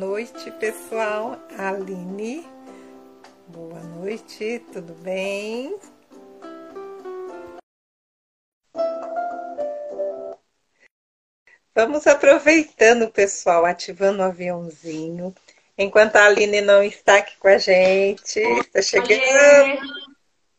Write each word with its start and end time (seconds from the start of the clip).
Boa 0.00 0.12
noite, 0.12 0.50
pessoal. 0.52 1.38
Aline. 1.58 2.48
Boa 3.48 3.80
noite, 3.80 4.64
tudo 4.72 4.94
bem? 4.94 5.78
Vamos 11.74 12.06
aproveitando, 12.06 13.10
pessoal, 13.10 13.66
ativando 13.66 14.20
o 14.20 14.24
aviãozinho. 14.24 15.34
Enquanto 15.76 16.16
a 16.16 16.24
Aline 16.24 16.62
não 16.62 16.82
está 16.82 17.18
aqui 17.18 17.36
com 17.36 17.48
a 17.48 17.58
gente, 17.58 18.40
está 18.40 18.80
chegando. 18.80 19.82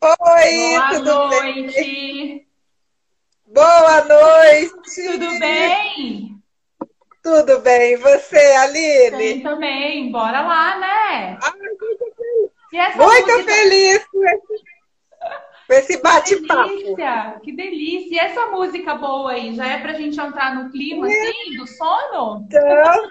Oi, 0.02 0.78
Boa 0.78 0.88
tudo 0.92 1.14
noite. 1.14 1.72
bem? 1.74 2.48
Boa 3.46 4.04
noite. 4.04 5.02
Tudo 5.04 5.38
bem? 5.40 6.21
Tudo 7.22 7.60
bem. 7.60 7.92
E 7.92 7.96
você, 7.96 8.36
Aline? 8.36 9.16
Bem 9.16 9.42
também. 9.42 10.10
Bora 10.10 10.40
lá, 10.40 10.78
né? 10.78 11.38
Ai, 11.42 11.52
muito 11.58 12.12
feliz. 12.16 12.96
Muito 12.96 13.32
música... 13.32 13.52
feliz 13.52 14.06
com 15.72 15.74
esse 15.74 15.96
bate-papo. 16.02 16.68
Que 16.68 16.76
delícia, 16.76 17.40
que 17.42 17.52
delícia. 17.52 18.14
E 18.14 18.18
essa 18.18 18.46
música 18.46 18.94
boa 18.94 19.32
aí, 19.32 19.54
já 19.54 19.66
é 19.66 19.78
pra 19.78 19.94
gente 19.94 20.20
entrar 20.20 20.54
no 20.54 20.70
clima, 20.70 21.10
é. 21.10 21.12
assim, 21.12 21.56
do 21.56 21.66
sono? 21.66 22.44
Então, 22.46 23.10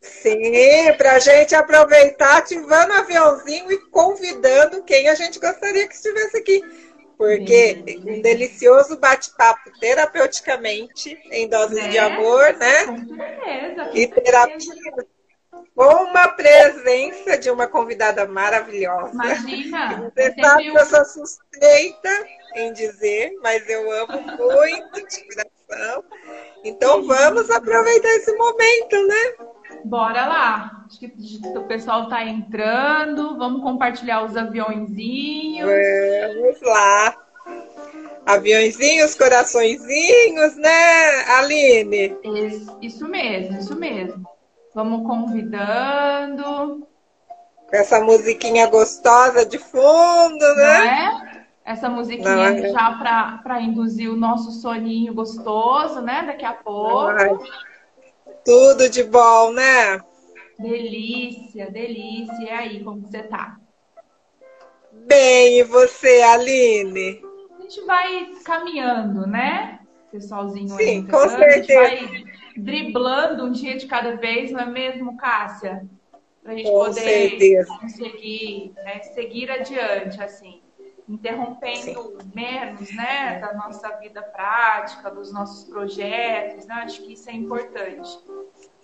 sim, 0.00 0.92
pra 0.96 1.18
gente 1.18 1.54
aproveitar, 1.54 2.38
ativando 2.38 2.92
o 2.92 2.96
aviãozinho 2.96 3.70
e 3.70 3.78
convidando 3.90 4.82
quem 4.84 5.08
a 5.08 5.14
gente 5.14 5.38
gostaria 5.38 5.86
que 5.86 5.94
estivesse 5.94 6.36
aqui. 6.38 6.62
Porque 7.18 7.84
um 8.06 8.22
delicioso 8.22 8.96
bate-papo 8.96 9.72
terapeuticamente, 9.80 11.18
em 11.32 11.48
doses 11.48 11.82
né? 11.82 11.88
de 11.88 11.98
amor, 11.98 12.54
né? 12.54 12.86
Com 12.86 13.16
certeza. 13.16 13.90
E 13.92 14.06
terapia 14.06 15.08
com 15.74 16.04
uma 16.04 16.28
presença 16.28 17.38
de 17.38 17.50
uma 17.50 17.66
convidada 17.66 18.26
maravilhosa. 18.26 19.12
Imagina! 19.12 20.12
Você 20.14 20.34
sabe 20.40 20.70
que 20.70 20.76
eu 20.76 20.86
sou 20.86 21.04
suspeita 21.04 22.26
em 22.56 22.72
dizer, 22.72 23.32
mas 23.42 23.68
eu 23.68 23.90
amo 23.92 24.20
muito 24.20 25.06
de 25.06 25.24
coração. 25.28 26.04
Então 26.64 27.06
vamos 27.06 27.50
aproveitar 27.50 28.08
esse 28.08 28.32
momento, 28.36 29.06
né? 29.06 29.34
Bora 29.84 30.26
lá. 30.26 30.84
Acho 30.86 30.98
que 31.00 31.12
o 31.56 31.64
pessoal 31.64 32.04
está 32.04 32.24
entrando. 32.24 33.36
Vamos 33.36 33.62
compartilhar 33.62 34.24
os 34.24 34.36
aviãozinhos. 34.36 35.68
Vamos 35.68 36.60
lá. 36.62 37.16
Aviãozinhos, 38.26 39.14
coraçõezinhos, 39.14 40.56
né, 40.56 41.24
Aline? 41.38 42.14
Isso 42.82 43.08
mesmo, 43.08 43.58
isso 43.58 43.74
mesmo. 43.74 44.26
Vamos 44.74 45.06
convidando. 45.06 46.86
Com 47.70 47.76
essa 47.76 48.00
musiquinha 48.00 48.66
gostosa 48.66 49.46
de 49.46 49.58
fundo, 49.58 50.54
né? 50.56 50.86
É? 51.64 51.72
Essa 51.72 51.88
musiquinha 51.88 52.50
é? 52.50 52.70
já 52.70 52.92
para 53.42 53.60
induzir 53.60 54.10
o 54.10 54.16
nosso 54.16 54.52
soninho 54.52 55.14
gostoso, 55.14 56.00
né? 56.00 56.22
Daqui 56.24 56.44
a 56.44 56.52
pouco. 56.52 57.10
Ai. 57.10 57.30
Tudo 58.48 58.88
de 58.88 59.02
bom, 59.02 59.52
né? 59.52 60.00
Delícia, 60.58 61.70
delícia. 61.70 62.42
E 62.42 62.48
aí, 62.48 62.82
como 62.82 63.02
você 63.02 63.22
tá? 63.24 63.58
Bem, 65.06 65.58
e 65.58 65.62
você, 65.64 66.22
Aline? 66.22 67.20
A 67.58 67.60
gente 67.60 67.84
vai 67.84 68.32
caminhando, 68.46 69.26
né? 69.26 69.80
Pessoalzinho 70.10 70.74
Sim, 70.78 71.02
aí. 71.02 71.08
com 71.08 71.28
certeza. 71.28 71.78
A 71.78 71.88
gente 71.88 72.06
vai 72.06 72.24
driblando 72.56 73.44
um 73.44 73.52
dia 73.52 73.76
de 73.76 73.86
cada 73.86 74.16
vez, 74.16 74.50
não 74.50 74.60
é 74.60 74.66
mesmo, 74.66 75.18
Cássia? 75.18 75.86
Pra 76.42 76.54
gente 76.54 76.70
com 76.70 76.84
poder 76.86 76.94
certeza. 76.94 77.78
conseguir 77.78 78.72
né, 78.76 79.00
seguir 79.00 79.50
adiante, 79.50 80.22
assim 80.22 80.62
interrompendo 81.08 82.18
Sim. 82.20 82.32
menos, 82.34 82.94
né, 82.94 83.38
da 83.40 83.54
nossa 83.54 83.88
vida 83.96 84.20
prática, 84.22 85.10
dos 85.10 85.32
nossos 85.32 85.64
projetos, 85.64 86.66
né? 86.66 86.74
Acho 86.84 87.02
que 87.02 87.14
isso 87.14 87.30
é 87.30 87.32
importante. 87.32 88.18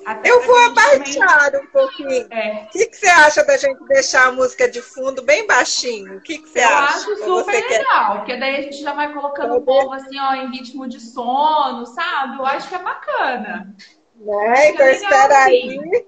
Até 0.06 0.30
eu 0.30 0.42
vou 0.42 0.56
abaixar 0.66 1.50
também... 1.50 1.66
um 1.66 1.70
pouquinho. 1.70 2.26
É. 2.30 2.64
O 2.64 2.68
que, 2.70 2.86
que, 2.86 2.96
você 2.96 3.06
acha 3.08 3.44
da 3.44 3.56
gente 3.56 3.84
deixar 3.84 4.28
a 4.28 4.32
música 4.32 4.68
de 4.68 4.80
fundo 4.80 5.22
bem 5.22 5.46
baixinho? 5.46 6.16
O 6.16 6.20
que, 6.20 6.38
que 6.38 6.48
você 6.48 6.60
eu 6.60 6.68
acha? 6.68 7.08
Eu 7.08 7.14
acho 7.14 7.24
super 7.24 7.68
legal, 7.68 8.12
quer? 8.12 8.18
porque 8.18 8.36
daí 8.36 8.56
a 8.56 8.62
gente 8.62 8.82
já 8.82 8.92
vai 8.94 9.12
colocando 9.12 9.56
o 9.56 9.62
povo 9.62 9.92
assim, 9.92 10.18
ó, 10.18 10.34
em 10.34 10.50
ritmo 10.50 10.88
de 10.88 11.00
sono, 11.00 11.86
sabe? 11.86 12.38
Eu 12.38 12.46
acho 12.46 12.68
que 12.68 12.74
é 12.74 12.82
bacana. 12.82 13.74
Né? 14.16 14.70
Então 14.70 14.86
espera 14.88 15.44
aí 15.44 16.06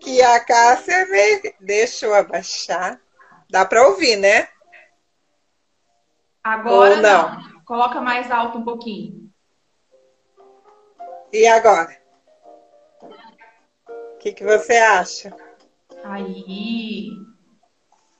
que 0.00 0.22
a 0.22 0.40
Cássia 0.40 1.06
me... 1.06 1.54
Deixa 1.60 2.06
eu 2.06 2.14
abaixar. 2.14 3.00
Dá 3.48 3.64
para 3.64 3.86
ouvir, 3.88 4.16
né? 4.16 4.48
Agora 6.46 6.96
não. 7.02 7.34
não. 7.34 7.64
Coloca 7.64 8.00
mais 8.00 8.30
alto 8.30 8.58
um 8.58 8.64
pouquinho. 8.64 9.28
E 11.32 11.44
agora? 11.44 11.98
O 13.02 14.18
que, 14.20 14.32
que 14.32 14.44
você 14.44 14.76
acha? 14.76 15.36
Aí. 16.04 17.10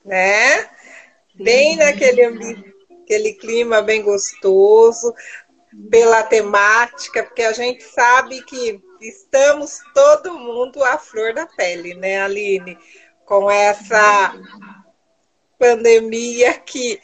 Né? 0.03 0.69
Bem 1.35 1.77
naquele 1.77 2.75
aquele 3.01 3.33
clima 3.35 3.81
bem 3.81 4.03
gostoso, 4.03 5.13
pela 5.89 6.21
temática, 6.23 7.23
porque 7.23 7.43
a 7.43 7.53
gente 7.53 7.81
sabe 7.81 8.41
que 8.43 8.83
estamos 8.99 9.79
todo 9.93 10.37
mundo 10.37 10.83
à 10.83 10.97
flor 10.97 11.33
da 11.33 11.45
pele, 11.45 11.93
né, 11.93 12.21
Aline? 12.21 12.77
Com 13.23 13.49
essa 13.49 14.33
pandemia 15.57 16.53
que 16.59 16.99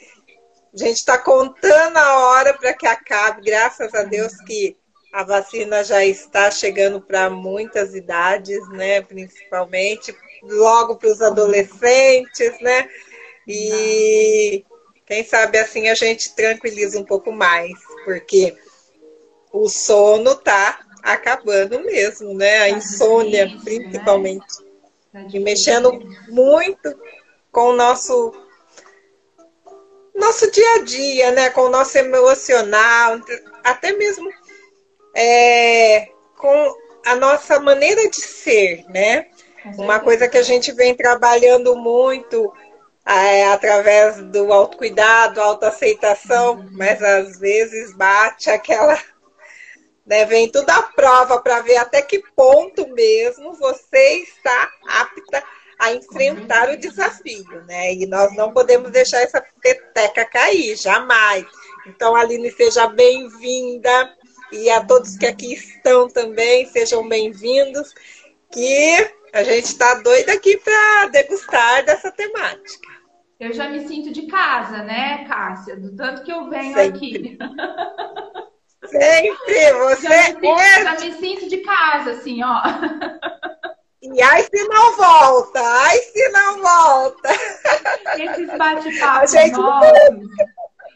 a 0.73 0.77
gente 0.77 0.97
está 0.97 1.17
contando 1.17 1.97
a 1.97 2.17
hora 2.27 2.53
para 2.57 2.73
que 2.73 2.87
acabe, 2.87 3.43
graças 3.43 3.93
a 3.93 4.03
Deus 4.03 4.35
que 4.45 4.75
a 5.13 5.23
vacina 5.23 5.83
já 5.83 6.03
está 6.03 6.49
chegando 6.49 6.99
para 6.99 7.29
muitas 7.29 7.93
idades, 7.93 8.67
né? 8.69 9.01
Principalmente 9.01 10.15
logo 10.41 10.95
para 10.95 11.09
os 11.09 11.21
adolescentes, 11.21 12.59
né? 12.59 12.89
E 13.47 14.65
quem 15.05 15.23
sabe 15.23 15.59
assim 15.59 15.89
a 15.89 15.93
gente 15.93 16.33
tranquiliza 16.33 16.99
um 16.99 17.05
pouco 17.05 17.31
mais, 17.31 17.73
porque 18.03 18.57
o 19.51 19.69
sono 19.69 20.35
tá 20.35 20.79
acabando 21.03 21.79
mesmo, 21.81 22.33
né? 22.33 22.63
A 22.63 22.71
tá 22.71 22.77
insônia, 22.77 23.45
né? 23.45 23.61
principalmente. 23.63 24.57
Tá 25.11 25.27
e 25.31 25.39
mexendo 25.39 25.91
muito 26.29 26.99
com 27.51 27.69
o 27.69 27.75
nosso 27.75 28.33
nosso 30.15 30.49
dia 30.51 30.75
a 30.75 30.79
dia, 30.79 31.31
né? 31.31 31.49
Com 31.49 31.61
o 31.61 31.69
nosso 31.69 31.97
emocional, 31.97 33.19
até 33.63 33.93
mesmo 33.93 34.29
é, 35.15 36.09
com 36.37 36.75
a 37.05 37.15
nossa 37.15 37.59
maneira 37.59 38.09
de 38.09 38.21
ser, 38.21 38.85
né? 38.89 39.27
Uma 39.77 39.99
coisa 39.99 40.27
que 40.27 40.37
a 40.37 40.43
gente 40.43 40.71
vem 40.71 40.95
trabalhando 40.95 41.75
muito 41.75 42.53
é, 43.05 43.45
através 43.47 44.17
do 44.23 44.51
autocuidado, 44.51 45.41
autoaceitação, 45.41 46.55
uhum. 46.55 46.69
mas 46.71 47.01
às 47.01 47.39
vezes 47.39 47.93
bate 47.93 48.49
aquela. 48.49 48.97
Né, 50.05 50.25
vem 50.25 50.51
tudo 50.51 50.69
à 50.69 50.83
prova 50.83 51.39
para 51.39 51.61
ver 51.61 51.77
até 51.77 52.01
que 52.01 52.21
ponto 52.35 52.89
mesmo 52.89 53.53
você 53.53 54.15
está 54.15 54.69
apta 54.85 55.41
a 55.83 55.93
enfrentar 55.93 56.69
o 56.69 56.77
desafio, 56.77 57.61
né? 57.67 57.93
E 57.93 58.05
nós 58.05 58.33
não 58.37 58.53
podemos 58.53 58.89
deixar 58.89 59.19
essa 59.19 59.45
peteca 59.61 60.23
cair, 60.23 60.77
jamais. 60.77 61.45
Então, 61.85 62.15
Aline, 62.15 62.49
seja 62.51 62.87
bem-vinda. 62.87 64.15
E 64.53 64.69
a 64.69 64.85
todos 64.85 65.17
que 65.17 65.25
aqui 65.25 65.53
estão 65.53 66.07
também, 66.07 66.65
sejam 66.67 67.05
bem-vindos. 67.09 67.93
Que 68.49 69.13
a 69.33 69.43
gente 69.43 69.65
está 69.65 69.95
doida 69.95 70.31
aqui 70.31 70.55
para 70.55 71.09
degustar 71.09 71.83
dessa 71.83 72.09
temática. 72.13 72.87
Eu 73.37 73.51
já 73.51 73.67
me 73.67 73.85
sinto 73.85 74.13
de 74.13 74.27
casa, 74.27 74.83
né, 74.83 75.25
Cássia? 75.25 75.75
Do 75.75 75.93
tanto 75.97 76.23
que 76.23 76.31
eu 76.31 76.49
venho 76.49 76.75
Sempre. 76.75 76.97
aqui. 76.97 77.37
Sempre, 78.85 79.73
você 79.73 80.07
já 80.07 80.39
me, 80.39 80.47
sinto, 80.47 80.59
é... 80.59 80.83
já 80.83 80.99
me 80.99 81.13
sinto 81.13 81.49
de 81.49 81.57
casa, 81.57 82.11
assim, 82.11 82.41
ó. 82.41 82.61
E 84.03 84.21
ai 84.21 84.43
se 84.43 84.67
não 84.67 84.97
volta, 84.97 85.59
ai 85.61 85.97
se 85.97 86.29
não 86.29 86.61
volta. 86.61 87.29
Esses 88.19 88.57
bate-papos 88.57 89.31
gente... 89.31 89.55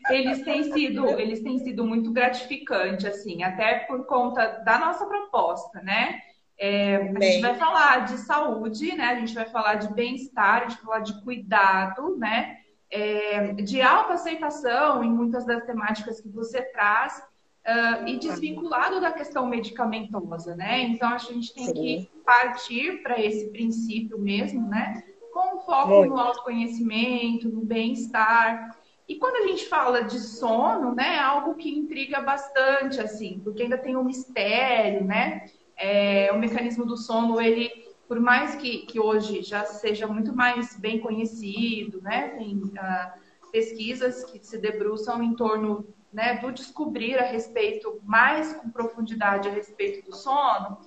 eles 0.09 0.43
têm 0.43 0.73
sido, 0.73 1.07
eles 1.17 1.41
têm 1.41 1.57
sido 1.59 1.85
muito 1.85 2.11
gratificantes, 2.11 3.05
assim, 3.05 3.43
até 3.43 3.79
por 3.79 4.05
conta 4.05 4.45
da 4.65 4.77
nossa 4.77 5.05
proposta, 5.05 5.81
né? 5.81 6.19
É, 6.59 6.95
a 6.95 7.21
gente 7.21 7.41
vai 7.41 7.55
falar 7.55 8.05
de 8.05 8.17
saúde, 8.17 8.93
né? 8.95 9.05
A 9.05 9.15
gente 9.15 9.33
vai 9.33 9.45
falar 9.45 9.75
de 9.75 9.93
bem-estar, 9.93 10.63
a 10.63 10.67
gente 10.67 10.77
vai 10.77 10.85
falar 10.85 10.99
de 10.99 11.23
cuidado, 11.23 12.17
né? 12.17 12.57
É, 12.89 13.53
de 13.53 13.81
autoaceitação 13.81 15.03
em 15.03 15.09
muitas 15.09 15.45
das 15.45 15.63
temáticas 15.65 16.19
que 16.19 16.29
você 16.29 16.61
traz. 16.61 17.21
Uh, 17.67 18.07
e 18.07 18.17
desvinculado 18.17 19.01
da 19.01 19.11
questão 19.11 19.45
medicamentosa, 19.45 20.55
né? 20.55 20.81
Então, 20.81 21.09
acho 21.09 21.27
que 21.27 21.33
a 21.33 21.35
gente 21.35 21.53
tem 21.53 21.65
Sim. 21.65 21.73
que 21.73 22.09
partir 22.25 23.03
para 23.03 23.19
esse 23.21 23.49
princípio 23.49 24.17
mesmo, 24.17 24.67
né? 24.67 25.03
Com 25.33 25.59
foco 25.59 25.89
Muito. 25.89 26.09
no 26.09 26.19
autoconhecimento, 26.19 27.49
no 27.49 27.61
bem-estar. 27.61 28.75
E 29.07 29.15
quando 29.15 29.43
a 29.43 29.47
gente 29.47 29.67
fala 29.67 30.03
de 30.03 30.19
sono, 30.19 30.93
né, 30.95 31.15
é 31.15 31.19
algo 31.19 31.55
que 31.55 31.69
intriga 31.69 32.19
bastante, 32.21 32.99
assim, 32.99 33.39
porque 33.43 33.63
ainda 33.63 33.77
tem 33.77 33.95
um 33.95 34.03
mistério, 34.03 35.03
né? 35.03 35.45
É, 35.77 36.31
o 36.33 36.39
mecanismo 36.39 36.85
do 36.85 36.97
sono, 36.97 37.39
ele, 37.39 37.69
por 38.07 38.19
mais 38.19 38.55
que, 38.55 38.79
que 38.79 38.99
hoje 38.99 39.43
já 39.43 39.63
seja 39.63 40.07
muito 40.07 40.35
mais 40.35 40.77
bem 40.79 40.99
conhecido, 40.99 42.01
né? 42.01 42.29
Tem 42.29 42.55
uh, 42.57 43.51
pesquisas 43.51 44.25
que 44.25 44.39
se 44.45 44.57
debruçam 44.57 45.21
em 45.21 45.35
torno 45.35 45.87
né, 46.17 46.33
do 46.39 46.51
descobrir 46.51 47.15
a 47.19 47.25
respeito, 47.25 48.01
mais 48.03 48.51
com 48.53 48.71
profundidade 48.71 49.47
a 49.47 49.51
respeito 49.51 50.09
do 50.09 50.15
sono, 50.15 50.79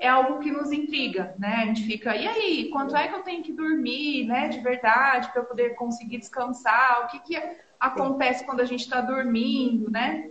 é 0.00 0.08
algo 0.08 0.38
que 0.38 0.50
nos 0.50 0.72
intriga, 0.72 1.34
né? 1.38 1.56
A 1.56 1.66
gente 1.66 1.84
fica, 1.84 2.16
e 2.16 2.26
aí, 2.26 2.70
quanto 2.70 2.96
é 2.96 3.06
que 3.06 3.14
eu 3.14 3.22
tenho 3.22 3.42
que 3.42 3.52
dormir, 3.52 4.24
né, 4.24 4.48
de 4.48 4.60
verdade, 4.60 5.30
para 5.30 5.42
eu 5.42 5.44
poder 5.44 5.74
conseguir 5.74 6.16
descansar? 6.16 7.04
O 7.04 7.08
que, 7.08 7.18
que 7.18 7.42
acontece 7.78 8.46
quando 8.46 8.60
a 8.60 8.64
gente 8.64 8.80
está 8.80 9.02
dormindo, 9.02 9.90
né? 9.90 10.30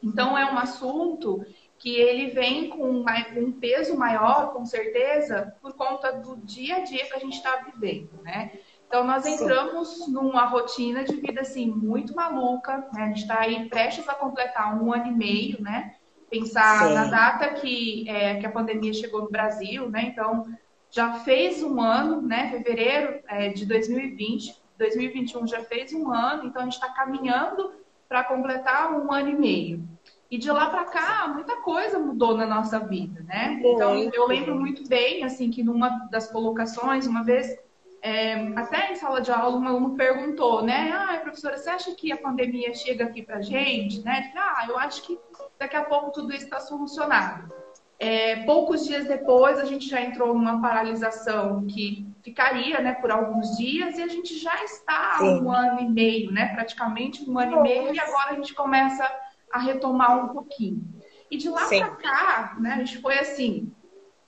Então, 0.00 0.38
é 0.38 0.52
um 0.52 0.56
assunto 0.56 1.44
que 1.76 1.96
ele 1.96 2.28
vem 2.30 2.68
com 2.68 3.04
um 3.36 3.52
peso 3.52 3.98
maior, 3.98 4.52
com 4.52 4.64
certeza, 4.64 5.52
por 5.60 5.72
conta 5.72 6.12
do 6.12 6.36
dia 6.36 6.76
a 6.76 6.80
dia 6.84 7.06
que 7.06 7.14
a 7.14 7.18
gente 7.18 7.38
está 7.38 7.56
vivendo, 7.56 8.22
né? 8.22 8.52
Então, 8.86 9.04
nós 9.04 9.26
entramos 9.26 9.88
Sim. 9.88 10.12
numa 10.12 10.44
rotina 10.44 11.04
de 11.04 11.16
vida, 11.16 11.40
assim, 11.40 11.70
muito 11.70 12.14
maluca, 12.14 12.78
né? 12.92 13.02
A 13.02 13.06
gente 13.06 13.22
está 13.22 13.40
aí 13.40 13.68
prestes 13.68 14.08
a 14.08 14.14
completar 14.14 14.80
um 14.80 14.92
ano 14.92 15.08
e 15.08 15.12
meio, 15.12 15.60
né? 15.60 15.94
Pensar 16.30 16.88
Sim. 16.88 16.94
na 16.94 17.04
data 17.04 17.48
que, 17.54 18.08
é, 18.08 18.36
que 18.36 18.46
a 18.46 18.50
pandemia 18.50 18.92
chegou 18.92 19.22
no 19.22 19.30
Brasil, 19.30 19.90
né? 19.90 20.02
Então, 20.02 20.46
já 20.90 21.14
fez 21.14 21.62
um 21.62 21.80
ano, 21.80 22.22
né? 22.22 22.50
Fevereiro 22.50 23.20
é, 23.28 23.48
de 23.48 23.66
2020, 23.66 24.54
2021 24.78 25.46
já 25.46 25.62
fez 25.64 25.92
um 25.92 26.12
ano, 26.12 26.46
então 26.46 26.62
a 26.62 26.64
gente 26.64 26.74
está 26.74 26.88
caminhando 26.90 27.72
para 28.08 28.22
completar 28.24 28.92
um 28.92 29.12
ano 29.12 29.30
e 29.30 29.36
meio. 29.36 29.88
E 30.30 30.38
de 30.38 30.50
lá 30.50 30.70
para 30.70 30.84
cá, 30.84 31.28
muita 31.32 31.56
coisa 31.62 31.98
mudou 31.98 32.36
na 32.36 32.46
nossa 32.46 32.80
vida, 32.80 33.22
né? 33.22 33.60
Então, 33.64 33.96
eu 33.96 34.26
lembro 34.26 34.56
muito 34.56 34.86
bem, 34.88 35.22
assim, 35.22 35.50
que 35.50 35.62
numa 35.62 35.88
das 36.10 36.30
colocações, 36.30 37.06
uma 37.06 37.22
vez 37.22 37.56
é, 38.02 38.34
até 38.56 38.92
em 38.92 38.96
sala 38.96 39.20
de 39.20 39.30
aula, 39.30 39.56
um 39.56 39.66
aluno 39.66 39.96
perguntou, 39.96 40.62
né? 40.62 40.92
Ah, 40.92 41.18
professora, 41.18 41.56
você 41.56 41.70
acha 41.70 41.94
que 41.94 42.12
a 42.12 42.16
pandemia 42.16 42.72
chega 42.74 43.04
aqui 43.04 43.22
pra 43.22 43.40
gente? 43.40 44.00
Né? 44.02 44.32
Ah, 44.36 44.66
eu 44.68 44.78
acho 44.78 45.02
que 45.02 45.18
daqui 45.58 45.76
a 45.76 45.84
pouco 45.84 46.12
tudo 46.12 46.32
isso 46.32 46.44
está 46.44 46.60
solucionado. 46.60 47.52
É, 47.98 48.44
poucos 48.44 48.84
dias 48.84 49.06
depois, 49.06 49.58
a 49.58 49.64
gente 49.64 49.88
já 49.88 50.00
entrou 50.00 50.34
numa 50.34 50.60
paralisação 50.60 51.66
que 51.66 52.06
ficaria 52.22 52.80
né, 52.80 52.92
por 52.92 53.10
alguns 53.10 53.56
dias 53.56 53.96
e 53.96 54.02
a 54.02 54.08
gente 54.08 54.38
já 54.38 54.62
está 54.64 55.16
há 55.18 55.22
um 55.22 55.50
ano 55.50 55.80
e 55.80 55.88
meio, 55.88 56.30
né? 56.30 56.54
Praticamente 56.54 57.28
um 57.28 57.38
ano 57.38 57.52
Nossa. 57.52 57.66
e 57.66 57.80
meio, 57.80 57.94
e 57.94 57.98
agora 57.98 58.32
a 58.32 58.34
gente 58.34 58.54
começa 58.54 59.10
a 59.50 59.58
retomar 59.58 60.24
um 60.24 60.28
pouquinho. 60.28 60.84
E 61.30 61.36
de 61.38 61.48
lá 61.48 61.66
para 61.66 61.90
cá, 61.96 62.56
né, 62.60 62.74
a 62.74 62.78
gente 62.78 63.00
foi 63.00 63.18
assim, 63.18 63.72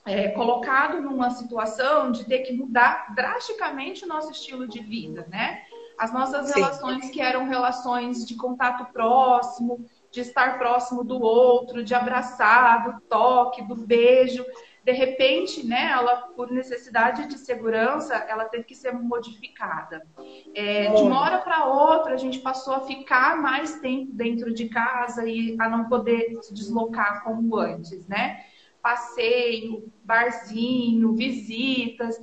é, 0.05 0.29
colocado 0.29 1.01
numa 1.01 1.29
situação 1.31 2.11
de 2.11 2.25
ter 2.25 2.39
que 2.39 2.53
mudar 2.53 3.13
drasticamente 3.13 4.05
o 4.05 4.07
nosso 4.07 4.31
estilo 4.31 4.67
de 4.67 4.79
vida, 4.79 5.25
né? 5.29 5.61
As 5.97 6.13
nossas 6.13 6.47
Sim. 6.47 6.61
relações 6.61 7.09
que 7.09 7.21
eram 7.21 7.45
relações 7.47 8.25
de 8.25 8.35
contato 8.35 8.91
próximo, 8.93 9.85
de 10.11 10.21
estar 10.21 10.57
próximo 10.57 11.03
do 11.03 11.21
outro, 11.21 11.83
de 11.83 11.93
abraçar, 11.93 12.85
do 12.85 13.01
toque, 13.01 13.61
do 13.63 13.75
beijo. 13.75 14.45
De 14.83 14.93
repente, 14.93 15.65
né, 15.67 15.91
ela, 15.91 16.15
por 16.35 16.49
necessidade 16.51 17.27
de 17.27 17.37
segurança, 17.37 18.15
ela 18.15 18.45
teve 18.45 18.63
que 18.63 18.73
ser 18.73 18.93
modificada. 18.93 20.07
É, 20.55 20.91
de 20.93 21.01
uma 21.03 21.19
hora 21.19 21.39
para 21.39 21.65
outra, 21.65 22.13
a 22.13 22.17
gente 22.17 22.39
passou 22.39 22.73
a 22.73 22.79
ficar 22.81 23.35
mais 23.39 23.79
tempo 23.81 24.13
dentro 24.13 24.53
de 24.53 24.69
casa 24.69 25.27
e 25.27 25.55
a 25.59 25.69
não 25.69 25.89
poder 25.89 26.39
se 26.41 26.53
deslocar 26.53 27.23
como 27.23 27.57
antes, 27.57 28.07
né? 28.07 28.45
Passeio, 28.81 29.91
barzinho, 30.03 31.15
visitas. 31.15 32.17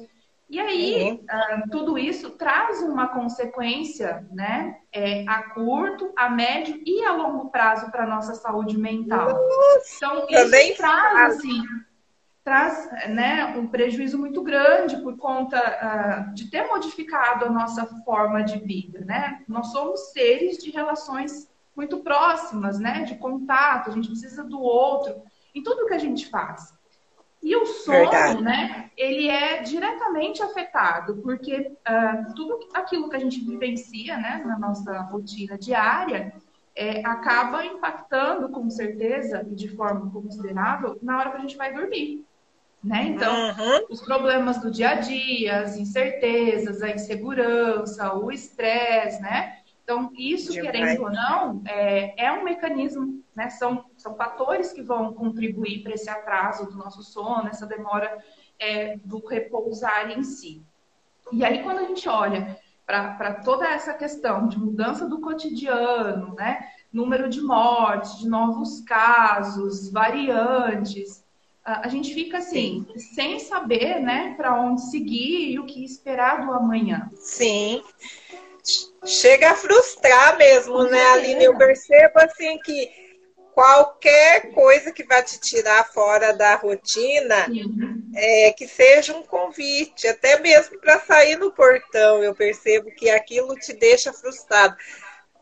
E 0.49 0.61
aí, 0.61 1.12
uh, 1.12 1.70
tudo 1.70 1.99
isso 1.99 2.31
traz 2.31 2.81
uma 2.81 3.08
consequência, 3.08 4.25
né, 4.31 4.79
é, 4.93 5.25
a 5.26 5.43
curto, 5.50 6.12
a 6.17 6.31
médio 6.31 6.81
e 6.87 7.05
a 7.05 7.12
longo 7.12 7.50
prazo 7.50 7.91
para 7.91 8.05
a 8.05 8.06
nossa 8.06 8.35
saúde 8.35 8.79
mental. 8.79 9.29
Nossa, 9.29 9.97
então, 9.97 10.26
isso 10.31 10.76
traz, 10.76 11.37
assim, 11.37 11.62
traz 12.44 12.88
né, 13.09 13.56
um 13.56 13.67
prejuízo 13.67 14.17
muito 14.17 14.41
grande 14.41 14.97
por 14.99 15.17
conta 15.17 15.59
uh, 15.59 16.32
de 16.32 16.49
ter 16.49 16.64
modificado 16.69 17.47
a 17.47 17.50
nossa 17.50 17.85
forma 18.05 18.44
de 18.44 18.61
vida, 18.61 19.00
né? 19.05 19.43
Nós 19.49 19.73
somos 19.73 20.12
seres 20.12 20.59
de 20.59 20.70
relações 20.70 21.50
muito 21.75 21.99
próximas, 21.99 22.79
né, 22.79 23.02
de 23.02 23.17
contato, 23.17 23.91
a 23.91 23.93
gente 23.93 24.09
precisa 24.09 24.44
do 24.44 24.61
outro 24.61 25.23
em 25.56 25.62
tudo 25.62 25.87
que 25.87 25.94
a 25.94 25.99
gente 25.99 26.29
faz. 26.29 26.75
E 27.43 27.55
o 27.56 27.64
sono, 27.64 28.11
Verdade. 28.11 28.43
né, 28.43 28.91
ele 28.97 29.29
é 29.29 29.62
diretamente 29.62 30.43
afetado, 30.43 31.17
porque 31.19 31.73
uh, 31.88 32.35
tudo 32.35 32.69
aquilo 32.75 33.08
que 33.08 33.17
a 33.17 33.20
gente 33.20 33.44
vivencia, 33.44 34.17
né, 34.17 34.43
na 34.44 34.58
nossa 34.58 35.00
rotina 35.03 35.57
diária, 35.57 36.33
é, 36.75 37.00
acaba 37.07 37.64
impactando, 37.64 38.49
com 38.50 38.69
certeza, 38.69 39.47
e 39.50 39.54
de 39.54 39.69
forma 39.69 40.11
considerável, 40.11 40.99
na 41.00 41.19
hora 41.19 41.31
que 41.31 41.37
a 41.38 41.40
gente 41.40 41.57
vai 41.57 41.73
dormir. 41.73 42.26
Né? 42.85 43.04
Então, 43.04 43.33
uhum. 43.33 43.87
os 43.90 44.00
problemas 44.02 44.59
do 44.61 44.71
dia 44.71 44.90
a 44.90 44.95
dia, 44.97 45.61
as 45.61 45.76
incertezas, 45.76 46.83
a 46.83 46.90
insegurança, 46.90 48.12
o 48.14 48.31
estresse, 48.31 49.21
né? 49.23 49.59
Então, 49.87 50.11
isso, 50.16 50.50
Demais. 50.50 50.73
querendo 50.73 51.02
ou 51.05 51.12
não, 51.12 51.62
é, 51.64 52.25
é 52.25 52.33
um 52.33 52.43
mecanismo, 52.43 53.23
né? 53.37 53.49
São, 53.50 53.85
são 53.97 54.16
fatores 54.16 54.73
que 54.73 54.83
vão 54.83 55.14
contribuir 55.14 55.85
para 55.85 55.95
esse 55.95 56.11
atraso 56.11 56.66
do 56.66 56.76
nosso 56.76 57.05
sono, 57.05 57.47
essa 57.47 57.64
demora 57.66 58.19
é, 58.59 58.97
do 59.05 59.25
repousar 59.25 60.11
em 60.11 60.25
si. 60.25 60.61
E 61.31 61.45
aí, 61.45 61.62
quando 61.62 61.78
a 61.78 61.85
gente 61.85 62.09
olha 62.09 62.59
para 62.85 63.35
toda 63.45 63.64
essa 63.69 63.95
questão 63.95 64.49
de 64.49 64.59
mudança 64.59 65.09
do 65.09 65.21
cotidiano, 65.21 66.35
né? 66.35 66.69
Número 66.93 67.28
de 67.28 67.40
mortes, 67.40 68.19
de 68.19 68.28
novos 68.28 68.81
casos, 68.81 69.88
variantes, 69.88 71.25
a 71.64 71.87
gente 71.87 72.12
fica 72.12 72.38
assim, 72.38 72.85
Sim. 72.97 72.99
sem 72.99 73.38
saber, 73.38 74.00
né, 74.00 74.35
para 74.37 74.55
onde 74.55 74.83
seguir 74.83 75.50
e 75.50 75.59
o 75.59 75.66
que 75.66 75.85
esperar 75.85 76.45
do 76.45 76.52
amanhã. 76.52 77.09
Sim 77.14 77.83
chega 79.04 79.50
a 79.50 79.56
frustrar 79.56 80.37
mesmo, 80.37 80.85
né, 80.85 81.04
Aline? 81.12 81.44
Eu 81.44 81.56
percebo 81.56 82.18
assim 82.18 82.58
que 82.58 82.90
qualquer 83.54 84.52
coisa 84.52 84.92
que 84.92 85.04
vai 85.04 85.23
te 85.23 85.40
tirar 85.40 85.90
fora 85.90 86.32
da 86.32 86.56
rotina, 86.56 87.46
é, 88.14 88.52
que 88.52 88.68
seja 88.68 89.16
um 89.16 89.23
convite, 89.23 90.06
até 90.06 90.38
mesmo 90.40 90.78
para 90.78 91.00
sair 91.00 91.37
no 91.37 91.52
portão, 91.52 92.23
eu 92.23 92.35
percebo 92.35 92.90
que 92.90 93.08
aquilo 93.08 93.54
te 93.54 93.73
deixa 93.73 94.12
frustrado. 94.12 94.76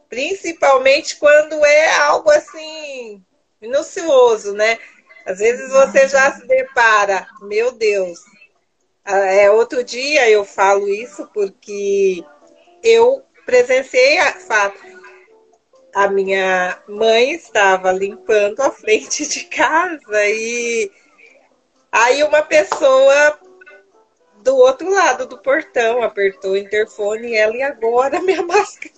Principalmente 0.09 1.17
quando 1.17 1.65
é 1.65 1.97
algo 1.97 2.31
assim, 2.31 3.21
minucioso, 3.61 4.53
né? 4.53 4.79
Às 5.27 5.39
vezes 5.39 5.71
você 5.71 6.07
já 6.07 6.33
se 6.33 6.47
depara, 6.47 7.27
meu 7.43 7.73
Deus. 7.73 8.21
Ah, 9.05 9.27
é, 9.27 9.51
outro 9.51 9.83
dia 9.83 10.31
eu 10.31 10.45
falo 10.45 10.89
isso 10.89 11.29
porque 11.35 12.25
eu 12.85 13.25
presenciei 13.47 14.19
a 14.19 14.33
fato. 14.35 14.79
A 15.95 16.09
minha 16.09 16.79
mãe 16.89 17.33
estava 17.33 17.91
limpando 17.91 18.61
a 18.61 18.71
frente 18.71 19.27
de 19.27 19.45
casa 19.45 20.27
e 20.27 20.91
aí 21.91 22.23
uma 22.23 22.43
pessoa 22.43 23.39
do 24.43 24.57
outro 24.57 24.91
lado 24.91 25.27
do 25.27 25.39
portão 25.39 26.03
apertou 26.03 26.53
o 26.53 26.57
interfone 26.57 27.29
e 27.29 27.37
ela 27.37 27.57
e 27.57 27.63
agora 27.63 28.21
minha 28.21 28.43
máscara. 28.47 28.93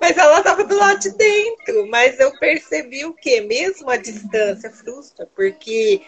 Mas 0.00 0.16
ela 0.16 0.38
estava 0.38 0.64
do 0.64 0.76
lado 0.76 0.98
de 0.98 1.10
dentro. 1.10 1.86
Mas 1.88 2.18
eu 2.18 2.36
percebi 2.38 3.04
o 3.04 3.14
que? 3.14 3.40
Mesmo 3.40 3.88
a 3.88 3.96
distância 3.96 4.70
frustra, 4.70 5.28
porque 5.34 6.02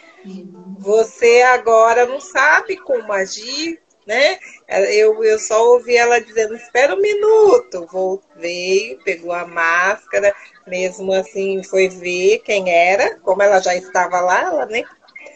você 0.79 1.43
agora 1.43 2.07
não 2.07 2.21
sabe 2.21 2.77
como 2.77 3.13
agir, 3.13 3.81
né? 4.07 4.39
Eu, 4.69 5.23
eu 5.23 5.39
só 5.39 5.65
ouvi 5.71 5.97
ela 5.97 6.21
dizendo, 6.21 6.55
espera 6.55 6.95
um 6.95 7.01
minuto. 7.01 8.21
Veio, 8.37 8.99
pegou 9.05 9.33
a 9.33 9.47
máscara, 9.47 10.35
mesmo 10.67 11.13
assim 11.13 11.63
foi 11.63 11.89
ver 11.89 12.39
quem 12.39 12.71
era, 12.71 13.19
como 13.21 13.43
ela 13.43 13.61
já 13.61 13.75
estava 13.75 14.21
lá, 14.21 14.43
ela 14.43 14.67
nem. 14.67 14.85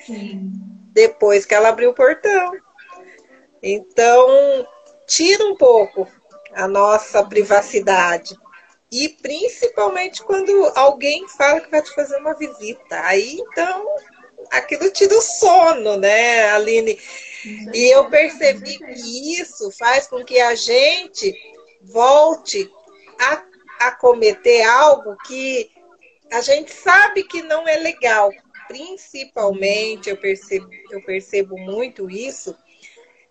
Sim. 0.05 0.53
Depois 0.93 1.45
que 1.45 1.55
ela 1.55 1.69
abriu 1.69 1.91
o 1.91 1.95
portão. 1.95 2.53
Então, 3.63 4.67
tira 5.07 5.45
um 5.45 5.57
pouco 5.57 6.09
a 6.53 6.67
nossa 6.67 7.23
privacidade. 7.25 8.37
E 8.91 9.09
principalmente 9.09 10.23
quando 10.23 10.73
alguém 10.75 11.27
fala 11.29 11.61
que 11.61 11.71
vai 11.71 11.83
te 11.83 11.93
fazer 11.95 12.17
uma 12.17 12.35
visita. 12.35 13.01
Aí 13.03 13.39
então 13.41 13.85
aquilo 14.51 14.91
tira 14.91 15.15
o 15.15 15.21
sono, 15.21 15.97
né, 15.97 16.51
Aline? 16.51 16.99
E 17.75 17.95
eu 17.95 18.09
percebi 18.11 18.79
que 18.79 19.41
isso 19.41 19.71
faz 19.73 20.07
com 20.07 20.25
que 20.25 20.41
a 20.41 20.55
gente 20.55 21.35
volte 21.83 22.71
a, 23.21 23.43
a 23.87 23.93
cometer 23.93 24.63
algo 24.63 25.17
que 25.27 25.71
a 26.33 26.41
gente 26.41 26.73
sabe 26.73 27.23
que 27.25 27.43
não 27.43 27.67
é 27.69 27.77
legal. 27.77 28.31
Principalmente, 28.67 30.11
eu 30.11 30.17
percebo, 30.17 30.69
eu 30.91 31.01
percebo 31.05 31.57
muito 31.57 32.11
isso, 32.11 32.57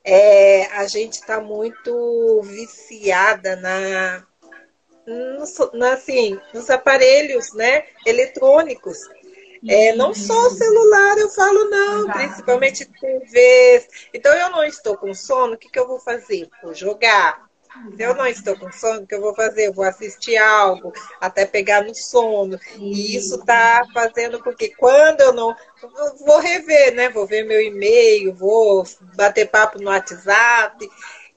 é, 0.04 0.68
a 0.68 0.88
gente 0.88 1.14
está 1.14 1.42
muito 1.42 2.42
viciada 2.44 3.56
na, 3.58 4.26
no, 5.06 5.86
assim, 5.86 6.40
nos 6.54 6.70
aparelhos 6.70 7.54
né, 7.54 7.86
eletrônicos. 8.06 8.98
É, 9.68 9.96
não 9.96 10.14
só 10.14 10.48
o 10.48 10.52
celular, 10.52 11.18
eu 11.18 11.30
falo 11.30 11.70
não, 11.70 12.04
Exato. 12.04 12.20
principalmente 12.20 12.86
TVs. 12.86 13.88
Então 14.14 14.34
eu 14.34 14.50
não 14.52 14.64
estou 14.64 14.98
com 14.98 15.14
sono, 15.14 15.54
o 15.54 15.58
que, 15.58 15.70
que 15.70 15.80
eu 15.80 15.88
vou 15.88 16.00
fazer? 16.00 16.50
Vou 16.62 16.74
jogar. 16.74 17.46
Se 17.98 18.04
eu 18.04 18.16
não 18.16 18.26
estou 18.26 18.58
com 18.58 18.72
sono, 18.72 19.02
o 19.02 19.08
que 19.08 19.16
eu 19.16 19.22
vou 19.22 19.36
fazer? 19.36 19.68
Eu 19.68 19.74
vou 19.74 19.84
assistir 19.84 20.38
algo 20.38 20.94
até 21.20 21.46
pegar 21.46 21.84
no 21.84 21.94
sono. 21.94 22.58
E 22.78 23.18
isso 23.18 23.36
está 23.36 23.86
fazendo 23.94 24.42
com 24.42 24.54
que 24.54 24.70
quando 24.76 25.22
eu 25.22 25.34
não. 25.34 25.50
Eu 25.82 26.16
vou 26.26 26.40
rever, 26.40 26.96
né? 26.96 27.10
Vou 27.10 27.26
ver 27.26 27.44
meu 27.44 27.62
e-mail, 27.62 28.34
vou 28.34 28.86
bater 29.16 29.50
papo 29.50 29.80
no 29.82 29.90
WhatsApp. 29.90 30.90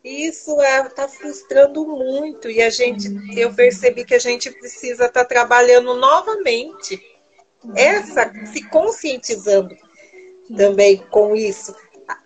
Isso 0.04 0.52
está 0.62 0.64
é, 0.64 0.88
tá 0.88 1.08
frustrando 1.08 1.84
muito. 1.84 2.48
E 2.48 2.62
a 2.62 2.70
gente, 2.70 3.08
eu 3.36 3.52
percebi 3.52 4.04
que 4.04 4.14
a 4.14 4.20
gente 4.20 4.50
precisa 4.50 5.06
estar 5.06 5.24
tá 5.24 5.24
trabalhando 5.24 5.94
novamente 5.94 7.00
essa, 7.74 8.32
se 8.52 8.62
conscientizando 8.68 9.76
também 10.56 10.98
com 11.10 11.34
isso. 11.34 11.74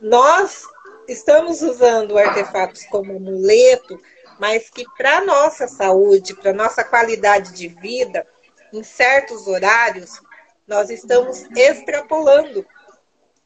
Nós 0.01 0.65
estamos 1.09 1.63
usando 1.63 2.19
artefatos 2.19 2.85
como 2.87 3.17
amuleto, 3.17 4.01
mas 4.39 4.71
que 4.71 4.85
para 4.97 5.25
nossa 5.25 5.67
saúde, 5.67 6.35
para 6.35 6.53
nossa 6.53 6.85
qualidade 6.85 7.53
de 7.53 7.69
vida, 7.69 8.27
em 8.73 8.83
certos 8.83 9.47
horários, 9.47 10.21
nós 10.67 10.91
estamos 10.91 11.45
extrapolando, 11.55 12.65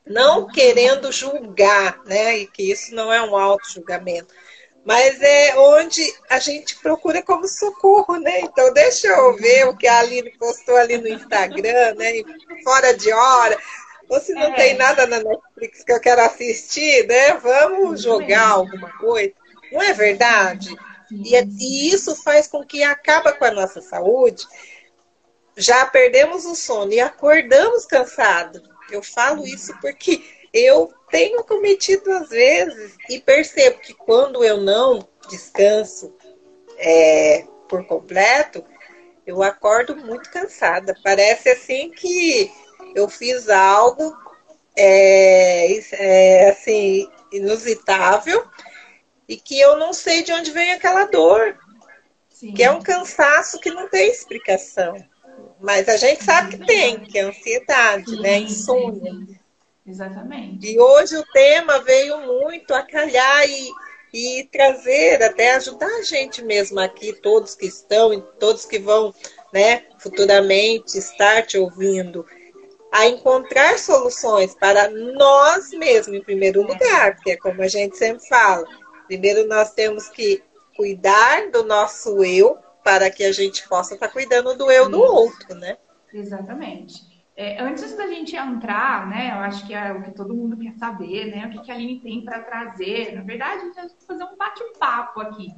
não 0.07 0.47
querendo 0.47 1.11
julgar, 1.11 2.01
né? 2.05 2.39
E 2.39 2.47
que 2.47 2.71
isso 2.71 2.95
não 2.95 3.13
é 3.13 3.21
um 3.23 3.37
auto-julgamento, 3.37 4.33
mas 4.87 5.21
é 5.21 5.59
onde 5.59 6.01
a 6.31 6.39
gente 6.39 6.77
procura 6.77 7.21
como 7.21 7.49
socorro, 7.49 8.19
né? 8.19 8.43
Então, 8.43 8.73
deixa 8.73 9.09
eu 9.09 9.37
ver 9.37 9.67
o 9.67 9.77
que 9.77 9.89
a 9.89 9.99
Aline 9.99 10.31
postou 10.39 10.77
ali 10.77 10.97
no 10.97 11.09
Instagram, 11.09 11.97
né? 11.97 12.13
Fora 12.63 12.97
de 12.97 13.13
hora. 13.13 13.59
Ou 14.09 14.21
se 14.21 14.33
não 14.33 14.45
é. 14.45 14.55
tem 14.55 14.75
nada 14.75 15.05
na 15.05 15.19
Netflix 15.19 15.83
que 15.83 15.93
eu 15.93 15.99
quero 15.99 16.23
assistir, 16.23 17.05
né? 17.09 17.33
Vamos 17.35 18.01
jogar 18.03 18.47
alguma 18.47 18.97
coisa. 18.99 19.33
Não 19.73 19.83
é 19.83 19.93
verdade? 19.93 20.73
E, 21.11 21.35
é, 21.35 21.45
e 21.45 21.93
isso 21.93 22.15
faz 22.23 22.47
com 22.47 22.65
que 22.65 22.85
acaba 22.85 23.33
com 23.33 23.45
a 23.45 23.51
nossa 23.51 23.83
saúde. 23.83 24.47
Já 25.57 25.85
perdemos 25.87 26.45
o 26.45 26.55
sono 26.55 26.93
e 26.93 27.01
acordamos 27.01 27.87
cansados. 27.87 28.63
Eu 28.89 29.03
falo 29.03 29.45
isso 29.45 29.77
porque 29.81 30.23
eu 30.57 30.93
tenho 31.11 31.45
cometido 31.45 32.11
às 32.13 32.31
vezes 32.31 32.97
e 33.09 33.21
percebo 33.21 33.79
que 33.79 33.93
quando 33.93 34.43
eu 34.43 34.61
não 34.61 35.07
descanso 35.29 36.15
é, 36.79 37.45
por 37.69 37.85
completo, 37.87 38.65
eu 39.27 39.43
acordo 39.43 39.97
muito 39.97 40.31
cansada. 40.31 40.97
Parece 41.03 41.51
assim 41.51 41.91
que 41.91 42.51
eu 42.95 43.09
fiz 43.09 43.49
algo 43.49 44.17
é, 44.77 45.79
é, 45.93 46.51
assim 46.51 47.09
inusitável 47.33 48.45
e 49.29 49.37
que 49.37 49.59
eu 49.61 49.77
não 49.79 49.93
sei 49.93 50.23
de 50.23 50.33
onde 50.33 50.53
vem 50.53 50.73
aquela 50.73 51.05
dor, 51.05 51.59
Sim. 52.31 52.55
que 52.55 52.63
é 52.63 52.71
um 52.71 52.81
cansaço 52.81 53.59
que 53.61 53.71
não 53.71 53.89
tem 53.89 54.09
explicação. 54.11 54.97
Mas 55.61 55.89
a 55.89 55.97
gente 55.97 56.23
sabe 56.23 56.57
que 56.57 56.67
tem, 56.67 57.01
que 57.01 57.19
é 57.19 57.23
ansiedade, 57.23 58.11
né? 58.13 58.17
Sim, 58.17 58.23
né? 58.23 58.39
Insônia. 58.39 59.13
Exatamente. 59.87 60.67
E 60.67 60.81
hoje 60.81 61.17
o 61.17 61.25
tema 61.33 61.79
veio 61.81 62.21
muito 62.21 62.75
a 62.75 62.83
calhar 62.83 63.45
e, 63.49 63.71
e 64.13 64.49
trazer, 64.51 65.23
até 65.23 65.55
ajudar 65.55 65.87
a 65.87 66.03
gente 66.03 66.43
mesmo 66.43 66.81
aqui, 66.81 67.13
todos 67.13 67.55
que 67.55 67.67
estão 67.67 68.13
e 68.13 68.21
todos 68.41 68.65
que 68.65 68.79
vão 68.79 69.15
né, 69.53 69.85
futuramente 69.99 70.99
estar 70.99 71.47
te 71.47 71.57
ouvindo, 71.57 72.27
a 72.93 73.07
encontrar 73.07 73.79
soluções 73.79 74.55
para 74.55 74.89
nós 74.89 75.71
mesmos, 75.71 76.17
em 76.17 76.23
primeiro 76.23 76.63
lugar, 76.63 77.15
porque 77.15 77.33
é 77.33 77.37
como 77.37 77.63
a 77.63 77.69
gente 77.69 77.97
sempre 77.97 78.27
fala. 78.27 78.67
Primeiro 79.07 79.47
nós 79.47 79.73
temos 79.73 80.09
que 80.09 80.43
cuidar 80.77 81.51
do 81.51 81.63
nosso 81.65 82.25
eu 82.25 82.59
para 82.83 83.11
que 83.11 83.25
a 83.25 83.33
gente 83.33 83.69
possa 83.69 83.95
estar 83.95 84.09
cuidando 84.09 84.57
do 84.57 84.71
eu 84.71 84.89
do 84.89 85.01
outro, 85.01 85.55
né? 85.55 85.77
Exatamente. 86.13 87.06
É, 87.37 87.61
antes 87.61 87.95
da 87.95 88.07
gente 88.07 88.35
entrar, 88.35 89.07
né, 89.07 89.31
eu 89.31 89.41
acho 89.41 89.67
que 89.67 89.75
é 89.75 89.93
o 89.93 90.03
que 90.03 90.11
todo 90.11 90.35
mundo 90.35 90.57
quer 90.57 90.73
saber, 90.73 91.27
né, 91.27 91.47
o 91.47 91.51
que, 91.51 91.61
que 91.61 91.71
a 91.71 91.75
Aline 91.75 92.01
tem 92.01 92.25
para 92.25 92.41
trazer. 92.41 93.15
Na 93.15 93.23
verdade, 93.23 93.61
a 93.61 93.65
gente 93.67 93.75
vai 93.75 93.89
fazer 94.07 94.25
um 94.25 94.37
bate-papo 94.37 95.21
aqui. 95.21 95.49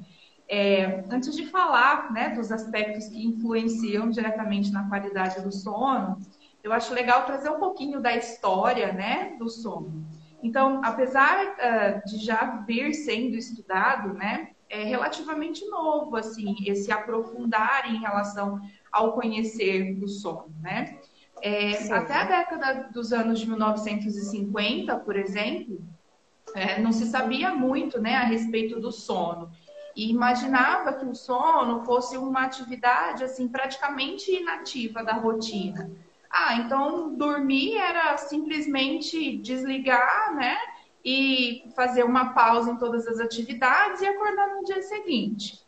É, 0.48 1.04
antes 1.08 1.36
de 1.36 1.46
falar 1.46 2.10
né, 2.12 2.30
dos 2.30 2.50
aspectos 2.50 3.06
que 3.06 3.24
influenciam 3.24 4.10
diretamente 4.10 4.72
na 4.72 4.88
qualidade 4.88 5.40
do 5.40 5.52
sono, 5.52 6.18
eu 6.64 6.72
acho 6.72 6.92
legal 6.92 7.24
trazer 7.26 7.50
um 7.50 7.60
pouquinho 7.60 8.00
da 8.00 8.16
história 8.16 8.92
né, 8.92 9.36
do 9.38 9.48
sono. 9.48 10.04
Então, 10.42 10.80
apesar 10.84 11.46
uh, 11.46 12.08
de 12.08 12.24
já 12.24 12.64
vir 12.66 12.92
sendo 12.94 13.36
estudado, 13.36 14.14
né, 14.14 14.50
é 14.68 14.84
relativamente 14.84 15.64
novo, 15.66 16.16
assim, 16.16 16.54
esse 16.66 16.92
aprofundar 16.92 17.90
em 17.92 17.98
relação 17.98 18.60
ao 18.92 19.12
conhecer 19.12 19.94
do 19.94 20.08
sono, 20.08 20.54
né? 20.60 20.98
É, 21.42 21.92
até 21.92 22.14
a 22.14 22.24
década 22.24 22.88
dos 22.92 23.12
anos 23.12 23.40
de 23.40 23.48
1950, 23.48 24.96
por 24.96 25.16
exemplo, 25.16 25.80
é, 26.54 26.80
não 26.80 26.92
se 26.92 27.06
sabia 27.06 27.54
muito 27.54 28.00
né, 28.00 28.16
a 28.16 28.24
respeito 28.24 28.80
do 28.80 28.90
sono. 28.90 29.50
E 29.96 30.10
imaginava 30.10 30.92
que 30.92 31.04
o 31.04 31.14
sono 31.14 31.84
fosse 31.84 32.16
uma 32.16 32.44
atividade 32.44 33.24
assim 33.24 33.48
praticamente 33.48 34.30
inativa 34.30 35.02
da 35.02 35.14
rotina. 35.14 35.90
Ah, 36.30 36.56
então 36.56 37.14
dormir 37.14 37.76
era 37.76 38.16
simplesmente 38.16 39.38
desligar, 39.38 40.34
né? 40.34 40.56
E 41.04 41.64
fazer 41.74 42.04
uma 42.04 42.32
pausa 42.32 42.70
em 42.70 42.76
todas 42.76 43.06
as 43.06 43.18
atividades 43.18 44.02
e 44.02 44.06
acordar 44.06 44.54
no 44.54 44.64
dia 44.64 44.82
seguinte. 44.82 45.58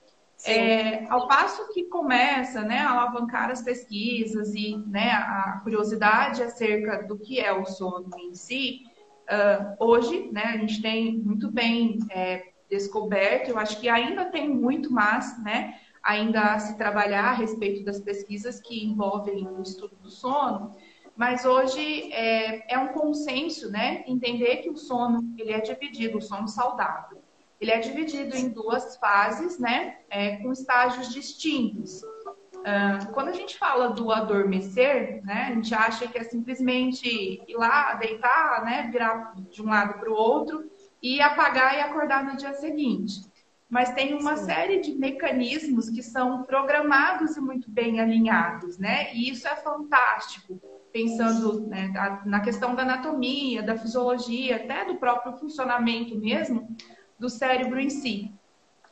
É, 0.44 1.06
ao 1.10 1.28
passo 1.28 1.70
que 1.72 1.84
começa 1.84 2.62
né, 2.62 2.78
a 2.78 2.92
alavancar 2.92 3.50
as 3.50 3.62
pesquisas 3.62 4.54
e 4.54 4.76
né, 4.86 5.10
a 5.10 5.60
curiosidade 5.62 6.42
acerca 6.42 7.06
do 7.06 7.18
que 7.18 7.38
é 7.38 7.52
o 7.52 7.66
sono 7.66 8.08
em 8.18 8.34
si, 8.34 8.84
uh, 9.28 9.76
hoje 9.78 10.30
né, 10.32 10.44
a 10.44 10.56
gente 10.56 10.80
tem 10.80 11.18
muito 11.18 11.50
bem 11.50 11.98
é, 12.10 12.52
descoberto, 12.70 13.50
eu 13.50 13.58
acho 13.58 13.78
que 13.78 13.88
ainda 13.88 14.24
tem 14.26 14.48
muito 14.48 14.90
mais, 14.90 15.42
né, 15.42 15.78
ainda 16.02 16.54
a 16.54 16.58
se 16.58 16.78
trabalhar 16.78 17.26
a 17.26 17.34
respeito 17.34 17.84
das 17.84 18.00
pesquisas 18.00 18.60
que 18.60 18.84
envolvem 18.84 19.46
o 19.46 19.60
estudo 19.60 19.94
do 19.96 20.10
sono, 20.10 20.74
mas 21.14 21.44
hoje 21.44 22.10
é, 22.14 22.72
é 22.72 22.78
um 22.78 22.88
consenso, 22.88 23.70
né, 23.70 24.04
entender 24.06 24.58
que 24.58 24.70
o 24.70 24.76
sono 24.76 25.34
ele 25.36 25.52
é 25.52 25.60
dividido, 25.60 26.16
o 26.16 26.22
sono 26.22 26.48
saudável 26.48 27.19
ele 27.60 27.70
é 27.70 27.78
dividido 27.78 28.34
em 28.36 28.48
duas 28.48 28.96
fases, 28.96 29.58
né, 29.58 29.98
é, 30.08 30.36
com 30.36 30.50
estágios 30.50 31.12
distintos. 31.12 32.02
Uh, 32.02 33.12
quando 33.12 33.28
a 33.28 33.32
gente 33.32 33.56
fala 33.58 33.88
do 33.88 34.10
adormecer, 34.10 35.22
né, 35.24 35.48
a 35.50 35.54
gente 35.54 35.74
acha 35.74 36.08
que 36.08 36.18
é 36.18 36.24
simplesmente 36.24 37.42
ir 37.46 37.56
lá, 37.56 37.94
deitar, 37.94 38.64
né, 38.64 38.88
virar 38.90 39.34
de 39.50 39.62
um 39.62 39.68
lado 39.68 39.98
para 39.98 40.10
o 40.10 40.14
outro 40.14 40.70
e 41.02 41.20
apagar 41.20 41.76
e 41.76 41.80
acordar 41.80 42.24
no 42.24 42.36
dia 42.36 42.54
seguinte. 42.54 43.28
Mas 43.68 43.92
tem 43.92 44.14
uma 44.14 44.36
Sim. 44.36 44.46
série 44.46 44.80
de 44.80 44.92
mecanismos 44.92 45.88
que 45.88 46.02
são 46.02 46.42
programados 46.42 47.36
e 47.36 47.40
muito 47.40 47.70
bem 47.70 48.00
alinhados, 48.00 48.78
né? 48.78 49.14
E 49.14 49.30
isso 49.30 49.46
é 49.46 49.54
fantástico, 49.54 50.60
pensando 50.92 51.68
né, 51.68 51.88
na 52.26 52.40
questão 52.40 52.74
da 52.74 52.82
anatomia, 52.82 53.62
da 53.62 53.78
fisiologia, 53.78 54.56
até 54.56 54.84
do 54.84 54.96
próprio 54.96 55.36
funcionamento 55.36 56.18
mesmo 56.18 56.76
do 57.20 57.28
cérebro 57.28 57.78
em 57.78 57.90
si. 57.90 58.32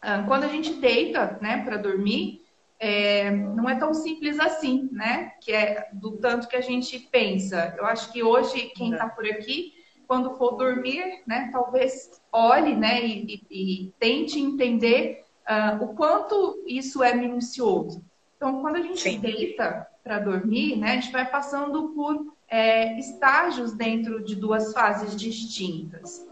Ah, 0.02 0.22
quando 0.28 0.44
a 0.44 0.48
gente 0.48 0.74
deita, 0.74 1.38
né, 1.40 1.64
para 1.64 1.78
dormir, 1.78 2.42
é, 2.78 3.30
não 3.30 3.68
é 3.68 3.74
tão 3.74 3.92
simples 3.92 4.38
assim, 4.38 4.88
né? 4.92 5.32
Que 5.40 5.52
é 5.52 5.88
do 5.92 6.12
tanto 6.12 6.46
que 6.46 6.54
a 6.54 6.60
gente 6.60 6.98
pensa. 7.10 7.74
Eu 7.76 7.84
acho 7.86 8.12
que 8.12 8.22
hoje 8.22 8.70
quem 8.76 8.92
está 8.92 9.08
por 9.08 9.26
aqui, 9.26 9.72
quando 10.06 10.36
for 10.36 10.52
dormir, 10.52 11.22
né, 11.26 11.50
talvez 11.52 12.20
olhe, 12.32 12.76
né, 12.76 13.04
e, 13.04 13.44
e, 13.50 13.86
e 13.86 13.92
tente 13.98 14.38
entender 14.38 15.24
uh, 15.48 15.84
o 15.84 15.94
quanto 15.94 16.62
isso 16.66 17.02
é 17.02 17.12
minucioso. 17.14 18.04
Então, 18.36 18.60
quando 18.60 18.76
a 18.76 18.82
gente 18.82 19.00
Sim. 19.00 19.18
deita 19.18 19.86
para 20.04 20.20
dormir, 20.20 20.76
né, 20.76 20.92
a 20.92 20.94
gente 20.94 21.10
vai 21.10 21.28
passando 21.28 21.88
por 21.88 22.32
é, 22.48 22.98
estágios 22.98 23.72
dentro 23.72 24.24
de 24.24 24.36
duas 24.36 24.72
fases 24.72 25.16
distintas. 25.16 26.27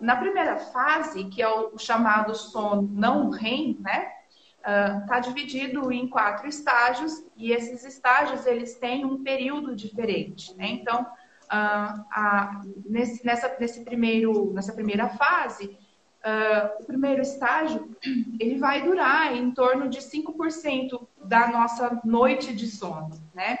Na 0.00 0.16
primeira 0.16 0.58
fase, 0.58 1.24
que 1.24 1.42
é 1.42 1.48
o 1.48 1.78
chamado 1.78 2.34
sono 2.34 2.88
não 2.92 3.30
REM, 3.30 3.78
né, 3.80 4.12
está 5.02 5.18
uh, 5.18 5.20
dividido 5.22 5.90
em 5.92 6.08
quatro 6.08 6.46
estágios 6.46 7.24
e 7.36 7.52
esses 7.52 7.84
estágios 7.84 8.44
eles 8.44 8.74
têm 8.74 9.04
um 9.04 9.22
período 9.22 9.74
diferente. 9.74 10.54
Né? 10.56 10.66
Então, 10.68 11.02
uh, 11.02 11.06
a, 11.50 12.62
nesse, 12.84 13.24
nessa, 13.24 13.56
nesse 13.58 13.84
primeiro, 13.84 14.52
nessa 14.52 14.72
primeira 14.72 15.08
fase, 15.10 15.78
uh, 16.24 16.82
o 16.82 16.84
primeiro 16.84 17.22
estágio 17.22 17.96
ele 18.38 18.58
vai 18.58 18.82
durar 18.82 19.34
em 19.34 19.50
torno 19.52 19.88
de 19.88 20.00
5% 20.00 21.06
da 21.24 21.48
nossa 21.48 22.00
noite 22.04 22.52
de 22.52 22.66
sono. 22.66 23.10
Né? 23.34 23.56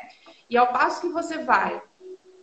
E 0.50 0.56
ao 0.56 0.72
passo 0.72 1.00
que 1.00 1.08
você 1.08 1.38
vai 1.38 1.80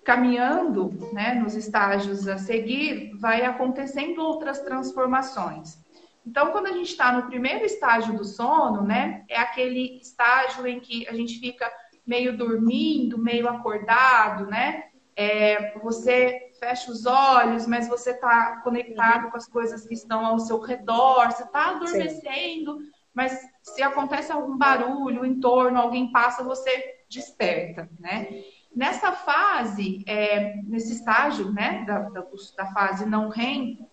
caminhando 0.06 1.10
né, 1.12 1.34
nos 1.34 1.56
estágios 1.56 2.28
a 2.28 2.38
seguir, 2.38 3.12
vai 3.18 3.44
acontecendo 3.44 4.22
outras 4.22 4.62
transformações. 4.62 5.84
Então, 6.26 6.52
quando 6.52 6.68
a 6.68 6.72
gente 6.72 6.90
está 6.92 7.12
no 7.12 7.28
primeiro 7.28 7.66
estágio 7.66 8.16
do 8.16 8.24
sono, 8.24 8.84
né, 8.84 9.26
é 9.28 9.38
aquele 9.38 9.98
estágio 10.00 10.66
em 10.68 10.80
que 10.80 11.08
a 11.08 11.14
gente 11.14 11.40
fica 11.40 11.70
meio 12.06 12.38
dormindo, 12.38 13.18
meio 13.18 13.50
acordado, 13.50 14.46
né? 14.46 14.86
É, 15.16 15.78
você 15.80 16.52
fecha 16.60 16.92
os 16.92 17.06
olhos, 17.06 17.66
mas 17.66 17.88
você 17.88 18.12
está 18.12 18.62
conectado 18.64 19.32
com 19.32 19.38
as 19.38 19.48
coisas 19.48 19.88
que 19.88 19.94
estão 19.94 20.26
ao 20.26 20.40
seu 20.40 20.60
redor, 20.60 21.32
você 21.32 21.44
está 21.44 21.72
adormecendo, 21.72 22.80
Sim. 22.80 22.92
mas 23.14 23.40
se 23.64 23.82
acontece 23.82 24.32
algum 24.32 24.58
barulho 24.58 25.26
em 25.26 25.40
torno, 25.40 25.80
alguém 25.80 26.12
passa, 26.12 26.44
você 26.44 26.96
desperta, 27.10 27.90
né? 28.00 28.28
Nessa 28.76 29.14
fase, 29.14 30.04
é, 30.06 30.58
nesse 30.64 30.94
estágio, 30.94 31.52
né, 31.52 31.86
da, 31.86 32.10
da, 32.10 32.26
da 32.58 32.66
fase 32.74 33.06
não 33.06 33.30
REM, 33.30 33.88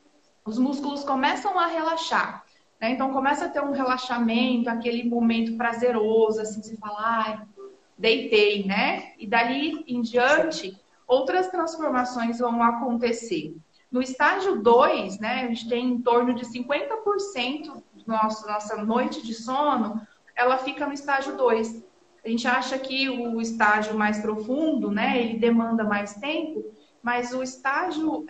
os 0.44 0.58
músculos 0.58 1.04
começam 1.04 1.56
a 1.56 1.68
relaxar. 1.68 2.44
Né? 2.80 2.90
Então 2.90 3.12
começa 3.12 3.44
a 3.44 3.48
ter 3.48 3.62
um 3.62 3.70
relaxamento, 3.70 4.68
aquele 4.68 5.08
momento 5.08 5.56
prazeroso, 5.56 6.40
assim, 6.40 6.60
você 6.60 6.76
fala, 6.76 6.98
ai, 6.98 7.42
deitei, 7.96 8.66
né? 8.66 9.12
E 9.18 9.26
dali 9.26 9.84
em 9.86 10.02
diante, 10.02 10.76
outras 11.06 11.46
transformações 11.46 12.40
vão 12.40 12.60
acontecer. 12.60 13.54
No 13.88 14.02
estágio 14.02 14.62
2, 14.62 15.20
né, 15.20 15.44
a 15.44 15.46
gente 15.48 15.68
tem 15.68 15.86
em 15.86 16.02
torno 16.02 16.34
de 16.34 16.44
50% 16.46 17.82
da 18.04 18.28
nossa 18.48 18.76
noite 18.82 19.22
de 19.22 19.34
sono, 19.34 20.00
ela 20.34 20.58
fica 20.58 20.86
no 20.86 20.92
estágio 20.92 21.36
2. 21.36 21.84
A 22.24 22.28
gente 22.28 22.46
acha 22.46 22.78
que 22.78 23.08
o 23.10 23.40
estágio 23.40 23.96
mais 23.96 24.20
profundo, 24.20 24.90
né, 24.90 25.20
ele 25.20 25.38
demanda 25.38 25.82
mais 25.82 26.14
tempo, 26.14 26.72
mas 27.02 27.32
o 27.32 27.42
estágio 27.42 28.24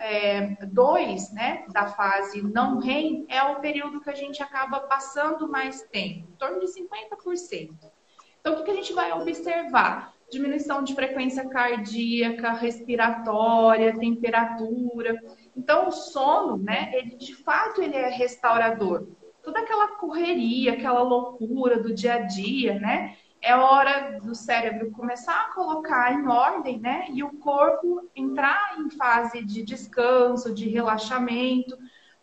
2, 0.71 1.31
é, 1.31 1.33
né, 1.33 1.65
da 1.71 1.87
fase 1.87 2.41
não 2.41 2.79
REM, 2.79 3.25
é 3.29 3.43
o 3.43 3.59
período 3.59 4.01
que 4.01 4.09
a 4.09 4.15
gente 4.15 4.41
acaba 4.41 4.79
passando 4.79 5.47
mais 5.47 5.83
tempo, 5.83 6.27
em 6.31 6.35
torno 6.37 6.59
de 6.59 6.65
50%. 6.65 7.69
Então, 8.39 8.59
o 8.59 8.63
que, 8.63 8.71
a 8.71 8.75
gente 8.75 8.91
vai 8.91 9.13
observar? 9.13 10.13
Diminuição 10.29 10.83
de 10.83 10.95
frequência 10.95 11.47
cardíaca, 11.47 12.51
respiratória, 12.51 13.97
temperatura. 13.97 15.17
Então, 15.55 15.87
o 15.87 15.91
sono, 15.91 16.57
né, 16.57 16.91
ele 16.93 17.15
de 17.15 17.35
fato 17.35 17.81
ele 17.81 17.95
é 17.95 18.09
restaurador. 18.09 19.07
Toda 19.43 19.59
aquela 19.59 19.89
correria, 19.89 20.73
aquela 20.73 21.03
loucura 21.03 21.79
do 21.79 21.93
dia 21.93 22.15
a 22.15 22.19
dia, 22.19 22.79
né? 22.79 23.15
É 23.43 23.53
hora 23.55 24.19
do 24.21 24.33
cérebro 24.33 24.89
começar 24.91 25.37
a 25.37 25.53
colocar 25.53 26.13
em 26.13 26.25
ordem, 26.25 26.79
né? 26.79 27.07
E 27.11 27.21
o 27.23 27.33
corpo 27.39 28.09
entrar 28.15 28.75
em 28.79 28.89
fase 28.89 29.43
de 29.43 29.61
descanso, 29.63 30.53
de 30.53 30.69
relaxamento, 30.69 31.77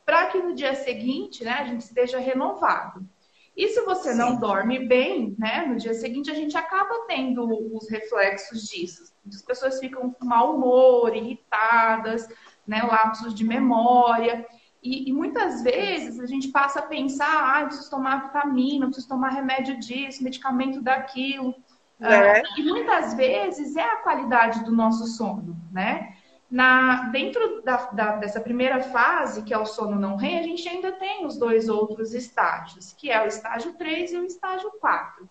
para 0.05 0.29
que 0.29 0.39
no 0.39 0.55
dia 0.55 0.75
seguinte, 0.75 1.45
né, 1.45 1.53
a 1.53 1.65
gente 1.67 1.83
esteja 1.83 2.19
renovado. 2.19 3.07
E 3.55 3.69
se 3.69 3.83
você 3.83 4.13
Sim. 4.13 4.19
não 4.19 4.37
dorme 4.41 4.79
bem, 4.87 5.37
né, 5.39 5.67
no 5.67 5.77
dia 5.77 5.93
seguinte 5.93 6.31
a 6.31 6.35
gente 6.35 6.57
acaba 6.57 7.05
tendo 7.07 7.47
os 7.77 7.91
reflexos 7.91 8.63
disso. 8.63 9.13
As 9.29 9.43
pessoas 9.43 9.79
ficam 9.79 10.11
com 10.11 10.25
mau 10.25 10.57
humor, 10.57 11.15
irritadas, 11.15 12.27
né, 12.67 12.83
lapsos 12.83 13.35
de 13.35 13.45
memória. 13.45 14.47
E, 14.83 15.11
e, 15.11 15.13
muitas 15.13 15.63
vezes 15.63 16.19
a 16.19 16.27
gente 16.27 16.49
passa 16.49 16.81
a 16.81 16.87
pensar, 16.87 17.55
ah, 17.55 17.61
eu 17.61 17.67
preciso 17.67 17.91
tomar 17.91 18.25
vitamina, 18.27 18.87
eu 18.87 18.89
preciso 18.89 19.09
tomar 19.09 19.29
remédio 19.29 19.79
disso, 19.79 20.25
medicamento 20.25 20.81
daquilo. 20.81 21.55
É. 22.01 22.41
Uh, 22.41 22.45
e 22.57 22.63
muitas 22.63 23.13
vezes 23.13 23.77
é 23.77 23.85
a 23.85 23.97
qualidade 23.97 24.65
do 24.65 24.73
nosso 24.73 25.07
sono, 25.07 25.55
né? 25.71 26.17
Na, 26.51 27.11
dentro 27.11 27.63
da, 27.63 27.77
da, 27.91 28.17
dessa 28.17 28.41
primeira 28.41 28.81
fase, 28.81 29.43
que 29.43 29.55
é 29.55 29.59
o 29.59 29.67
sono 29.67 29.97
não 29.97 30.17
REM, 30.17 30.41
a 30.41 30.43
gente 30.43 30.69
ainda 30.69 30.91
tem 30.93 31.25
os 31.25 31.37
dois 31.37 31.69
outros 31.69 32.13
estágios, 32.13 32.93
que 32.95 33.11
é 33.11 33.23
o 33.23 33.27
estágio 33.27 33.75
3 33.75 34.13
e 34.13 34.17
o 34.17 34.25
estágio 34.25 34.71
4. 34.81 35.29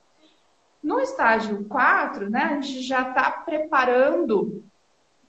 No 0.82 1.00
estágio 1.02 1.66
4, 1.66 2.30
né, 2.30 2.44
a 2.44 2.62
gente 2.62 2.82
já 2.82 3.10
está 3.10 3.32
preparando 3.32 4.64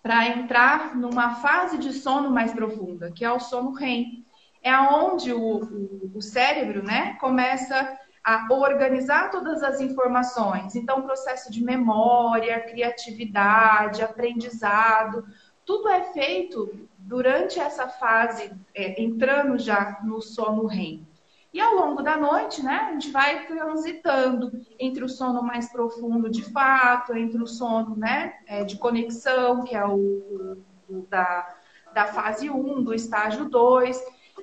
para 0.02 0.28
entrar 0.28 0.96
numa 0.96 1.36
fase 1.36 1.78
de 1.78 1.92
sono 1.92 2.30
mais 2.30 2.52
profunda, 2.52 3.10
que 3.10 3.24
é 3.24 3.30
o 3.30 3.40
sono 3.40 3.72
REM. 3.72 4.24
É 4.62 4.76
onde 4.76 5.32
o, 5.32 5.40
o, 5.40 6.12
o 6.14 6.22
cérebro 6.22 6.82
né, 6.82 7.14
começa 7.20 7.98
a 8.22 8.46
organizar 8.50 9.30
todas 9.30 9.62
as 9.62 9.80
informações. 9.80 10.74
Então, 10.74 11.02
processo 11.02 11.50
de 11.50 11.64
memória, 11.64 12.60
criatividade, 12.60 14.02
aprendizado, 14.02 15.24
tudo 15.64 15.88
é 15.88 16.02
feito 16.12 16.88
durante 16.98 17.58
essa 17.58 17.88
fase, 17.88 18.52
é, 18.74 19.00
entrando 19.02 19.58
já 19.58 20.00
no 20.02 20.20
sono 20.20 20.66
REM. 20.66 21.06
E 21.52 21.60
ao 21.60 21.74
longo 21.74 22.00
da 22.00 22.16
noite, 22.16 22.62
né, 22.62 22.88
a 22.88 22.92
gente 22.92 23.10
vai 23.10 23.46
transitando 23.46 24.52
entre 24.78 25.02
o 25.02 25.08
sono 25.08 25.42
mais 25.42 25.70
profundo 25.72 26.30
de 26.30 26.44
fato, 26.52 27.16
entre 27.16 27.42
o 27.42 27.46
sono 27.46 27.96
né, 27.96 28.34
é, 28.46 28.62
de 28.62 28.78
conexão, 28.78 29.64
que 29.64 29.74
é 29.74 29.84
o, 29.84 30.62
o 30.88 31.06
da, 31.08 31.56
da 31.92 32.06
fase 32.06 32.48
1, 32.48 32.84
do 32.84 32.94
estágio 32.94 33.48
2. 33.48 33.98
Uh, 33.98 34.02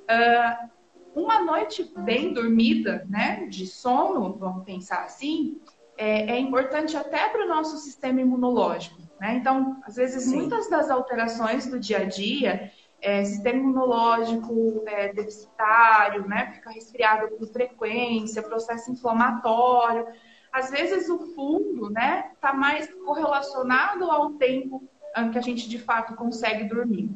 ah, 0.10 0.70
uma 1.16 1.42
noite 1.42 1.92
bem 2.00 2.34
dormida, 2.34 3.06
né, 3.10 3.48
de 3.48 3.66
sono, 3.66 4.38
vamos 4.38 4.66
pensar 4.66 5.04
assim, 5.04 5.60
é, 5.98 6.34
é 6.34 6.40
importante 6.40 6.96
até 6.96 7.28
para 7.30 7.46
o 7.46 7.48
nosso 7.48 7.78
sistema 7.78 8.22
imunológico. 8.22 9.02
Né? 9.20 9.36
Então, 9.36 9.82
às 9.84 9.96
vezes, 9.96 10.24
Sim. 10.24 10.36
muitas 10.36 10.70
das 10.70 10.92
alterações 10.92 11.66
do 11.68 11.80
dia 11.80 12.00
a 12.00 12.06
dia 12.06 12.72
é, 13.02 13.24
sistema 13.24 13.60
imunológico 13.60 14.84
é, 14.88 15.14
deficitário, 15.14 16.28
né? 16.28 16.54
Fica 16.54 16.72
resfriado 16.72 17.30
com 17.36 17.46
frequência, 17.46 18.42
processo 18.42 18.92
inflamatório. 18.92 20.08
Às 20.52 20.72
vezes 20.72 21.10
o 21.10 21.20
fundo, 21.36 21.90
né, 21.90 22.32
está 22.34 22.54
mais 22.54 22.92
correlacionado 23.06 24.10
ao 24.10 24.32
tempo 24.34 24.84
ah, 25.14 25.30
que 25.30 25.38
a 25.38 25.42
gente 25.42 25.70
de 25.70 25.78
fato 25.78 26.16
consegue 26.16 26.64
dormir. 26.64 27.12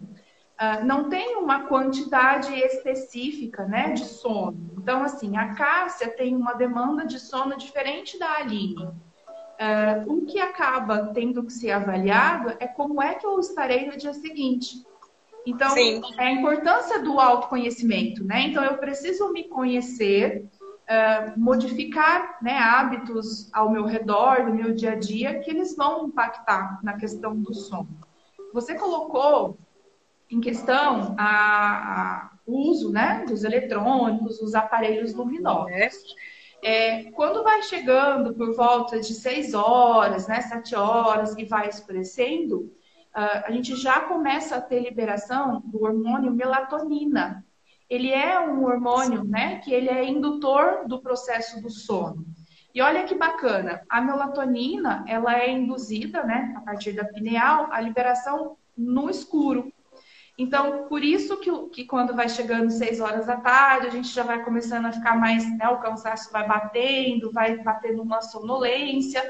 Uh, 0.61 0.85
não 0.85 1.09
tem 1.09 1.37
uma 1.37 1.63
quantidade 1.63 2.53
específica, 2.53 3.65
né, 3.65 3.93
de 3.93 4.05
sono. 4.05 4.71
Então, 4.77 5.03
assim, 5.03 5.35
a 5.35 5.55
Cássia 5.55 6.07
tem 6.09 6.35
uma 6.35 6.53
demanda 6.53 7.03
de 7.03 7.19
sono 7.19 7.57
diferente 7.57 8.19
da 8.19 8.37
Aline. 8.37 8.83
Uh, 8.85 10.13
o 10.13 10.25
que 10.25 10.39
acaba 10.39 11.07
tendo 11.13 11.43
que 11.43 11.53
ser 11.53 11.71
avaliado 11.71 12.55
é 12.59 12.67
como 12.67 13.01
é 13.01 13.15
que 13.15 13.25
eu 13.25 13.39
estarei 13.39 13.87
no 13.87 13.97
dia 13.97 14.13
seguinte. 14.13 14.83
Então, 15.45 15.71
Sim. 15.71 16.01
é 16.17 16.27
a 16.27 16.31
importância 16.31 17.01
do 17.01 17.19
autoconhecimento, 17.19 18.23
né? 18.23 18.41
Então, 18.41 18.63
eu 18.63 18.77
preciso 18.77 19.31
me 19.31 19.45
conhecer, 19.45 20.45
uh, 20.61 21.39
modificar 21.39 22.37
né, 22.41 22.57
hábitos 22.57 23.51
ao 23.51 23.71
meu 23.71 23.85
redor, 23.85 24.45
no 24.45 24.53
meu 24.53 24.73
dia 24.73 24.91
a 24.91 24.95
dia, 24.95 25.39
que 25.39 25.49
eles 25.49 25.75
vão 25.75 26.07
impactar 26.07 26.79
na 26.83 26.93
questão 26.93 27.35
do 27.35 27.53
sono. 27.53 27.89
Você 28.53 28.75
colocou 28.75 29.57
em 30.29 30.39
questão 30.39 31.15
a, 31.17 31.25
a, 31.25 32.31
o 32.45 32.69
uso 32.69 32.91
né, 32.91 33.25
dos 33.27 33.43
eletrônicos, 33.43 34.39
dos 34.39 34.53
aparelhos 34.53 35.13
luminosos. 35.13 36.15
É, 36.63 37.05
quando 37.11 37.43
vai 37.43 37.63
chegando 37.63 38.35
por 38.35 38.55
volta 38.55 38.99
de 38.99 39.13
6 39.15 39.55
horas, 39.55 40.27
né, 40.27 40.41
7 40.41 40.75
horas, 40.75 41.35
e 41.35 41.45
vai 41.45 41.67
escurecendo, 41.67 42.71
a 43.13 43.51
gente 43.51 43.75
já 43.75 44.01
começa 44.01 44.55
a 44.55 44.61
ter 44.61 44.79
liberação 44.79 45.61
do 45.65 45.83
hormônio 45.83 46.31
melatonina. 46.31 47.45
Ele 47.89 48.09
é 48.09 48.39
um 48.39 48.63
hormônio, 48.63 49.23
né, 49.23 49.59
que 49.59 49.73
ele 49.73 49.89
é 49.89 50.07
indutor 50.07 50.87
do 50.87 51.01
processo 51.01 51.61
do 51.61 51.69
sono. 51.69 52.25
E 52.73 52.81
olha 52.81 53.03
que 53.03 53.15
bacana, 53.15 53.81
a 53.89 53.99
melatonina, 53.99 55.03
ela 55.05 55.37
é 55.37 55.51
induzida, 55.51 56.23
né, 56.23 56.53
a 56.55 56.61
partir 56.61 56.93
da 56.93 57.03
pineal, 57.03 57.67
a 57.69 57.81
liberação 57.81 58.55
no 58.77 59.09
escuro. 59.09 59.73
Então, 60.37 60.87
por 60.87 61.03
isso 61.03 61.37
que, 61.37 61.51
que 61.69 61.85
quando 61.85 62.15
vai 62.15 62.29
chegando 62.29 62.71
seis 62.71 63.01
horas 63.01 63.25
da 63.25 63.35
tarde, 63.35 63.87
a 63.87 63.89
gente 63.89 64.07
já 64.07 64.23
vai 64.23 64.41
começando 64.41 64.85
a 64.85 64.91
ficar 64.93 65.17
mais, 65.17 65.45
né, 65.57 65.67
o 65.67 65.81
cansaço 65.81 66.31
vai 66.31 66.47
batendo, 66.47 67.29
vai 67.31 67.57
batendo 67.57 68.01
uma 68.01 68.21
sonolência, 68.21 69.21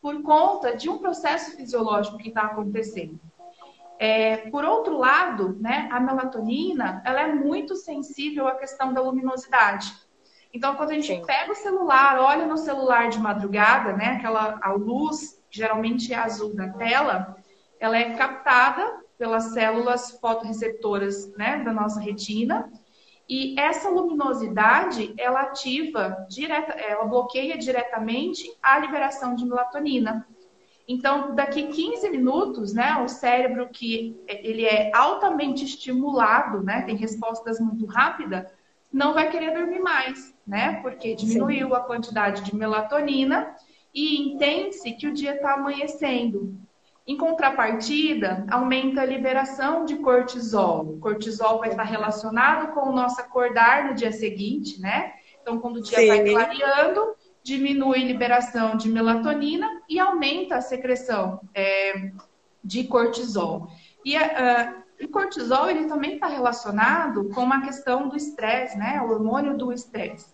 por 0.00 0.22
conta 0.22 0.76
de 0.76 0.88
um 0.88 0.98
processo 0.98 1.56
fisiológico 1.56 2.18
que 2.18 2.28
está 2.28 2.42
acontecendo. 2.42 3.20
É, 3.98 4.48
por 4.50 4.64
outro 4.64 4.96
lado, 4.96 5.58
né, 5.60 5.88
a 5.92 6.00
melatonina 6.00 7.02
ela 7.04 7.20
é 7.20 7.34
muito 7.34 7.76
sensível 7.76 8.48
à 8.48 8.54
questão 8.54 8.94
da 8.94 9.02
luminosidade. 9.02 9.92
Então, 10.52 10.74
quando 10.74 10.90
a 10.90 10.94
gente 10.94 11.06
Sim. 11.06 11.22
pega 11.26 11.52
o 11.52 11.54
celular, 11.54 12.18
olha 12.18 12.46
no 12.46 12.56
celular 12.56 13.10
de 13.10 13.18
madrugada, 13.18 13.92
né, 13.92 14.16
aquela 14.16 14.58
a 14.62 14.72
luz 14.72 15.38
geralmente 15.50 16.14
é 16.14 16.16
azul 16.16 16.54
da 16.54 16.68
tela, 16.70 17.36
ela 17.78 17.96
é 17.96 18.14
captada 18.14 19.00
pelas 19.18 19.52
células 19.52 20.12
fotorreceptoras 20.12 21.30
né, 21.36 21.62
da 21.62 21.72
nossa 21.72 22.00
retina. 22.00 22.72
E 23.30 23.54
essa 23.56 23.88
luminosidade, 23.88 25.14
ela 25.16 25.42
ativa, 25.42 26.26
direta, 26.28 26.72
ela 26.72 27.04
bloqueia 27.04 27.56
diretamente 27.56 28.42
a 28.60 28.76
liberação 28.80 29.36
de 29.36 29.44
melatonina. 29.44 30.26
Então, 30.88 31.32
daqui 31.32 31.68
15 31.68 32.10
minutos, 32.10 32.74
né, 32.74 33.00
o 33.00 33.06
cérebro 33.06 33.68
que 33.68 34.20
ele 34.26 34.64
é 34.64 34.90
altamente 34.92 35.64
estimulado, 35.64 36.60
né, 36.64 36.82
tem 36.82 36.96
respostas 36.96 37.60
muito 37.60 37.86
rápidas, 37.86 38.52
não 38.92 39.14
vai 39.14 39.30
querer 39.30 39.54
dormir 39.54 39.78
mais, 39.78 40.34
né, 40.44 40.80
porque 40.82 41.14
diminuiu 41.14 41.68
Sim. 41.68 41.74
a 41.74 41.80
quantidade 41.80 42.42
de 42.42 42.56
melatonina 42.56 43.54
e 43.94 44.32
entende-se 44.32 44.90
que 44.94 45.06
o 45.06 45.14
dia 45.14 45.36
está 45.36 45.54
amanhecendo. 45.54 46.58
Em 47.10 47.16
contrapartida, 47.16 48.46
aumenta 48.48 49.00
a 49.00 49.04
liberação 49.04 49.84
de 49.84 49.96
cortisol. 49.96 50.82
O 50.82 51.00
cortisol 51.00 51.58
vai 51.58 51.70
estar 51.70 51.82
relacionado 51.82 52.72
com 52.72 52.88
o 52.88 52.92
nosso 52.92 53.20
acordar 53.20 53.88
no 53.88 53.94
dia 53.96 54.12
seguinte, 54.12 54.80
né? 54.80 55.14
Então, 55.42 55.58
quando 55.58 55.78
o 55.78 55.82
dia 55.82 55.98
Sim. 55.98 56.06
vai 56.06 56.30
clareando, 56.30 57.16
diminui 57.42 58.00
a 58.00 58.06
liberação 58.06 58.76
de 58.76 58.88
melatonina 58.88 59.82
e 59.88 59.98
aumenta 59.98 60.58
a 60.58 60.60
secreção 60.60 61.40
é, 61.52 62.12
de 62.62 62.84
cortisol. 62.84 63.66
E 64.04 64.16
uh, 64.16 64.80
o 65.02 65.08
cortisol 65.08 65.68
ele 65.68 65.86
também 65.86 66.14
está 66.14 66.28
relacionado 66.28 67.28
com 67.30 67.40
uma 67.40 67.60
questão 67.62 68.08
do 68.08 68.16
estresse, 68.16 68.78
né? 68.78 69.02
O 69.02 69.10
hormônio 69.10 69.58
do 69.58 69.72
estresse. 69.72 70.32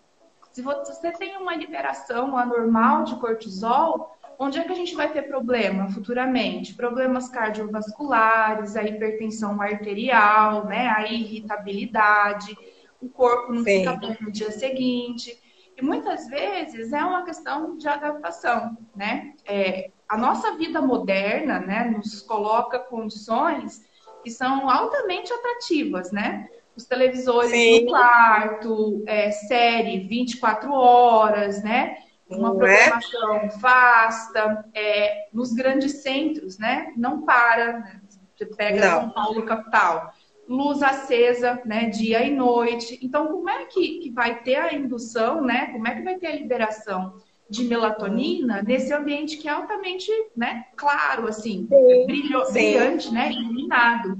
Se 0.51 0.61
você 0.61 1.11
tem 1.11 1.37
uma 1.37 1.55
liberação 1.55 2.37
anormal 2.37 3.03
de 3.03 3.15
cortisol, 3.15 4.15
Onde 4.39 4.59
é 4.59 4.63
que 4.63 4.71
a 4.71 4.75
gente 4.75 4.95
vai 4.95 5.11
ter 5.11 5.23
problema 5.23 5.89
futuramente? 5.89 6.75
Problemas 6.75 7.27
cardiovasculares, 7.27 8.75
a 8.75 8.83
hipertensão 8.83 9.59
arterial, 9.59 10.65
né? 10.65 10.89
a 10.95 11.07
irritabilidade, 11.11 12.55
o 13.01 13.09
corpo 13.09 13.51
não 13.51 13.63
Sim. 13.63 13.79
fica 13.79 13.93
bom 13.93 14.15
no 14.21 14.31
dia 14.31 14.51
seguinte. 14.51 15.35
E 15.75 15.81
muitas 15.81 16.27
vezes 16.27 16.91
é 16.91 17.03
uma 17.03 17.23
questão 17.23 17.77
de 17.77 17.87
adaptação, 17.87 18.75
né? 18.95 19.33
É, 19.45 19.91
a 20.09 20.17
nossa 20.17 20.55
vida 20.55 20.81
moderna, 20.81 21.59
né, 21.59 21.83
nos 21.83 22.21
coloca 22.21 22.79
condições 22.79 23.85
que 24.23 24.31
são 24.31 24.69
altamente 24.69 25.31
atrativas, 25.31 26.11
né? 26.11 26.49
Os 26.75 26.85
televisores 26.85 27.51
Sim. 27.51 27.81
no 27.81 27.91
quarto, 27.91 29.03
é, 29.05 29.29
série 29.31 29.99
24 30.07 30.71
horas, 30.73 31.63
né? 31.63 31.97
Uma 32.29 32.53
Não 32.53 32.65
é? 32.65 32.89
programação 32.89 33.35
é? 33.35 33.47
vasta, 33.59 34.65
é, 34.73 35.27
nos 35.31 35.53
grandes 35.53 36.01
centros, 36.01 36.57
né? 36.57 36.93
Não 36.97 37.21
para, 37.21 37.79
né? 37.79 38.01
Você 38.35 38.45
pega 38.45 38.91
Não. 38.91 39.01
São 39.01 39.09
Paulo 39.11 39.45
capital, 39.45 40.13
luz 40.47 40.83
acesa, 40.83 41.61
né? 41.65 41.85
Dia 41.89 42.23
e 42.23 42.33
noite. 42.33 42.99
Então, 43.01 43.27
como 43.27 43.49
é 43.49 43.65
que, 43.65 43.99
que 43.99 44.11
vai 44.11 44.41
ter 44.41 44.55
a 44.55 44.73
indução, 44.73 45.41
né? 45.41 45.67
Como 45.67 45.87
é 45.87 45.95
que 45.95 46.03
vai 46.03 46.17
ter 46.17 46.27
a 46.27 46.35
liberação 46.35 47.15
de 47.49 47.63
melatonina 47.63 48.61
nesse 48.61 48.93
ambiente 48.93 49.37
que 49.37 49.47
é 49.47 49.51
altamente, 49.51 50.11
né? 50.35 50.65
Claro, 50.75 51.27
assim, 51.27 51.67
sim, 51.67 52.05
brilho, 52.05 52.45
sim. 52.45 52.53
brilhante, 52.53 53.11
né? 53.11 53.31
Iluminado. 53.31 54.19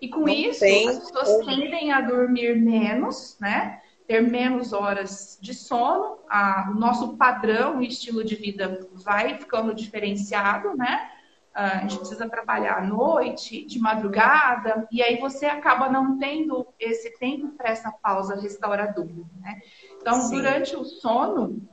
E 0.00 0.08
com 0.08 0.20
Não 0.20 0.28
isso, 0.28 0.60
tem. 0.60 0.88
as 0.88 0.98
pessoas 0.98 1.44
tendem 1.46 1.90
a 1.90 2.02
dormir 2.02 2.56
menos, 2.56 3.36
né? 3.40 3.80
Ter 4.06 4.20
menos 4.20 4.72
horas 4.72 5.38
de 5.40 5.52
sono, 5.52 6.18
a, 6.28 6.70
o 6.70 6.74
nosso 6.74 7.16
padrão 7.16 7.82
e 7.82 7.88
estilo 7.88 8.24
de 8.24 8.36
vida 8.36 8.88
vai 8.92 9.38
ficando 9.38 9.74
diferenciado, 9.74 10.76
né? 10.76 11.10
A 11.56 11.78
gente 11.78 11.96
precisa 11.96 12.28
trabalhar 12.28 12.76
à 12.76 12.82
noite, 12.82 13.64
de 13.64 13.78
madrugada, 13.78 14.86
e 14.92 15.02
aí 15.02 15.18
você 15.18 15.46
acaba 15.46 15.88
não 15.88 16.18
tendo 16.18 16.66
esse 16.78 17.18
tempo 17.18 17.48
para 17.56 17.70
essa 17.70 17.90
pausa 17.90 18.38
restauradora, 18.38 19.24
né? 19.40 19.62
Então, 19.98 20.20
Sim. 20.20 20.36
durante 20.36 20.76
o 20.76 20.84
sono, 20.84 21.66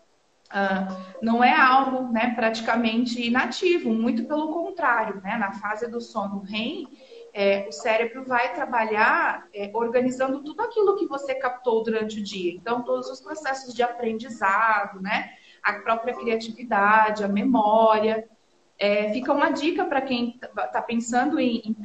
uh, 0.53 1.15
não 1.21 1.43
é 1.43 1.53
algo 1.53 2.13
né, 2.13 2.33
praticamente 2.33 3.21
inativo, 3.21 3.93
muito 3.93 4.23
pelo 4.23 4.53
contrário, 4.53 5.19
né? 5.21 5.35
Na 5.35 5.51
fase 5.51 5.85
do 5.91 5.99
sono 5.99 6.39
REM, 6.39 6.87
é, 7.33 7.65
o 7.67 7.71
cérebro 7.71 8.23
vai 8.23 8.53
trabalhar 8.53 9.47
é, 9.53 9.71
organizando 9.73 10.43
tudo 10.43 10.61
aquilo 10.61 10.95
que 10.95 11.07
você 11.07 11.33
captou 11.33 11.81
durante 11.83 12.19
o 12.19 12.23
dia. 12.23 12.53
Então, 12.53 12.83
todos 12.83 13.09
os 13.09 13.19
processos 13.19 13.73
de 13.73 13.81
aprendizado, 13.81 15.01
né? 15.01 15.31
A 15.63 15.73
própria 15.73 16.13
criatividade, 16.13 17.23
a 17.23 17.27
memória. 17.27 18.29
É, 18.77 19.11
fica 19.13 19.33
uma 19.33 19.49
dica 19.49 19.85
para 19.85 20.01
quem 20.01 20.39
está 20.41 20.81
pensando 20.81 21.39
em, 21.39 21.61
em, 21.65 21.75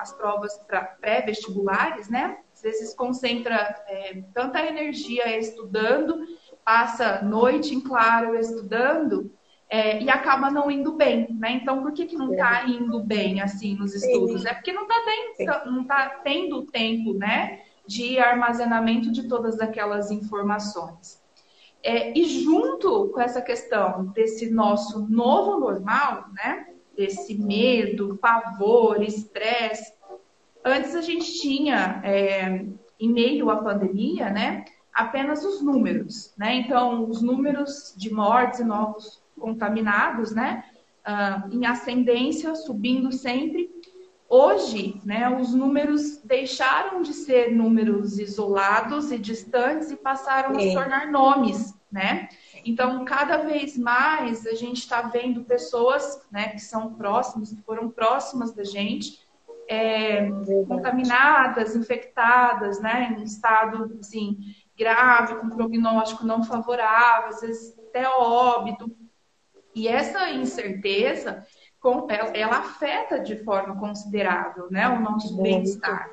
as 0.00 0.12
provas 0.12 0.56
pré-vestibulares, 1.00 2.08
né? 2.08 2.38
Às 2.54 2.62
vezes 2.62 2.94
concentra 2.94 3.82
é, 3.88 4.22
tanta 4.32 4.64
energia 4.64 5.36
estudando, 5.36 6.24
passa 6.64 7.22
noite 7.22 7.74
em 7.74 7.80
claro 7.80 8.38
estudando, 8.38 9.32
é, 9.72 10.02
e 10.02 10.10
acaba 10.10 10.50
não 10.50 10.70
indo 10.70 10.92
bem, 10.92 11.28
né? 11.30 11.52
Então, 11.52 11.80
por 11.80 11.92
que, 11.92 12.04
que 12.04 12.14
não 12.14 12.32
está 12.32 12.68
indo 12.68 13.02
bem 13.02 13.40
assim 13.40 13.74
nos 13.74 13.94
estudos? 13.94 14.44
É 14.44 14.52
porque 14.52 14.70
não 14.70 14.82
está 14.82 15.64
não 15.64 15.84
tá 15.84 16.20
tendo 16.22 16.66
tempo, 16.66 17.14
né? 17.14 17.62
De 17.86 18.18
armazenamento 18.18 19.10
de 19.10 19.26
todas 19.26 19.60
aquelas 19.60 20.10
informações. 20.10 21.18
É, 21.82 22.12
e 22.12 22.22
junto 22.44 23.08
com 23.14 23.18
essa 23.18 23.40
questão 23.40 24.08
desse 24.08 24.50
nosso 24.50 25.08
novo 25.08 25.58
normal, 25.58 26.26
né? 26.34 26.66
Desse 26.94 27.34
medo, 27.34 28.18
pavor, 28.18 29.02
estresse. 29.02 29.90
Antes 30.62 30.94
a 30.94 31.00
gente 31.00 31.40
tinha, 31.40 32.02
é, 32.04 32.66
em 33.00 33.10
meio 33.10 33.48
à 33.48 33.56
pandemia, 33.56 34.28
né? 34.28 34.66
Apenas 34.92 35.42
os 35.46 35.62
números, 35.62 36.34
né? 36.36 36.56
Então, 36.56 37.08
os 37.08 37.22
números 37.22 37.94
de 37.96 38.12
mortes 38.12 38.60
e 38.60 38.64
novos 38.64 39.21
contaminados, 39.38 40.32
né? 40.32 40.64
Uh, 41.06 41.54
em 41.54 41.66
ascendência, 41.66 42.54
subindo 42.54 43.10
sempre. 43.10 43.70
Hoje, 44.28 44.98
né, 45.04 45.28
os 45.38 45.52
números 45.52 46.22
deixaram 46.24 47.02
de 47.02 47.12
ser 47.12 47.54
números 47.54 48.18
isolados 48.18 49.12
e 49.12 49.18
distantes 49.18 49.90
e 49.90 49.96
passaram 49.96 50.54
Sim. 50.54 50.56
a 50.56 50.68
se 50.68 50.74
tornar 50.74 51.10
nomes, 51.10 51.74
né? 51.90 52.30
Então, 52.64 53.04
cada 53.04 53.38
vez 53.38 53.76
mais 53.76 54.46
a 54.46 54.54
gente 54.54 54.78
está 54.78 55.02
vendo 55.02 55.44
pessoas, 55.44 56.26
né, 56.30 56.48
que 56.48 56.60
são 56.60 56.94
próximas, 56.94 57.52
que 57.52 57.60
foram 57.60 57.90
próximas 57.90 58.54
da 58.54 58.64
gente, 58.64 59.20
é, 59.68 60.30
contaminadas, 60.66 61.76
infectadas, 61.76 62.80
né, 62.80 63.14
em 63.18 63.24
estado 63.24 63.98
assim 64.00 64.38
grave, 64.78 65.36
com 65.36 65.50
prognóstico 65.50 66.24
não 66.24 66.42
favorável, 66.42 67.28
às 67.28 67.40
vezes 67.42 67.78
até 67.78 68.08
óbito. 68.08 68.90
E 69.74 69.88
essa 69.88 70.30
incerteza, 70.30 71.46
ela 72.34 72.58
afeta 72.58 73.18
de 73.18 73.42
forma 73.42 73.78
considerável 73.78 74.68
né, 74.70 74.88
o 74.88 75.00
nosso 75.00 75.36
bem-estar. 75.36 76.10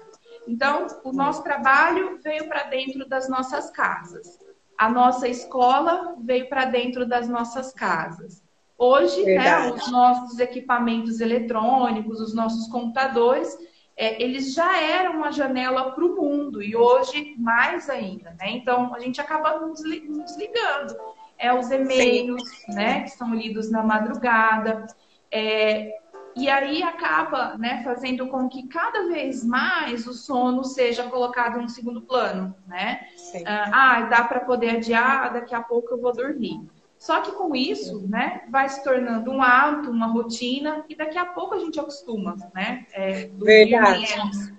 Então, 0.48 0.88
o 1.04 1.12
nosso 1.12 1.44
trabalho 1.44 2.20
veio 2.24 2.48
para 2.48 2.64
dentro 2.64 3.08
das 3.08 3.30
nossas 3.30 3.70
casas. 3.70 4.40
A 4.78 4.90
nossa 4.90 5.28
escola 5.28 6.16
veio 6.20 6.48
para 6.48 6.66
dentro 6.66 7.06
das 7.06 7.28
nossas 7.28 7.74
casas. 7.74 8.42
Hoje, 8.78 9.26
né, 9.26 9.70
os 9.72 9.92
nossos 9.92 10.40
equipamentos 10.40 11.20
eletrônicos, 11.20 12.22
os 12.22 12.34
nossos 12.34 12.68
computadores, 12.70 13.58
é, 13.98 14.24
eles 14.24 14.54
já 14.54 14.82
eram 14.82 15.18
uma 15.18 15.32
janela 15.34 15.92
para 15.92 16.06
o 16.06 16.16
mundo 16.16 16.64
e 16.64 16.78
hoje 16.78 17.36
mais 17.38 17.90
ainda. 17.90 18.32
Né? 18.40 18.52
Então, 18.52 18.96
a 18.96 19.00
gente 19.00 19.20
acaba 19.20 19.60
nos 19.60 19.82
desligando 19.82 20.96
é 21.40 21.54
os 21.54 21.72
e-mails, 21.72 22.44
né, 22.68 23.02
que 23.04 23.12
são 23.12 23.34
lidos 23.34 23.72
na 23.72 23.82
madrugada. 23.82 24.86
É, 25.32 25.90
e 26.36 26.50
aí 26.50 26.84
acaba 26.84 27.58
né, 27.58 27.82
fazendo 27.84 28.28
com 28.28 28.48
que 28.48 28.68
cada 28.68 29.08
vez 29.08 29.44
mais 29.44 30.06
o 30.06 30.14
sono 30.14 30.64
seja 30.64 31.04
colocado 31.04 31.60
um 31.60 31.68
segundo 31.68 32.02
plano, 32.02 32.56
né? 32.68 33.02
Ah, 33.46 33.70
ah, 33.74 34.02
dá 34.04 34.24
para 34.24 34.42
poder 34.42 34.78
adiar, 34.78 35.34
daqui 35.34 35.56
a 35.56 35.62
pouco 35.62 35.94
eu 35.94 36.02
vou 36.02 36.14
dormir. 36.14 36.70
Só 36.98 37.22
que 37.22 37.32
com 37.32 37.56
isso, 37.56 38.06
né, 38.08 38.42
vai 38.50 38.68
se 38.68 38.84
tornando 38.84 39.32
um 39.32 39.42
hábito, 39.42 39.90
uma 39.90 40.08
rotina, 40.08 40.84
e 40.90 40.96
daqui 40.96 41.18
a 41.18 41.26
pouco 41.26 41.56
a 41.56 41.60
gente 41.60 41.80
acostuma, 41.80 42.36
né? 42.54 42.86
É, 42.92 43.30
Verdade. 43.38 44.02
Menos, 44.02 44.59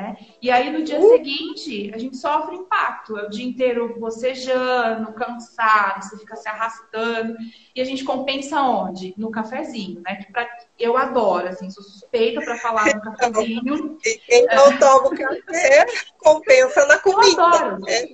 Né? 0.00 0.16
E 0.40 0.50
aí 0.50 0.70
no 0.70 0.82
dia 0.82 0.98
uh. 0.98 1.08
seguinte 1.10 1.90
a 1.94 1.98
gente 1.98 2.16
sofre 2.16 2.56
impacto. 2.56 3.18
É 3.18 3.26
o 3.26 3.30
dia 3.30 3.46
inteiro 3.46 3.98
bocejando, 3.98 5.12
cansado, 5.12 6.02
você 6.02 6.16
fica 6.18 6.36
se 6.36 6.48
arrastando. 6.48 7.36
E 7.74 7.80
a 7.80 7.84
gente 7.84 8.02
compensa 8.04 8.60
onde? 8.62 9.14
No 9.16 9.30
cafezinho, 9.30 10.00
né? 10.00 10.16
Que 10.16 10.32
pra... 10.32 10.48
eu 10.78 10.96
adoro, 10.96 11.48
assim, 11.48 11.70
sou 11.70 11.82
suspeita 11.82 12.40
para 12.40 12.56
falar 12.56 12.86
no 12.94 13.00
cafezinho. 13.02 13.98
Quem 14.26 14.46
não 14.46 14.76
toma 14.78 15.14
café 15.14 15.86
compensa 16.18 16.86
na 16.86 16.98
comida. 16.98 17.40
Eu 17.40 17.46
adoro. 17.46 17.88
É 17.88 18.08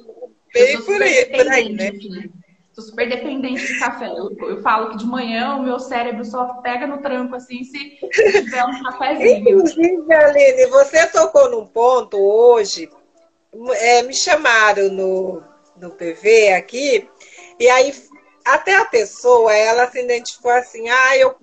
bem 0.53 0.83
por 0.83 1.03
aí, 1.03 1.27
por 1.27 1.49
aí, 1.49 1.72
né? 1.72 1.92
Sou 2.76 2.84
super 2.84 3.08
dependente 3.08 3.66
de 3.66 3.78
café. 3.78 4.06
Eu, 4.06 4.36
eu, 4.38 4.60
falo 4.60 4.90
que 4.90 4.98
de 4.98 5.06
manhã 5.06 5.56
o 5.56 5.62
meu 5.62 5.80
cérebro 5.80 6.22
só 6.26 6.60
pega 6.60 6.86
no 6.86 7.00
tranco 7.00 7.34
assim 7.34 7.64
se 7.64 7.96
tiver 7.96 8.64
um 8.66 8.82
cafezinho. 8.82 9.48
Inclusive, 9.48 10.12
Aline, 10.12 10.66
você 10.66 11.06
tocou 11.06 11.50
num 11.50 11.66
ponto 11.66 12.18
hoje. 12.18 12.90
É, 13.76 14.02
me 14.02 14.12
chamaram 14.12 14.90
no, 14.90 15.42
no 15.78 15.90
PV 15.92 16.52
aqui, 16.52 17.08
e 17.58 17.66
aí 17.66 17.94
até 18.44 18.76
a 18.76 18.84
pessoa, 18.84 19.56
ela 19.56 19.90
se 19.90 19.98
identificou 19.98 20.50
assim, 20.50 20.86
ah, 20.86 21.16
eu 21.16 21.34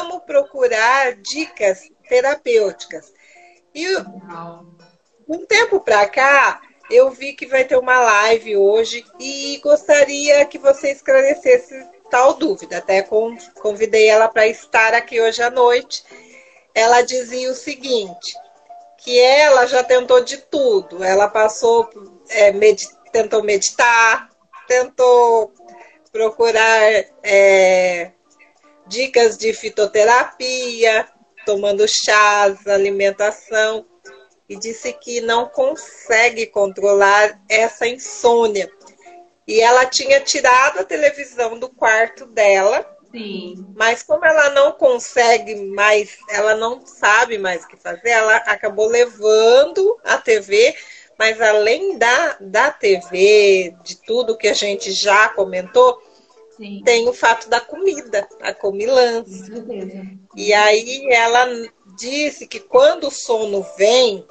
amo 0.00 0.20
procurar 0.22 1.14
dicas 1.14 1.88
terapêuticas. 2.08 3.12
E 3.72 3.86
um 5.28 5.46
tempo 5.46 5.78
para 5.78 6.08
cá, 6.08 6.60
eu 6.90 7.10
vi 7.10 7.32
que 7.32 7.46
vai 7.46 7.64
ter 7.64 7.76
uma 7.76 7.98
live 7.98 8.56
hoje 8.56 9.04
e 9.18 9.58
gostaria 9.62 10.44
que 10.44 10.58
você 10.58 10.92
esclarecesse 10.92 11.84
tal 12.10 12.34
dúvida. 12.34 12.78
Até 12.78 13.02
convidei 13.60 14.08
ela 14.08 14.28
para 14.28 14.46
estar 14.46 14.94
aqui 14.94 15.20
hoje 15.20 15.42
à 15.42 15.50
noite. 15.50 16.04
Ela 16.74 17.02
dizia 17.02 17.50
o 17.50 17.54
seguinte: 17.54 18.34
que 18.98 19.20
ela 19.20 19.66
já 19.66 19.82
tentou 19.82 20.20
de 20.22 20.38
tudo. 20.38 21.02
Ela 21.02 21.28
passou, 21.28 21.88
é, 22.28 22.52
med 22.52 22.80
tentou 23.12 23.42
meditar, 23.42 24.28
tentou 24.68 25.52
procurar 26.12 27.04
é, 27.22 28.10
dicas 28.86 29.38
de 29.38 29.52
fitoterapia, 29.52 31.08
tomando 31.46 31.86
chás, 31.88 32.66
alimentação 32.66 33.86
e 34.48 34.56
disse 34.56 34.92
que 34.92 35.20
não 35.20 35.48
consegue 35.48 36.46
controlar 36.46 37.40
essa 37.48 37.86
insônia. 37.86 38.70
E 39.46 39.60
ela 39.60 39.86
tinha 39.86 40.20
tirado 40.20 40.80
a 40.80 40.84
televisão 40.84 41.58
do 41.58 41.68
quarto 41.68 42.26
dela. 42.26 42.84
Sim. 43.10 43.66
Mas 43.74 44.02
como 44.02 44.24
ela 44.24 44.50
não 44.50 44.72
consegue 44.72 45.54
mais, 45.54 46.18
ela 46.28 46.54
não 46.56 46.84
sabe 46.84 47.38
mais 47.38 47.64
o 47.64 47.68
que 47.68 47.76
fazer, 47.76 48.10
ela 48.10 48.36
acabou 48.36 48.88
levando 48.88 49.98
a 50.04 50.18
TV, 50.18 50.74
mas 51.18 51.40
além 51.40 51.96
da, 51.96 52.36
da 52.40 52.70
TV, 52.70 53.74
de 53.82 53.96
tudo 54.02 54.36
que 54.36 54.48
a 54.48 54.52
gente 54.52 54.90
já 54.90 55.28
comentou, 55.30 56.02
Sim. 56.56 56.82
tem 56.84 57.08
o 57.08 57.12
fato 57.12 57.48
da 57.48 57.60
comida, 57.60 58.26
a 58.40 58.52
comilança. 58.52 59.52
E 60.34 60.52
aí 60.52 61.06
ela 61.10 61.46
disse 61.96 62.46
que 62.46 62.60
quando 62.60 63.08
o 63.08 63.10
sono 63.10 63.66
vem, 63.76 64.26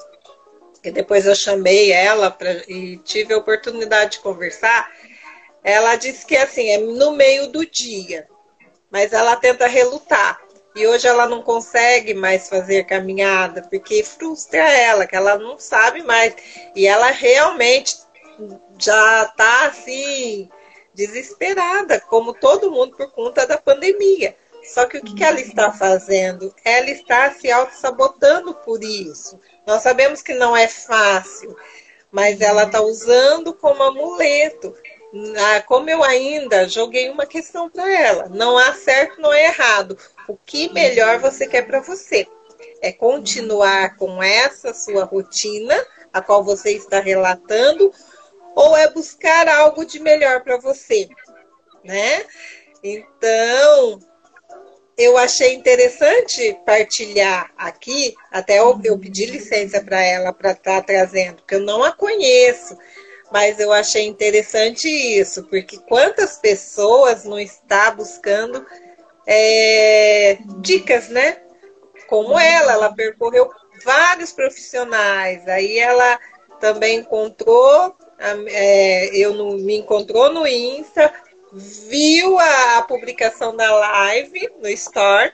que 0.82 0.92
depois 0.92 1.26
eu 1.26 1.36
chamei 1.36 1.92
ela 1.92 2.30
pra, 2.30 2.52
e 2.68 2.98
tive 2.98 3.34
a 3.34 3.38
oportunidade 3.38 4.14
de 4.14 4.20
conversar, 4.20 4.92
ela 5.64 5.96
disse 5.96 6.26
que 6.26 6.38
assim, 6.38 6.70
é 6.70 6.78
no 6.78 7.12
meio 7.12 7.48
do 7.48 7.66
dia, 7.66 8.28
mas 8.92 9.12
ela 9.12 9.36
tenta 9.36 9.68
relutar. 9.68 10.40
E 10.76 10.86
hoje 10.86 11.08
ela 11.08 11.26
não 11.26 11.42
consegue 11.42 12.14
mais 12.14 12.50
fazer 12.50 12.84
caminhada, 12.84 13.62
porque 13.70 14.04
frustra 14.04 14.60
ela, 14.60 15.08
que 15.08 15.16
ela 15.16 15.38
não 15.38 15.58
sabe 15.58 16.04
mais. 16.04 16.36
E 16.76 16.86
ela 16.86 17.12
realmente 17.12 17.96
já 18.78 19.24
está 19.24 19.68
assim, 19.68 20.50
desesperada, 20.94 22.02
como 22.02 22.34
todo 22.34 22.72
mundo, 22.72 22.96
por 22.98 23.10
conta 23.12 23.48
da 23.48 23.58
pandemia. 23.58 24.36
Só 24.68 24.86
que 24.86 24.98
o 24.98 25.04
que, 25.04 25.24
ela 25.24 25.40
está 25.40 25.72
fazendo? 25.72 26.54
Ela 26.64 26.90
está 26.90 27.32
se 27.32 27.52
auto-sabotando 27.52 28.54
por 28.56 28.84
isso. 28.84 29.40
Nós 29.66 29.82
sabemos 29.82 30.22
que 30.22 30.34
não 30.34 30.56
é 30.56 30.68
fácil, 30.68 31.56
mas 32.12 32.42
ela 32.42 32.64
está 32.64 32.82
usando 32.82 33.54
como 33.54 33.84
amuleto. 33.84 34.76
Como 35.68 35.90
eu 35.90 36.04
ainda 36.04 36.68
joguei 36.68 37.10
uma 37.10 37.26
questão 37.26 37.70
para 37.70 37.90
ela: 37.92 38.28
não 38.30 38.58
há 38.58 38.74
certo, 38.74 39.22
não 39.22 39.32
é 39.32 39.46
errado. 39.46 39.98
O 40.28 40.36
que 40.36 40.72
melhor 40.74 41.20
você 41.20 41.48
quer 41.48 41.66
para 41.66 41.80
você? 41.80 42.28
É 42.82 42.92
continuar 42.92 43.96
com 43.96 44.22
essa 44.22 44.74
sua 44.74 45.06
rotina, 45.06 45.76
a 46.12 46.22
qual 46.22 46.44
você 46.44 46.72
está 46.72 47.00
relatando, 47.00 47.94
ou 48.56 48.76
é 48.76 48.90
buscar 48.90 49.48
algo 49.48 49.86
de 49.86 50.00
melhor 50.00 50.44
para 50.44 50.58
você, 50.58 51.08
né? 51.84 52.26
Então, 52.84 54.00
eu 54.98 55.18
achei 55.18 55.54
interessante 55.54 56.58
partilhar 56.66 57.52
aqui, 57.58 58.16
até 58.32 58.60
eu, 58.60 58.80
eu 58.84 58.98
pedi 58.98 59.26
licença 59.26 59.82
para 59.82 60.02
ela 60.02 60.32
para 60.32 60.52
estar 60.52 60.82
tá 60.82 60.82
trazendo, 60.82 61.38
porque 61.38 61.56
eu 61.56 61.60
não 61.60 61.84
a 61.84 61.92
conheço, 61.92 62.78
mas 63.32 63.60
eu 63.60 63.74
achei 63.74 64.06
interessante 64.06 64.88
isso, 64.88 65.44
porque 65.50 65.78
quantas 65.90 66.38
pessoas 66.38 67.26
não 67.26 67.40
está 67.40 67.92
buscando 67.92 68.66
é, 69.28 70.38
dicas, 70.60 71.10
né? 71.10 71.42
Como 72.08 72.40
ela, 72.40 72.74
ela 72.74 72.94
percorreu 72.94 73.50
vários 73.84 74.32
profissionais, 74.32 75.46
aí 75.48 75.78
ela 75.78 76.20
também 76.62 77.00
encontrou, 77.00 77.96
é, 78.48 79.08
eu 79.18 79.34
no, 79.34 79.58
me 79.58 79.76
encontrou 79.76 80.32
no 80.32 80.48
Insta, 80.48 81.12
viu 81.56 82.38
a, 82.38 82.78
a 82.78 82.82
publicação 82.84 83.56
da 83.56 83.74
live 83.74 84.50
no 84.62 84.70
Store 84.70 85.32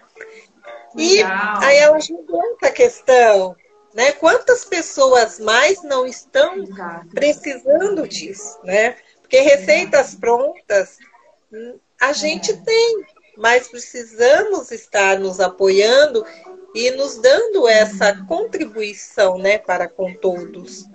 e 0.96 1.22
aí 1.24 1.78
ela 1.78 2.00
jogou 2.00 2.42
essa 2.62 2.72
questão, 2.72 3.56
né? 3.94 4.12
Quantas 4.14 4.66
pessoas 4.66 5.40
mais 5.40 5.82
não 5.84 6.06
estão 6.06 6.64
Exato. 6.64 7.08
precisando 7.10 8.08
disso, 8.08 8.60
né? 8.64 8.96
Porque 9.22 9.40
receitas 9.40 10.16
prontas 10.16 10.98
a 12.00 12.14
gente 12.14 12.52
é. 12.52 12.56
tem, 12.58 13.06
mas 13.38 13.68
precisamos 13.68 14.72
estar 14.72 15.20
nos 15.20 15.40
apoiando 15.40 16.26
e 16.74 16.92
nos 16.92 17.18
dando 17.18 17.68
essa 17.68 18.14
uhum. 18.14 18.26
contribuição, 18.26 19.38
né, 19.38 19.58
para 19.58 19.88
com 19.88 20.14
todos, 20.14 20.86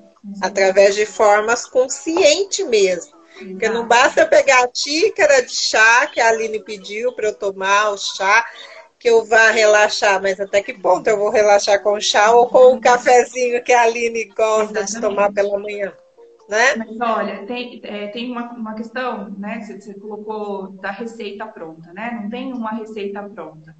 através 0.42 0.94
de 0.94 1.06
formas 1.06 1.66
conscientes 1.66 2.66
mesmo. 2.66 3.15
Porque 3.38 3.68
não 3.68 3.86
basta 3.86 4.26
pegar 4.26 4.64
a 4.64 4.70
xícara 4.74 5.42
de 5.42 5.52
chá 5.52 6.06
que 6.06 6.20
a 6.20 6.28
Aline 6.28 6.62
pediu 6.62 7.12
para 7.12 7.28
eu 7.28 7.34
tomar 7.34 7.90
o 7.90 7.98
chá, 7.98 8.46
que 8.98 9.10
eu 9.10 9.24
vá 9.24 9.50
relaxar, 9.50 10.20
mas 10.22 10.40
até 10.40 10.62
que 10.62 10.72
ponto 10.72 11.06
eu 11.06 11.18
vou 11.18 11.30
relaxar 11.30 11.82
com 11.82 11.92
o 11.92 12.00
chá 12.00 12.32
ou 12.32 12.48
com 12.48 12.74
o 12.74 12.80
cafezinho 12.80 13.62
que 13.62 13.72
a 13.72 13.82
Aline 13.82 14.24
gosta 14.26 14.80
Exatamente. 14.80 14.94
de 14.94 15.00
tomar 15.00 15.32
pela 15.32 15.58
manhã? 15.58 15.92
Né? 16.48 16.76
Mas 16.76 17.00
olha, 17.00 17.44
tem, 17.44 17.80
é, 17.82 18.06
tem 18.08 18.30
uma, 18.30 18.52
uma 18.52 18.74
questão, 18.74 19.30
né? 19.36 19.60
Você, 19.60 19.80
você, 19.80 19.94
colocou 19.94 20.68
da 20.68 20.92
receita 20.92 21.44
pronta, 21.44 21.92
né? 21.92 22.20
Não 22.22 22.30
tem 22.30 22.52
uma 22.52 22.70
receita 22.70 23.20
pronta. 23.22 23.74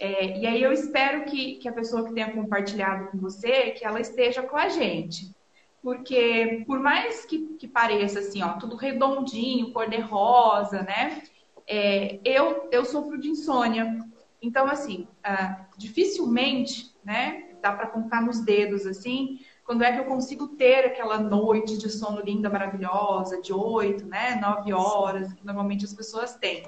É, 0.00 0.38
e 0.38 0.46
aí 0.46 0.62
eu 0.62 0.72
espero 0.72 1.24
que, 1.24 1.54
que 1.56 1.68
a 1.68 1.72
pessoa 1.72 2.04
que 2.04 2.12
tenha 2.12 2.32
compartilhado 2.32 3.10
com 3.10 3.18
você, 3.18 3.70
que 3.70 3.84
ela 3.84 4.00
esteja 4.00 4.42
com 4.42 4.56
a 4.56 4.68
gente 4.68 5.32
porque 5.82 6.64
por 6.66 6.80
mais 6.80 7.24
que, 7.24 7.56
que 7.56 7.68
pareça 7.68 8.18
assim, 8.18 8.42
ó, 8.42 8.54
tudo 8.54 8.76
redondinho, 8.76 9.72
cor 9.72 9.88
de 9.88 10.00
rosa, 10.00 10.82
né? 10.82 11.22
É, 11.66 12.20
eu, 12.24 12.68
eu 12.72 12.84
sofro 12.84 13.18
de 13.18 13.28
insônia. 13.28 13.98
Então, 14.40 14.66
assim, 14.66 15.06
ah, 15.22 15.66
dificilmente, 15.76 16.94
né? 17.04 17.48
Dá 17.60 17.72
para 17.72 17.88
contar 17.88 18.22
nos 18.22 18.40
dedos, 18.40 18.86
assim, 18.86 19.40
quando 19.64 19.82
é 19.82 19.92
que 19.92 20.00
eu 20.00 20.04
consigo 20.04 20.48
ter 20.48 20.86
aquela 20.86 21.18
noite 21.18 21.76
de 21.76 21.90
sono 21.90 22.22
linda, 22.22 22.48
maravilhosa, 22.48 23.40
de 23.42 23.52
oito, 23.52 24.06
né? 24.06 24.36
Nove 24.36 24.72
horas, 24.72 25.32
que 25.32 25.44
normalmente 25.44 25.84
as 25.84 25.92
pessoas 25.92 26.34
têm. 26.36 26.62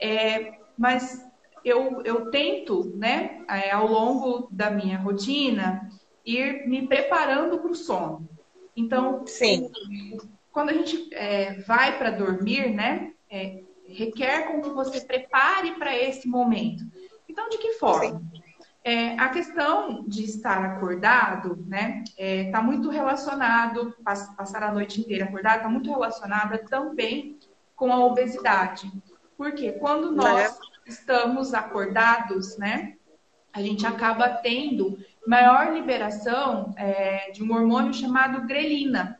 É, 0.00 0.58
mas 0.76 1.24
eu, 1.64 2.02
eu 2.02 2.30
tento, 2.30 2.92
né, 2.96 3.44
é, 3.48 3.72
ao 3.72 3.86
longo 3.86 4.48
da 4.50 4.70
minha 4.70 4.98
rotina, 4.98 5.88
ir 6.26 6.66
me 6.66 6.86
preparando 6.86 7.58
para 7.58 7.70
o 7.70 7.74
sono. 7.74 8.28
Então, 8.76 9.24
Sim. 9.26 9.70
quando 10.52 10.70
a 10.70 10.72
gente 10.72 11.08
é, 11.14 11.60
vai 11.62 11.96
para 11.96 12.10
dormir, 12.10 12.74
né, 12.74 13.12
é, 13.30 13.62
requer 13.88 14.48
com 14.48 14.60
que 14.60 14.68
você 14.70 15.00
prepare 15.00 15.72
para 15.76 15.96
esse 15.96 16.28
momento. 16.28 16.84
Então, 17.28 17.48
de 17.48 17.58
que 17.58 17.74
forma? 17.74 18.20
É, 18.84 19.18
a 19.18 19.28
questão 19.30 20.04
de 20.06 20.24
estar 20.24 20.64
acordado, 20.64 21.64
né, 21.66 22.04
está 22.16 22.58
é, 22.58 22.62
muito 22.62 22.88
relacionado, 22.88 23.94
passar 24.04 24.62
a 24.62 24.72
noite 24.72 25.00
inteira 25.00 25.24
acordado, 25.24 25.56
está 25.56 25.68
muito 25.68 25.90
relacionada 25.90 26.58
também 26.58 27.38
com 27.74 27.92
a 27.92 28.04
obesidade. 28.04 28.90
Porque 29.36 29.72
quando 29.72 30.12
nós 30.12 30.52
é. 30.52 30.90
estamos 30.90 31.52
acordados, 31.52 32.56
né, 32.58 32.94
a 33.52 33.60
gente 33.60 33.86
acaba 33.86 34.28
tendo 34.28 34.98
maior 35.26 35.72
liberação 35.72 36.74
é, 36.76 37.30
de 37.32 37.42
um 37.42 37.52
hormônio 37.52 37.92
chamado 37.92 38.46
grelina, 38.46 39.18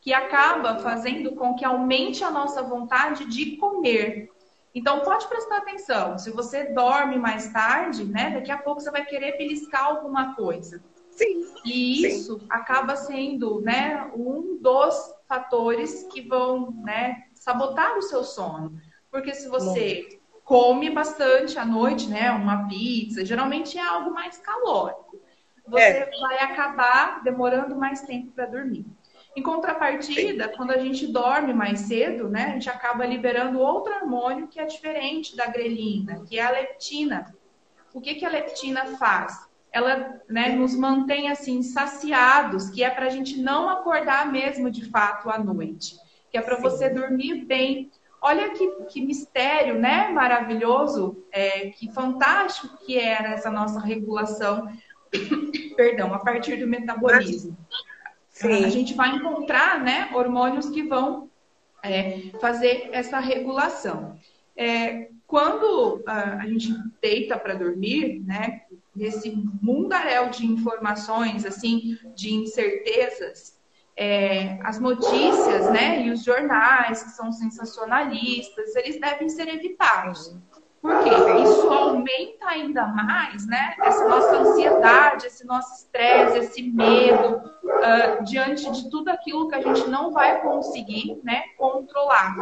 que 0.00 0.12
acaba 0.12 0.78
fazendo 0.78 1.32
com 1.34 1.54
que 1.54 1.64
aumente 1.64 2.22
a 2.24 2.30
nossa 2.30 2.62
vontade 2.62 3.26
de 3.26 3.56
comer. 3.56 4.30
Então, 4.74 5.00
pode 5.00 5.26
prestar 5.28 5.58
atenção. 5.58 6.18
Se 6.18 6.30
você 6.30 6.72
dorme 6.72 7.16
mais 7.16 7.52
tarde, 7.52 8.04
né, 8.04 8.30
daqui 8.30 8.50
a 8.50 8.58
pouco 8.58 8.80
você 8.80 8.90
vai 8.90 9.04
querer 9.04 9.38
beliscar 9.38 9.84
alguma 9.84 10.34
coisa. 10.34 10.82
Sim. 11.10 11.46
E 11.64 12.06
isso 12.06 12.40
sim. 12.40 12.46
acaba 12.50 12.96
sendo, 12.96 13.60
né, 13.60 14.10
um 14.16 14.58
dos 14.60 15.14
fatores 15.28 16.02
que 16.12 16.22
vão, 16.22 16.72
né, 16.82 17.24
sabotar 17.34 17.96
o 17.96 18.02
seu 18.02 18.24
sono. 18.24 18.78
Porque 19.10 19.32
se 19.32 19.48
você 19.48 20.18
come 20.44 20.90
bastante 20.90 21.58
à 21.58 21.64
noite, 21.64 22.08
né, 22.08 22.30
uma 22.32 22.68
pizza, 22.68 23.24
geralmente 23.24 23.78
é 23.78 23.82
algo 23.82 24.12
mais 24.12 24.38
calórico. 24.38 25.23
Você 25.66 25.82
é. 25.82 26.10
vai 26.20 26.38
acabar 26.38 27.22
demorando 27.22 27.74
mais 27.76 28.02
tempo 28.02 28.32
para 28.32 28.46
dormir. 28.46 28.86
Em 29.36 29.42
contrapartida, 29.42 30.48
quando 30.48 30.70
a 30.70 30.78
gente 30.78 31.08
dorme 31.08 31.52
mais 31.52 31.80
cedo, 31.80 32.28
né, 32.28 32.44
a 32.44 32.50
gente 32.50 32.70
acaba 32.70 33.04
liberando 33.04 33.58
outro 33.58 33.92
hormônio 33.92 34.46
que 34.46 34.60
é 34.60 34.64
diferente 34.64 35.36
da 35.36 35.46
grelina, 35.46 36.24
que 36.28 36.38
é 36.38 36.42
a 36.42 36.50
leptina. 36.50 37.34
O 37.92 38.00
que, 38.00 38.14
que 38.14 38.24
a 38.24 38.28
leptina 38.28 38.96
faz? 38.96 39.48
Ela 39.72 40.20
né, 40.28 40.50
nos 40.50 40.76
mantém 40.76 41.28
assim 41.28 41.62
saciados, 41.62 42.70
que 42.70 42.84
é 42.84 42.90
para 42.90 43.06
a 43.06 43.10
gente 43.10 43.40
não 43.40 43.68
acordar 43.68 44.30
mesmo 44.30 44.70
de 44.70 44.88
fato 44.88 45.28
à 45.28 45.36
noite, 45.36 45.96
que 46.30 46.38
é 46.38 46.40
para 46.40 46.56
você 46.56 46.88
dormir 46.88 47.44
bem. 47.44 47.90
Olha 48.22 48.50
que, 48.50 48.66
que 48.84 49.00
mistério, 49.00 49.80
né? 49.80 50.10
Maravilhoso, 50.10 51.24
é, 51.32 51.70
que 51.70 51.92
fantástico 51.92 52.78
que 52.86 52.96
é 52.96 53.32
essa 53.32 53.50
nossa 53.50 53.80
regulação, 53.80 54.68
perdão, 55.76 56.12
a 56.14 56.18
partir 56.18 56.56
do 56.56 56.66
metabolismo. 56.66 57.56
Sim. 58.30 58.64
A 58.64 58.68
gente 58.68 58.94
vai 58.94 59.14
encontrar 59.14 59.82
né, 59.82 60.10
hormônios 60.12 60.68
que 60.68 60.82
vão 60.82 61.30
é, 61.82 62.30
fazer 62.40 62.88
essa 62.92 63.20
regulação. 63.20 64.18
É, 64.56 65.08
quando 65.26 66.02
a, 66.06 66.42
a, 66.42 66.46
gente 66.46 66.72
deita 67.00 67.38
para 67.38 67.54
dormir, 67.54 68.20
né, 68.26 68.62
nesse 68.94 69.30
mundaréu 69.60 70.30
de 70.30 70.46
informações, 70.46 71.44
assim, 71.44 71.98
de 72.14 72.32
incertezas, 72.32 73.58
é, 73.96 74.58
as 74.62 74.80
notícias, 74.80 75.70
né, 75.70 76.04
e 76.06 76.10
os 76.10 76.24
jornais 76.24 77.02
que 77.02 77.10
são 77.10 77.30
sensacionalistas, 77.30 78.74
eles 78.74 79.00
devem 79.00 79.28
ser 79.28 79.48
evitados. 79.48 80.36
Porque 80.84 81.08
isso 81.08 81.66
aumenta 81.70 82.44
ainda 82.46 82.86
mais, 82.88 83.46
né? 83.46 83.74
Essa 83.82 84.06
nossa 84.06 84.36
ansiedade, 84.36 85.28
esse 85.28 85.46
nosso 85.46 85.76
estresse, 85.76 86.40
esse 86.40 86.62
medo 86.62 87.36
uh, 87.64 88.22
diante 88.22 88.70
de 88.70 88.90
tudo 88.90 89.08
aquilo 89.08 89.48
que 89.48 89.54
a 89.54 89.62
gente 89.62 89.88
não 89.88 90.12
vai 90.12 90.42
conseguir, 90.42 91.18
né, 91.24 91.44
controlar. 91.56 92.36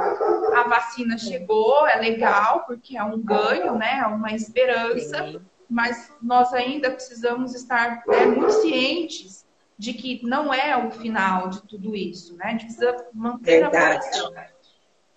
A 0.57 0.65
vacina 0.65 1.17
chegou, 1.17 1.87
é 1.87 2.01
legal 2.01 2.65
porque 2.67 2.99
é 2.99 3.05
um 3.05 3.23
ganho, 3.23 3.77
né? 3.77 4.01
É 4.03 4.07
uma 4.09 4.33
esperança, 4.33 5.41
mas 5.71 6.13
nós 6.21 6.53
ainda 6.53 6.91
precisamos 6.91 7.55
estar 7.55 8.03
né, 8.09 8.27
muito 8.27 8.55
cientes 8.55 9.47
de 9.79 9.95
que 9.95 10.21
não 10.27 10.53
é 10.53 10.77
o 10.77 10.91
final 10.91 11.49
de 11.49 11.63
tudo 11.63 11.95
isso, 11.95 12.37
né? 12.37 12.47
A 12.47 12.51
gente 12.51 12.65
precisa 12.65 13.07
manter 13.15 13.61
Verdade. 13.61 13.99
a 13.99 14.01
posição. 14.01 14.33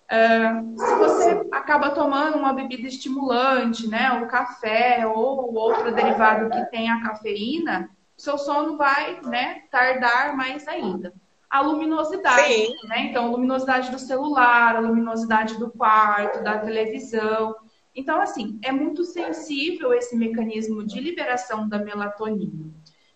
Uh, 0.06 0.78
se 0.78 0.94
você 0.94 1.48
acaba 1.50 1.90
tomando 1.90 2.38
uma 2.38 2.52
bebida 2.52 2.86
estimulante, 2.86 3.88
né, 3.88 4.12
o 4.22 4.28
café 4.28 5.04
ou 5.04 5.52
outro 5.52 5.92
derivado 5.92 6.48
que 6.48 6.64
tem 6.66 6.88
a 6.88 7.02
cafeína, 7.02 7.90
seu 8.16 8.38
sono 8.38 8.76
vai, 8.76 9.20
né, 9.22 9.62
tardar 9.70 10.36
mais 10.36 10.66
ainda. 10.68 11.12
A 11.50 11.60
luminosidade, 11.60 12.68
né? 12.84 13.06
Então, 13.06 13.26
a 13.26 13.30
luminosidade 13.30 13.90
do 13.90 13.98
celular, 13.98 14.76
a 14.76 14.80
luminosidade 14.80 15.58
do 15.58 15.70
quarto, 15.70 16.42
da 16.42 16.58
televisão. 16.58 17.54
Então, 17.94 18.20
assim, 18.20 18.58
é 18.62 18.72
muito 18.72 19.04
sensível 19.04 19.94
esse 19.94 20.16
mecanismo 20.16 20.84
de 20.84 21.00
liberação 21.00 21.68
da 21.68 21.78
melatonina. 21.78 22.66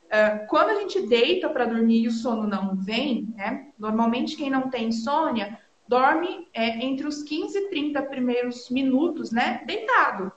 Uh, 0.07 0.47
quando 0.49 0.71
a 0.71 0.75
gente 0.77 1.07
deita 1.07 1.49
para 1.49 1.67
dormir 1.67 2.03
e 2.03 2.09
o 2.09 2.13
sono 2.13 2.47
não 2.47 2.77
vem, 2.77 3.33
né? 3.37 3.69
Normalmente 3.79 4.37
quem 4.37 4.49
não 4.49 4.71
tem 4.71 4.89
insônia 4.89 5.59
dorme 5.91 6.49
é, 6.55 6.85
entre 6.85 7.05
os 7.05 7.25
15 7.25 7.59
e 7.59 7.69
30 7.69 8.03
primeiros 8.03 8.71
minutos, 8.71 9.33
né? 9.33 9.61
Deitado. 9.67 10.31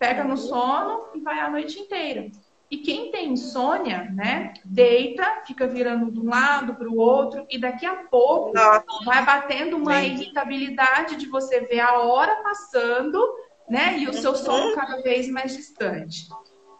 Pega 0.00 0.24
no 0.24 0.36
sono 0.36 1.06
e 1.14 1.20
vai 1.20 1.38
a 1.38 1.48
noite 1.48 1.78
inteira. 1.78 2.28
E 2.68 2.78
quem 2.78 3.12
tem 3.12 3.32
insônia, 3.32 4.10
né? 4.12 4.52
Deita, 4.64 5.42
fica 5.46 5.68
virando 5.68 6.10
de 6.10 6.18
um 6.18 6.28
lado 6.28 6.74
para 6.74 6.88
o 6.88 6.96
outro 6.96 7.46
e 7.48 7.56
daqui 7.56 7.86
a 7.86 7.94
pouco 8.08 8.52
Nossa. 8.52 8.84
vai 9.04 9.24
batendo 9.24 9.76
uma 9.76 10.00
Sim. 10.00 10.06
irritabilidade 10.06 11.14
de 11.14 11.28
você 11.28 11.60
ver 11.60 11.80
a 11.80 12.00
hora 12.00 12.42
passando, 12.42 13.24
né? 13.70 13.96
E 14.00 14.08
o 14.08 14.12
seu 14.12 14.34
sono 14.34 14.74
cada 14.74 15.00
vez 15.02 15.30
mais 15.30 15.56
distante. 15.56 16.28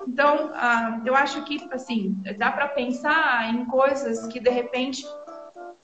Então, 0.05 0.49
uh, 0.49 1.07
eu 1.07 1.15
acho 1.15 1.45
que, 1.45 1.65
assim, 1.71 2.21
dá 2.37 2.51
para 2.51 2.67
pensar 2.67 3.55
em 3.55 3.65
coisas 3.67 4.27
que, 4.27 4.41
de 4.41 4.51
repente, 4.51 5.07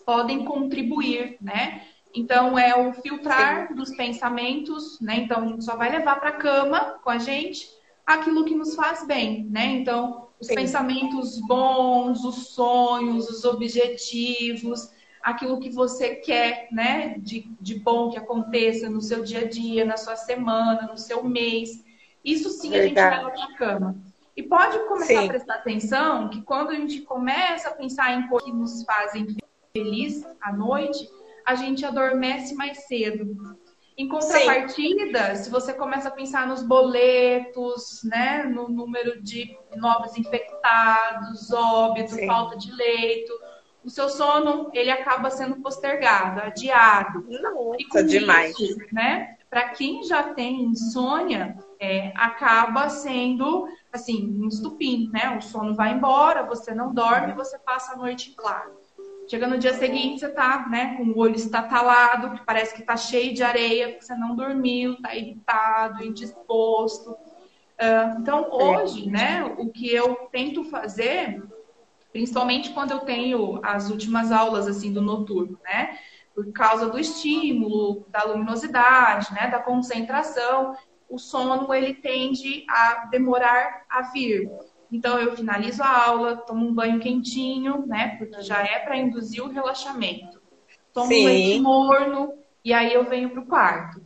podem 0.05 0.44
contribuir, 0.44 1.37
né? 1.40 1.83
Então, 2.14 2.59
é 2.59 2.77
o 2.77 2.92
filtrar 2.92 3.68
Sim. 3.68 3.75
dos 3.75 3.90
pensamentos, 3.96 5.01
né? 5.01 5.16
Então, 5.16 5.42
a 5.42 5.46
gente 5.46 5.64
só 5.64 5.77
vai 5.77 5.90
levar 5.90 6.20
para 6.20 6.29
a 6.31 6.37
cama 6.37 6.98
com 7.03 7.11
a 7.11 7.18
gente 7.18 7.68
aquilo 8.07 8.44
que 8.44 8.55
nos 8.55 8.75
faz 8.75 9.07
bem, 9.07 9.44
né? 9.51 9.66
Então, 9.66 10.29
os 10.38 10.48
Sim. 10.48 10.55
pensamentos 10.55 11.40
bons, 11.46 12.25
os 12.25 12.48
sonhos, 12.48 13.31
os 13.31 13.44
objetivos, 13.44 14.90
aquilo 15.22 15.59
que 15.59 15.70
você 15.70 16.16
quer, 16.16 16.68
né? 16.70 17.16
De, 17.18 17.48
de 17.61 17.77
bom 17.77 18.11
que 18.11 18.18
aconteça 18.18 18.90
no 18.90 19.01
seu 19.01 19.22
dia 19.22 19.40
a 19.40 19.48
dia, 19.48 19.85
na 19.85 19.96
sua 19.96 20.16
semana, 20.16 20.83
no 20.83 20.98
seu 20.98 21.25
mês. 21.25 21.83
Isso 22.25 22.51
sim 22.51 22.70
Verdade. 22.70 22.98
a 22.98 23.11
gente 23.11 23.16
leva 23.16 23.31
para 23.31 23.44
a 23.44 23.57
cama. 23.57 23.96
E 24.37 24.42
pode 24.42 24.79
começar 24.87 25.20
sim. 25.20 25.27
a 25.27 25.29
prestar 25.29 25.55
atenção 25.55 26.29
que 26.29 26.42
quando 26.42 26.70
a 26.70 26.75
gente 26.75 27.03
começa 27.03 27.68
a 27.68 27.72
pensar 27.72 28.12
em 28.12 28.29
coisas 28.29 28.51
que 28.51 28.57
nos 28.57 28.85
fazem 28.85 29.27
feliz 29.72 30.27
à 30.40 30.53
noite, 30.53 31.09
a 31.44 31.55
gente 31.55 31.85
adormece 31.85 32.55
mais 32.55 32.87
cedo. 32.87 33.37
Em 33.96 34.09
contrapartida, 34.09 35.35
Sim. 35.35 35.44
se 35.44 35.50
você 35.50 35.74
começa 35.74 36.09
a 36.09 36.12
pensar 36.12 36.46
nos 36.46 36.62
boletos, 36.62 38.00
né, 38.05 38.42
no 38.44 38.68
número 38.68 39.22
de 39.22 39.57
novos 39.76 40.16
infectados, 40.16 41.52
óbitos, 41.52 42.14
Sim. 42.14 42.26
falta 42.26 42.57
de 42.57 42.72
leito, 42.72 43.33
o 43.85 43.90
seu 43.90 44.09
sono 44.09 44.70
ele 44.72 44.90
acaba 44.90 45.31
sendo 45.31 45.57
postergado, 45.57 46.40
adiado. 46.40 47.24
Nossa, 47.28 48.05
demais. 48.05 48.59
Isso, 48.59 48.78
né? 48.92 49.37
Para 49.50 49.68
quem 49.70 50.02
já 50.05 50.33
tem 50.33 50.62
insônia, 50.62 51.57
é, 51.78 52.12
acaba 52.16 52.88
sendo 52.88 53.68
assim 53.92 54.40
um 54.40 54.48
estupim, 54.48 55.11
né? 55.12 55.37
O 55.37 55.42
sono 55.42 55.74
vai 55.74 55.92
embora, 55.92 56.44
você 56.44 56.74
não 56.74 56.94
dorme, 56.94 57.35
você 57.35 57.59
passa 57.59 57.92
a 57.92 57.96
noite 57.96 58.31
em 58.31 58.35
claro. 58.35 58.81
Chega 59.33 59.46
no 59.46 59.56
dia 59.56 59.72
seguinte, 59.72 60.20
você 60.20 60.28
tá, 60.28 60.68
né, 60.68 60.94
com 60.94 61.04
o 61.04 61.16
olho 61.16 61.37
estatalado, 61.37 62.37
que 62.37 62.44
parece 62.44 62.74
que 62.74 62.83
tá 62.83 62.98
cheio 62.98 63.33
de 63.33 63.42
areia, 63.42 63.88
porque 63.88 64.04
você 64.04 64.14
não 64.14 64.37
dormiu, 64.37 65.00
tá 65.00 65.16
irritado, 65.16 66.04
indisposto. 66.04 67.12
Uh, 67.12 68.20
então, 68.20 68.50
hoje, 68.52 69.08
né, 69.08 69.42
o 69.56 69.70
que 69.70 69.90
eu 69.90 70.28
tento 70.30 70.64
fazer, 70.64 71.42
principalmente 72.12 72.74
quando 72.74 72.90
eu 72.90 72.98
tenho 72.98 73.58
as 73.62 73.88
últimas 73.88 74.30
aulas, 74.30 74.68
assim, 74.68 74.92
do 74.92 75.00
noturno, 75.00 75.58
né, 75.64 75.96
por 76.35 76.52
causa 76.52 76.90
do 76.90 76.98
estímulo, 76.98 78.04
da 78.10 78.24
luminosidade, 78.24 79.33
né, 79.33 79.48
da 79.48 79.60
concentração, 79.60 80.76
o 81.08 81.18
sono, 81.18 81.72
ele 81.72 81.94
tende 81.94 82.66
a 82.68 83.06
demorar 83.06 83.87
a 83.88 84.02
vir. 84.12 84.50
Então, 84.92 85.18
eu 85.18 85.34
finalizo 85.34 85.82
a 85.82 86.06
aula, 86.06 86.36
tomo 86.36 86.66
um 86.68 86.74
banho 86.74 87.00
quentinho, 87.00 87.86
né? 87.86 88.16
Porque 88.18 88.42
já 88.42 88.62
é 88.62 88.80
para 88.80 88.98
induzir 88.98 89.42
o 89.42 89.48
relaxamento. 89.48 90.40
Tomo 90.92 91.06
Sim. 91.06 91.22
um 91.22 91.24
leite 91.24 91.60
morno 91.60 92.34
e 92.62 92.72
aí 92.72 92.92
eu 92.92 93.04
venho 93.04 93.30
para 93.30 93.40
o 93.40 93.46
quarto. 93.46 94.02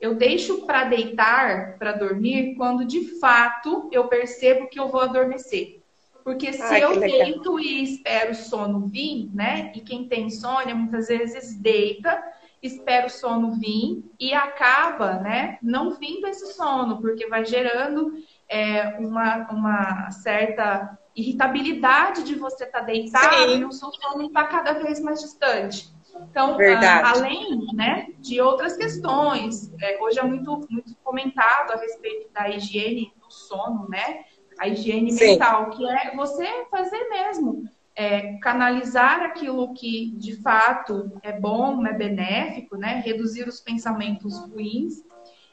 Eu 0.00 0.14
deixo 0.16 0.66
para 0.66 0.84
deitar, 0.84 1.78
para 1.78 1.92
dormir, 1.92 2.56
quando 2.56 2.84
de 2.84 3.20
fato 3.20 3.88
eu 3.92 4.08
percebo 4.08 4.68
que 4.68 4.80
eu 4.80 4.88
vou 4.88 5.02
adormecer. 5.02 5.80
Porque 6.24 6.52
se 6.52 6.62
Ai, 6.62 6.82
eu 6.82 6.98
deito 6.98 7.60
e 7.60 7.82
espero 7.82 8.32
o 8.32 8.34
sono 8.34 8.86
vir, 8.86 9.28
né? 9.34 9.72
E 9.74 9.80
quem 9.80 10.08
tem 10.08 10.26
insônia 10.26 10.74
muitas 10.74 11.08
vezes 11.08 11.56
deita, 11.56 12.22
espera 12.62 13.06
o 13.06 13.10
sono 13.10 13.52
vir 13.52 14.04
e 14.18 14.32
acaba, 14.32 15.18
né? 15.18 15.58
Não 15.62 15.90
vindo 15.90 16.26
esse 16.26 16.54
sono, 16.54 17.00
porque 17.00 17.26
vai 17.26 17.44
gerando 17.44 18.12
é, 18.48 18.98
uma, 18.98 19.48
uma 19.50 20.10
certa 20.10 20.98
irritabilidade 21.14 22.22
de 22.22 22.34
você 22.34 22.64
estar 22.64 22.80
tá 22.80 22.84
deitado 22.84 23.50
Sim. 23.50 23.60
e 23.60 23.64
o 23.64 23.72
seu 23.72 23.90
sono 23.92 24.26
está 24.26 24.44
cada 24.44 24.72
vez 24.74 25.00
mais 25.00 25.20
distante. 25.20 25.92
Então, 26.30 26.58
a, 26.58 27.10
além 27.10 27.66
né, 27.74 28.06
de 28.18 28.40
outras 28.40 28.76
questões, 28.76 29.72
é, 29.80 29.98
hoje 30.00 30.18
é 30.18 30.22
muito, 30.22 30.66
muito 30.70 30.94
comentado 31.02 31.72
a 31.72 31.76
respeito 31.76 32.30
da 32.32 32.48
higiene 32.48 33.12
do 33.18 33.30
sono, 33.30 33.88
né? 33.88 34.24
a 34.58 34.68
higiene 34.68 35.10
Sim. 35.12 35.32
mental, 35.32 35.70
que 35.70 35.84
é 35.88 36.14
você 36.14 36.46
fazer 36.70 37.08
mesmo, 37.08 37.64
é, 37.94 38.34
canalizar 38.38 39.20
aquilo 39.22 39.74
que 39.74 40.12
de 40.16 40.40
fato 40.40 41.12
é 41.22 41.32
bom, 41.32 41.86
é 41.86 41.92
benéfico, 41.92 42.76
né? 42.76 43.02
Reduzir 43.04 43.46
os 43.46 43.60
pensamentos 43.60 44.38
ruins 44.38 45.02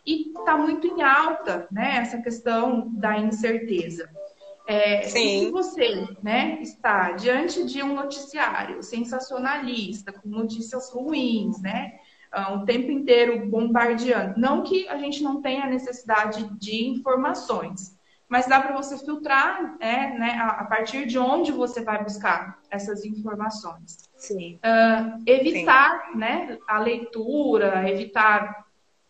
e 0.10 0.32
está 0.36 0.57
muito 0.57 0.88
em 0.88 1.03
alta, 1.03 1.68
né? 1.72 1.97
Essa 1.97 2.18
questão 2.20 2.89
da 2.93 3.18
incerteza. 3.18 4.10
É, 4.68 5.03
se 5.03 5.49
você 5.51 6.07
né, 6.22 6.60
está 6.62 7.12
diante 7.12 7.64
de 7.66 7.82
um 7.82 7.93
noticiário 7.93 8.82
sensacionalista, 8.84 10.12
com 10.12 10.30
notícias 10.30 10.91
ruins, 10.91 11.62
né? 11.62 11.93
Uh, 12.34 12.57
o 12.57 12.66
tempo 12.66 12.91
inteiro 12.91 13.47
bombardeando. 13.47 14.39
Não 14.39 14.62
que 14.62 14.88
a 14.88 14.97
gente 14.97 15.24
não 15.24 15.41
tenha 15.41 15.66
necessidade 15.66 16.47
de 16.60 16.86
informações, 16.86 17.97
mas 18.28 18.45
dá 18.45 18.62
para 18.62 18.76
você 18.76 18.95
filtrar 18.99 19.76
é, 19.80 20.16
né, 20.16 20.38
a, 20.39 20.64
partir 20.66 21.07
de 21.07 21.18
onde 21.18 21.51
você 21.51 21.84
vai 21.84 22.03
buscar 22.03 22.60
essas 22.70 23.03
informações. 23.03 23.97
Sim. 24.16 24.60
Uh, 24.64 25.24
evitar 25.26 26.12
Sim. 26.12 26.18
Né, 26.20 26.60
a 26.68 26.78
leitura, 26.78 27.89
evitar 27.89 28.68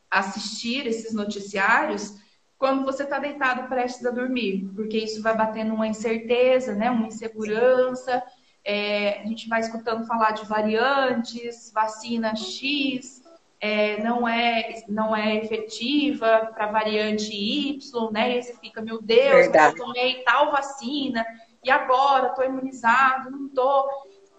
assistir 0.10 0.88
esses 0.88 1.14
noticiários 1.14 2.16
quando 2.58 2.84
você 2.84 3.04
está 3.04 3.20
deitado 3.20 3.70
prestes 3.70 4.06
a 4.06 4.12
dormir, 4.12 4.70
porque 4.76 4.98
isso 4.98 5.22
vai 5.22 5.36
batendo 5.36 5.74
uma 5.74 5.88
incerteza, 5.88 6.76
né, 6.76 6.92
uma 6.92 7.08
insegurança. 7.08 8.22
É, 8.66 9.22
a 9.22 9.26
gente 9.26 9.48
vai 9.48 9.62
escutando 9.62 10.06
falar 10.06 10.32
de 10.32 10.46
variantes, 10.46 11.72
vacina 11.74 12.36
X, 12.36 13.24
é, 13.62 14.02
não, 14.04 14.28
é, 14.28 14.84
não 14.90 15.16
é 15.16 15.38
efetiva 15.38 16.52
para 16.54 16.68
variante 16.68 17.34
Y, 17.34 18.12
né? 18.12 18.38
E 18.38 18.44
você 18.44 18.54
fica, 18.56 18.82
meu 18.82 19.02
Deus, 19.02 19.48
eu 19.48 19.76
tomei 19.76 20.24
tal 20.24 20.52
vacina, 20.52 21.26
e 21.64 21.70
agora 21.70 22.28
estou 22.28 22.46
imunizado, 22.46 23.32
não 23.32 23.48
estou. 23.48 23.88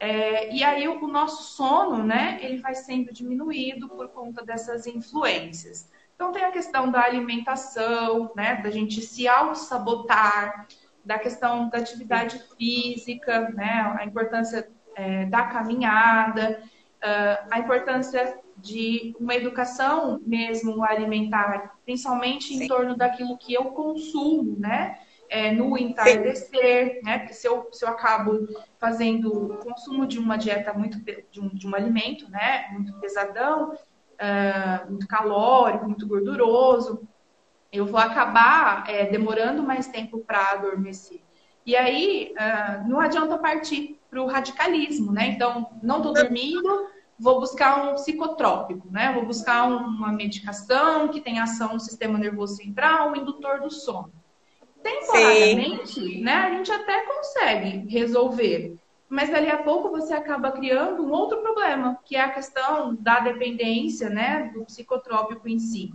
É, 0.01 0.51
e 0.53 0.65
aí 0.65 0.89
o, 0.89 1.05
o 1.05 1.07
nosso 1.07 1.43
sono, 1.55 2.03
né, 2.03 2.39
ele 2.41 2.57
vai 2.57 2.75
sendo 2.75 3.13
diminuído 3.13 3.87
por 3.87 4.09
conta 4.09 4.43
dessas 4.43 4.87
influências. 4.87 5.91
Então 6.17 6.33
tem 6.33 6.43
a 6.43 6.51
questão 6.51 6.91
da 6.91 7.03
alimentação, 7.03 8.33
né, 8.35 8.57
da 8.63 8.71
gente 8.71 9.03
se 9.03 9.29
auto-sabotar, 9.29 10.67
da 11.05 11.19
questão 11.19 11.69
da 11.69 11.79
atividade 11.79 12.43
física, 12.57 13.51
né, 13.51 13.95
a 13.99 14.05
importância 14.07 14.69
é, 14.97 15.27
da 15.27 15.45
caminhada, 15.45 16.63
uh, 17.01 17.49
a 17.51 17.59
importância 17.59 18.39
de 18.57 19.15
uma 19.19 19.35
educação 19.35 20.21
mesmo 20.27 20.85
alimentar, 20.85 21.77
principalmente 21.85 22.49
Sim. 22.49 22.65
em 22.65 22.69
torno 22.69 22.97
daquilo 22.97 23.39
que 23.39 23.55
eu 23.55 23.67
consumo, 23.67 24.59
né? 24.59 24.99
É, 25.33 25.53
no 25.53 25.79
entardecer, 25.79 26.95
Sim. 26.95 27.01
né? 27.05 27.19
Porque 27.21 27.35
se 27.35 27.47
eu, 27.47 27.69
se 27.71 27.85
eu 27.85 27.89
acabo 27.89 28.49
fazendo 28.81 29.33
o 29.33 29.59
consumo 29.59 30.05
de 30.05 30.19
uma 30.19 30.37
dieta 30.37 30.75
muito 30.75 30.99
de 31.31 31.41
um, 31.41 31.49
de 31.49 31.69
um 31.69 31.75
alimento, 31.75 32.29
né? 32.29 32.69
Muito 32.73 32.93
pesadão, 32.95 33.71
uh, 33.71 34.91
muito 34.91 35.07
calórico, 35.07 35.87
muito 35.87 36.07
gorduroso, 36.07 37.09
eu 37.73 37.87
vou 37.87 38.01
acabar 38.01 38.85
é, 38.89 39.07
demorando 39.07 39.63
mais 39.63 39.87
tempo 39.87 40.19
para 40.19 40.51
adormecer. 40.51 41.21
E 41.65 41.77
aí 41.77 42.35
uh, 42.35 42.89
não 42.89 42.99
adianta 42.99 43.39
partir 43.39 44.01
para 44.11 44.21
o 44.21 44.27
radicalismo, 44.27 45.13
né? 45.13 45.29
Então, 45.29 45.71
não 45.83 45.99
estou 45.99 46.13
dormindo, 46.13 46.89
vou 47.19 47.39
buscar 47.39 47.85
um 47.85 47.95
psicotrópico, 47.95 48.89
né? 48.91 49.13
Vou 49.13 49.25
buscar 49.25 49.69
uma 49.69 50.11
medicação 50.11 51.09
que 51.09 51.21
tem 51.21 51.39
ação 51.39 51.75
no 51.75 51.81
sistema 51.81 52.19
nervoso 52.19 52.57
central, 52.57 53.11
um 53.11 53.17
indutor 53.17 53.61
do 53.61 53.71
sono. 53.71 54.13
Temporariamente, 54.83 55.93
Sim. 55.93 56.23
né? 56.23 56.35
A 56.35 56.51
gente 56.51 56.71
até 56.73 57.05
consegue 57.07 57.87
resolver. 57.89 58.77
Mas 59.09 59.29
dali 59.29 59.51
a 59.51 59.63
pouco 59.63 59.91
você 59.91 60.15
acaba 60.15 60.53
criando 60.53 61.05
um 61.05 61.11
outro 61.11 61.43
problema, 61.43 61.99
que 62.05 62.15
é 62.15 62.21
a 62.21 62.31
questão 62.31 62.95
da 62.95 63.19
dependência, 63.19 64.09
né, 64.09 64.53
do 64.55 64.65
psicotrópico 64.65 65.49
em 65.49 65.59
si. 65.59 65.93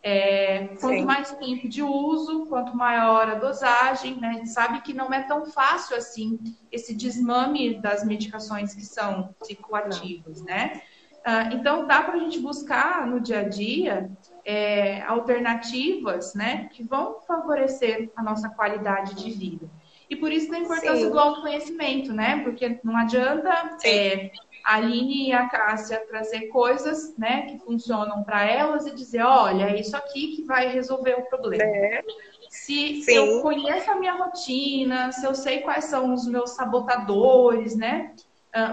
É, 0.00 0.68
quanto 0.80 0.98
Sim. 0.98 1.04
mais 1.04 1.30
tempo 1.32 1.68
de 1.68 1.82
uso, 1.82 2.46
quanto 2.46 2.76
maior 2.76 3.28
a 3.28 3.34
dosagem, 3.36 4.16
né? 4.16 4.28
A 4.28 4.32
gente 4.34 4.48
sabe 4.48 4.80
que 4.80 4.92
não 4.92 5.12
é 5.12 5.22
tão 5.22 5.46
fácil 5.46 5.96
assim 5.96 6.40
esse 6.72 6.92
desmame 6.92 7.80
das 7.80 8.04
medicações 8.04 8.74
que 8.74 8.84
são 8.84 9.32
psicoativas, 9.38 10.42
né? 10.42 10.82
Ah, 11.24 11.50
então 11.52 11.86
dá 11.86 12.02
para 12.02 12.14
a 12.14 12.18
gente 12.18 12.40
buscar 12.40 13.06
no 13.06 13.20
dia 13.20 13.40
a 13.40 13.48
dia 13.48 14.10
é, 14.44 15.02
alternativas, 15.02 16.34
né, 16.34 16.68
que 16.72 16.82
vão 16.82 17.20
favorecer 17.26 18.10
a 18.16 18.22
nossa 18.22 18.48
qualidade 18.48 19.14
de 19.14 19.30
vida. 19.30 19.68
E 20.12 20.16
por 20.16 20.30
isso 20.30 20.52
a 20.52 20.58
importância 20.58 20.96
Sim. 20.96 21.10
do 21.10 21.18
autoconhecimento, 21.18 22.12
né? 22.12 22.42
Porque 22.42 22.78
não 22.84 22.94
adianta 22.94 23.78
é, 23.82 24.30
a 24.62 24.74
Aline 24.74 25.28
e 25.28 25.32
a 25.32 25.48
Cássia 25.48 26.04
trazer 26.06 26.48
coisas 26.48 27.16
né, 27.16 27.46
que 27.46 27.58
funcionam 27.60 28.22
para 28.22 28.44
elas 28.44 28.86
e 28.86 28.94
dizer, 28.94 29.22
olha, 29.22 29.70
é 29.70 29.80
isso 29.80 29.96
aqui 29.96 30.36
que 30.36 30.44
vai 30.44 30.68
resolver 30.68 31.14
o 31.14 31.22
problema. 31.22 31.64
É. 31.64 32.02
Se 32.50 33.02
Sim. 33.02 33.12
eu 33.12 33.40
conheço 33.40 33.90
a 33.90 33.96
minha 33.96 34.12
rotina, 34.12 35.10
se 35.12 35.24
eu 35.24 35.34
sei 35.34 35.60
quais 35.60 35.86
são 35.86 36.12
os 36.12 36.26
meus 36.26 36.50
sabotadores, 36.50 37.74
né? 37.74 38.14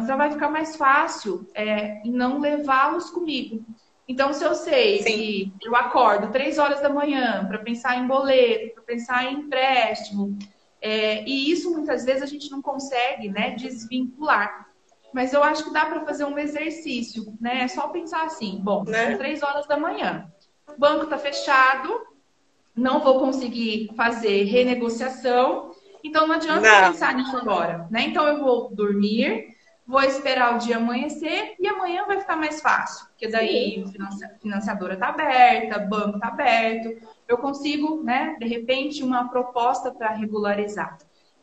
Já 0.06 0.18
vai 0.18 0.30
ficar 0.30 0.50
mais 0.50 0.76
fácil 0.76 1.50
é, 1.56 2.02
não 2.04 2.40
levá-los 2.40 3.10
comigo. 3.10 3.66
Então, 4.10 4.34
se 4.34 4.44
eu 4.44 4.56
sei 4.56 5.04
Sim. 5.04 5.12
que 5.12 5.54
eu 5.62 5.76
acordo 5.76 6.32
três 6.32 6.58
horas 6.58 6.82
da 6.82 6.90
manhã 6.90 7.46
para 7.48 7.60
pensar 7.60 7.96
em 7.96 8.08
boleto, 8.08 8.74
para 8.74 8.84
pensar 8.84 9.32
em 9.32 9.42
empréstimo, 9.42 10.36
é, 10.82 11.24
e 11.30 11.52
isso 11.52 11.72
muitas 11.72 12.06
vezes 12.06 12.24
a 12.24 12.26
gente 12.26 12.50
não 12.50 12.60
consegue 12.60 13.30
né, 13.30 13.52
desvincular. 13.52 14.68
Mas 15.14 15.32
eu 15.32 15.44
acho 15.44 15.64
que 15.64 15.74
dá 15.74 15.86
para 15.86 16.04
fazer 16.06 16.26
um 16.26 16.40
exercício, 16.40 17.38
né? 17.40 17.62
É 17.62 17.68
só 17.68 17.90
pensar 17.90 18.24
assim, 18.24 18.60
bom, 18.64 18.84
né? 18.84 19.10
são 19.10 19.18
três 19.18 19.44
horas 19.44 19.68
da 19.68 19.78
manhã, 19.78 20.32
o 20.68 20.80
banco 20.80 21.04
está 21.04 21.18
fechado, 21.18 21.90
não 22.76 23.00
vou 23.02 23.20
conseguir 23.20 23.92
fazer 23.96 24.44
renegociação, 24.44 25.72
então 26.04 26.28
não 26.28 26.36
adianta 26.36 26.62
não. 26.62 26.92
pensar 26.92 27.14
nisso 27.14 27.38
agora, 27.38 27.88
né? 27.92 28.04
Então 28.08 28.28
eu 28.28 28.40
vou 28.40 28.74
dormir, 28.74 29.56
vou 29.90 30.04
esperar 30.04 30.54
o 30.54 30.60
dia 30.60 30.78
amanhecer 30.78 31.56
e 31.60 31.68
amanhã 31.68 32.06
vai 32.06 32.20
ficar 32.20 32.36
mais 32.36 32.62
fácil, 32.62 33.08
porque 33.08 33.28
daí 33.28 33.84
a 33.84 34.38
financiadora 34.40 34.94
está 34.94 35.08
aberta, 35.08 35.80
banco 35.80 36.18
está 36.18 36.28
aberto, 36.28 37.02
eu 37.28 37.40
consigo, 37.40 38.04
né, 38.04 38.38
de 38.40 38.46
repente, 38.46 39.04
uma 39.04 39.28
proposta 39.30 39.92
para 39.92 40.12
regularizar. 40.12 40.96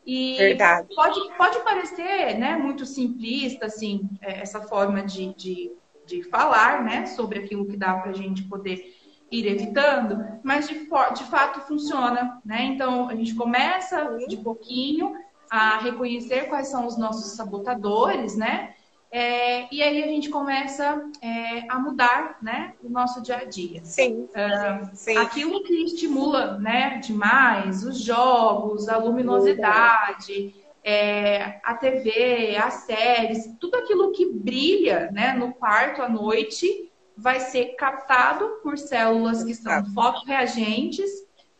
E 0.05 0.37
Verdade. 0.37 0.87
Pode, 0.95 1.19
pode 1.37 1.59
parecer 1.59 2.37
né, 2.37 2.55
muito 2.55 2.85
simplista, 2.85 3.65
assim, 3.65 4.07
é, 4.21 4.39
essa 4.39 4.61
forma 4.61 5.03
de, 5.03 5.33
de, 5.33 5.71
de 6.05 6.23
falar 6.23 6.81
né, 6.85 7.05
sobre 7.05 7.39
aquilo 7.39 7.67
que 7.67 7.75
dá 7.75 7.95
para 7.95 8.11
a 8.11 8.15
gente 8.15 8.43
poder 8.43 8.95
ir 9.29 9.45
evitando, 9.45 10.23
mas 10.41 10.69
de, 10.69 10.85
de 10.85 11.23
fato 11.25 11.67
funciona. 11.67 12.39
Né? 12.45 12.63
Então, 12.63 13.09
a 13.09 13.15
gente 13.15 13.35
começa 13.35 14.17
de 14.29 14.37
pouquinho 14.37 15.17
a 15.49 15.79
reconhecer 15.79 16.47
quais 16.49 16.67
são 16.67 16.85
os 16.85 16.97
nossos 16.97 17.33
sabotadores, 17.35 18.35
né? 18.35 18.73
É, 19.09 19.73
e 19.73 19.81
aí 19.81 20.03
a 20.03 20.07
gente 20.07 20.29
começa 20.29 21.01
é, 21.21 21.65
a 21.69 21.79
mudar 21.79 22.37
né, 22.41 22.73
o 22.83 22.89
nosso 22.89 23.21
dia 23.21 23.37
a 23.37 23.45
dia. 23.45 23.83
Sim, 23.83 24.25
uh, 24.25 24.89
sim. 24.93 25.17
Aquilo 25.17 25.63
que 25.63 25.73
estimula 25.85 26.57
né, 26.57 26.99
demais, 26.99 27.85
os 27.85 27.99
jogos, 28.01 28.89
a 28.89 28.97
luminosidade, 28.97 30.53
é, 30.83 31.59
a 31.63 31.73
TV, 31.73 32.57
as 32.57 32.73
séries, 32.85 33.49
tudo 33.59 33.75
aquilo 33.77 34.11
que 34.11 34.25
brilha 34.25 35.09
né, 35.11 35.33
no 35.33 35.53
quarto 35.53 36.01
à 36.01 36.09
noite 36.09 36.91
vai 37.15 37.39
ser 37.39 37.75
captado 37.75 38.59
por 38.61 38.77
células 38.77 39.43
que 39.43 39.55
são 39.55 39.85
fotorreagentes 39.93 41.09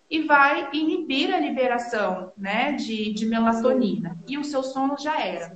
e 0.09 0.23
vai 0.23 0.69
inibir 0.71 1.33
a 1.33 1.39
liberação 1.39 2.31
né, 2.37 2.73
de, 2.73 3.13
de 3.13 3.25
melatonina. 3.25 4.17
E 4.27 4.37
o 4.37 4.43
seu 4.43 4.63
sono 4.63 4.97
já 4.97 5.19
era. 5.19 5.55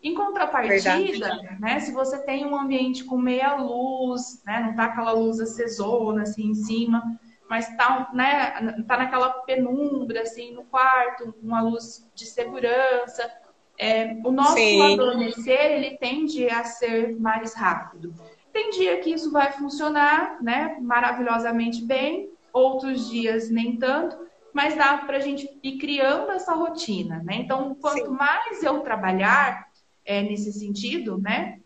Em 0.00 0.14
contrapartida, 0.14 1.36
né, 1.58 1.80
se 1.80 1.92
você 1.92 2.18
tem 2.24 2.46
um 2.46 2.56
ambiente 2.56 3.04
com 3.04 3.18
meia 3.18 3.56
luz, 3.56 4.40
né, 4.46 4.60
não 4.60 4.74
tá 4.74 4.84
aquela 4.84 5.10
luz 5.10 5.40
acesona 5.40 6.22
assim 6.22 6.50
em 6.50 6.54
cima, 6.54 7.02
mas 7.50 7.68
tá, 7.76 8.08
né, 8.14 8.82
tá 8.86 8.96
naquela 8.96 9.30
penumbra 9.30 10.22
assim 10.22 10.52
no 10.52 10.62
quarto, 10.64 11.34
uma 11.42 11.60
luz 11.60 12.08
de 12.14 12.26
segurança, 12.26 13.28
é, 13.76 14.16
o 14.24 14.30
nosso 14.30 14.54
Sim. 14.54 14.94
adormecer 14.94 15.72
ele 15.72 15.96
tende 15.98 16.48
a 16.48 16.62
ser 16.62 17.18
mais 17.18 17.54
rápido. 17.54 18.14
Tem 18.52 18.70
dia 18.70 18.98
que 19.00 19.10
isso 19.10 19.32
vai 19.32 19.50
funcionar, 19.52 20.40
né, 20.40 20.76
maravilhosamente 20.80 21.84
bem, 21.84 22.30
outros 22.58 23.08
dias 23.08 23.50
nem 23.50 23.76
tanto, 23.76 24.16
mas 24.52 24.74
dá 24.76 24.98
para 24.98 25.18
a 25.18 25.20
gente 25.20 25.48
ir 25.62 25.78
criando 25.78 26.30
essa 26.30 26.54
rotina, 26.54 27.22
né? 27.24 27.36
Então, 27.36 27.74
quanto 27.74 28.06
Sim. 28.06 28.10
mais 28.10 28.62
eu 28.62 28.80
trabalhar 28.80 29.68
é, 30.04 30.22
nesse 30.22 30.52
sentido, 30.52 31.18
né? 31.18 31.60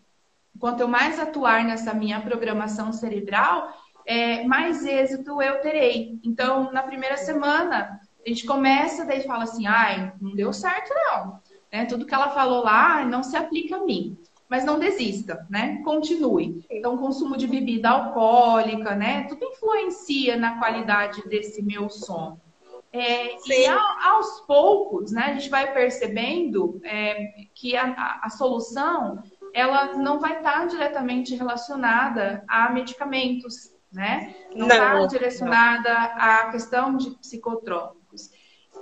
Quanto 0.59 0.81
eu 0.81 0.89
mais 0.89 1.19
atuar 1.19 1.65
nessa 1.65 1.95
minha 1.95 2.21
programação 2.21 2.93
cerebral, 2.93 3.73
é, 4.07 4.45
mais 4.45 4.85
êxito 4.85 5.41
eu 5.41 5.61
terei. 5.61 6.19
Então, 6.23 6.71
na 6.73 6.83
primeira 6.83 7.17
semana, 7.17 8.01
a 8.25 8.29
gente 8.29 8.45
começa 8.45 9.05
daí 9.05 9.23
fala 9.23 9.45
assim, 9.45 9.67
ai, 9.67 10.13
não 10.21 10.35
deu 10.35 10.53
certo 10.53 10.93
não. 10.95 11.41
Né? 11.73 11.87
Tudo 11.87 12.07
que 12.07 12.15
ela 12.15 12.31
falou 12.31 12.63
lá 12.63 13.05
não 13.05 13.23
se 13.23 13.37
aplica 13.37 13.77
a 13.77 13.85
mim. 13.85 14.17
Mas 14.53 14.67
não 14.67 14.79
desista, 14.79 15.47
né? 15.49 15.81
Continue. 15.83 16.63
Então, 16.71 16.99
consumo 16.99 17.39
de 17.39 17.47
bebida 17.47 17.89
alcoólica, 17.89 18.95
né? 18.95 19.25
Tudo 19.27 19.47
influencia 19.47 20.37
na 20.37 20.59
qualidade 20.59 21.27
desse 21.27 21.63
meu 21.63 21.89
sono. 21.89 22.39
É, 22.93 23.35
e 23.49 23.67
aos 23.67 24.41
poucos, 24.41 25.11
né, 25.11 25.23
a 25.23 25.33
gente 25.33 25.49
vai 25.49 25.73
percebendo 25.73 26.79
é, 26.85 27.47
que 27.55 27.75
a, 27.75 27.93
a, 27.93 28.21
a, 28.25 28.29
solução 28.29 29.23
ela 29.55 29.95
não 29.95 30.21
vai 30.21 30.37
estar 30.37 30.67
diretamente 30.67 31.35
relacionada 31.35 32.45
a 32.47 32.69
medicamentos, 32.69 33.75
né? 33.91 34.35
Não 34.55 34.67
está 34.69 35.07
direcionada 35.07 35.89
não. 35.89 36.21
à 36.21 36.51
questão 36.51 36.95
de 36.95 37.13
psicotrópicos. 37.13 38.02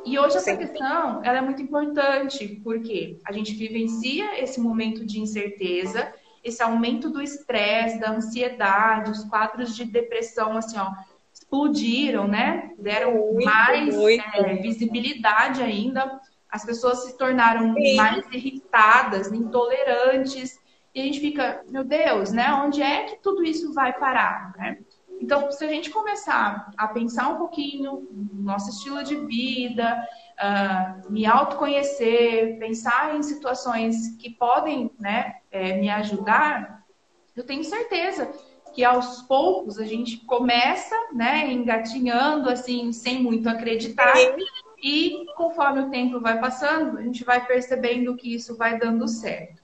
E 0.04 0.18
hoje 0.18 0.36
essa 0.36 0.52
Sim. 0.52 0.56
questão 0.56 1.22
ela 1.24 1.38
é 1.38 1.40
muito 1.40 1.62
importante, 1.62 2.60
porque 2.64 3.18
a 3.24 3.32
gente 3.32 3.54
vivencia 3.54 4.42
esse 4.42 4.60
momento 4.60 5.04
de 5.04 5.20
incerteza, 5.20 6.12
esse 6.42 6.62
aumento 6.62 7.10
do 7.10 7.20
estresse, 7.20 8.00
da 8.00 8.10
ansiedade, 8.10 9.10
os 9.10 9.24
quadros 9.24 9.76
de 9.76 9.84
depressão, 9.84 10.56
assim, 10.56 10.78
ó, 10.78 10.90
explodiram, 11.32 12.26
né? 12.26 12.72
Deram 12.78 13.14
muito, 13.14 13.44
mais 13.44 13.94
muito. 13.94 14.24
É, 14.34 14.54
visibilidade 14.56 15.62
ainda. 15.62 16.20
As 16.50 16.64
pessoas 16.64 17.04
se 17.04 17.16
tornaram 17.16 17.74
Sim. 17.74 17.96
mais 17.96 18.24
irritadas, 18.32 19.30
intolerantes. 19.30 20.58
E 20.94 21.00
a 21.00 21.04
gente 21.04 21.20
fica, 21.20 21.62
meu 21.68 21.84
Deus, 21.84 22.32
né? 22.32 22.52
Onde 22.54 22.82
é 22.82 23.04
que 23.04 23.16
tudo 23.22 23.44
isso 23.44 23.72
vai 23.72 23.92
parar, 23.92 24.52
né? 24.56 24.78
Então, 25.20 25.52
se 25.52 25.62
a 25.62 25.68
gente 25.68 25.90
começar 25.90 26.70
a 26.78 26.88
pensar 26.88 27.28
um 27.28 27.36
pouquinho 27.36 28.08
no 28.10 28.42
nosso 28.42 28.70
estilo 28.70 29.04
de 29.04 29.16
vida, 29.16 30.02
uh, 30.40 31.12
me 31.12 31.26
autoconhecer, 31.26 32.58
pensar 32.58 33.14
em 33.14 33.22
situações 33.22 34.16
que 34.16 34.30
podem 34.30 34.90
né, 34.98 35.36
é, 35.50 35.74
me 35.74 35.90
ajudar, 35.90 36.84
eu 37.36 37.44
tenho 37.44 37.62
certeza 37.62 38.32
que 38.72 38.82
aos 38.82 39.22
poucos 39.22 39.78
a 39.78 39.84
gente 39.84 40.24
começa, 40.24 40.96
né, 41.12 41.52
engatinhando 41.52 42.48
assim, 42.48 42.90
sem 42.90 43.22
muito 43.22 43.48
acreditar, 43.48 44.14
e 44.82 45.26
conforme 45.36 45.80
o 45.80 45.90
tempo 45.90 46.18
vai 46.18 46.40
passando, 46.40 46.96
a 46.96 47.02
gente 47.02 47.24
vai 47.24 47.44
percebendo 47.44 48.16
que 48.16 48.34
isso 48.34 48.56
vai 48.56 48.78
dando 48.78 49.06
certo. 49.06 49.60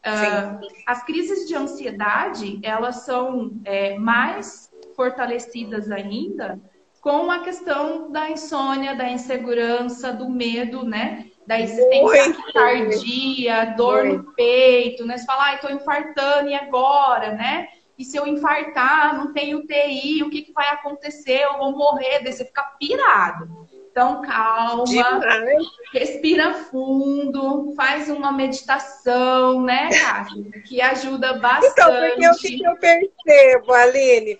Uh, 0.00 0.66
as 0.86 1.02
crises 1.02 1.48
de 1.48 1.54
ansiedade, 1.54 2.60
elas 2.62 3.02
são 3.02 3.60
é, 3.64 3.98
mais 3.98 4.69
fortalecidas 5.00 5.90
ainda 5.90 6.60
com 7.00 7.30
a 7.30 7.38
questão 7.38 8.12
da 8.12 8.28
insônia, 8.28 8.94
da 8.94 9.08
insegurança, 9.08 10.12
do 10.12 10.28
medo, 10.28 10.84
né? 10.84 11.24
Da 11.46 11.58
existência 11.58 12.36
tardia, 12.52 13.74
dor 13.78 14.04
Muito. 14.04 14.24
no 14.24 14.34
peito, 14.34 15.06
né? 15.06 15.16
Você 15.16 15.24
fala, 15.24 15.44
ai, 15.44 15.58
tô 15.58 15.70
infartando, 15.70 16.50
e 16.50 16.54
agora, 16.54 17.32
né? 17.32 17.68
E 17.96 18.04
se 18.04 18.18
eu 18.18 18.26
infartar, 18.26 19.16
não 19.16 19.32
tem 19.32 19.54
UTI, 19.54 20.22
o 20.22 20.28
que, 20.28 20.42
que 20.42 20.52
vai 20.52 20.68
acontecer? 20.68 21.44
Eu 21.44 21.56
vou 21.56 21.72
morrer, 21.72 22.22
daí 22.22 22.34
você 22.34 22.44
fica 22.44 22.62
pirado. 22.78 23.66
Então, 23.90 24.20
calma, 24.20 24.84
Demais. 24.84 25.66
respira 25.94 26.52
fundo, 26.52 27.72
faz 27.74 28.10
uma 28.10 28.30
meditação, 28.30 29.62
né, 29.62 29.88
Cássio? 29.88 30.50
Que 30.66 30.82
ajuda 30.82 31.38
bastante. 31.38 31.72
Então, 31.72 31.90
porque 31.94 32.28
o 32.28 32.36
que 32.36 32.62
eu 32.62 32.76
percebo, 32.76 33.72
Aline? 33.72 34.38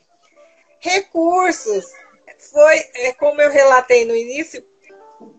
Recursos. 0.81 1.87
Foi, 2.51 2.76
é, 2.95 3.12
como 3.12 3.41
eu 3.41 3.51
relatei 3.51 4.05
no 4.05 4.16
início, 4.16 4.64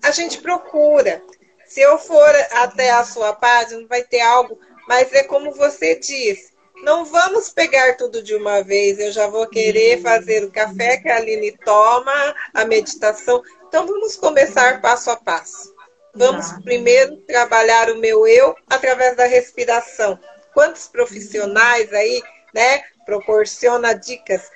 a 0.03 0.11
gente 0.11 0.39
procura. 0.41 1.21
Se 1.65 1.81
eu 1.81 1.97
for 1.97 2.29
até 2.51 2.91
a 2.91 3.03
sua 3.03 3.33
página, 3.33 3.85
vai 3.87 4.03
ter 4.03 4.21
algo, 4.21 4.59
mas 4.87 5.11
é 5.13 5.23
como 5.23 5.51
você 5.53 5.95
disse 5.95 6.51
não 6.81 7.05
vamos 7.05 7.49
pegar 7.49 7.95
tudo 7.95 8.21
de 8.21 8.35
uma 8.35 8.63
vez. 8.63 8.99
Eu 8.99 9.11
já 9.11 9.27
vou 9.27 9.47
querer 9.47 10.01
fazer 10.01 10.43
o 10.43 10.51
café 10.51 10.97
que 10.97 11.09
a 11.09 11.17
Aline 11.17 11.51
toma, 11.63 12.35
a 12.53 12.65
meditação. 12.65 13.41
Então 13.67 13.85
vamos 13.85 14.15
começar 14.15 14.81
passo 14.81 15.09
a 15.09 15.15
passo. 15.15 15.73
Vamos 16.13 16.51
primeiro 16.63 17.17
trabalhar 17.17 17.89
o 17.89 17.97
meu 17.97 18.27
eu 18.27 18.55
através 18.69 19.15
da 19.15 19.25
respiração. 19.25 20.19
Quantos 20.53 20.87
profissionais 20.87 21.93
aí, 21.93 22.21
né, 22.53 22.83
proporciona 23.05 23.93
dicas? 23.93 24.49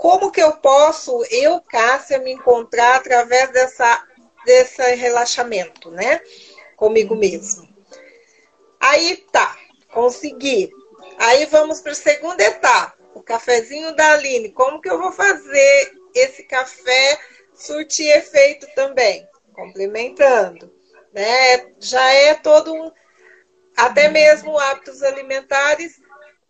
Como 0.00 0.32
que 0.32 0.40
eu 0.40 0.52
posso, 0.56 1.22
eu, 1.30 1.60
Cássia, 1.60 2.18
me 2.20 2.32
encontrar 2.32 2.96
através 2.96 3.50
dessa, 3.50 4.02
desse 4.46 4.82
relaxamento, 4.94 5.90
né? 5.90 6.22
Comigo 6.74 7.14
mesmo. 7.14 7.68
Aí 8.80 9.18
tá, 9.30 9.54
consegui. 9.92 10.70
Aí 11.18 11.44
vamos 11.44 11.82
para 11.82 11.92
a 11.92 11.94
segunda 11.94 12.42
etapa, 12.42 12.96
o 13.12 13.22
cafezinho 13.22 13.94
da 13.94 14.12
Aline. 14.12 14.48
Como 14.52 14.80
que 14.80 14.88
eu 14.88 14.98
vou 14.98 15.12
fazer 15.12 15.92
esse 16.14 16.44
café 16.44 17.20
surtir 17.54 18.08
efeito 18.08 18.66
também? 18.74 19.28
Complementando, 19.52 20.72
né? 21.12 21.74
Já 21.78 22.10
é 22.10 22.34
todo 22.36 22.72
um, 22.72 22.90
até 23.76 24.08
mesmo 24.08 24.58
hábitos 24.58 25.02
alimentares, 25.02 26.00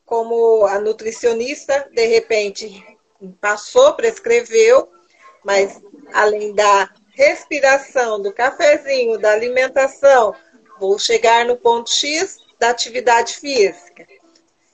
como 0.06 0.64
a 0.66 0.78
nutricionista 0.78 1.90
de 1.92 2.06
repente 2.06 2.99
passou, 3.40 3.94
prescreveu, 3.94 4.90
mas 5.44 5.80
além 6.12 6.54
da 6.54 6.90
respiração, 7.14 8.20
do 8.20 8.32
cafezinho, 8.32 9.18
da 9.18 9.32
alimentação, 9.32 10.34
vou 10.78 10.98
chegar 10.98 11.44
no 11.44 11.56
ponto 11.56 11.90
X 11.90 12.38
da 12.58 12.70
atividade 12.70 13.34
física. 13.34 14.06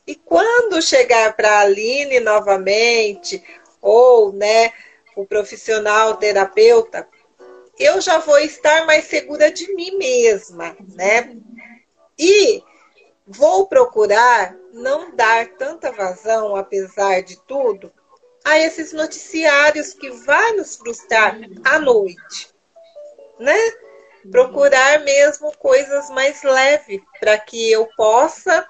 E 0.06 0.14
quando 0.14 0.80
chegar 0.80 1.34
para 1.34 1.50
a 1.50 1.60
Aline 1.60 2.20
novamente, 2.20 3.42
ou 3.80 4.32
né, 4.32 4.72
o 5.16 5.26
profissional 5.26 6.16
terapeuta, 6.16 7.08
eu 7.78 8.00
já 8.00 8.18
vou 8.18 8.38
estar 8.38 8.86
mais 8.86 9.04
segura 9.04 9.50
de 9.50 9.74
mim 9.74 9.96
mesma, 9.96 10.76
né? 10.94 11.36
E 12.18 12.62
vou 13.26 13.66
procurar 13.66 14.56
não 14.72 15.14
dar 15.14 15.48
tanta 15.56 15.90
vazão, 15.90 16.54
apesar 16.54 17.22
de 17.22 17.36
tudo, 17.46 17.92
a 18.46 18.60
esses 18.60 18.92
noticiários 18.92 19.92
que 19.92 20.08
vai 20.08 20.52
nos 20.52 20.76
frustrar 20.76 21.36
à 21.64 21.80
noite, 21.80 22.48
né? 23.40 23.58
Procurar 24.30 25.00
mesmo 25.00 25.50
coisas 25.58 26.08
mais 26.10 26.44
leves 26.44 27.00
para 27.18 27.36
que 27.38 27.72
eu 27.72 27.88
possa 27.96 28.64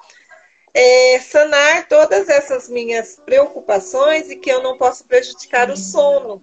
é, 0.72 1.20
sanar 1.20 1.86
todas 1.88 2.26
essas 2.30 2.70
minhas 2.70 3.16
preocupações 3.16 4.30
e 4.30 4.36
que 4.36 4.50
eu 4.50 4.62
não 4.62 4.78
posso 4.78 5.04
prejudicar 5.04 5.70
o 5.70 5.76
sono. 5.76 6.42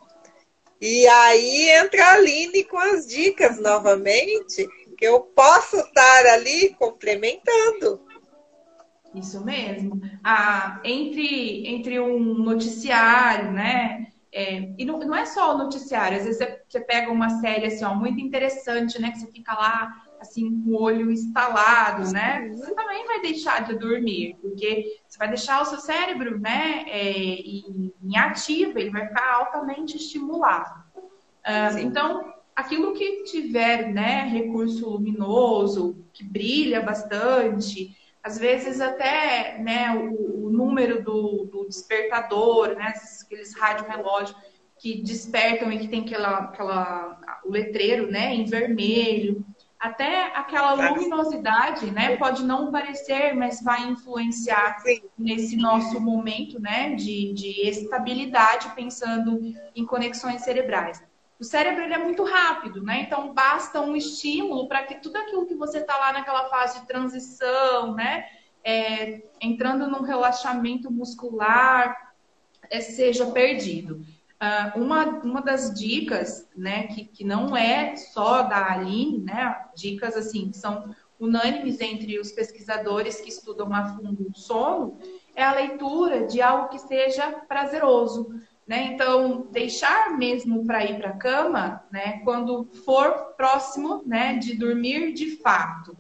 E 0.79 1.07
aí 1.07 1.71
entra 1.71 2.05
a 2.05 2.13
Aline 2.13 2.63
com 2.65 2.77
as 2.77 3.07
dicas 3.07 3.57
novamente, 3.57 4.67
que 4.95 5.07
eu 5.07 5.21
posso 5.21 5.79
estar 5.79 6.25
ali 6.27 6.75
complementando. 6.75 8.02
Isso 9.13 9.43
mesmo. 9.43 10.01
Ah, 10.23 10.81
entre, 10.83 11.67
entre 11.67 11.99
um 11.99 12.19
noticiário, 12.19 13.51
né? 13.51 14.07
É, 14.31 14.73
e 14.77 14.83
não, 14.83 14.97
não 14.99 15.15
é 15.15 15.25
só 15.25 15.53
o 15.53 15.57
noticiário, 15.59 16.17
às 16.17 16.23
vezes 16.23 16.39
você, 16.39 16.61
você 16.67 16.79
pega 16.79 17.11
uma 17.11 17.29
série 17.39 17.67
assim, 17.67 17.85
ó, 17.85 17.93
muito 17.93 18.19
interessante, 18.19 18.99
né? 18.99 19.11
Que 19.11 19.19
você 19.19 19.31
fica 19.31 19.53
lá 19.53 20.03
assim, 20.23 20.63
com 20.63 20.71
o 20.71 20.81
olho 20.81 21.11
instalado, 21.11 22.11
né? 22.11 22.49
Você 22.55 22.73
também 22.73 23.05
vai 23.05 23.21
deixar 23.21 23.63
de 23.63 23.77
dormir, 23.77 24.37
porque 24.41 25.01
você 25.07 25.17
vai 25.17 25.27
deixar 25.27 25.61
o 25.61 25.65
seu 25.65 25.79
cérebro, 25.79 26.39
né, 26.39 26.85
é, 26.87 27.11
em, 27.11 27.93
em 28.01 28.17
ativa, 28.17 28.79
ele 28.79 28.89
vai 28.89 29.07
ficar 29.07 29.35
altamente 29.35 29.97
estimulado. 29.97 30.81
Uh, 30.95 31.77
então, 31.79 32.33
aquilo 32.55 32.93
que 32.93 33.23
tiver, 33.23 33.91
né, 33.91 34.23
recurso 34.23 34.89
luminoso, 34.89 36.05
que 36.13 36.23
brilha 36.23 36.81
bastante, 36.81 37.95
às 38.23 38.39
vezes 38.39 38.79
até, 38.79 39.57
né, 39.59 39.93
o, 39.93 40.47
o 40.47 40.49
número 40.49 41.03
do, 41.03 41.45
do, 41.51 41.65
despertador, 41.67 42.69
né, 42.75 42.93
aqueles 43.21 43.53
rádio 43.53 43.85
relógio 43.85 44.35
que 44.79 45.03
despertam 45.03 45.71
e 45.71 45.79
que 45.79 45.87
tem 45.89 46.01
aquela, 46.01 46.37
aquela 46.39 47.41
o 47.43 47.51
letreiro, 47.51 48.09
né, 48.09 48.33
em 48.33 48.45
vermelho. 48.45 49.45
Até 49.77 50.27
aquela 50.37 50.73
luminosidade, 50.73 51.91
né, 51.91 52.15
pode 52.15 52.45
não 52.45 52.71
parecer, 52.71 53.35
mas 53.35 53.61
vai 53.61 53.83
influenciar 53.89 54.77
nesse 55.17 55.57
nosso 55.57 55.99
momento, 55.99 56.61
né, 56.61 56.95
de, 56.95 57.33
de 57.33 57.67
estabilidade, 57.67 58.73
pensando 58.73 59.41
em 59.75 59.85
conexões 59.85 60.43
cerebrais. 60.43 61.03
O 61.43 61.45
cérebro 61.45 61.83
ele 61.83 61.93
é 61.93 61.97
muito 61.97 62.23
rápido, 62.23 62.81
né? 62.81 63.01
Então 63.01 63.33
basta 63.33 63.81
um 63.81 63.97
estímulo 63.97 64.65
para 64.65 64.83
que 64.83 64.95
tudo 64.95 65.17
aquilo 65.17 65.45
que 65.45 65.53
você 65.53 65.79
está 65.79 65.97
lá 65.97 66.13
naquela 66.13 66.47
fase 66.47 66.79
de 66.79 66.87
transição, 66.87 67.93
né, 67.93 68.25
é, 68.63 69.23
entrando 69.41 69.85
num 69.87 70.03
relaxamento 70.03 70.89
muscular, 70.89 72.13
é, 72.69 72.79
seja 72.79 73.25
perdido. 73.31 74.05
Uh, 74.41 74.81
uma, 74.81 75.05
uma 75.21 75.41
das 75.41 75.73
dicas, 75.77 76.49
né, 76.55 76.87
que, 76.87 77.03
que 77.03 77.25
não 77.25 77.57
é 77.57 77.97
só 77.97 78.43
da 78.43 78.71
Aline, 78.71 79.19
né, 79.19 79.65
dicas 79.75 80.15
assim, 80.15 80.49
que 80.49 80.57
são 80.57 80.95
unânimes 81.19 81.81
entre 81.81 82.19
os 82.19 82.31
pesquisadores 82.31 83.19
que 83.19 83.27
estudam 83.27 83.73
a 83.73 83.97
fundo 83.97 84.29
o 84.29 84.33
sono, 84.33 84.97
é 85.35 85.43
a 85.43 85.53
leitura 85.53 86.25
de 86.25 86.41
algo 86.41 86.69
que 86.69 86.79
seja 86.79 87.29
prazeroso. 87.49 88.33
Né? 88.65 88.93
Então, 88.93 89.47
deixar 89.51 90.17
mesmo 90.17 90.65
para 90.65 90.85
ir 90.85 90.97
para 90.97 91.09
a 91.09 91.17
cama, 91.17 91.83
né, 91.91 92.21
quando 92.23 92.65
for 92.85 93.33
próximo 93.35 94.01
né, 94.05 94.37
de 94.37 94.55
dormir 94.55 95.11
de 95.13 95.35
fato. 95.37 95.97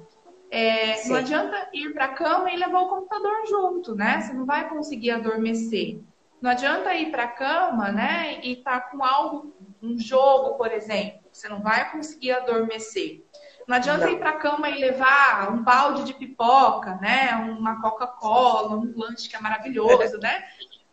É, 0.49 1.05
não 1.07 1.15
adianta 1.15 1.69
ir 1.73 1.93
para 1.93 2.05
a 2.05 2.13
cama 2.13 2.51
e 2.51 2.55
levar 2.55 2.81
o 2.81 2.87
computador 2.87 3.47
junto, 3.47 3.95
né? 3.95 4.21
Você 4.21 4.33
não 4.33 4.45
vai 4.45 4.69
conseguir 4.69 5.09
adormecer. 5.09 5.99
Não 6.39 6.51
adianta 6.51 6.93
ir 6.93 7.09
para 7.09 7.23
a 7.23 7.27
cama, 7.27 7.91
né, 7.91 8.39
e 8.43 8.53
estar 8.53 8.79
tá 8.79 8.89
com 8.89 9.03
algo, 9.03 9.55
um 9.81 9.97
jogo, 9.97 10.55
por 10.55 10.71
exemplo. 10.71 11.21
Você 11.31 11.49
não 11.49 11.61
vai 11.61 11.91
conseguir 11.91 12.33
adormecer. 12.33 13.25
Não 13.67 13.77
adianta 13.77 14.05
não. 14.05 14.13
ir 14.13 14.19
para 14.19 14.31
a 14.31 14.37
cama 14.37 14.69
e 14.69 14.79
levar 14.79 15.51
um 15.51 15.63
balde 15.63 16.03
de 16.03 16.13
pipoca, 16.13 16.97
né, 16.97 17.33
uma 17.57 17.81
Coca-Cola, 17.81 18.77
um 18.77 18.93
lanche 18.95 19.27
que 19.27 19.35
é 19.35 19.39
maravilhoso, 19.39 20.19
né? 20.19 20.43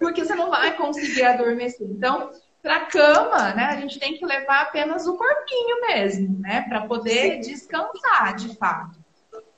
Porque 0.00 0.24
você 0.24 0.34
não 0.34 0.50
vai 0.50 0.76
conseguir 0.76 1.22
adormecer. 1.22 1.86
Então, 1.88 2.32
para 2.60 2.76
a 2.76 2.86
cama, 2.86 3.54
né, 3.54 3.66
a 3.66 3.76
gente 3.76 4.00
tem 4.00 4.14
que 4.14 4.26
levar 4.26 4.62
apenas 4.62 5.06
o 5.06 5.16
corpinho 5.16 5.80
mesmo, 5.82 6.40
né, 6.40 6.62
para 6.68 6.86
poder 6.86 7.34
Sim. 7.34 7.50
descansar, 7.52 8.34
de 8.34 8.56
fato. 8.56 8.98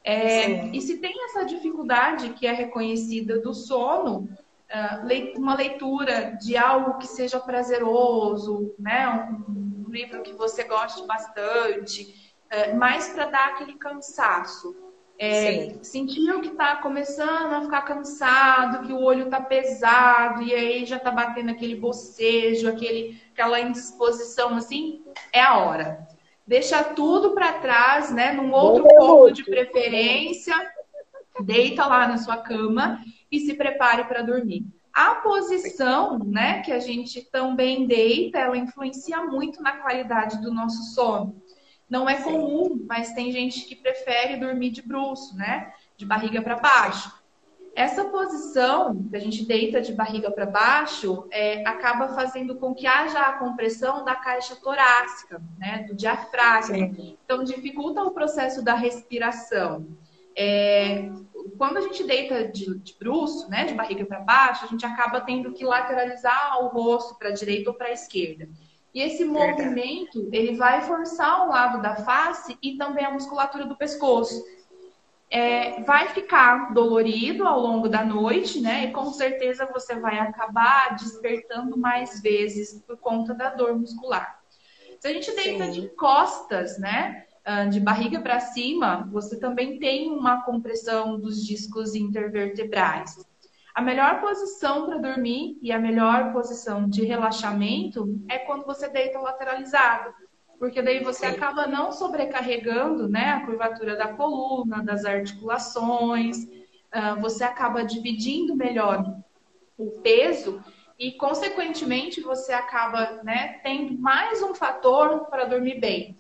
É, 0.05 0.67
e 0.67 0.81
se 0.81 0.99
tem 0.99 1.15
essa 1.27 1.45
dificuldade 1.45 2.31
que 2.31 2.47
é 2.47 2.53
reconhecida 2.53 3.41
do 3.41 3.55
sono, 3.55 4.29
ah, 4.73 5.03
uma 5.37 5.55
leitura 5.55 6.37
de 6.41 6.57
algo 6.57 6.99
que 6.99 7.07
seja 7.07 7.39
prazeroso, 7.39 8.75
né? 8.79 9.07
um, 9.49 9.85
livro 9.89 10.23
que 10.23 10.33
você 10.33 10.65
goste 10.65 11.07
bastante, 11.07 12.35
é, 12.49 12.73
mais 12.73 13.09
para 13.11 13.27
dar 13.27 13.49
aquele 13.49 13.75
cansaço. 13.75 14.75
É, 15.25 15.75
sentiu 15.83 16.41
que 16.41 16.49
está 16.49 16.77
começando 16.77 17.53
a 17.53 17.63
ficar 17.63 17.83
cansado, 17.83 18.87
que 18.87 18.93
o 18.93 19.01
olho 19.01 19.27
está 19.27 19.41
pesado, 19.41 20.43
e 20.43 20.53
aí 20.53 20.85
já 20.85 20.97
está 20.97 21.11
batendo 21.11 21.51
aquele 21.51 21.77
bocejo, 21.77 22.69
aquele, 22.69 23.21
aquela 23.33 23.61
indisposição 23.61 24.57
assim, 24.57 25.05
é 25.33 25.41
a 25.41 25.59
hora 25.59 26.09
deixa 26.47 26.83
tudo 26.85 27.31
para 27.31 27.55
trás, 27.55 28.13
né? 28.13 28.33
Num 28.33 28.53
outro 28.53 28.85
cômodo 28.85 29.33
de 29.33 29.45
preferência, 29.45 30.55
deita 31.41 31.87
lá 31.87 32.07
na 32.07 32.19
sua 32.19 32.37
cama 32.39 33.01
e 33.31 33.41
se 33.41 33.55
prepare 33.55 34.05
para 34.05 34.23
dormir. 34.23 34.67
A 34.93 35.15
posição, 35.17 36.19
né, 36.19 36.61
que 36.61 36.71
a 36.71 36.79
gente 36.79 37.23
também 37.31 37.87
deita, 37.87 38.39
ela 38.39 38.59
influencia 38.59 39.23
muito 39.23 39.63
na 39.63 39.79
qualidade 39.79 40.43
do 40.43 40.53
nosso 40.53 40.95
sono. 40.95 41.41
Não 41.93 42.09
é 42.09 42.23
comum, 42.23 42.87
mas 42.89 43.13
tem 43.13 43.31
gente 43.31 43.67
que 43.67 43.77
prefere 43.77 44.39
dormir 44.39 44.71
de 44.71 44.81
bruço, 44.81 45.37
né? 45.37 45.75
De 45.95 46.07
barriga 46.07 46.41
para 46.41 46.57
baixo. 46.57 47.13
Essa 47.75 48.07
posição 48.07 49.07
que 49.11 49.15
a 49.15 49.19
gente 49.19 49.45
deita 49.45 49.79
de 49.79 49.93
barriga 49.93 50.31
para 50.31 50.47
baixo 50.47 51.29
é, 51.31 51.63
acaba 51.69 52.09
fazendo 52.09 52.55
com 52.57 52.75
que 52.75 52.87
haja 52.87 53.21
a 53.21 53.35
compressão 53.35 54.07
da 54.07 54.15
caixa 54.15 54.57
torácica, 54.57 55.43
né, 55.59 55.85
do 55.87 55.95
diafragma. 55.95 56.75
Sim. 56.75 57.19
Então, 57.23 57.45
dificulta 57.45 58.03
o 58.03 58.13
processo 58.13 58.65
da 58.65 58.75
respiração. 58.75 59.87
É, 60.35 61.11
quando 61.59 61.77
a 61.77 61.83
gente 61.83 62.05
deita 62.05 62.49
de, 62.49 62.75
de 62.79 62.95
bruço, 62.99 63.51
né, 63.51 63.67
de 63.67 63.75
barriga 63.75 64.07
para 64.07 64.21
baixo, 64.21 64.65
a 64.65 64.69
gente 64.69 64.87
acaba 64.87 65.21
tendo 65.21 65.53
que 65.53 65.63
lateralizar 65.63 66.65
o 66.65 66.69
rosto 66.69 67.19
para 67.19 67.29
a 67.29 67.35
direita 67.35 67.69
ou 67.69 67.77
para 67.77 67.89
a 67.89 67.93
esquerda. 67.93 68.49
E 68.95 69.01
esse 69.01 69.25
movimento, 69.25 70.29
ele 70.33 70.57
vai 70.57 70.83
forçar 70.83 71.47
um 71.47 71.49
lado 71.49 71.81
da 71.81 71.97
face 71.97 72.59
e 72.63 72.77
também 72.77 73.05
a 73.05 73.11
musculatura 73.11 73.65
do 73.65 73.77
pescoço 73.77 74.45
é, 75.31 75.81
vai 75.83 76.09
ficar 76.09 76.75
dolorido 76.75 77.47
ao 77.47 77.59
longo 77.59 77.89
da 77.89 78.05
noite, 78.05 78.61
né? 78.61 78.85
E 78.85 78.93
com 78.93 79.11
certeza 79.13 79.67
você 79.73 79.95
vai 79.95 80.19
acabar 80.19 80.95
despertando 80.95 81.79
mais 81.79 82.21
vezes 82.21 82.83
por 82.87 82.99
conta 82.99 83.33
da 83.33 83.49
dor 83.49 83.75
muscular. 83.75 84.43
Se 85.01 85.09
a 85.09 85.13
gente 85.13 85.35
deita 85.35 85.65
Sim. 85.65 85.71
de 85.73 85.89
costas, 85.97 86.79
né? 86.79 87.25
Ah, 87.45 87.65
de 87.65 87.81
barriga 87.81 88.21
para 88.21 88.39
cima, 88.39 89.09
você 89.11 89.37
também 89.41 89.79
tem 89.79 90.13
uma 90.13 90.43
compressão 90.43 91.19
dos 91.19 91.45
discos 91.45 91.95
intervertebrais. 91.95 93.17
A 93.75 93.81
melhor 93.81 94.21
posição 94.21 94.87
para 94.87 94.99
dormir 94.99 95.59
e 95.63 95.73
a 95.73 95.79
melhor 95.79 96.33
posição 96.33 96.89
de 96.89 97.05
relaxamento 97.05 98.21
é 98.29 98.39
quando 98.39 98.65
você 98.67 98.89
deita 98.89 99.19
lateralizado 99.19 100.13
porque 100.63 100.81
daí 100.81 101.03
você 101.03 101.27
acaba 101.27 101.67
não 101.67 101.91
sobrecarregando 101.91 103.09
né, 103.09 103.31
a 103.31 103.45
curvatura 103.45 103.97
da 103.97 104.07
coluna, 104.15 104.81
das 104.81 105.05
articulações, 105.05 106.45
uh, 106.45 107.21
você 107.21 107.43
acaba 107.43 107.85
dividindo 107.85 108.55
melhor 108.55 109.05
o 109.77 109.91
peso 110.03 110.63
e, 110.97 111.11
consequentemente, 111.19 112.21
você 112.21 112.53
acaba 112.53 113.25
né, 113.25 113.59
tendo 113.65 113.99
mais 113.99 114.41
um 114.41 114.55
fator 114.55 115.27
para 115.27 115.47
dormir 115.47 115.81
bem. 115.81 116.17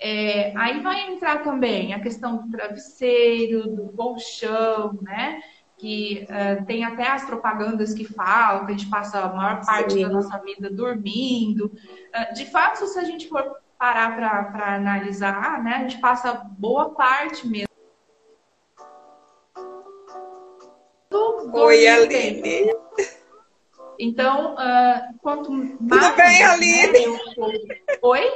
É, 0.00 0.56
aí 0.56 0.80
vai 0.80 1.12
entrar 1.12 1.42
também 1.42 1.92
a 1.92 2.00
questão 2.00 2.38
do 2.38 2.50
travesseiro, 2.50 3.76
do 3.76 3.92
colchão, 3.92 4.98
né? 5.02 5.42
Que 5.82 6.28
uh, 6.30 6.64
tem 6.64 6.84
até 6.84 7.08
as 7.08 7.24
propagandas 7.24 7.92
que 7.92 8.04
falam 8.04 8.66
que 8.66 8.72
a 8.72 8.76
gente 8.76 8.88
passa 8.88 9.18
a 9.18 9.32
maior 9.32 9.66
parte 9.66 9.94
Sim. 9.94 10.02
da 10.02 10.10
nossa 10.10 10.38
vida 10.38 10.70
dormindo. 10.70 11.64
Uh, 11.66 12.34
de 12.34 12.46
fato, 12.46 12.86
se 12.86 13.00
a 13.00 13.02
gente 13.02 13.28
for 13.28 13.56
parar 13.76 14.14
para 14.52 14.76
analisar, 14.76 15.60
né, 15.60 15.74
a 15.74 15.78
gente 15.80 16.00
passa 16.00 16.34
boa 16.56 16.90
parte 16.90 17.48
mesmo. 17.48 17.66
Oi, 21.52 21.88
Aline. 21.88 22.72
Então, 23.98 24.54
uh, 24.54 25.18
quanto 25.20 25.50
mais. 25.50 25.70
Tudo 25.78 26.16
bem, 26.16 26.38
né, 26.38 26.44
Aline? 26.44 27.08
Né, 27.08 27.18
Oi? 28.02 28.30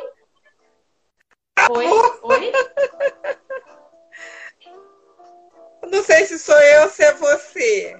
Oi? 1.71 1.87
Oi? 2.23 2.53
Não 5.91 6.03
sei 6.03 6.25
se 6.27 6.39
sou 6.39 6.59
eu 6.59 6.83
ou 6.85 6.89
se 6.89 7.03
é 7.03 7.15
você. 7.15 7.97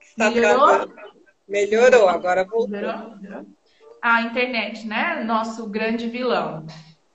Está 0.00 0.30
Melhorou? 0.30 0.92
Melhorou, 1.48 2.08
agora 2.08 2.44
voltou. 2.44 2.68
Melhorou? 2.68 3.46
a 4.02 4.22
internet, 4.22 4.84
né? 4.84 5.22
Nosso 5.22 5.68
grande 5.68 6.08
vilão. 6.08 6.66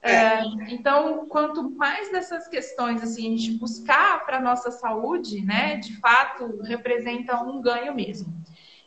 É. 0.01 0.13
É, 0.13 0.43
então, 0.69 1.27
quanto 1.27 1.69
mais 1.71 2.09
dessas 2.09 2.47
questões 2.47 3.03
assim, 3.03 3.33
a 3.33 3.37
gente 3.37 3.57
buscar 3.57 4.25
para 4.25 4.37
a 4.37 4.41
nossa 4.41 4.71
saúde, 4.71 5.43
né, 5.43 5.75
de 5.77 5.97
fato, 5.99 6.61
representa 6.61 7.35
um 7.43 7.61
ganho 7.61 7.93
mesmo. 7.93 8.33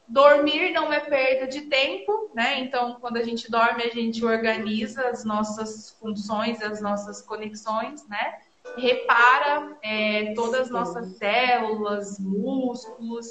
Dormir 0.09 0.73
não 0.73 0.91
é 0.91 0.99
perda 0.99 1.47
de 1.47 1.63
tempo, 1.63 2.31
né? 2.35 2.59
Então, 2.61 2.97
quando 3.01 3.19
a 3.19 3.23
gente 3.23 3.49
dorme, 3.49 3.85
a 3.85 3.91
gente 3.91 4.25
organiza 4.25 5.09
as 5.09 5.25
nossas 5.25 5.97
funções, 6.01 6.61
as 6.63 6.81
nossas 6.81 7.21
conexões, 7.23 8.09
né? 8.09 8.39
Repara 8.77 9.77
é, 9.83 10.33
todas 10.35 10.63
as 10.63 10.71
nossas 10.71 11.17
células, 11.17 12.19
músculos, 12.19 13.27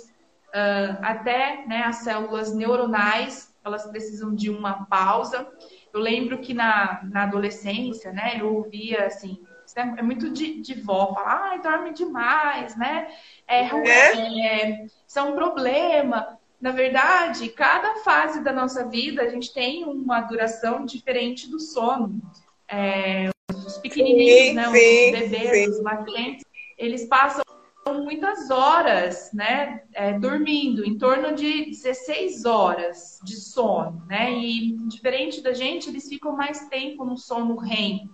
uh, 0.49 0.97
até 1.01 1.65
né, 1.67 1.83
as 1.83 1.97
células 1.97 2.53
neuronais 2.53 3.49
elas 3.63 3.85
precisam 3.87 4.33
de 4.33 4.49
uma 4.49 4.85
pausa. 4.85 5.47
Eu 5.93 5.99
lembro 5.99 6.39
que 6.39 6.53
na, 6.53 7.01
na 7.03 7.23
adolescência, 7.23 8.11
né, 8.11 8.37
eu 8.39 8.55
ouvia 8.55 9.05
assim, 9.05 9.39
é, 9.75 9.81
é 9.81 10.01
muito 10.01 10.29
de, 10.31 10.61
de 10.61 10.81
vó, 10.81 11.13
falar, 11.13 11.51
ai, 11.51 11.61
dorme 11.61 11.93
demais, 11.93 12.75
né? 12.75 13.07
É, 13.47 13.63
é? 13.63 14.47
é, 14.47 14.85
isso 15.07 15.19
é 15.19 15.21
um 15.21 15.35
problema. 15.35 16.39
Na 16.59 16.71
verdade, 16.71 17.49
cada 17.49 17.97
fase 17.97 18.43
da 18.43 18.51
nossa 18.51 18.87
vida, 18.87 19.21
a 19.21 19.29
gente 19.29 19.53
tem 19.53 19.85
uma 19.85 20.21
duração 20.21 20.85
diferente 20.85 21.49
do 21.49 21.59
sono. 21.59 22.21
É, 22.67 23.29
os 23.55 23.77
pequenininhos, 23.77 24.39
sim, 24.39 24.53
né, 24.53 24.67
os 24.67 24.77
sim, 24.77 25.11
bebês, 25.11 25.49
sim. 25.51 25.69
os 25.69 25.81
lactentes, 25.81 26.45
eles 26.77 27.05
passam 27.05 27.43
muitas 27.87 28.51
horas, 28.51 29.31
né, 29.33 29.81
é, 29.93 30.17
dormindo, 30.19 30.85
em 30.85 30.97
torno 30.97 31.33
de 31.33 31.65
16 31.65 32.45
horas 32.45 33.19
de 33.23 33.35
sono, 33.35 34.03
né, 34.07 34.31
e 34.31 34.77
diferente 34.87 35.41
da 35.41 35.53
gente, 35.53 35.89
eles 35.89 36.07
ficam 36.07 36.35
mais 36.35 36.67
tempo 36.67 37.03
no 37.03 37.17
sono 37.17 37.57
REM. 37.57 38.09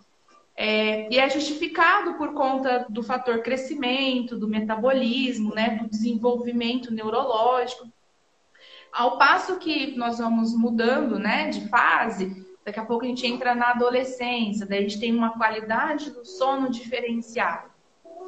É, 0.58 1.14
e 1.14 1.20
é 1.20 1.30
justificado 1.30 2.14
por 2.14 2.34
conta 2.34 2.86
do 2.90 3.04
fator 3.04 3.42
crescimento, 3.42 4.38
do 4.38 4.48
metabolismo, 4.48 5.54
né, 5.54 5.78
do 5.82 5.90
desenvolvimento 5.90 6.94
neurológico. 6.94 7.92
Ao 8.94 9.18
passo 9.18 9.58
que 9.58 9.98
nós 9.98 10.20
vamos 10.20 10.58
mudando, 10.58 11.20
né, 11.20 11.50
de 11.50 11.68
fase, 11.68 12.45
daqui 12.66 12.80
a 12.80 12.86
pouco 12.86 13.06
a 13.06 13.08
gente 13.08 13.26
entra 13.26 13.54
na 13.54 13.72
adolescência, 13.72 14.66
daí 14.66 14.80
a 14.80 14.82
gente 14.82 15.00
tem 15.00 15.16
uma 15.16 15.38
qualidade 15.38 16.10
do 16.10 16.26
sono 16.26 16.70
diferenciada. 16.70 17.70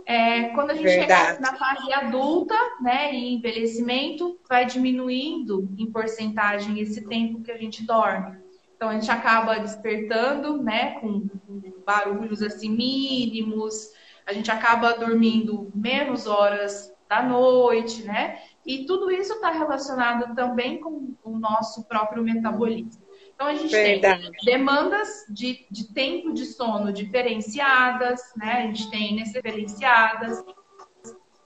é, 0.06 0.50
quando 0.50 0.72
a 0.72 0.74
gente 0.74 0.86
Verdade. 0.86 1.36
chega 1.36 1.40
na 1.42 1.58
fase 1.58 1.92
adulta, 1.92 2.56
né, 2.82 3.14
e 3.14 3.34
envelhecimento, 3.34 4.40
vai 4.48 4.66
diminuindo 4.66 5.68
em 5.78 5.92
porcentagem 5.92 6.80
esse 6.80 7.06
tempo 7.08 7.42
que 7.42 7.52
a 7.52 7.58
gente 7.58 7.86
dorme. 7.86 8.38
Então 8.76 8.90
a 8.90 8.94
gente 8.94 9.12
acaba 9.12 9.60
despertando, 9.60 10.64
né, 10.64 10.92
com, 11.00 11.28
com 11.28 11.62
barulhos 11.86 12.42
assim 12.42 12.70
mínimos, 12.70 13.92
a 14.26 14.32
gente 14.32 14.50
acaba 14.52 14.94
dormindo 14.94 15.72
menos 15.76 16.26
horas 16.28 16.94
da 17.10 17.24
noite, 17.24 18.04
né? 18.04 18.40
E 18.66 18.86
tudo 18.86 19.10
isso 19.10 19.34
está 19.34 19.50
relacionado 19.52 20.36
também 20.36 20.80
com 20.80 21.16
o 21.24 21.40
nosso 21.40 21.86
próprio 21.86 22.22
metabolismo. 22.24 23.07
Então, 23.38 23.48
a 23.50 23.54
gente 23.54 23.72
Verdade. 23.72 24.32
tem 24.32 24.58
demandas 24.58 25.24
de, 25.30 25.68
de 25.70 25.94
tempo 25.94 26.34
de 26.34 26.44
sono 26.44 26.92
diferenciadas, 26.92 28.20
né? 28.36 28.54
A 28.54 28.62
gente 28.62 28.90
tem 28.90 29.16
diferenciadas. 29.16 30.44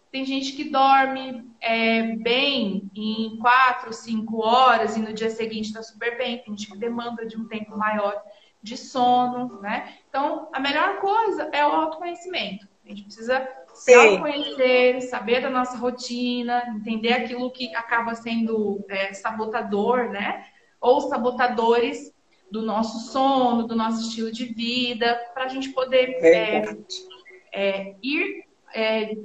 Tem 0.10 0.24
gente 0.24 0.54
que 0.54 0.70
dorme 0.70 1.52
é, 1.60 2.16
bem 2.16 2.90
em 2.96 3.38
quatro, 3.40 3.92
cinco 3.92 4.42
horas 4.42 4.96
e 4.96 5.02
no 5.02 5.12
dia 5.12 5.30
seguinte 5.30 5.66
está 5.66 5.84
super 5.84 6.18
bem. 6.18 6.38
Tem 6.38 6.56
gente 6.56 6.72
que 6.72 6.78
demanda 6.78 7.26
de 7.26 7.36
um 7.36 7.46
tempo 7.46 7.78
maior 7.78 8.24
de 8.64 8.78
sono, 8.78 9.60
né? 9.60 9.94
Então, 10.08 10.48
a 10.54 10.62
melhor 10.62 10.98
coisa 11.02 11.50
é 11.52 11.66
o 11.66 11.72
autoconhecimento. 11.72 12.70
A 12.86 12.88
gente 12.88 13.04
precisa 13.04 13.46
se 13.74 13.94
autoconhecer, 13.94 15.02
saber 15.02 15.42
da 15.42 15.50
nossa 15.50 15.76
rotina, 15.76 16.64
entender 16.74 17.12
aquilo 17.12 17.52
que 17.52 17.76
acaba 17.76 18.16
sendo 18.16 18.82
é, 18.88 19.12
sabotador, 19.12 20.10
né? 20.10 20.46
Ou 20.82 21.02
sabotadores 21.02 22.12
do 22.52 22.62
nosso 22.62 23.12
sono, 23.12 23.68
do 23.68 23.76
nosso 23.76 24.02
estilo 24.02 24.32
de 24.32 24.46
vida, 24.46 25.18
para 25.34 25.46
a 25.46 25.48
gente 25.48 25.70
poder 25.70 26.18
é, 26.22 26.78
é, 27.54 27.96
ir 28.04 28.44
é, 28.74 29.16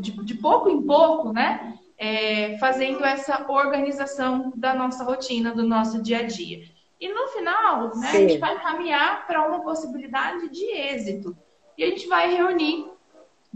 de, 0.00 0.12
de, 0.24 0.34
pouco 0.34 0.68
em 0.68 0.82
pouco, 0.82 1.32
né? 1.32 1.78
É, 1.98 2.56
fazendo 2.58 3.04
essa 3.04 3.44
organização 3.50 4.52
da 4.56 4.72
nossa 4.72 5.02
rotina, 5.04 5.52
do 5.52 5.64
nosso 5.64 6.00
dia 6.00 6.20
a 6.20 6.22
dia. 6.22 6.64
E 7.00 7.08
no 7.08 7.28
final, 7.28 7.96
né, 7.96 8.08
a 8.08 8.12
gente 8.12 8.38
vai 8.38 8.60
caminhar 8.60 9.26
para 9.26 9.46
uma 9.46 9.62
possibilidade 9.62 10.48
de 10.48 10.64
êxito. 10.64 11.36
E 11.76 11.84
a 11.84 11.86
gente 11.86 12.06
vai 12.06 12.34
reunir 12.34 12.90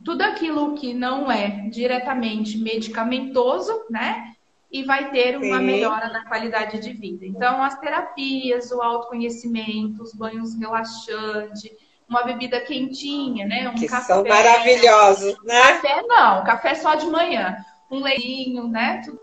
tudo 0.03 0.23
aquilo 0.23 0.75
que 0.75 0.93
não 0.93 1.31
é 1.31 1.69
diretamente 1.71 2.59
medicamentoso, 2.59 3.85
né? 3.89 4.34
E 4.75 4.83
vai 4.83 5.09
ter 5.13 5.37
uma 5.37 5.59
Sim. 5.59 5.65
melhora 5.65 6.09
na 6.09 6.25
qualidade 6.25 6.81
de 6.81 6.93
vida. 6.93 7.25
Então, 7.25 7.63
as 7.63 7.79
terapias, 7.79 8.73
o 8.73 8.83
autoconhecimento, 8.83 10.03
os 10.03 10.13
banhos 10.13 10.59
relaxantes, 10.59 11.71
uma 12.09 12.25
bebida 12.25 12.61
quentinha, 12.61 13.47
né? 13.47 13.69
Um 13.69 13.77
que 13.77 13.87
café. 13.87 14.13
São 14.13 14.25
maravilhosos, 14.25 15.37
né? 15.45 15.63
Café 15.75 16.03
não, 16.03 16.43
café 16.43 16.75
só 16.75 16.97
de 16.97 17.07
manhã. 17.07 17.57
Um 17.89 18.01
leitinho, 18.01 18.67
né? 18.67 19.01
Tudo 19.05 19.21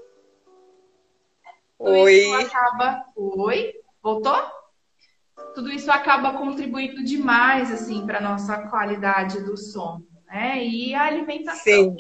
Oi. 1.80 2.14
Isso 2.14 2.36
acaba. 2.36 3.06
Oi? 3.18 3.74
Voltou? 4.02 4.42
Tudo 5.54 5.70
isso 5.70 5.92
acaba 5.92 6.32
contribuindo 6.32 7.04
demais, 7.04 7.70
assim, 7.74 8.06
para 8.06 8.22
nossa 8.22 8.70
qualidade 8.70 9.42
do 9.42 9.58
sono, 9.58 10.08
né? 10.28 10.64
E 10.64 10.96
a 10.96 11.04
alimentação. 11.04 11.62
Sim 11.62 11.98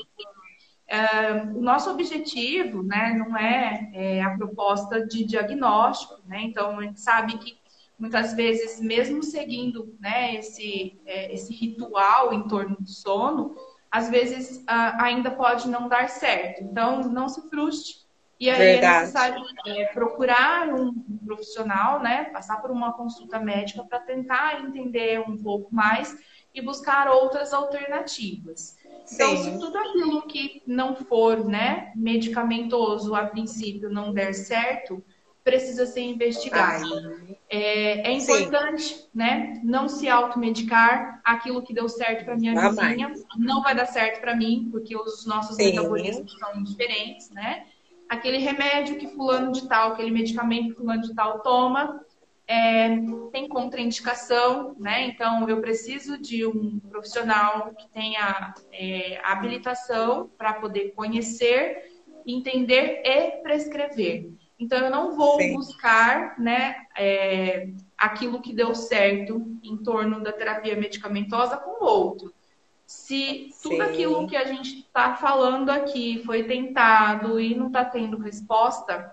o 1.56 1.62
nosso 1.62 1.89
objetivo 1.89 2.84
né, 2.84 3.14
não 3.14 3.38
é, 3.38 3.89
é, 3.94 4.22
a 4.22 4.32
proposta 4.38 5.06
de 5.06 5.24
diagnóstico, 5.24 6.20
né? 6.26 6.42
então 6.44 6.80
a 6.80 6.84
gente 6.84 7.00
sabe 7.00 7.38
que 7.38 7.58
muitas 7.98 8.34
vezes, 8.34 8.82
mesmo 8.82 9.22
seguindo 9.22 9.96
né, 10.00 10.36
esse, 10.36 11.00
é, 11.06 11.34
esse 11.34 11.54
ritual 11.54 12.34
em 12.34 12.48
torno 12.48 12.76
do 12.80 12.89
sono, 12.89 13.56
às 13.92 14.10
vezes 14.10 14.64
ainda 14.68 15.30
pode 15.30 15.68
não 15.68 15.88
dar 15.89 16.10
certo. 16.10 16.64
Então, 16.64 17.02
não 17.04 17.28
se 17.28 17.48
frustre. 17.50 18.02
E 18.39 18.50
aí 18.50 18.56
é 18.56 18.72
Verdade. 18.74 18.96
é 18.96 19.00
necessário 19.02 19.46
é, 19.68 19.86
procurar 19.94 20.74
um 20.74 20.94
profissional, 21.24 22.02
né, 22.02 22.24
passar 22.26 22.60
por 22.60 22.72
uma 22.72 22.92
consulta 22.94 23.38
médica 23.38 23.84
para 23.84 24.00
tentar 24.00 24.62
entender 24.62 25.20
um 25.20 25.38
pouco 25.38 25.74
mais 25.74 26.18
e 26.54 26.60
buscar 26.60 27.08
outras 27.08 27.54
alternativas. 27.54 28.78
Então, 29.12 29.36
Sim. 29.36 29.44
se 29.44 29.60
tudo 29.60 29.78
aquilo 29.78 30.22
que 30.24 30.64
não 30.66 30.96
for 30.96 31.46
né, 31.46 31.92
medicamentoso 31.96 33.14
a 33.14 33.26
princípio 33.26 33.89
não 33.89 34.14
der 34.14 34.34
certo, 34.34 35.04
precisa 35.44 35.86
ser 35.86 36.02
investigado. 36.02 36.86
É, 37.50 38.08
é, 38.08 38.12
importante, 38.12 39.08
né, 39.14 39.60
não 39.64 39.89
se 39.89 40.08
automedicar. 40.08 41.20
Aquilo 41.24 41.62
que 41.62 41.74
deu 41.74 41.89
certo 41.89 42.24
para 42.26 42.38
minha 42.38 42.70
vizinha 42.70 43.12
não 43.38 43.62
vai 43.62 43.76
dar 43.76 43.86
certo 43.86 44.22
para 44.22 44.36
mim, 44.36 44.70
porque 44.72 44.96
os 44.96 45.26
nossos 45.26 45.58
Sim. 45.58 45.66
metabolismos 45.66 46.32
são 46.39 46.64
diferentes, 46.64 47.30
né? 47.32 47.66
Aquele 48.08 48.38
remédio 48.38 48.98
que 48.98 49.08
fulano 49.08 49.52
de 49.52 49.68
tal, 49.68 49.94
aquele 49.94 50.12
medicamento 50.12 50.70
que 50.70 50.76
fulano 50.76 51.02
de 51.02 51.14
tal 51.14 51.39
toma, 51.39 52.02
é, 52.52 52.89
tem 53.32 53.47
contraindicação, 53.47 54.76
né? 54.78 55.06
Então, 55.06 55.47
eu 55.47 55.62
preciso 55.62 56.18
de 56.18 56.45
um 56.45 56.80
profissional 56.80 57.74
que 57.74 57.88
tenha 57.89 58.54
é, 58.74 59.22
habilitação 59.24 60.30
para 60.38 60.56
poder 60.56 60.91
conhecer, 60.91 62.02
entender 62.28 63.02
e 63.06 63.41
prescrever. 63.41 64.34
Então, 64.60 64.80
eu 64.80 64.91
não 64.91 65.16
vou 65.16 65.39
Sim. 65.39 65.54
buscar, 65.54 66.38
né, 66.38 66.76
é, 66.97 67.70
aquilo 67.97 68.41
que 68.41 68.54
deu 68.54 68.76
certo 68.76 69.41
em 69.64 69.78
torno 69.78 70.22
da 70.22 70.34
terapia 70.34 70.76
medicamentosa 70.76 71.56
com 71.56 71.84
outro. 71.86 72.34
Se 72.86 73.49
tudo 73.64 73.76
Sim. 73.76 73.82
aquilo 73.82 74.28
que 74.28 74.36
a 74.36 74.43
gente 74.43 74.80
está 74.80 75.16
falando 75.16 75.70
aqui 75.70 76.22
foi 76.26 76.43
tentado 76.43 77.39
e 77.39 77.56
não 77.56 77.68
está 77.68 77.86
tendo 77.86 78.18
resposta, 78.18 79.10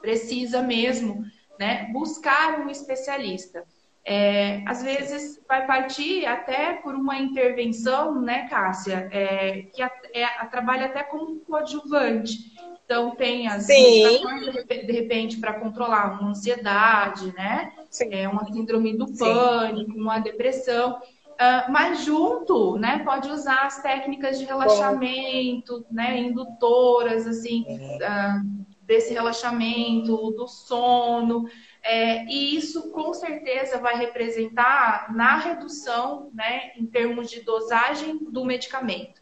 precisa 0.00 0.62
mesmo 0.62 1.26
né? 1.58 1.88
Buscar 1.92 2.60
um 2.60 2.68
especialista. 2.68 3.64
É, 4.10 4.62
às 4.66 4.82
vezes 4.82 5.38
vai 5.46 5.66
partir 5.66 6.24
até 6.24 6.72
por 6.72 6.94
uma 6.94 7.18
intervenção, 7.18 8.18
né, 8.22 8.48
Cássia, 8.48 9.06
é, 9.12 9.64
que 9.74 9.82
a, 9.82 9.90
é, 10.14 10.24
a, 10.24 10.46
trabalha 10.46 10.86
até 10.86 11.02
como 11.02 11.40
coadjuvante. 11.40 12.38
Então 12.86 13.14
tem 13.16 13.46
as 13.48 13.66
medicações 13.66 14.64
de 14.66 14.92
repente 14.92 15.36
para 15.36 15.60
controlar 15.60 16.18
uma 16.18 16.30
ansiedade, 16.30 17.34
né? 17.36 17.70
Sim. 17.90 18.08
É 18.10 18.26
uma 18.26 18.46
síndrome 18.46 18.96
do 18.96 19.12
pânico, 19.12 19.92
Sim. 19.92 20.00
uma 20.00 20.18
depressão. 20.20 20.98
Uh, 21.38 21.70
mas 21.70 22.02
junto, 22.02 22.78
né, 22.78 23.02
pode 23.04 23.30
usar 23.30 23.66
as 23.66 23.82
técnicas 23.82 24.38
de 24.38 24.46
relaxamento, 24.46 25.80
Bom. 25.80 25.86
né, 25.90 26.18
indutoras, 26.18 27.26
assim, 27.26 27.64
uh, 27.68 28.66
desse 28.88 29.12
relaxamento, 29.12 30.30
do 30.30 30.48
sono. 30.48 31.46
É, 31.84 32.24
e 32.24 32.56
isso 32.56 32.90
com 32.90 33.12
certeza 33.12 33.78
vai 33.78 33.98
representar 33.98 35.14
na 35.14 35.36
redução, 35.36 36.30
né, 36.32 36.72
em 36.74 36.86
termos 36.86 37.30
de 37.30 37.42
dosagem 37.42 38.16
do 38.30 38.46
medicamento. 38.46 39.20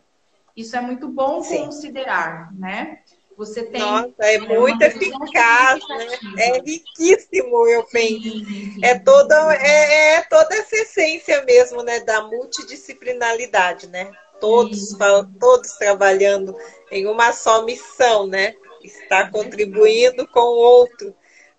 Isso 0.57 0.77
é 0.77 0.81
muito 0.81 1.09
bom 1.09 1.43
Sim. 1.43 1.65
considerar, 1.65 2.55
né? 2.55 3.01
Você 3.37 3.65
tem. 3.65 3.83
Nossa, 3.83 4.15
é 4.21 4.39
muito 4.39 4.81
eficaz, 4.81 5.81
né? 5.87 6.07
É 6.39 6.59
riquíssimo, 6.61 7.67
eu 7.67 7.85
penso. 7.85 8.43
É 8.83 8.99
toda, 8.99 9.55
é, 9.57 10.15
é, 10.15 10.23
toda 10.23 10.55
essa 10.55 10.75
essência 10.77 11.45
mesmo, 11.45 11.83
né? 11.83 12.01
Da 12.01 12.23
multidisciplinaridade, 12.23 13.89
né? 13.89 14.11
Todos, 14.41 14.97
todos 15.39 15.73
trabalhando 15.73 16.57
em 16.91 17.07
uma 17.07 17.35
só 17.35 17.63
missão, 17.67 18.27
né? 18.27 18.55
Está 18.87 19.31
contribuindo 19.31 20.27
com 20.29 20.41
o 20.41 20.59
outro 20.59 21.15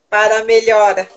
para 0.09 0.39
a 0.39 0.43
melhora. 0.43 1.07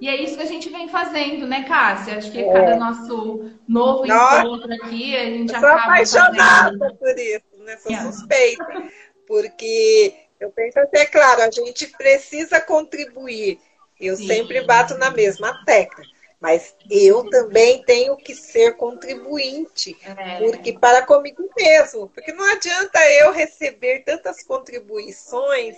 E 0.00 0.08
é 0.08 0.22
isso 0.22 0.36
que 0.36 0.42
a 0.42 0.46
gente 0.46 0.70
vem 0.70 0.88
fazendo, 0.88 1.46
né, 1.46 1.64
Cássia? 1.64 2.18
Acho 2.18 2.30
que 2.30 2.38
é. 2.38 2.52
cada 2.52 2.76
nosso 2.76 3.50
novo 3.66 4.06
Nossa, 4.06 4.40
encontro 4.42 4.72
aqui, 4.74 5.16
a 5.16 5.24
gente 5.24 5.52
eu 5.52 5.58
sou 5.58 5.68
acaba. 5.68 5.82
apaixonada 5.82 6.78
fazendo... 6.78 6.98
por 6.98 7.18
isso, 7.18 7.64
né? 7.64 7.76
Sou 7.78 7.92
é. 7.92 8.00
suspeita. 8.02 8.88
Porque 9.26 10.14
eu 10.40 10.50
penso 10.50 10.78
até, 10.78 11.04
claro, 11.04 11.42
a 11.42 11.50
gente 11.50 11.86
precisa 11.88 12.60
contribuir. 12.60 13.58
Eu 14.00 14.16
Sim. 14.16 14.28
sempre 14.28 14.64
bato 14.64 14.96
na 14.96 15.10
mesma 15.10 15.64
tecla. 15.64 16.04
Mas 16.40 16.74
eu 16.88 17.28
também 17.30 17.82
tenho 17.82 18.16
que 18.16 18.32
ser 18.32 18.76
contribuinte, 18.76 19.96
é. 20.04 20.38
porque 20.38 20.72
para 20.72 21.02
comigo 21.02 21.48
mesmo, 21.56 22.08
porque 22.10 22.32
não 22.32 22.44
adianta 22.52 22.98
eu 23.12 23.32
receber 23.32 24.04
tantas 24.04 24.44
contribuições 24.44 25.76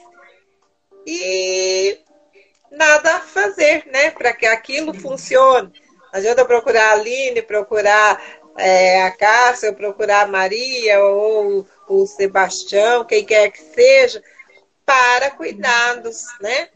e 1.06 1.98
nada 2.70 3.20
fazer, 3.20 3.86
né, 3.86 4.10
para 4.10 4.34
que 4.34 4.44
aquilo 4.44 4.92
funcione. 4.92 5.72
Não 6.12 6.18
adianta 6.18 6.44
procurar 6.44 6.90
a 6.90 6.92
Aline, 6.92 7.40
procurar 7.40 8.22
é, 8.58 9.02
a 9.02 9.10
Cássia, 9.10 9.72
procurar 9.72 10.22
a 10.22 10.28
Maria 10.28 11.02
ou 11.02 11.66
o 11.88 12.06
Sebastião, 12.06 13.04
quem 13.04 13.24
quer 13.24 13.50
que 13.50 13.62
seja, 13.62 14.22
para 14.84 15.30
cuidados, 15.30 16.26
né? 16.40 16.68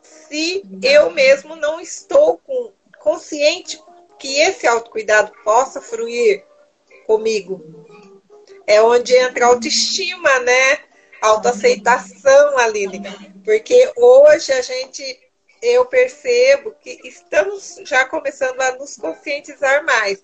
Se 0.00 0.62
eu 0.82 1.10
mesmo 1.10 1.56
não 1.56 1.80
estou 1.80 2.38
com 2.38 2.72
consciente 3.00 3.82
que 4.18 4.40
esse 4.40 4.66
autocuidado 4.66 5.32
possa 5.42 5.80
fruir 5.80 6.44
comigo, 7.06 7.60
é 8.66 8.80
onde 8.80 9.16
entra 9.16 9.46
a 9.46 9.48
autoestima, 9.48 10.38
né? 10.40 10.78
Autoaceitação, 11.20 12.58
Aline. 12.58 13.02
Porque 13.44 13.92
hoje 13.96 14.52
a 14.52 14.62
gente, 14.62 15.02
eu 15.60 15.84
percebo 15.86 16.72
que 16.80 17.00
estamos 17.04 17.80
já 17.84 18.04
começando 18.04 18.60
a 18.60 18.76
nos 18.76 18.96
conscientizar 18.96 19.84
mais. 19.84 20.22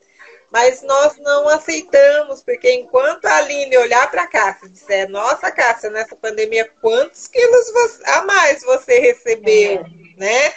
Mas 0.50 0.80
nós 0.82 1.18
não 1.18 1.48
aceitamos, 1.48 2.42
porque 2.42 2.70
enquanto 2.72 3.26
a 3.26 3.38
Aline 3.38 3.76
olhar 3.78 4.08
para 4.10 4.22
a 4.22 4.28
Cássia 4.28 4.66
e 4.66 4.70
disser, 4.70 5.08
nossa, 5.08 5.50
Cássia, 5.50 5.90
nessa 5.90 6.14
pandemia, 6.14 6.70
quantos 6.80 7.26
quilos 7.26 7.66
a 8.04 8.24
mais 8.24 8.62
você 8.62 9.00
recebeu, 9.00 9.80
é. 9.80 9.84
né? 10.16 10.54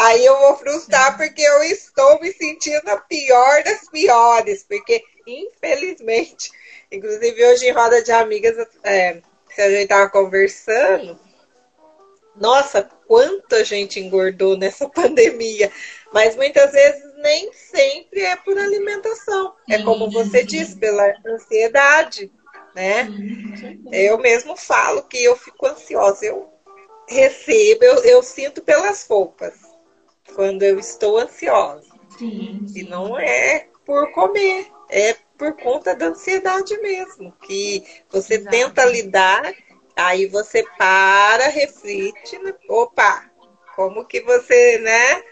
Aí 0.00 0.24
eu 0.24 0.38
vou 0.38 0.56
frustrar 0.56 1.14
porque 1.18 1.42
eu 1.42 1.62
estou 1.64 2.18
me 2.22 2.32
sentindo 2.32 2.88
a 2.88 2.96
pior 2.96 3.62
das 3.62 3.86
piores, 3.86 4.64
porque 4.66 5.04
infelizmente, 5.26 6.50
inclusive 6.90 7.44
hoje 7.44 7.66
em 7.66 7.72
roda 7.72 8.02
de 8.02 8.10
amigas, 8.10 8.56
é, 8.82 9.20
a 9.58 9.68
gente 9.68 9.82
estava 9.82 10.08
conversando, 10.08 11.20
nossa, 12.34 12.88
quanta 13.06 13.62
gente 13.62 14.00
engordou 14.00 14.56
nessa 14.56 14.88
pandemia, 14.88 15.70
mas 16.14 16.34
muitas 16.34 16.72
vezes 16.72 17.04
nem 17.16 17.52
sempre 17.52 18.22
é 18.22 18.36
por 18.36 18.56
alimentação, 18.56 19.54
é 19.68 19.82
como 19.82 20.10
você 20.10 20.42
disse, 20.42 20.76
pela 20.76 21.12
ansiedade, 21.26 22.32
né? 22.74 23.06
Eu 23.92 24.16
mesmo 24.16 24.56
falo 24.56 25.02
que 25.02 25.22
eu 25.22 25.36
fico 25.36 25.66
ansiosa, 25.66 26.24
eu 26.24 26.48
recebo, 27.06 27.84
eu, 27.84 27.96
eu 28.04 28.22
sinto 28.22 28.62
pelas 28.62 29.06
roupas 29.06 29.69
quando 30.30 30.62
eu 30.62 30.78
estou 30.78 31.18
ansiosa. 31.18 31.90
Sim. 32.18 32.66
E 32.74 32.82
não 32.82 33.18
é 33.18 33.66
por 33.84 34.10
comer, 34.12 34.66
é 34.88 35.16
por 35.36 35.54
conta 35.56 35.94
da 35.94 36.06
ansiedade 36.06 36.76
mesmo, 36.78 37.32
que 37.42 37.84
você 38.10 38.34
Exato. 38.34 38.50
tenta 38.50 38.84
lidar, 38.84 39.52
aí 39.96 40.26
você 40.26 40.64
para, 40.76 41.48
reflete, 41.48 42.38
né? 42.38 42.54
opa, 42.68 43.24
como 43.74 44.04
que 44.04 44.20
você, 44.20 44.78
né? 44.78 45.22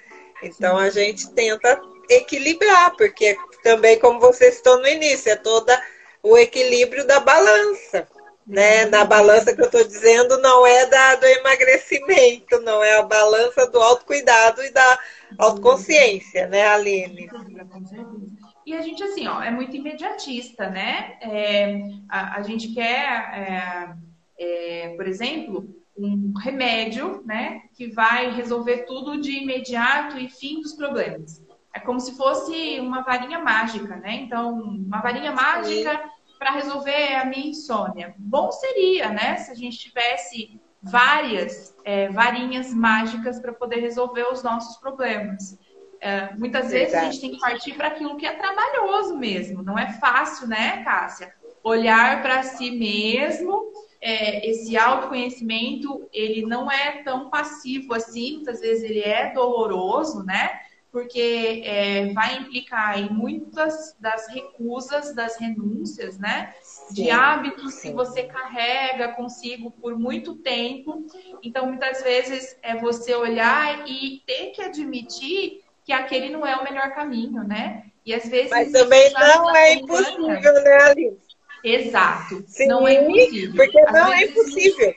Então 0.42 0.78
sim. 0.78 0.84
a 0.84 0.90
gente 0.90 1.30
tenta 1.32 1.80
equilibrar, 2.08 2.96
porque 2.96 3.36
também 3.62 3.98
como 3.98 4.18
vocês 4.18 4.56
estão 4.56 4.80
no 4.80 4.88
início, 4.88 5.30
é 5.30 5.36
toda 5.36 5.80
o 6.22 6.36
equilíbrio 6.36 7.06
da 7.06 7.20
balança 7.20 8.08
né? 8.48 8.86
Na 8.86 9.04
balança 9.04 9.54
que 9.54 9.60
eu 9.60 9.66
estou 9.66 9.84
dizendo 9.84 10.40
não 10.40 10.66
é 10.66 10.86
da, 10.86 11.16
do 11.16 11.26
emagrecimento, 11.26 12.58
não 12.62 12.82
é 12.82 12.98
a 12.98 13.02
balança 13.02 13.66
do 13.70 13.78
autocuidado 13.78 14.62
e 14.64 14.70
da 14.72 14.98
autoconsciência, 15.38 16.46
né, 16.46 16.66
Aline? 16.66 17.28
E 18.64 18.74
a 18.74 18.80
gente, 18.80 19.02
assim, 19.02 19.28
ó, 19.28 19.42
é 19.42 19.50
muito 19.50 19.76
imediatista, 19.76 20.68
né? 20.68 21.18
É, 21.20 21.82
a, 22.08 22.36
a, 22.36 22.42
gente 22.42 22.68
quer, 22.68 23.06
é, 23.34 23.94
é, 24.38 24.94
por 24.96 25.06
exemplo, 25.06 25.68
um 25.96 26.32
remédio, 26.38 27.22
né, 27.26 27.62
que 27.74 27.88
vai 27.88 28.30
resolver 28.30 28.84
tudo 28.84 29.20
de 29.20 29.32
imediato 29.32 30.16
e 30.16 30.28
fim 30.28 30.60
dos 30.60 30.72
problemas. 30.72 31.42
É 31.74 31.80
como 31.80 32.00
se 32.00 32.16
fosse 32.16 32.80
uma 32.80 33.02
varinha 33.02 33.38
mágica, 33.38 33.96
né? 33.96 34.14
Então, 34.14 34.54
uma 34.54 35.00
varinha 35.00 35.32
mágica 35.32 36.00
para 36.38 36.52
resolver 36.52 37.14
a 37.14 37.24
minha 37.24 37.48
insônia? 37.48 38.14
Bom 38.18 38.50
seria, 38.52 39.10
né, 39.10 39.36
se 39.36 39.50
a 39.50 39.54
gente 39.54 39.78
tivesse 39.78 40.60
várias 40.82 41.76
é, 41.84 42.08
varinhas 42.08 42.72
mágicas 42.72 43.40
para 43.40 43.52
poder 43.52 43.80
resolver 43.80 44.30
os 44.32 44.42
nossos 44.42 44.76
problemas. 44.76 45.58
É, 46.00 46.32
muitas 46.36 46.70
Verdade. 46.70 46.70
vezes 46.70 46.94
a 46.94 47.04
gente 47.04 47.20
tem 47.20 47.30
que 47.32 47.40
partir 47.40 47.74
para 47.74 47.88
aquilo 47.88 48.16
que 48.16 48.26
é 48.26 48.32
trabalhoso 48.32 49.16
mesmo. 49.16 49.62
Não 49.62 49.78
é 49.78 49.92
fácil, 49.94 50.46
né, 50.46 50.82
Cássia? 50.84 51.34
Olhar 51.62 52.22
para 52.22 52.42
si 52.44 52.70
mesmo. 52.70 53.72
É, 54.00 54.48
esse 54.48 54.76
autoconhecimento 54.78 56.08
ele 56.12 56.42
não 56.42 56.70
é 56.70 57.02
tão 57.02 57.28
passivo 57.28 57.94
assim. 57.94 58.36
Muitas 58.36 58.60
vezes 58.60 58.84
ele 58.84 59.00
é 59.00 59.32
doloroso, 59.32 60.24
né? 60.24 60.60
Porque 60.90 61.62
é, 61.64 62.12
vai 62.12 62.38
implicar 62.38 62.98
em 62.98 63.10
muitas 63.10 63.94
das 64.00 64.26
recusas, 64.28 65.14
das 65.14 65.36
renúncias, 65.38 66.18
né? 66.18 66.54
Sim, 66.62 66.94
de 66.94 67.10
hábitos 67.10 67.74
sim. 67.74 67.88
que 67.88 67.94
você 67.94 68.22
carrega 68.24 69.12
consigo 69.14 69.70
por 69.70 69.98
muito 69.98 70.36
tempo. 70.36 71.06
Então, 71.42 71.66
muitas 71.66 72.02
vezes 72.02 72.56
é 72.62 72.76
você 72.76 73.14
olhar 73.14 73.84
e 73.86 74.22
ter 74.26 74.50
que 74.52 74.62
admitir 74.62 75.62
que 75.84 75.92
aquele 75.92 76.30
não 76.30 76.46
é 76.46 76.56
o 76.56 76.64
melhor 76.64 76.94
caminho, 76.94 77.42
né? 77.44 77.84
E 78.04 78.14
às 78.14 78.28
vezes. 78.28 78.50
Mas 78.50 78.72
também 78.72 79.12
não 79.12 79.54
é 79.54 79.74
impossível, 79.74 80.54
né, 80.62 80.76
Alice? 80.82 81.28
Exato. 81.62 82.44
Sim, 82.46 82.66
não 82.66 82.86
é 82.88 82.94
impossível. 82.94 83.56
Porque 83.56 83.80
às 83.80 83.92
não 83.92 84.12
é 84.12 84.24
impossível. 84.24 84.94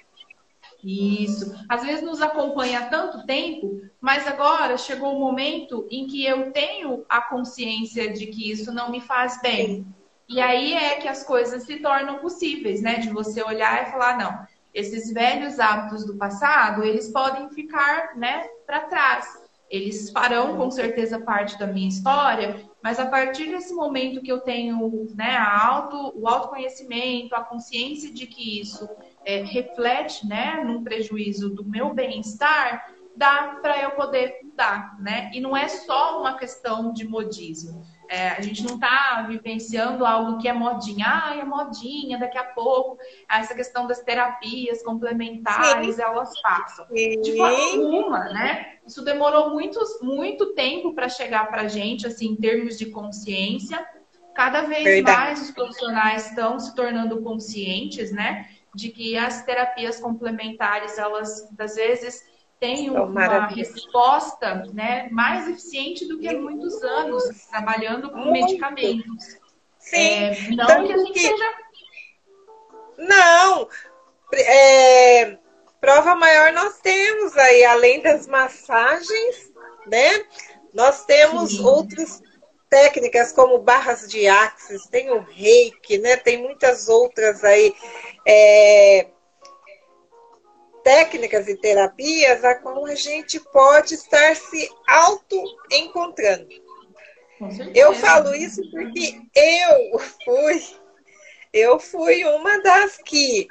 Isso. 0.84 1.54
Às 1.70 1.84
vezes 1.84 2.04
nos 2.04 2.22
acompanha 2.22 2.80
há 2.80 2.86
tanto 2.88 3.26
tempo, 3.26 3.82
mas 4.00 4.28
agora 4.28 4.78
chegou 4.78 5.16
o 5.16 5.20
momento 5.20 5.88
em 5.92 6.08
que 6.08 6.26
eu 6.26 6.52
tenho 6.52 7.06
a 7.08 7.22
consciência 7.22 8.12
de 8.12 8.28
que 8.28 8.52
isso 8.52 8.72
não 8.72 8.90
me 8.90 9.00
faz 9.00 9.40
bem. 9.42 9.86
E 10.28 10.40
aí 10.40 10.74
é 10.74 10.96
que 10.96 11.08
as 11.08 11.24
coisas 11.24 11.64
se 11.64 11.78
tornam 11.78 12.20
possíveis, 12.20 12.82
né? 12.82 12.96
De 12.96 13.10
você 13.10 13.44
olhar 13.44 13.88
e 13.88 13.92
falar, 13.92 14.18
não, 14.18 14.48
esses 14.74 15.12
velhos 15.12 15.60
hábitos 15.60 16.06
do 16.06 16.16
passado, 16.16 16.84
eles 16.84 17.10
podem 17.10 17.50
ficar, 17.50 18.16
né, 18.16 18.48
para 18.66 18.82
trás. 18.82 19.28
Eles 19.70 20.10
farão 20.12 20.58
com 20.58 20.70
certeza 20.70 21.20
parte 21.20 21.58
da 21.58 21.66
minha 21.66 21.88
história, 21.88 22.66
mas 22.84 23.00
a 23.00 23.06
partir 23.06 23.48
desse 23.48 23.74
momento 23.74 24.22
que 24.22 24.32
eu 24.32 24.42
tenho, 24.42 25.08
né, 25.16 25.38
a 25.38 25.68
auto, 25.68 26.14
o 26.16 26.28
autoconhecimento, 26.28 27.36
a 27.36 27.44
consciência 27.44 28.14
de 28.14 28.28
que 28.28 28.60
isso 28.60 28.90
é, 29.26 29.44
reflete, 29.44 30.28
né, 30.28 30.62
num 30.66 30.84
prejuízo 30.84 31.50
do 31.50 31.64
meu 31.64 31.94
bem-estar, 31.94 32.86
dá 33.16 33.60
para 33.62 33.82
eu 33.82 33.92
poder 33.92 34.40
mudar, 34.44 34.96
né? 35.00 35.30
E 35.34 35.40
não 35.40 35.56
é 35.56 35.68
só 35.68 36.20
uma 36.20 36.38
questão 36.38 36.94
de 36.94 37.08
modismo. 37.08 37.84
É, 38.10 38.30
a 38.30 38.42
gente 38.42 38.64
não 38.64 38.76
está 38.76 39.26
vivenciando 39.28 40.06
algo 40.06 40.38
que 40.38 40.48
é 40.48 40.52
modinha, 40.52 41.06
ah, 41.08 41.36
é 41.36 41.46
modinha, 41.46 42.20
daqui 42.20 42.38
a 42.38 42.44
pouco. 42.44 42.98
Essa 43.30 43.56
questão 43.56 43.88
das 43.88 44.02
terapias 44.02 44.84
complementares, 44.84 45.96
Sim. 45.96 46.02
elas 46.02 46.42
passam. 46.42 46.86
Sim. 46.88 47.22
De 47.22 47.38
forma 47.38 47.58
alguma, 47.58 48.20
né? 48.26 48.74
Isso 48.86 49.02
demorou 49.02 49.52
muito, 49.52 49.80
muito 50.02 50.54
tempo 50.54 50.94
para 50.94 51.08
chegar 51.08 51.48
para 51.50 51.62
a 51.62 51.68
gente, 51.70 52.06
assim, 52.06 52.32
em 52.32 52.36
termos 52.36 52.78
de 52.78 52.88
consciência. 52.88 53.86
Cada 54.36 54.64
vez 54.64 54.84
Verdade. 54.84 55.18
mais 55.18 55.42
os 55.42 55.52
profissionais 55.52 56.28
estão 56.28 56.60
se 56.60 56.76
tornando 56.76 57.22
conscientes, 57.22 58.12
né? 58.12 58.46
De 58.74 58.90
que 58.90 59.18
as 59.18 59.44
terapias 59.44 60.00
complementares, 60.00 60.98
elas, 60.98 61.48
às 61.58 61.76
vezes, 61.76 62.24
têm 62.60 62.90
uma 62.90 63.48
resposta 63.48 64.64
né, 64.74 65.10
mais 65.12 65.48
eficiente 65.50 66.08
do 66.08 66.20
que 66.20 66.28
há 66.28 66.40
muitos 66.40 66.82
anos 66.84 67.48
trabalhando 67.50 68.10
com 68.12 68.20
Muito. 68.20 68.46
medicamentos. 68.46 69.38
Sim. 69.80 69.98
É, 69.98 70.50
não 70.52 70.68
Tanto 70.68 70.88
que 70.88 70.94
a 70.94 70.98
gente 70.98 71.14
que... 71.14 71.20
seja. 71.20 71.54
Não! 72.98 73.68
É, 74.34 75.38
prova 75.82 76.16
maior 76.16 76.54
nós 76.54 76.80
temos 76.80 77.36
aí, 77.36 77.66
além 77.66 78.02
das 78.02 78.28
massagens, 78.28 79.52
né? 79.88 80.24
Nós 80.74 81.04
temos 81.06 81.52
Sim. 81.52 81.66
outros 81.66 82.22
técnicas 82.72 83.34
como 83.34 83.60
barras 83.60 84.08
de 84.08 84.30
axis, 84.30 84.88
tem 84.88 85.12
o 85.12 85.20
reiki, 85.20 85.98
né? 85.98 86.16
Tem 86.16 86.42
muitas 86.42 86.88
outras 86.88 87.44
aí 87.44 87.76
é, 88.26 89.08
técnicas 90.82 91.50
e 91.50 91.58
terapias 91.58 92.46
a 92.46 92.56
qual 92.56 92.86
a 92.86 92.96
gente 92.96 93.42
pode 93.52 93.96
estar 93.96 94.38
se 94.38 94.72
auto-encontrando. 94.88 96.48
Eu 97.76 97.94
falo 97.94 98.34
isso 98.34 98.62
porque 98.72 99.20
eu 99.36 100.00
fui, 100.00 100.64
eu 101.52 101.78
fui 101.78 102.24
uma 102.24 102.58
das 102.62 102.98
que 103.04 103.50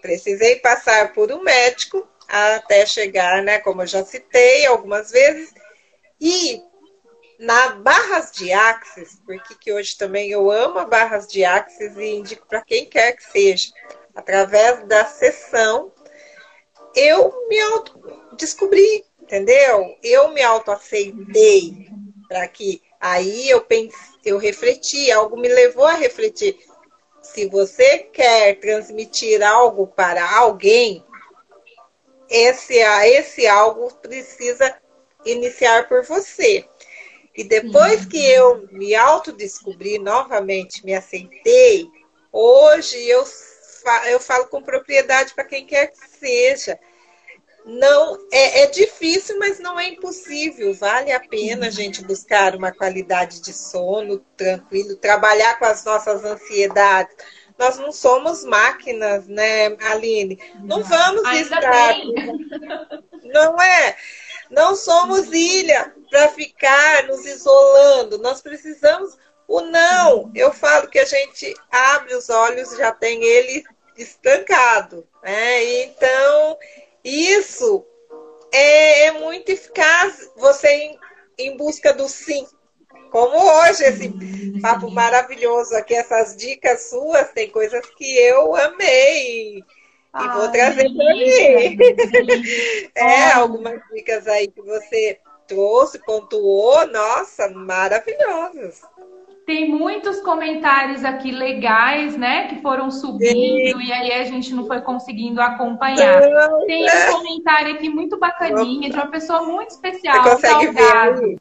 precisei 0.00 0.56
passar 0.60 1.12
por 1.12 1.30
um 1.30 1.42
médico 1.42 2.08
até 2.26 2.86
chegar, 2.86 3.42
né? 3.42 3.58
Como 3.58 3.82
eu 3.82 3.86
já 3.86 4.02
citei 4.02 4.64
algumas 4.64 5.10
vezes, 5.10 5.52
e 6.18 6.62
na 7.38 7.70
barras 7.70 8.32
de 8.32 8.52
axis, 8.52 9.20
porque 9.24 9.54
que 9.54 9.72
hoje 9.72 9.96
também 9.96 10.30
eu 10.30 10.50
amo 10.50 10.86
barras 10.86 11.26
de 11.26 11.44
axis 11.44 11.96
e 11.96 12.16
indico 12.16 12.46
para 12.46 12.62
quem 12.62 12.86
quer 12.86 13.12
que 13.12 13.24
seja, 13.24 13.70
através 14.14 14.86
da 14.86 15.04
sessão, 15.04 15.92
eu 16.94 17.32
me 17.48 17.60
auto 17.60 18.00
descobri, 18.36 19.04
entendeu? 19.20 19.96
Eu 20.02 20.32
me 20.32 20.42
autoaceitei 20.42 21.90
para 22.28 22.48
que 22.48 22.82
aí 23.00 23.50
eu 23.50 23.60
pensei, 23.60 23.98
eu 24.24 24.38
refleti, 24.38 25.10
algo 25.12 25.36
me 25.36 25.48
levou 25.48 25.84
a 25.84 25.94
refletir. 25.94 26.58
Se 27.22 27.46
você 27.48 27.98
quer 27.98 28.58
transmitir 28.60 29.42
algo 29.42 29.86
para 29.86 30.38
alguém, 30.38 31.04
esse, 32.28 32.78
esse 32.78 33.46
algo 33.46 33.92
precisa 33.96 34.76
iniciar 35.24 35.88
por 35.88 36.04
você. 36.04 36.64
E 37.36 37.44
depois 37.44 38.06
que 38.06 38.18
eu 38.18 38.66
me 38.72 38.94
autodescobri 38.94 39.98
novamente, 39.98 40.84
me 40.84 40.94
aceitei, 40.94 41.90
Hoje 42.38 43.02
eu, 43.08 43.24
eu 44.10 44.20
falo 44.20 44.46
com 44.48 44.60
propriedade 44.60 45.32
para 45.32 45.46
quem 45.46 45.64
quer 45.64 45.86
que 45.86 46.06
seja. 46.18 46.78
Não 47.64 48.18
é, 48.30 48.64
é, 48.64 48.66
difícil, 48.66 49.38
mas 49.38 49.58
não 49.58 49.80
é 49.80 49.88
impossível. 49.88 50.74
Vale 50.74 51.12
a 51.12 51.18
pena 51.18 51.68
a 51.68 51.70
gente 51.70 52.04
buscar 52.04 52.54
uma 52.54 52.70
qualidade 52.70 53.40
de 53.40 53.54
sono 53.54 54.18
tranquilo, 54.36 54.96
trabalhar 54.96 55.58
com 55.58 55.64
as 55.64 55.82
nossas 55.82 56.26
ansiedades. 56.26 57.16
Nós 57.58 57.78
não 57.78 57.90
somos 57.90 58.44
máquinas, 58.44 59.26
né, 59.26 59.74
Aline? 59.80 60.38
Não 60.62 60.84
vamos 60.84 61.24
Ainda 61.24 61.56
estar. 61.56 61.94
Bem. 61.94 62.14
Não 63.32 63.56
é? 63.58 63.96
Não 64.50 64.76
somos 64.76 65.32
ilha 65.32 65.92
para 66.10 66.28
ficar 66.28 67.04
nos 67.04 67.24
isolando. 67.24 68.18
Nós 68.18 68.40
precisamos 68.40 69.16
o 69.48 69.60
não. 69.60 70.30
Eu 70.34 70.52
falo 70.52 70.88
que 70.88 70.98
a 70.98 71.04
gente 71.04 71.54
abre 71.70 72.14
os 72.14 72.28
olhos 72.28 72.72
e 72.72 72.78
já 72.78 72.92
tem 72.92 73.22
ele 73.22 73.64
estancado. 73.96 75.06
Né? 75.22 75.82
Então, 75.82 76.58
isso 77.02 77.84
é, 78.52 79.06
é 79.06 79.12
muito 79.12 79.50
eficaz. 79.50 80.30
Você 80.36 80.68
em, 80.68 80.98
em 81.38 81.56
busca 81.56 81.92
do 81.92 82.08
sim. 82.08 82.46
Como 83.10 83.38
hoje, 83.38 83.84
esse 83.84 84.60
papo 84.60 84.90
maravilhoso 84.90 85.74
aqui, 85.76 85.94
essas 85.94 86.36
dicas 86.36 86.90
suas, 86.90 87.30
tem 87.32 87.48
coisas 87.50 87.84
que 87.96 88.18
eu 88.18 88.54
amei. 88.56 89.64
E 90.18 90.28
vou 90.28 90.50
trazer 90.50 90.90
para 90.94 91.14
mim. 91.14 91.26
é, 92.94 93.32
algumas 93.32 93.80
dicas 93.92 94.26
aí 94.26 94.48
que 94.48 94.62
você 94.62 95.18
trouxe, 95.46 95.98
pontuou, 96.04 96.86
nossa, 96.88 97.48
maravilhosas. 97.48 98.82
Tem 99.46 99.70
muitos 99.70 100.20
comentários 100.22 101.04
aqui 101.04 101.30
legais, 101.30 102.16
né, 102.16 102.48
que 102.48 102.60
foram 102.60 102.90
subindo 102.90 103.78
Sim. 103.78 103.84
e 103.84 103.92
aí 103.92 104.12
a 104.14 104.24
gente 104.24 104.52
não 104.52 104.66
foi 104.66 104.80
conseguindo 104.80 105.40
acompanhar. 105.40 106.20
Não, 106.20 106.66
Tem 106.66 106.84
um 106.84 107.12
comentário 107.12 107.74
aqui 107.74 107.88
muito 107.88 108.18
bacaninha 108.18 108.90
de 108.90 108.96
uma 108.96 109.06
pessoa 109.06 109.44
muito 109.44 109.70
especial, 109.70 110.20
Você 110.24 110.30
consegue 110.30 110.72
Salgado. 110.72 111.20
Ver 111.20 111.38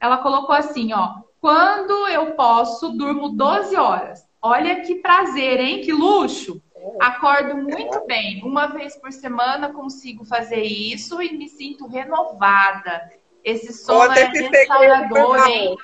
Ela 0.00 0.16
colocou 0.18 0.56
assim, 0.56 0.92
ó: 0.92 1.20
"Quando 1.40 2.08
eu 2.08 2.32
posso, 2.32 2.88
durmo 2.88 3.28
12 3.28 3.76
horas. 3.76 4.24
Olha 4.42 4.80
que 4.80 4.96
prazer, 4.96 5.60
hein? 5.60 5.82
Que 5.82 5.92
luxo. 5.92 6.60
Acordo 7.00 7.56
muito 7.56 8.04
bem. 8.06 8.42
Uma 8.44 8.66
vez 8.66 8.96
por 8.96 9.12
semana 9.12 9.72
consigo 9.72 10.24
fazer 10.24 10.62
isso 10.62 11.20
e 11.22 11.36
me 11.36 11.48
sinto 11.48 11.86
renovada. 11.86 13.10
Esse 13.44 13.72
sono 13.72 14.12
é 14.12 14.24
restaurador, 14.24 15.48
hein? 15.48 15.76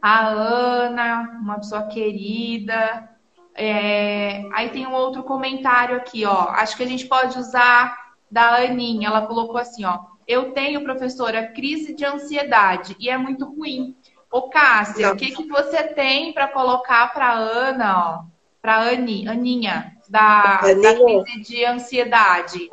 A 0.00 0.28
Ana, 0.28 1.38
uma 1.42 1.56
pessoa 1.56 1.88
querida. 1.88 3.08
É... 3.54 4.44
Aí 4.52 4.70
tem 4.70 4.86
um 4.86 4.92
outro 4.92 5.22
comentário 5.24 5.96
aqui, 5.96 6.24
ó. 6.24 6.48
Acho 6.50 6.76
que 6.76 6.82
a 6.82 6.86
gente 6.86 7.06
pode 7.06 7.38
usar 7.38 8.14
da 8.30 8.56
Aninha. 8.56 9.08
Ela 9.08 9.26
colocou 9.26 9.58
assim, 9.58 9.84
ó. 9.84 9.98
Eu 10.26 10.52
tenho, 10.52 10.84
professora, 10.84 11.48
crise 11.52 11.94
de 11.94 12.04
ansiedade 12.04 12.94
e 13.00 13.08
é 13.08 13.16
muito 13.16 13.46
ruim. 13.46 13.96
Ô, 14.30 14.42
Cássia, 14.50 15.12
o 15.12 15.16
que, 15.16 15.32
que 15.32 15.48
você 15.48 15.84
tem 15.84 16.32
para 16.34 16.48
colocar 16.48 17.12
para 17.12 17.32
Ana, 17.32 17.98
ó? 17.98 18.37
Para 18.60 18.80
Ani, 18.80 19.26
Aninha, 19.28 19.92
da, 20.08 20.60
da 20.60 20.94
crise 20.94 21.40
de 21.42 21.64
ansiedade. 21.64 22.70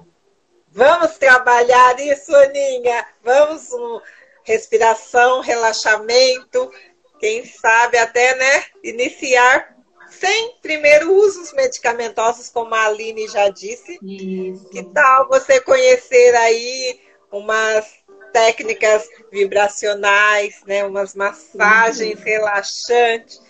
Vamos 0.71 1.17
trabalhar 1.17 1.99
isso, 1.99 2.35
Aninha. 2.35 3.05
Vamos 3.23 3.71
um, 3.71 4.01
respiração, 4.43 5.41
relaxamento, 5.41 6.71
quem 7.19 7.45
sabe 7.45 7.97
até, 7.97 8.35
né, 8.35 8.65
iniciar 8.83 9.75
sem 10.09 10.55
primeiro 10.61 11.13
usos 11.13 11.51
medicamentosos, 11.53 12.49
como 12.49 12.73
a 12.73 12.85
Aline 12.85 13.27
já 13.27 13.49
disse. 13.49 13.97
Isso. 14.01 14.69
Que 14.69 14.83
tal 14.83 15.27
você 15.27 15.59
conhecer 15.59 16.35
aí 16.35 17.01
umas 17.31 17.85
técnicas 18.31 19.07
vibracionais, 19.31 20.61
né, 20.65 20.85
umas 20.85 21.15
massagens 21.15 22.19
uhum. 22.19 22.25
relaxantes 22.25 23.41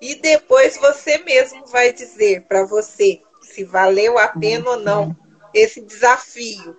e 0.00 0.14
depois 0.16 0.76
você 0.76 1.18
mesmo 1.18 1.66
vai 1.66 1.92
dizer 1.92 2.42
para 2.42 2.64
você 2.64 3.20
se 3.42 3.64
valeu 3.64 4.18
a 4.18 4.28
pena 4.28 4.70
ou 4.70 4.76
não 4.78 5.16
esse 5.52 5.80
desafio, 5.80 6.76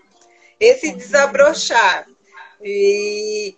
esse 0.60 0.92
desabrochar. 0.94 2.08
E 2.62 3.58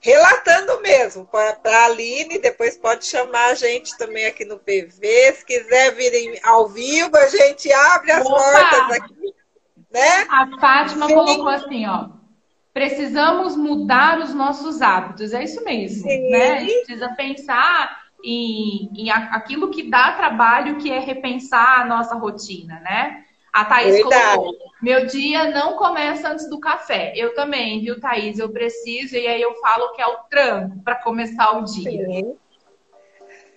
relatando 0.00 0.80
mesmo 0.80 1.26
para 1.26 1.58
a 1.64 1.84
Aline, 1.86 2.38
depois 2.38 2.76
pode 2.76 3.06
chamar 3.06 3.52
a 3.52 3.54
gente 3.54 3.96
também 3.96 4.26
aqui 4.26 4.44
no 4.44 4.58
PV. 4.58 5.32
Se 5.32 5.44
quiser 5.44 5.94
vir 5.94 6.40
ao 6.44 6.68
vivo, 6.68 7.16
a 7.16 7.28
gente 7.28 7.72
abre 7.72 8.12
as 8.12 8.26
Opa! 8.26 8.36
portas 8.36 8.90
aqui. 9.00 9.34
Né? 9.90 10.26
A 10.28 10.58
Fátima 10.58 11.06
Sim. 11.06 11.14
colocou 11.14 11.48
assim, 11.48 11.86
ó. 11.86 12.08
Precisamos 12.72 13.56
mudar 13.56 14.18
os 14.18 14.34
nossos 14.34 14.82
hábitos. 14.82 15.32
É 15.32 15.44
isso 15.44 15.62
mesmo, 15.64 16.08
Sim. 16.08 16.30
né? 16.30 16.52
A 16.52 16.58
gente 16.58 16.84
precisa 16.84 17.08
pensar 17.14 18.03
em, 18.24 18.90
em 18.96 19.10
aquilo 19.10 19.70
que 19.70 19.90
dá 19.90 20.12
trabalho, 20.12 20.78
que 20.78 20.90
é 20.90 20.98
repensar 20.98 21.80
a 21.80 21.84
nossa 21.84 22.14
rotina, 22.14 22.80
né? 22.80 23.24
A 23.52 23.64
Thaís 23.64 23.94
Verdade. 23.94 24.36
colocou, 24.36 24.58
meu 24.82 25.06
dia 25.06 25.50
não 25.52 25.76
começa 25.76 26.28
antes 26.28 26.48
do 26.50 26.58
café. 26.58 27.12
Eu 27.14 27.34
também, 27.34 27.80
viu, 27.80 28.00
Thaís? 28.00 28.38
Eu 28.38 28.48
preciso, 28.48 29.14
e 29.14 29.28
aí 29.28 29.40
eu 29.40 29.54
falo 29.56 29.92
que 29.92 30.02
é 30.02 30.06
o 30.06 30.16
tranco 30.28 30.82
para 30.82 30.96
começar 30.96 31.58
o 31.58 31.62
dia. 31.62 32.04
Sim. 32.04 32.36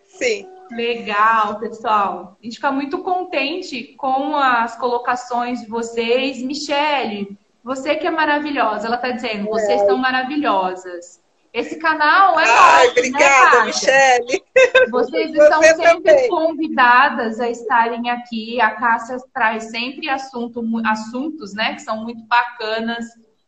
Sim. 0.06 0.50
Legal, 0.70 1.60
pessoal. 1.60 2.38
A 2.40 2.44
gente 2.44 2.56
fica 2.56 2.72
muito 2.72 3.00
contente 3.00 3.96
com 3.96 4.36
as 4.36 4.76
colocações 4.76 5.62
de 5.62 5.68
vocês. 5.68 6.44
Michele, 6.44 7.38
você 7.64 7.96
que 7.96 8.06
é 8.06 8.12
maravilhosa, 8.12 8.88
ela 8.88 8.98
está 8.98 9.12
dizendo, 9.12 9.48
vocês 9.48 9.82
é. 9.82 9.86
são 9.86 9.98
maravilhosas. 9.98 11.22
Esse 11.58 11.78
canal 11.78 12.40
é 12.40 12.44
Ai, 12.44 12.86
nosso, 12.86 12.86
né, 12.86 12.92
obrigada, 12.92 13.60
né, 13.60 13.66
Michele. 13.66 14.44
Vocês 14.92 15.32
estão 15.32 15.60
Você 15.60 15.76
sempre 15.76 16.14
também. 16.14 16.30
convidadas 16.30 17.40
a 17.40 17.50
estarem 17.50 18.12
aqui. 18.12 18.62
A 18.62 18.76
Cássia 18.76 19.18
traz 19.34 19.72
sempre 19.72 20.08
assunto, 20.08 20.64
assuntos, 20.86 21.56
né, 21.56 21.74
que 21.74 21.82
são 21.82 22.04
muito 22.04 22.22
bacanas 22.26 23.06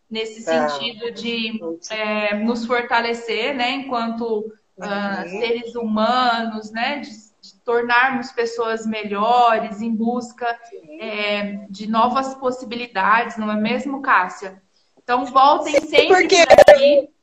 nesse 0.10 0.44
tá. 0.44 0.70
sentido 0.70 1.12
de 1.12 1.60
é, 1.92 2.34
nos 2.34 2.66
fortalecer, 2.66 3.54
né, 3.54 3.74
enquanto 3.74 4.40
uh, 4.40 5.30
seres 5.30 5.76
humanos, 5.76 6.72
né, 6.72 7.02
de, 7.02 7.12
de, 7.12 7.60
tornarmos 7.64 8.32
pessoas 8.32 8.88
melhores 8.88 9.84
em 9.84 9.94
busca 9.94 10.58
é, 11.00 11.60
de 11.70 11.86
novas 11.86 12.34
possibilidades, 12.34 13.38
não 13.38 13.52
é 13.52 13.56
mesmo, 13.56 14.02
Cássia? 14.02 14.60
Então 14.98 15.26
voltem 15.28 15.80
Sim, 15.80 15.88
sempre 15.88 16.08
porque... 16.08 16.38
aqui. 16.38 17.19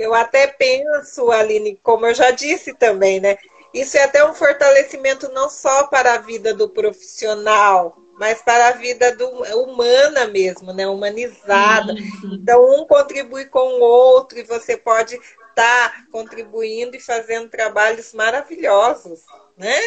Eu 0.00 0.14
até 0.14 0.46
penso, 0.46 1.30
Aline, 1.30 1.78
como 1.82 2.06
eu 2.06 2.14
já 2.14 2.30
disse 2.30 2.72
também, 2.74 3.20
né? 3.20 3.36
Isso 3.72 3.96
é 3.96 4.02
até 4.02 4.24
um 4.24 4.34
fortalecimento 4.34 5.30
não 5.32 5.48
só 5.48 5.86
para 5.86 6.14
a 6.14 6.18
vida 6.18 6.54
do 6.54 6.68
profissional, 6.68 7.96
mas 8.18 8.40
para 8.42 8.68
a 8.68 8.72
vida 8.72 9.14
do, 9.14 9.28
humana 9.62 10.26
mesmo, 10.26 10.72
né? 10.72 10.88
Humanizada. 10.88 11.94
Então, 12.32 12.80
um 12.80 12.86
contribui 12.86 13.44
com 13.44 13.60
o 13.60 13.80
outro 13.82 14.38
e 14.38 14.42
você 14.42 14.76
pode 14.76 15.14
estar 15.14 15.54
tá 15.54 15.94
contribuindo 16.10 16.96
e 16.96 17.00
fazendo 17.00 17.48
trabalhos 17.48 18.12
maravilhosos, 18.14 19.20
né? 19.56 19.78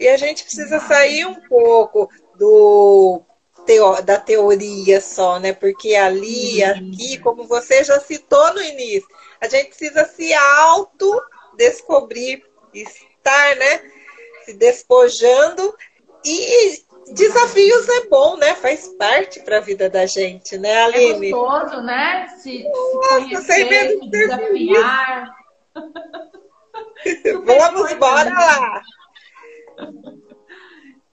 E 0.00 0.08
a 0.08 0.16
gente 0.16 0.44
precisa 0.44 0.80
sair 0.80 1.26
um 1.26 1.40
pouco 1.48 2.10
do 2.36 3.22
teo, 3.66 4.00
da 4.02 4.18
teoria 4.18 5.00
só, 5.00 5.38
né? 5.38 5.52
Porque 5.52 5.94
ali, 5.94 6.62
aqui, 6.64 7.18
como 7.18 7.44
você 7.44 7.84
já 7.84 8.00
citou 8.00 8.54
no 8.54 8.62
início, 8.62 9.08
a 9.42 9.48
gente 9.48 9.68
precisa 9.68 10.06
se 10.06 10.32
auto-descobrir, 10.32 12.42
estar, 12.72 13.56
né? 13.56 13.82
Se 14.44 14.54
despojando. 14.54 15.76
E 16.24 16.84
desafios 17.12 17.88
é 17.88 18.06
bom, 18.06 18.36
né? 18.36 18.54
Faz 18.54 18.86
parte 18.96 19.40
para 19.40 19.58
a 19.58 19.60
vida 19.60 19.90
da 19.90 20.06
gente, 20.06 20.56
né, 20.56 20.70
é 20.70 20.84
Aline? 20.84 21.28
É 21.28 21.32
gostoso, 21.32 21.82
né? 21.82 22.28
Se, 22.38 22.62
Nossa, 22.62 23.02
se 23.02 23.08
conhecer, 23.08 23.88
se 23.88 24.08
desafiar. 24.08 25.34
Vamos, 27.44 27.92
bora 27.94 28.30
lá! 28.30 28.82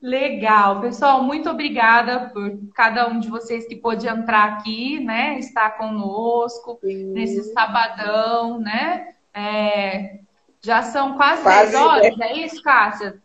Legal, 0.02 0.80
pessoal, 0.80 1.22
muito 1.22 1.50
obrigada 1.50 2.30
por 2.30 2.58
cada 2.74 3.10
um 3.10 3.20
de 3.20 3.30
vocês 3.30 3.68
que 3.68 3.76
pôde 3.76 4.08
entrar 4.08 4.46
aqui, 4.46 4.98
né? 5.02 5.38
Estar 5.38 5.72
conosco 5.72 6.80
Sim. 6.82 7.12
nesse 7.12 7.52
sabadão, 7.52 8.60
né? 8.60 9.14
É, 9.34 10.20
já 10.62 10.84
são 10.84 11.18
quase, 11.18 11.44
quase 11.44 11.74
10 11.74 11.76
horas, 11.76 12.18
é 12.22 12.34
isso, 12.34 12.64
Cássia? 12.64 13.22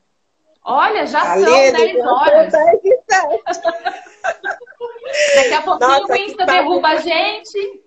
Olha, 0.65 1.07
já 1.07 1.35
são 1.35 1.45
10 1.45 2.05
horas. 2.05 2.53
Daqui 2.53 2.93
a 5.55 5.63
pouquinho 5.63 5.91
Nossa, 5.91 6.13
o 6.13 6.17
Insta 6.17 6.47
derruba 6.47 6.89
a 6.89 6.97
gente. 6.97 7.85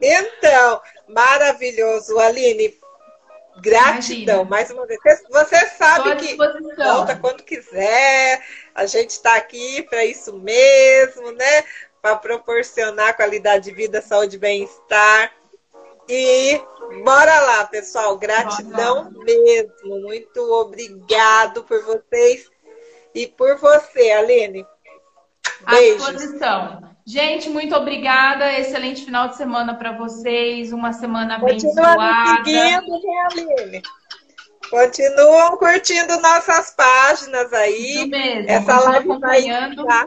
Então, 0.00 0.80
maravilhoso, 1.08 2.18
Aline. 2.18 2.72
Gratidão, 3.56 4.42
Imagina. 4.42 4.44
mais 4.44 4.70
uma 4.70 4.86
vez. 4.86 5.00
Você 5.30 5.66
sabe 5.70 6.16
que 6.16 6.36
volta 6.76 7.16
quando 7.16 7.42
quiser. 7.42 8.42
A 8.74 8.86
gente 8.86 9.10
está 9.10 9.36
aqui 9.36 9.82
para 9.82 10.04
isso 10.04 10.32
mesmo, 10.38 11.30
né? 11.32 11.64
Para 12.02 12.16
proporcionar 12.16 13.16
qualidade 13.16 13.64
de 13.64 13.72
vida, 13.72 14.02
saúde 14.02 14.36
e 14.36 14.38
bem-estar. 14.38 15.32
E 16.08 16.60
bora 17.04 17.40
lá, 17.40 17.64
pessoal. 17.66 18.18
Gratidão 18.18 19.10
mesmo. 19.10 20.00
Muito 20.02 20.40
obrigado 20.52 21.62
por 21.64 21.82
vocês 21.82 22.50
e 23.14 23.26
por 23.26 23.56
você, 23.56 24.10
Aline. 24.10 24.66
Beijos. 25.70 26.08
À 26.08 26.12
disposição. 26.12 26.93
Gente, 27.06 27.50
muito 27.50 27.74
obrigada. 27.74 28.52
Excelente 28.58 29.04
final 29.04 29.28
de 29.28 29.36
semana 29.36 29.74
para 29.74 29.92
vocês. 29.92 30.72
Uma 30.72 30.92
semana 30.92 31.36
abençoada. 31.36 32.44
Seguindo, 32.44 33.02
né, 33.02 33.26
Aline? 33.30 33.82
Continuam 34.70 35.56
curtindo 35.58 36.18
nossas 36.20 36.70
páginas 36.70 37.52
aí. 37.52 37.96
Isso 37.96 38.08
mesmo. 38.08 38.50
Essa 38.50 38.80
live 38.80 39.10
acompanhando. 39.10 39.84
Vai 39.84 40.06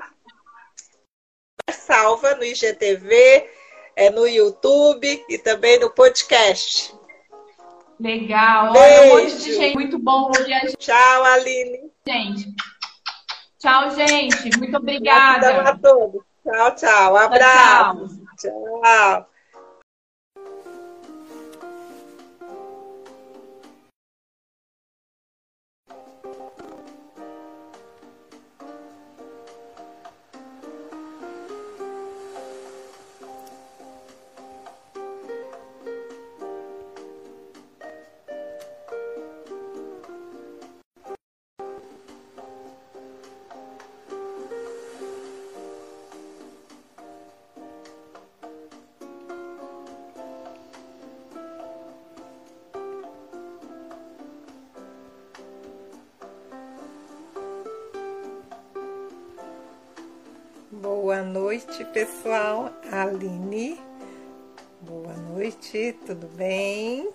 salva 1.72 2.36
no 2.36 2.44
IGTV, 2.44 3.50
é, 3.96 4.10
no 4.10 4.28
YouTube 4.28 5.24
e 5.30 5.38
também 5.38 5.80
no 5.80 5.90
podcast. 5.92 6.94
Legal. 8.00 8.74
Olha, 8.76 9.02
um 9.02 9.22
monte 9.22 9.38
de 9.38 9.54
gente. 9.56 9.76
Muito 9.76 9.98
bom 9.98 10.32
a 10.38 10.44
gente. 10.44 10.78
Tchau, 10.78 11.24
Aline. 11.24 11.92
Gente. 12.08 12.54
Tchau, 13.60 13.90
gente. 13.92 14.58
Muito 14.58 14.78
obrigada. 14.78 15.52
Gratidão 15.52 15.74
a 15.74 15.78
todos. 15.78 16.27
Tchau, 16.48 16.76
tchau. 16.76 17.18
Abraço. 17.18 18.08
tchau. 18.38 18.82
tchau. 18.82 19.37
Boa 61.18 61.26
noite, 61.26 61.84
pessoal. 61.86 62.72
Aline. 62.92 63.82
Boa 64.82 65.14
noite, 65.14 65.98
tudo 66.06 66.28
bem? 66.28 67.12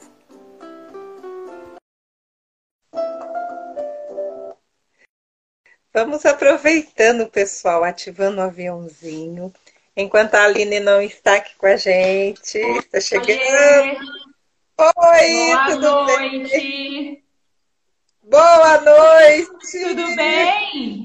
Vamos 5.94 6.26
aproveitando, 6.26 7.28
pessoal, 7.28 7.84
ativando 7.84 8.38
o 8.38 8.42
aviãozinho. 8.42 9.54
Enquanto 9.96 10.34
a 10.34 10.46
Aline 10.46 10.80
não 10.80 11.00
está 11.00 11.36
aqui 11.36 11.54
com 11.54 11.66
a 11.66 11.76
gente, 11.76 12.58
está 12.58 13.00
chegando. 13.00 14.00
Oi, 14.80 15.46
Boa 15.46 15.66
tudo 15.68 15.80
noite. 15.80 16.50
bem? 16.50 17.24
Boa 18.24 18.80
noite. 18.80 19.78
Tudo 19.80 20.16
bem? 20.16 21.01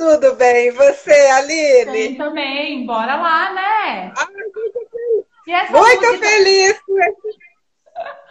Tudo 0.00 0.34
bem, 0.34 0.68
e 0.68 0.70
você, 0.70 1.12
Aline? 1.12 2.16
Também, 2.16 2.86
bora 2.86 3.16
lá, 3.16 3.52
né? 3.52 4.10
Ai, 4.16 4.26
muito 4.32 4.80
feliz, 4.88 5.70
muito 5.70 6.06
música... 6.06 6.26
feliz 6.26 6.80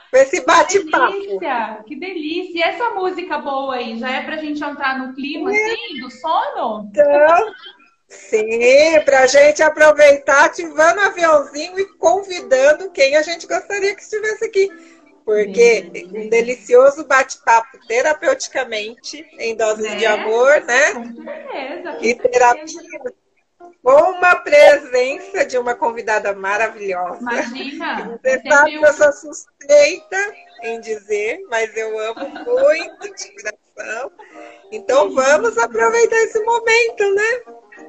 com 0.10 0.18
esse 0.18 0.44
bate-papo. 0.44 1.14
Que 1.14 1.20
delícia, 1.28 1.84
que 1.86 1.96
delícia. 1.96 2.58
E 2.58 2.64
essa 2.64 2.90
música 2.96 3.38
boa 3.38 3.76
aí, 3.76 4.00
já 4.00 4.10
é 4.10 4.24
pra 4.24 4.38
gente 4.38 4.64
entrar 4.64 4.98
no 4.98 5.14
clima, 5.14 5.56
é. 5.56 5.56
assim, 5.56 6.00
do 6.02 6.10
sono? 6.10 6.90
Então, 6.90 7.54
sim, 8.08 9.00
pra 9.06 9.28
gente 9.28 9.62
aproveitar, 9.62 10.46
ativando 10.46 11.02
o 11.02 11.06
aviãozinho 11.06 11.80
e 11.80 11.86
convidando 12.00 12.90
quem 12.90 13.16
a 13.16 13.22
gente 13.22 13.46
gostaria 13.46 13.96
que 13.96 14.02
estivesse 14.02 14.44
aqui 14.44 14.72
porque 15.30 16.08
um 16.12 16.28
delicioso 16.28 17.06
bate-papo 17.06 17.78
terapeuticamente 17.88 19.24
em 19.38 19.56
doses 19.56 19.86
né? 19.86 19.96
de 19.96 20.06
amor, 20.08 20.60
né? 20.62 20.94
Com 20.94 21.24
certeza. 21.24 21.98
E 22.02 22.16
terapia 22.16 23.14
com 23.84 24.12
uma 24.12 24.36
presença 24.38 25.46
de 25.46 25.56
uma 25.56 25.76
convidada 25.76 26.34
maravilhosa. 26.34 27.20
Imagina. 27.22 28.18
Você 28.24 28.42
sabe 28.42 28.80
que 28.80 28.84
eu 28.84 28.94
sou 28.94 29.14
suspeita 29.14 30.34
em 30.64 30.82
dizer, 30.82 31.46
mas 31.48 31.78
eu 31.78 32.00
amo 32.00 32.28
muito 32.28 33.16
de 33.16 33.36
coração. 33.36 34.12
Então 34.72 35.14
vamos 35.14 35.60
aproveitar 35.60 36.24
esse 36.24 36.44
momento, 36.44 37.14
né? 37.14 37.42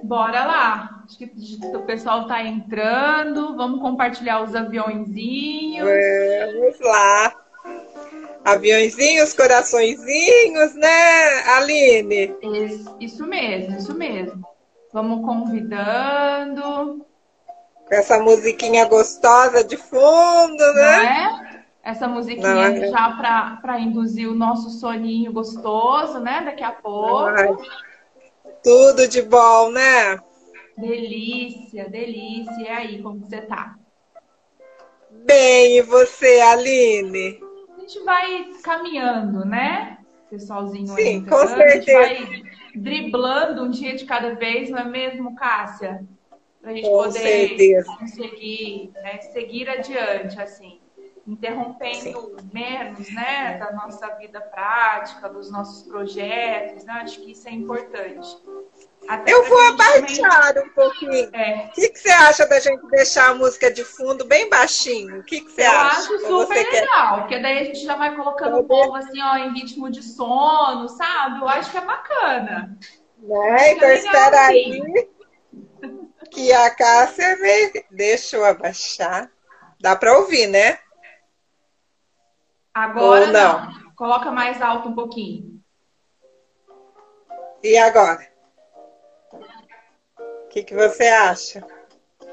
Bora 0.02 0.44
lá. 0.44 1.02
Acho 1.04 1.18
que 1.18 1.30
o 1.74 1.82
pessoal 1.82 2.22
está 2.22 2.42
entrando. 2.42 3.56
Vamos 3.56 3.80
compartilhar 3.80 4.42
os 4.42 4.54
aviãozinhos. 4.54 5.88
Vamos 5.88 6.80
lá. 6.80 7.34
Aviãozinhos, 8.44 9.34
coraçõezinhos, 9.34 10.74
né, 10.74 11.42
Aline? 11.56 12.34
Isso, 12.42 12.96
isso 12.98 13.26
mesmo, 13.26 13.76
isso 13.76 13.94
mesmo. 13.94 14.42
Vamos 14.92 15.24
convidando. 15.24 17.04
Com 17.86 17.94
essa 17.94 18.18
musiquinha 18.18 18.86
gostosa 18.86 19.62
de 19.62 19.76
fundo, 19.76 20.74
né? 20.74 20.96
Não 20.96 21.02
é? 21.02 21.64
Essa 21.82 22.08
musiquinha 22.08 22.86
é? 22.86 22.88
já 22.88 23.58
para 23.62 23.78
induzir 23.80 24.28
o 24.28 24.34
nosso 24.34 24.70
soninho 24.70 25.32
gostoso, 25.32 26.18
né? 26.20 26.42
Daqui 26.44 26.62
a 26.62 26.72
pouco. 26.72 27.28
Ai. 27.28 27.48
Tudo 28.62 29.08
de 29.08 29.22
bom, 29.22 29.70
né? 29.70 30.18
Delícia, 30.76 31.88
delícia. 31.88 32.62
E 32.62 32.68
aí, 32.68 33.02
como 33.02 33.20
você 33.20 33.40
tá? 33.42 33.76
Bem, 35.24 35.78
e 35.78 35.82
você, 35.82 36.40
Aline? 36.40 37.40
A 37.76 37.80
gente 37.80 38.00
vai 38.04 38.52
caminhando, 38.62 39.44
né? 39.44 39.98
Pessoalzinho 40.28 40.94
Sim, 40.94 41.20
aí. 41.20 41.26
com 41.26 41.46
certeza. 41.46 41.98
A 41.98 42.14
gente 42.14 42.28
vai 42.28 42.42
driblando 42.74 43.64
um 43.64 43.70
dia 43.70 43.94
de 43.94 44.04
cada 44.04 44.34
vez, 44.34 44.70
não 44.70 44.78
é 44.78 44.84
mesmo, 44.84 45.34
Cássia? 45.34 46.04
Pra 46.60 46.72
gente 46.72 46.88
com 46.88 47.04
poder 47.04 47.48
certeza. 47.48 47.96
conseguir 47.98 48.90
né, 49.02 49.18
seguir 49.32 49.68
adiante, 49.68 50.40
assim 50.40 50.79
interrompendo 51.30 51.96
Sim. 52.00 52.50
menos 52.52 53.08
né, 53.14 53.56
da 53.58 53.72
nossa 53.72 54.08
vida 54.16 54.40
prática, 54.40 55.28
dos 55.28 55.50
nossos 55.50 55.86
projetos. 55.86 56.84
Né? 56.84 56.92
Acho 56.94 57.20
que 57.20 57.32
isso 57.32 57.48
é 57.48 57.52
importante. 57.52 58.36
Até 59.08 59.32
eu 59.32 59.44
vou 59.48 59.60
abaixar 59.68 60.52
também... 60.52 60.68
um 60.68 60.74
pouquinho. 60.74 61.30
É. 61.32 61.68
O 61.68 61.72
que, 61.72 61.88
que, 61.88 61.98
você 61.98 62.10
acha 62.10 62.46
da 62.46 62.58
gente 62.58 62.84
deixar 62.88 63.30
a 63.30 63.34
música 63.34 63.70
de 63.70 63.84
fundo 63.84 64.24
bem 64.24 64.48
baixinho? 64.48 65.20
O 65.20 65.24
que, 65.24 65.40
que 65.40 65.52
você 65.52 65.62
eu 65.62 65.70
acha? 65.70 66.10
Eu 66.10 66.16
acho 66.16 66.26
super 66.26 66.72
legal, 66.72 67.14
quer? 67.14 67.20
porque 67.20 67.38
daí 67.38 67.58
a 67.60 67.64
gente 67.64 67.84
já 67.84 67.96
vai 67.96 68.14
colocando 68.14 68.58
o 68.58 68.64
povo 68.64 68.94
assim, 68.96 69.22
ó, 69.22 69.36
em 69.36 69.54
ritmo 69.54 69.90
de 69.90 70.02
sono, 70.02 70.88
sabe? 70.88 71.40
Eu 71.40 71.48
acho 71.48 71.70
que 71.70 71.78
é 71.78 71.84
bacana. 71.84 72.76
Né? 73.18 73.72
Então 73.72 73.88
é 73.88 73.94
espera 73.96 74.46
aí 74.46 75.08
que 76.30 76.52
a 76.52 76.70
Cássia 76.70 77.36
me... 77.36 77.84
Deixa 77.90 78.36
eu 78.36 78.44
abaixar. 78.44 79.30
Dá 79.80 79.96
para 79.96 80.18
ouvir, 80.18 80.46
né? 80.46 80.78
Agora 82.80 83.26
Ou 83.26 83.26
não. 83.26 83.66
não. 83.66 83.94
Coloca 83.94 84.30
mais 84.30 84.62
alto 84.62 84.88
um 84.88 84.94
pouquinho. 84.94 85.60
E 87.62 87.76
agora? 87.76 88.26
O 89.32 90.48
que, 90.48 90.62
que 90.62 90.74
você 90.74 91.06
acha? 91.08 91.62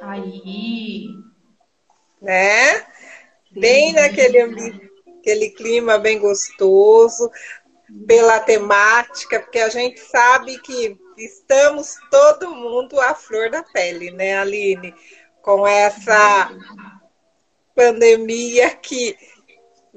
Aí. 0.01 1.09
Né? 2.21 2.85
Bem 3.51 3.91
naquele 3.91 4.87
aquele 5.19 5.49
clima 5.49 5.97
bem 5.97 6.17
gostoso, 6.17 7.29
pela 8.07 8.39
temática, 8.39 9.41
porque 9.41 9.59
a 9.59 9.67
gente 9.67 9.99
sabe 9.99 10.57
que 10.59 10.97
estamos 11.17 11.97
todo 12.09 12.55
mundo 12.55 12.97
à 13.01 13.13
flor 13.13 13.49
da 13.49 13.61
pele, 13.61 14.11
né, 14.11 14.39
Aline? 14.39 14.95
Com 15.41 15.67
essa 15.67 16.49
pandemia 17.75 18.73
que 18.75 19.17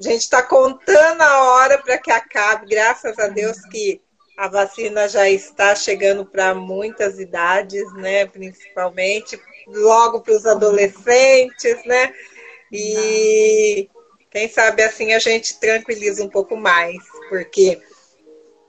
a 0.07 0.11
gente 0.11 0.21
está 0.21 0.41
contando 0.41 1.21
a 1.21 1.43
hora 1.43 1.77
para 1.77 1.97
que 1.97 2.11
acabe, 2.11 2.65
graças 2.67 3.19
a 3.19 3.27
Deus 3.27 3.61
que 3.71 4.01
a 4.35 4.47
vacina 4.47 5.07
já 5.07 5.29
está 5.29 5.75
chegando 5.75 6.25
para 6.25 6.55
muitas 6.55 7.19
idades, 7.19 7.83
né? 7.93 8.25
Principalmente 8.25 9.39
logo 9.67 10.21
para 10.21 10.33
os 10.33 10.45
adolescentes, 10.47 11.85
né? 11.85 12.11
E 12.71 13.87
Quem 14.31 14.49
sabe 14.49 14.81
assim 14.81 15.13
a 15.13 15.19
gente 15.19 15.59
tranquiliza 15.59 16.23
um 16.23 16.29
pouco 16.29 16.57
mais, 16.57 16.97
porque 17.29 17.79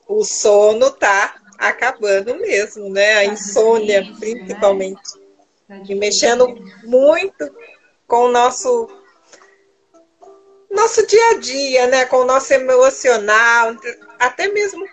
o 0.07 0.25
sono 0.25 0.91
tá 0.91 1.37
acabando 1.57 2.35
mesmo, 2.35 2.91
né? 2.91 3.21
A 3.21 3.27
tá 3.27 3.33
insônia, 3.33 4.03
né? 4.03 4.17
principalmente. 4.19 5.01
Né? 5.67 5.83
E 5.89 5.95
mexendo 5.95 6.55
muito 6.85 7.51
com 8.07 8.27
o 8.27 8.31
nosso 8.31 9.02
nosso 10.73 11.07
dia 11.07 11.31
a 11.31 11.39
dia, 11.39 11.87
né? 11.87 12.05
Com 12.07 12.19
o 12.19 12.25
nosso 12.25 12.53
emocional, 12.53 13.77
até 14.19 14.49
mesmo 14.49 14.85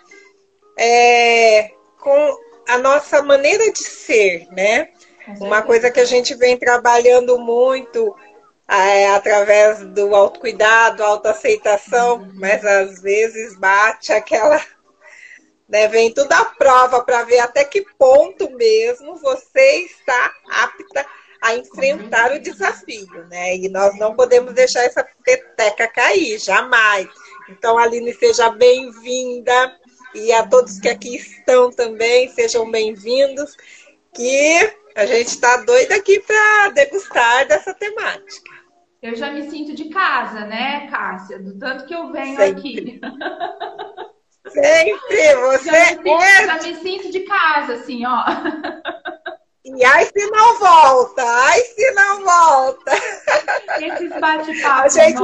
é, 0.77 1.72
com 1.99 2.39
a 2.68 2.77
nossa 2.77 3.22
maneira 3.22 3.72
de 3.72 3.84
ser, 3.84 4.47
né? 4.51 4.89
Uma 5.39 5.61
coisa 5.61 5.91
que 5.91 5.99
a 5.99 6.06
gente 6.06 6.34
vem 6.35 6.57
trabalhando 6.57 7.38
muito 7.38 8.15
é, 8.68 9.10
através 9.10 9.80
do 9.80 10.15
autocuidado, 10.15 11.03
autoaceitação, 11.03 12.27
mas 12.35 12.64
às 12.65 13.01
vezes 13.01 13.57
bate 13.57 14.14
aquela. 14.14 14.61
Né, 15.68 15.88
vem 15.88 16.11
tudo 16.11 16.31
à 16.31 16.45
prova 16.45 17.03
para 17.03 17.22
ver 17.22 17.38
até 17.38 17.64
que 17.64 17.85
ponto 17.95 18.49
mesmo 18.56 19.18
você 19.18 19.85
está 19.85 20.34
apta 20.49 21.06
a 21.41 21.56
enfrentar 21.56 22.34
o 22.34 22.40
desafio, 22.40 23.26
né? 23.30 23.56
E 23.56 23.70
nós 23.70 23.98
não 23.98 24.16
podemos 24.16 24.53
deixar 24.53 24.84
essa 24.84 25.06
peteca 25.24 25.88
cair, 25.88 26.38
jamais. 26.40 27.07
Então, 27.49 27.78
Aline, 27.78 28.14
seja 28.14 28.49
bem-vinda. 28.49 29.78
E 30.14 30.32
a 30.32 30.45
todos 30.45 30.80
que 30.80 30.90
aqui 30.90 31.16
estão 31.16 31.72
também, 31.72 32.30
sejam 32.30 32.70
bem-vindos. 32.70 33.56
Que 34.14 34.74
a 34.95 35.06
gente 35.06 35.28
está 35.28 35.57
doida 35.57 35.95
aqui 35.95 36.20
para 36.20 36.70
degustar 36.72 37.48
dessa 37.48 37.74
temática. 37.74 38.52
Eu 39.02 39.16
já 39.16 39.32
me 39.32 39.49
sinto 39.49 39.74
de 39.74 39.90
casa, 39.90 40.41
né, 40.45 40.88
Cássia? 40.88 41.40
Do 41.40 41.57
tanto 41.57 41.86
que 41.86 41.95
eu 41.95 42.11
venho 42.11 42.36
Sempre. 42.36 42.60
aqui. 42.60 43.02
Sempre! 44.49 45.36
Você 45.36 45.70
já 45.72 45.72
me, 45.72 46.03
sinto, 46.03 46.22
é... 46.22 46.45
já 46.45 46.68
me 46.68 46.76
sinto 46.76 47.11
de 47.11 47.20
casa, 47.22 47.74
assim, 47.76 48.06
ó. 48.06 48.26
E 49.78 49.86
ai 49.86 50.06
se 50.06 50.32
não 50.32 50.60
volta, 50.60 51.24
ai 51.24 51.60
se 51.60 51.91
não 51.91 52.24
volta. 52.24 52.91
Esses 53.80 54.10
bate-papos 54.20 54.94
gente... 54.94 55.22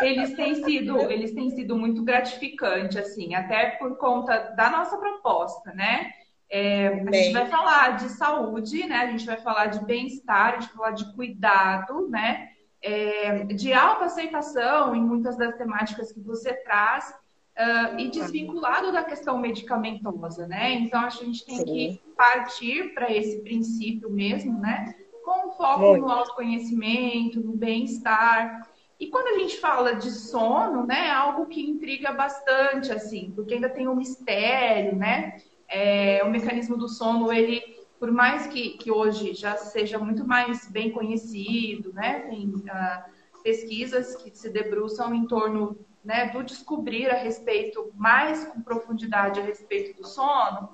eles 0.00 0.34
têm 0.34 0.64
sido, 0.64 1.00
eles 1.10 1.32
têm 1.32 1.50
sido 1.50 1.76
muito 1.76 2.02
gratificantes, 2.02 2.96
assim, 2.96 3.34
até 3.34 3.72
por 3.72 3.96
conta 3.96 4.38
da 4.56 4.70
nossa 4.70 4.96
proposta, 4.96 5.72
né? 5.72 6.12
É, 6.50 6.88
a 6.88 7.12
gente 7.12 7.32
vai 7.32 7.46
falar 7.46 7.96
de 7.96 8.10
saúde, 8.10 8.86
né? 8.86 8.96
A 8.96 9.06
gente 9.06 9.24
vai 9.24 9.38
falar 9.38 9.66
de 9.66 9.82
bem-estar, 9.86 10.48
a 10.48 10.60
gente 10.60 10.68
vai 10.68 10.76
falar 10.76 10.90
de 10.90 11.14
cuidado, 11.14 12.08
né? 12.08 12.50
É, 12.82 13.44
de 13.44 13.72
autoaceitação 13.72 14.94
em 14.94 15.00
muitas 15.00 15.36
das 15.36 15.56
temáticas 15.56 16.12
que 16.12 16.20
você 16.20 16.52
traz 16.52 17.14
uh, 17.58 17.98
e 17.98 18.10
desvinculado 18.10 18.92
da 18.92 19.02
questão 19.02 19.38
medicamentosa, 19.38 20.46
né? 20.46 20.72
Então 20.72 21.00
a 21.04 21.10
gente 21.10 21.44
tem 21.44 21.56
Sim. 21.56 21.64
que 21.64 22.00
partir 22.16 22.94
para 22.94 23.10
esse 23.12 23.40
princípio 23.42 24.10
mesmo, 24.10 24.58
né? 24.58 24.94
Com 25.24 25.52
foco 25.52 25.80
Muito. 25.80 26.02
no 26.02 26.10
autoconhecimento, 26.10 27.40
no 27.40 27.52
bem-estar. 27.52 28.68
E 28.98 29.08
quando 29.08 29.28
a 29.28 29.38
gente 29.38 29.58
fala 29.58 29.94
de 29.94 30.10
sono, 30.10 30.86
né, 30.86 31.08
é 31.08 31.10
algo 31.10 31.46
que 31.46 31.60
intriga 31.60 32.12
bastante, 32.12 32.92
assim, 32.92 33.32
porque 33.34 33.54
ainda 33.54 33.68
tem 33.68 33.88
um 33.88 33.96
mistério, 33.96 34.94
né? 34.94 35.40
é, 35.72 36.22
o 36.22 36.30
mecanismo 36.30 36.76
do 36.76 36.86
sono, 36.86 37.32
ele, 37.32 37.62
por 37.98 38.12
mais 38.12 38.46
que, 38.46 38.76
que 38.76 38.90
hoje 38.90 39.32
já 39.32 39.56
seja 39.56 39.98
muito 39.98 40.26
mais 40.26 40.70
bem 40.70 40.92
conhecido, 40.92 41.92
né? 41.94 42.20
Tem 42.20 42.46
uh, 42.46 43.42
pesquisas 43.42 44.14
que 44.16 44.36
se 44.36 44.50
debruçam 44.50 45.14
em 45.14 45.26
torno 45.26 45.78
né, 46.04 46.30
do 46.30 46.42
descobrir 46.42 47.08
a 47.10 47.16
respeito, 47.16 47.92
mais 47.94 48.44
com 48.44 48.60
profundidade 48.60 49.40
a 49.40 49.42
respeito 49.42 50.00
do 50.00 50.06
sono, 50.06 50.70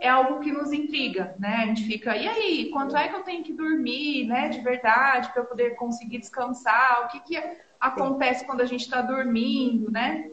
é 0.00 0.08
algo 0.08 0.40
que 0.40 0.50
nos 0.50 0.72
intriga, 0.72 1.36
né? 1.38 1.58
A 1.62 1.66
gente 1.66 1.84
fica, 1.84 2.16
e 2.16 2.26
aí, 2.26 2.70
quanto 2.70 2.96
é 2.96 3.08
que 3.08 3.14
eu 3.14 3.22
tenho 3.22 3.44
que 3.44 3.52
dormir, 3.52 4.26
né, 4.26 4.48
de 4.48 4.60
verdade, 4.60 5.30
para 5.32 5.42
eu 5.42 5.46
poder 5.46 5.76
conseguir 5.76 6.18
descansar? 6.18 7.04
O 7.04 7.08
que, 7.08 7.20
que 7.20 7.56
acontece 7.78 8.44
quando 8.44 8.62
a 8.62 8.66
gente 8.66 8.80
está 8.80 9.00
dormindo, 9.00 9.90
né? 9.90 10.30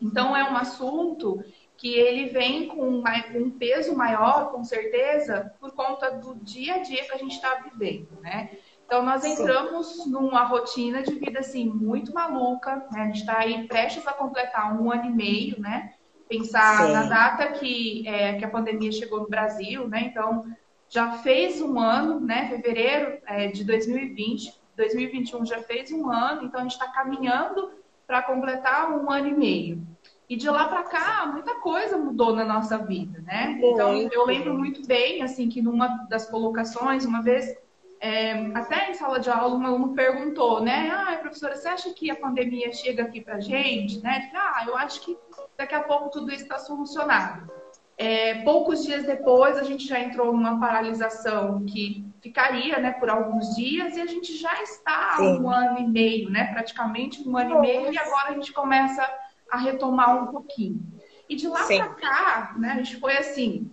Então, 0.00 0.36
é 0.36 0.48
um 0.48 0.56
assunto 0.56 1.42
que 1.76 1.94
ele 1.94 2.26
vem 2.26 2.68
com 2.68 3.02
um 3.34 3.50
peso 3.50 3.96
maior, 3.96 4.50
com 4.50 4.64
certeza, 4.64 5.54
por 5.60 5.72
conta 5.72 6.10
do 6.10 6.34
dia 6.36 6.74
a 6.74 6.78
dia 6.78 7.04
que 7.04 7.12
a 7.12 7.18
gente 7.18 7.34
está 7.34 7.54
vivendo, 7.54 8.20
né? 8.20 8.50
Então, 8.88 9.02
nós 9.02 9.22
entramos 9.22 9.86
Sim. 9.86 10.10
numa 10.10 10.44
rotina 10.44 11.02
de 11.02 11.14
vida, 11.16 11.40
assim, 11.40 11.68
muito 11.68 12.10
maluca, 12.14 12.76
né? 12.90 13.02
A 13.02 13.04
gente 13.04 13.20
está 13.20 13.40
aí 13.40 13.68
prestes 13.68 14.06
a 14.06 14.14
completar 14.14 14.80
um 14.80 14.90
ano 14.90 15.04
e 15.04 15.10
meio, 15.10 15.60
né? 15.60 15.92
Pensar 16.26 16.86
Sim. 16.86 16.92
na 16.94 17.02
data 17.02 17.48
que, 17.48 18.08
é, 18.08 18.38
que 18.38 18.44
a 18.46 18.48
pandemia 18.48 18.90
chegou 18.90 19.20
no 19.20 19.28
Brasil, 19.28 19.86
né? 19.86 20.04
Então, 20.10 20.46
já 20.88 21.18
fez 21.18 21.60
um 21.60 21.78
ano, 21.78 22.18
né? 22.18 22.48
Fevereiro 22.48 23.18
é, 23.26 23.48
de 23.48 23.62
2020, 23.62 24.58
2021 24.74 25.44
já 25.44 25.58
fez 25.58 25.92
um 25.92 26.10
ano, 26.10 26.46
então 26.46 26.60
a 26.60 26.62
gente 26.62 26.72
está 26.72 26.88
caminhando 26.88 27.70
para 28.06 28.22
completar 28.22 28.90
um 28.90 29.10
ano 29.10 29.28
e 29.28 29.34
meio. 29.34 29.86
E 30.30 30.34
de 30.34 30.48
lá 30.48 30.66
para 30.66 30.84
cá, 30.84 31.26
muita 31.30 31.56
coisa 31.56 31.98
mudou 31.98 32.34
na 32.34 32.44
nossa 32.44 32.78
vida, 32.78 33.20
né? 33.20 33.58
Então, 33.62 33.94
eu 33.94 34.24
lembro 34.24 34.54
muito 34.54 34.86
bem, 34.86 35.20
assim, 35.20 35.50
que 35.50 35.60
numa 35.60 36.06
das 36.08 36.24
colocações, 36.30 37.04
uma 37.04 37.20
vez, 37.20 37.54
é, 38.00 38.32
até 38.54 38.90
em 38.90 38.94
sala 38.94 39.18
de 39.18 39.28
aula, 39.28 39.56
um 39.56 39.66
aluno 39.66 39.94
perguntou, 39.94 40.60
né? 40.60 40.90
Ah, 40.90 41.16
professora, 41.16 41.56
você 41.56 41.68
acha 41.68 41.92
que 41.92 42.10
a 42.10 42.16
pandemia 42.16 42.72
chega 42.72 43.02
aqui 43.02 43.20
pra 43.20 43.40
gente, 43.40 44.00
né? 44.02 44.30
Ah, 44.34 44.64
eu 44.66 44.76
acho 44.76 45.00
que 45.00 45.16
daqui 45.56 45.74
a 45.74 45.82
pouco 45.82 46.10
tudo 46.10 46.32
isso 46.32 46.44
está 46.44 46.58
solucionado. 46.58 47.50
É, 47.96 48.42
poucos 48.42 48.84
dias 48.84 49.04
depois, 49.04 49.58
a 49.58 49.64
gente 49.64 49.86
já 49.86 49.98
entrou 49.98 50.32
numa 50.32 50.60
paralisação 50.60 51.64
que 51.66 52.06
ficaria, 52.22 52.78
né, 52.78 52.92
por 52.92 53.10
alguns 53.10 53.56
dias, 53.56 53.96
e 53.96 54.00
a 54.00 54.06
gente 54.06 54.36
já 54.36 54.62
está 54.62 55.16
há 55.16 55.22
um 55.22 55.50
ano 55.50 55.80
e 55.80 55.86
meio, 55.88 56.30
né? 56.30 56.52
Praticamente 56.52 57.28
um 57.28 57.36
ano 57.36 57.50
Nossa. 57.50 57.66
e 57.66 57.68
meio, 57.68 57.92
e 57.92 57.98
agora 57.98 58.30
a 58.30 58.34
gente 58.34 58.52
começa 58.52 59.04
a 59.50 59.56
retomar 59.56 60.22
um 60.22 60.28
pouquinho. 60.28 60.80
E 61.28 61.34
de 61.34 61.48
lá 61.48 61.66
para 61.66 61.88
cá, 61.88 62.54
né, 62.56 62.70
a 62.70 62.76
gente 62.76 62.96
foi 63.00 63.16
assim, 63.16 63.70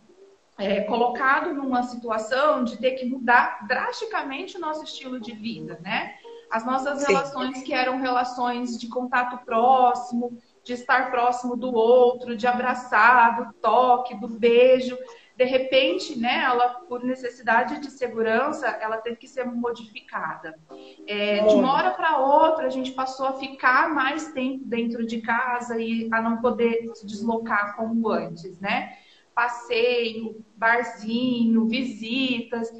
é, 0.58 0.82
colocado 0.82 1.54
numa 1.54 1.84
situação 1.84 2.64
de 2.64 2.78
ter 2.78 2.92
que 2.92 3.06
mudar 3.06 3.66
drasticamente 3.68 4.58
o 4.58 4.60
nosso 4.60 4.84
estilo 4.84 5.20
de 5.20 5.34
vida, 5.34 5.80
né? 5.84 6.16
As 6.50 6.66
nossas 6.66 7.00
Sim. 7.00 7.08
relações 7.08 7.64
que 7.64 7.74
eram 7.74 8.00
relações 8.00 8.80
de 8.80 8.88
contato 8.88 9.44
próximo, 9.44 10.38
de 10.64 10.74
estar 10.74 11.12
próximo 11.12 11.56
do 11.56 11.74
outro, 11.74 12.36
de 12.36 12.48
abraçar, 12.48 13.38
do 13.38 13.54
toque, 13.54 14.16
do 14.16 14.28
beijo, 14.28 14.98
de 15.36 15.44
repente, 15.44 16.18
né, 16.18 16.44
ela, 16.46 16.70
por 16.88 17.04
necessidade 17.04 17.82
de 17.82 17.92
segurança, 17.92 18.68
ela 18.68 18.98
teve 18.98 19.18
que 19.18 19.28
ser 19.28 19.44
modificada. 19.46 20.58
É, 21.06 21.46
de 21.46 21.56
uma 21.56 21.74
hora 21.74 21.92
para 21.92 22.18
outra, 22.20 22.68
a 22.68 22.70
gente 22.70 22.92
passou 22.92 23.26
a 23.26 23.34
ficar 23.34 23.94
mais 23.94 24.32
tempo 24.32 24.64
dentro 24.64 25.06
de 25.06 25.20
casa 25.20 25.78
e 25.78 26.08
a 26.12 26.22
não 26.22 26.38
poder 26.38 26.90
se 26.96 27.06
deslocar 27.06 27.76
como 27.76 28.10
antes, 28.10 28.60
né? 28.62 28.98
Passeio, 29.36 30.44
barzinho, 30.56 31.68
visitas. 31.68 32.72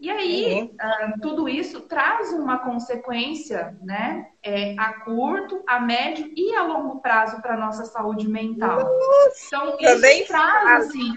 E 0.00 0.10
aí, 0.10 0.62
uh, 0.62 1.20
tudo 1.20 1.46
isso 1.46 1.82
traz 1.82 2.32
uma 2.32 2.58
consequência, 2.58 3.76
né, 3.82 4.28
é, 4.42 4.74
a 4.78 4.94
curto, 5.04 5.62
a 5.66 5.78
médio 5.78 6.32
e 6.34 6.54
a 6.56 6.62
longo 6.62 7.00
prazo 7.00 7.42
para 7.42 7.52
a 7.52 7.58
nossa 7.58 7.84
saúde 7.84 8.26
mental. 8.26 8.78
Nossa, 8.78 9.46
então, 9.46 9.76
isso 9.78 10.26
traz, 10.26 10.86
assim, 10.86 11.12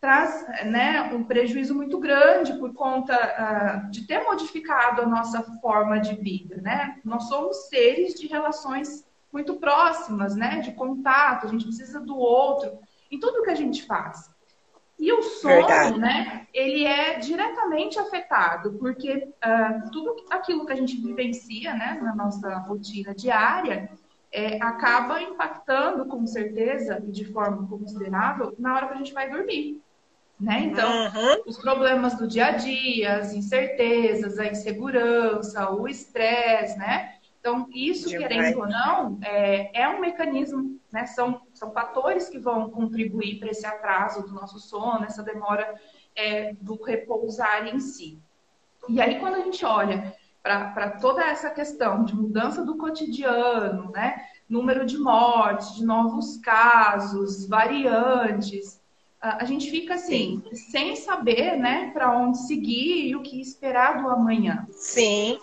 traz 0.00 0.46
né, 0.66 1.02
um 1.12 1.24
prejuízo 1.24 1.74
muito 1.74 1.98
grande 1.98 2.52
por 2.60 2.72
conta 2.74 3.16
uh, 3.16 3.90
de 3.90 4.06
ter 4.06 4.22
modificado 4.22 5.02
a 5.02 5.06
nossa 5.06 5.42
forma 5.60 5.98
de 5.98 6.14
vida, 6.14 6.60
né? 6.62 7.00
Nós 7.04 7.24
somos 7.24 7.68
seres 7.68 8.14
de 8.14 8.28
relações 8.28 9.04
muito 9.32 9.54
próximas, 9.54 10.36
né? 10.36 10.60
De 10.60 10.70
contato, 10.72 11.46
a 11.46 11.50
gente 11.50 11.64
precisa 11.64 11.98
do 11.98 12.16
outro 12.16 12.78
em 13.10 13.18
tudo 13.18 13.42
que 13.42 13.50
a 13.50 13.54
gente 13.54 13.84
faz. 13.84 14.30
E 14.98 15.12
o 15.12 15.22
sono, 15.22 15.54
Verdade. 15.54 15.98
né? 15.98 16.46
Ele 16.54 16.84
é 16.84 17.18
diretamente 17.18 17.98
afetado, 17.98 18.72
porque 18.78 19.28
uh, 19.44 19.90
tudo 19.90 20.24
aquilo 20.30 20.64
que 20.64 20.72
a 20.72 20.76
gente 20.76 20.96
vivencia, 20.96 21.74
né, 21.74 22.00
na 22.02 22.14
nossa 22.14 22.56
rotina 22.60 23.14
diária, 23.14 23.90
é, 24.32 24.56
acaba 24.62 25.20
impactando, 25.20 26.06
com 26.06 26.26
certeza, 26.26 27.02
e 27.06 27.10
de 27.10 27.26
forma 27.26 27.66
considerável, 27.68 28.54
na 28.58 28.74
hora 28.74 28.88
que 28.88 28.94
a 28.94 28.96
gente 28.96 29.12
vai 29.12 29.30
dormir. 29.30 29.82
Né? 30.38 30.64
Então, 30.64 30.90
uhum. 30.90 31.42
os 31.46 31.56
problemas 31.56 32.14
do 32.16 32.26
dia 32.26 32.46
a 32.46 32.50
dia, 32.52 33.16
as 33.16 33.32
incertezas, 33.32 34.38
a 34.38 34.46
insegurança, 34.46 35.70
o 35.70 35.88
estresse, 35.88 36.76
né? 36.78 37.15
Então, 37.46 37.68
isso, 37.72 38.08
Demais. 38.08 38.26
querendo 38.26 38.58
ou 38.58 38.66
não, 38.66 39.20
é, 39.22 39.82
é 39.82 39.88
um 39.88 40.00
mecanismo, 40.00 40.80
né? 40.90 41.06
São, 41.06 41.42
são 41.54 41.70
fatores 41.70 42.28
que 42.28 42.40
vão 42.40 42.68
contribuir 42.68 43.38
para 43.38 43.50
esse 43.50 43.64
atraso 43.64 44.26
do 44.26 44.34
nosso 44.34 44.58
sono, 44.58 45.04
essa 45.04 45.22
demora 45.22 45.72
é, 46.16 46.54
do 46.60 46.74
repousar 46.82 47.68
em 47.68 47.78
si. 47.78 48.18
E 48.88 49.00
aí, 49.00 49.20
quando 49.20 49.36
a 49.36 49.42
gente 49.42 49.64
olha 49.64 50.12
para 50.42 50.90
toda 51.00 51.22
essa 51.22 51.48
questão 51.48 52.02
de 52.04 52.16
mudança 52.16 52.64
do 52.64 52.76
cotidiano, 52.76 53.92
né? 53.92 54.26
Número 54.48 54.84
de 54.84 54.98
mortes, 54.98 55.76
de 55.76 55.84
novos 55.84 56.38
casos, 56.38 57.46
variantes. 57.46 58.80
A 59.20 59.44
gente 59.44 59.70
fica 59.70 59.94
assim, 59.94 60.42
Sim. 60.50 60.56
sem 60.56 60.96
saber, 60.96 61.56
né, 61.56 61.90
para 61.92 62.16
onde 62.16 62.38
seguir 62.46 63.08
e 63.08 63.16
o 63.16 63.22
que 63.22 63.40
esperar 63.40 64.02
do 64.02 64.08
amanhã. 64.08 64.66
Sim. 64.72 65.38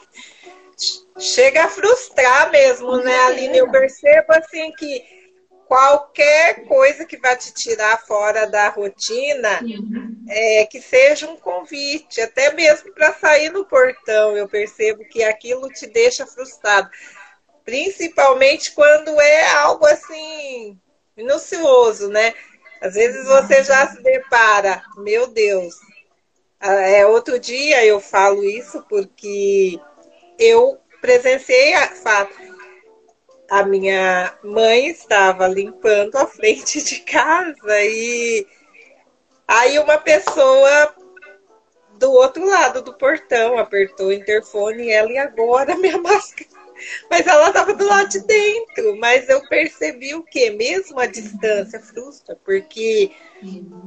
Chega 1.20 1.66
a 1.66 1.70
frustrar 1.70 2.52
mesmo, 2.52 2.98
né, 2.98 3.16
Aline? 3.26 3.58
Eu 3.58 3.70
percebo 3.70 4.34
assim 4.34 4.72
que 4.74 5.04
qualquer 5.68 6.66
coisa 6.66 7.06
que 7.06 7.18
vai 7.18 7.36
te 7.36 7.54
tirar 7.54 8.04
fora 8.06 8.46
da 8.46 8.70
rotina, 8.70 9.60
é, 10.28 10.66
que 10.66 10.82
seja 10.82 11.28
um 11.30 11.36
convite, 11.36 12.22
até 12.22 12.54
mesmo 12.54 12.94
para 12.94 13.14
sair 13.14 13.52
no 13.52 13.66
portão, 13.66 14.36
eu 14.38 14.48
percebo 14.48 15.04
que 15.06 15.24
aquilo 15.24 15.70
te 15.70 15.88
deixa 15.88 16.26
frustrado. 16.26 16.90
Principalmente 17.64 18.72
quando 18.74 19.20
é 19.22 19.50
algo 19.54 19.86
assim, 19.86 20.78
minucioso, 21.16 22.10
né? 22.10 22.34
Às 22.82 22.96
vezes 22.96 23.26
você 23.26 23.64
já 23.64 23.88
se 23.88 24.04
depara, 24.04 24.84
meu 24.98 25.28
Deus. 25.28 25.74
É, 26.60 27.06
outro 27.06 27.40
dia 27.40 27.86
eu 27.86 28.00
falo 28.00 28.44
isso 28.44 28.86
porque 28.90 29.80
eu 30.38 30.80
presenciei 31.04 31.74
a 31.74 31.88
fato 31.90 32.34
a 33.50 33.64
minha 33.64 34.34
mãe 34.42 34.88
estava 34.88 35.48
limpando 35.48 36.16
a 36.16 36.26
frente 36.26 36.82
de 36.82 37.02
casa 37.02 37.82
e 37.82 38.48
aí 39.46 39.78
uma 39.80 39.98
pessoa 39.98 40.96
do 42.00 42.10
outro 42.14 42.46
lado 42.46 42.82
do 42.82 42.94
portão 42.94 43.58
apertou 43.58 44.08
o 44.08 44.14
interfone 44.14 44.86
e 44.86 44.92
ela 44.92 45.12
e 45.12 45.18
agora 45.18 45.76
minha 45.76 45.98
máscara. 46.02 46.50
Mas 47.10 47.28
ela 47.28 47.50
estava 47.50 47.74
do 47.74 47.86
lado 47.86 48.10
de 48.10 48.20
dentro. 48.26 48.98
Mas 48.98 49.30
eu 49.30 49.46
percebi 49.48 50.16
o 50.16 50.24
que? 50.24 50.50
Mesmo 50.50 51.00
a 51.00 51.06
distância 51.06 51.80
frustra, 51.80 52.36
porque 52.44 53.12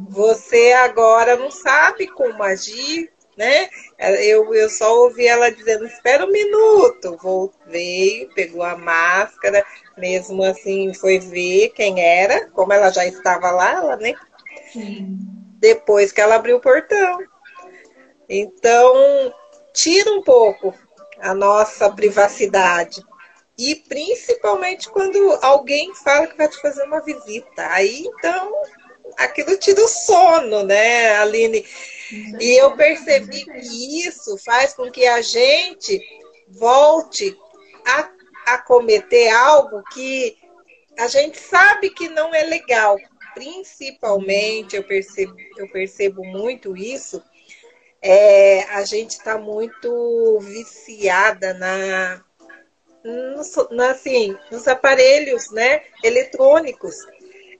você 0.09 0.72
agora 0.72 1.36
não 1.36 1.51
sabe 1.51 2.06
como 2.06 2.43
agir, 2.43 3.10
né? 3.36 3.68
Eu, 3.98 4.54
eu 4.54 4.68
só 4.68 4.94
ouvi 5.02 5.26
ela 5.26 5.50
dizendo, 5.50 5.86
espera 5.86 6.24
um 6.24 6.30
minuto. 6.30 7.18
Veio, 7.66 8.32
pegou 8.34 8.62
a 8.62 8.76
máscara, 8.76 9.64
mesmo 9.96 10.42
assim 10.42 10.94
foi 10.94 11.18
ver 11.18 11.70
quem 11.70 12.00
era, 12.00 12.48
como 12.50 12.72
ela 12.72 12.90
já 12.90 13.06
estava 13.06 13.50
lá, 13.50 13.72
ela 13.72 13.96
nem. 13.96 14.16
Sim. 14.72 15.18
Depois 15.58 16.12
que 16.12 16.20
ela 16.20 16.36
abriu 16.36 16.56
o 16.56 16.60
portão. 16.60 17.18
Então, 18.28 19.32
tira 19.72 20.10
um 20.12 20.22
pouco 20.22 20.74
a 21.20 21.34
nossa 21.34 21.90
privacidade. 21.90 23.04
E 23.58 23.74
principalmente 23.74 24.88
quando 24.90 25.38
alguém 25.40 25.94
fala 25.94 26.26
que 26.26 26.36
vai 26.36 26.48
te 26.48 26.60
fazer 26.60 26.82
uma 26.84 27.00
visita. 27.00 27.66
Aí 27.70 28.04
então 28.06 28.52
aquilo 29.16 29.56
tira 29.56 29.82
o 29.82 29.88
sono, 29.88 30.62
né, 30.62 31.16
Aline? 31.16 31.64
E 32.10 32.60
eu 32.60 32.76
percebi 32.76 33.44
que 33.44 34.06
isso 34.06 34.36
faz 34.38 34.74
com 34.74 34.90
que 34.90 35.06
a 35.06 35.20
gente 35.20 36.00
volte 36.48 37.36
a, 37.84 38.10
a 38.46 38.58
cometer 38.58 39.28
algo 39.30 39.82
que 39.92 40.36
a 40.98 41.08
gente 41.08 41.38
sabe 41.38 41.90
que 41.90 42.08
não 42.08 42.34
é 42.34 42.44
legal. 42.44 42.96
Principalmente, 43.34 44.76
eu 44.76 44.84
percebo, 44.84 45.34
eu 45.58 45.68
percebo 45.68 46.24
muito 46.24 46.76
isso, 46.76 47.22
é, 48.00 48.62
a 48.70 48.84
gente 48.84 49.10
está 49.10 49.36
muito 49.36 50.38
viciada 50.40 51.52
na, 51.54 52.24
no, 53.04 53.82
assim, 53.82 54.36
nos 54.50 54.66
aparelhos 54.66 55.50
né, 55.50 55.82
eletrônicos. 56.02 56.96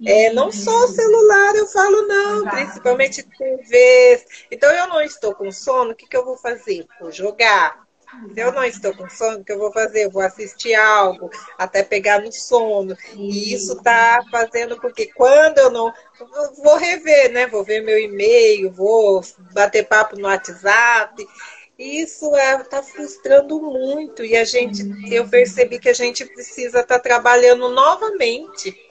É, 0.05 0.33
não 0.33 0.53
só 0.53 0.85
o 0.85 0.89
celular, 0.89 1.55
eu 1.57 1.67
falo 1.67 2.03
não, 2.03 2.41
Exato. 2.41 2.57
principalmente 2.57 3.23
TVs. 3.23 4.25
Então 4.51 4.71
eu 4.71 4.89
não 4.89 5.01
estou 5.01 5.35
com 5.35 5.51
sono, 5.51 5.93
o 5.93 5.95
que, 5.95 6.07
que 6.07 6.17
eu 6.17 6.25
vou 6.25 6.37
fazer? 6.37 6.87
Vou 7.01 7.11
jogar. 7.11 7.87
Se 8.33 8.41
eu 8.41 8.53
não 8.53 8.65
estou 8.65 8.95
com 8.95 9.09
sono, 9.11 9.41
o 9.41 9.45
que 9.45 9.53
eu 9.53 9.59
vou 9.59 9.73
fazer? 9.73 10.05
Eu 10.05 10.11
vou 10.11 10.23
assistir 10.23 10.75
algo, 10.75 11.29
até 11.59 11.83
pegar 11.83 12.21
no 12.21 12.33
sono. 12.33 12.97
E 13.15 13.53
isso 13.53 13.73
está 13.75 14.23
fazendo 14.31 14.81
porque 14.81 15.07
quando 15.07 15.59
eu 15.59 15.71
não. 15.71 15.93
Vou 16.63 16.77
rever, 16.77 17.33
né? 17.33 17.47
Vou 17.47 17.65
ver 17.65 17.81
meu 17.81 17.99
e-mail, 17.99 18.71
vou 18.71 19.23
bater 19.53 19.87
papo 19.87 20.17
no 20.17 20.29
WhatsApp. 20.29 21.27
Isso 21.79 22.35
está 22.35 22.43
é, 22.43 22.65
tá 22.65 22.83
frustrando 22.83 23.61
muito. 23.61 24.25
E 24.25 24.37
a 24.37 24.45
gente, 24.45 24.83
eu 25.13 25.29
percebi 25.29 25.79
que 25.79 25.89
a 25.89 25.95
gente 25.95 26.25
precisa 26.25 26.81
estar 26.81 26.97
tá 26.97 26.99
trabalhando 26.99 27.69
novamente 27.69 28.86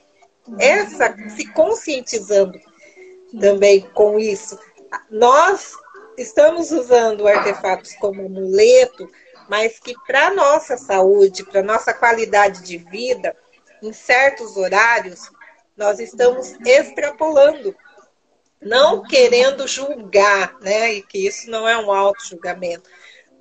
essa 0.60 1.16
se 1.30 1.48
conscientizando 1.52 2.60
também 3.40 3.82
com 3.94 4.20
isso. 4.20 4.58
Nós 5.10 5.74
estamos 6.18 6.72
usando 6.72 7.28
artefatos 7.28 7.94
como 7.96 8.26
amuleto, 8.26 9.10
mas 9.50 9.80
que 9.80 9.94
para 10.06 10.34
nossa 10.34 10.78
saúde, 10.78 11.44
para 11.44 11.62
nossa 11.62 11.94
qualidade 11.94 12.64
de 12.64 12.78
vida, 12.78 13.36
em 13.82 13.92
certos 13.94 14.58
horários, 14.58 15.30
nós 15.76 16.00
estamos 16.00 16.56
extrapolando, 16.66 17.76
não 18.62 19.04
querendo 19.04 19.68
julgar, 19.68 20.56
né? 20.62 20.94
E 20.94 21.02
que 21.02 21.28
isso 21.28 21.50
não 21.50 21.68
é 21.68 21.78
um 21.78 21.92
auto-julgamento, 21.92 22.90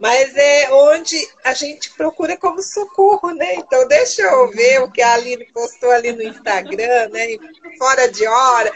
mas 0.05 0.37
é 0.37 0.71
onde 0.71 1.17
a 1.43 1.55
gente 1.55 1.91
procura 1.93 2.37
como 2.37 2.63
socorro, 2.63 3.31
né? 3.31 3.55
Então, 3.55 3.89
deixa 3.89 4.21
eu 4.21 4.51
ver 4.51 4.83
o 4.83 4.93
que 4.93 5.01
a 5.01 5.15
Aline 5.15 5.47
postou 5.47 5.91
ali 5.91 6.13
no 6.13 6.23
Instagram, 6.23 7.09
né? 7.09 7.27
Fora 7.79 8.07
de 8.13 8.27
hora. 8.27 8.71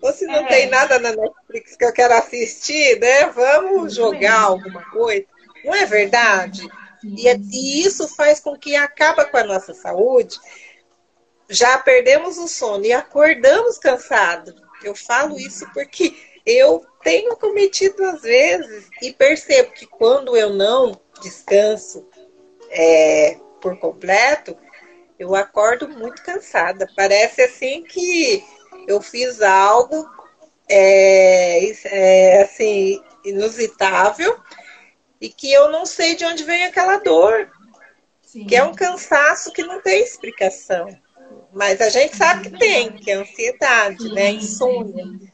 Ou 0.00 0.12
se 0.12 0.26
não 0.26 0.40
é. 0.40 0.46
tem 0.48 0.66
nada 0.68 0.98
na 0.98 1.12
Netflix 1.12 1.76
que 1.76 1.84
eu 1.84 1.92
quero 1.92 2.14
assistir, 2.14 2.98
né? 2.98 3.26
Vamos 3.28 3.94
jogar 3.94 4.40
alguma 4.40 4.84
coisa. 4.90 5.24
Não 5.64 5.72
é 5.72 5.86
verdade? 5.86 6.68
E, 7.04 7.28
é, 7.28 7.36
e 7.36 7.86
isso 7.86 8.08
faz 8.16 8.40
com 8.40 8.58
que 8.58 8.74
acaba 8.74 9.24
com 9.24 9.36
a 9.36 9.44
nossa 9.44 9.72
saúde. 9.72 10.36
Já 11.48 11.78
perdemos 11.78 12.38
o 12.38 12.48
sono 12.48 12.84
e 12.84 12.92
acordamos 12.92 13.78
cansados. 13.78 14.52
Eu 14.82 14.96
falo 14.96 15.38
isso 15.38 15.64
porque 15.72 16.12
eu 16.44 16.84
tenho 17.02 17.36
cometido 17.36 18.04
às 18.04 18.22
vezes 18.22 18.88
e 19.00 19.12
percebo 19.12 19.72
que 19.72 19.86
quando 19.86 20.36
eu 20.36 20.50
não 20.50 21.00
descanso 21.20 22.06
é, 22.70 23.36
por 23.60 23.78
completo, 23.78 24.56
eu 25.18 25.34
acordo 25.34 25.88
muito 25.88 26.22
cansada. 26.22 26.88
Parece 26.96 27.42
assim 27.42 27.82
que 27.84 28.44
eu 28.88 29.00
fiz 29.00 29.40
algo 29.40 30.08
é, 30.68 31.70
é, 31.84 32.42
assim 32.42 33.00
inusitável 33.24 34.36
e 35.20 35.28
que 35.28 35.52
eu 35.52 35.70
não 35.70 35.86
sei 35.86 36.16
de 36.16 36.24
onde 36.24 36.42
vem 36.42 36.64
aquela 36.64 36.96
dor, 36.96 37.48
Sim. 38.22 38.46
que 38.46 38.56
é 38.56 38.64
um 38.64 38.74
cansaço 38.74 39.52
que 39.52 39.62
não 39.62 39.80
tem 39.80 40.02
explicação. 40.02 40.88
Mas 41.52 41.80
a 41.80 41.88
gente 41.88 42.16
sabe 42.16 42.50
que 42.50 42.58
tem, 42.58 42.92
que 42.92 43.10
é 43.10 43.14
ansiedade, 43.14 44.12
né? 44.12 44.30
Insônia. 44.30 45.31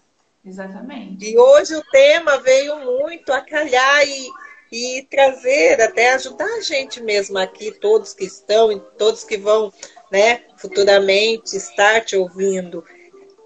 Exatamente. 0.48 1.28
E 1.28 1.38
hoje 1.38 1.76
o 1.76 1.84
tema 1.90 2.38
veio 2.38 2.78
muito 2.78 3.30
a 3.32 3.40
calhar 3.42 4.02
e, 4.08 4.30
e 4.72 5.02
trazer, 5.10 5.80
até 5.80 6.14
ajudar 6.14 6.46
a 6.46 6.60
gente 6.62 7.02
mesmo 7.02 7.36
aqui, 7.38 7.70
todos 7.70 8.14
que 8.14 8.24
estão 8.24 8.72
e 8.72 8.80
todos 8.96 9.24
que 9.24 9.36
vão 9.36 9.70
né, 10.10 10.42
futuramente 10.56 11.54
estar 11.54 12.02
te 12.02 12.16
ouvindo, 12.16 12.82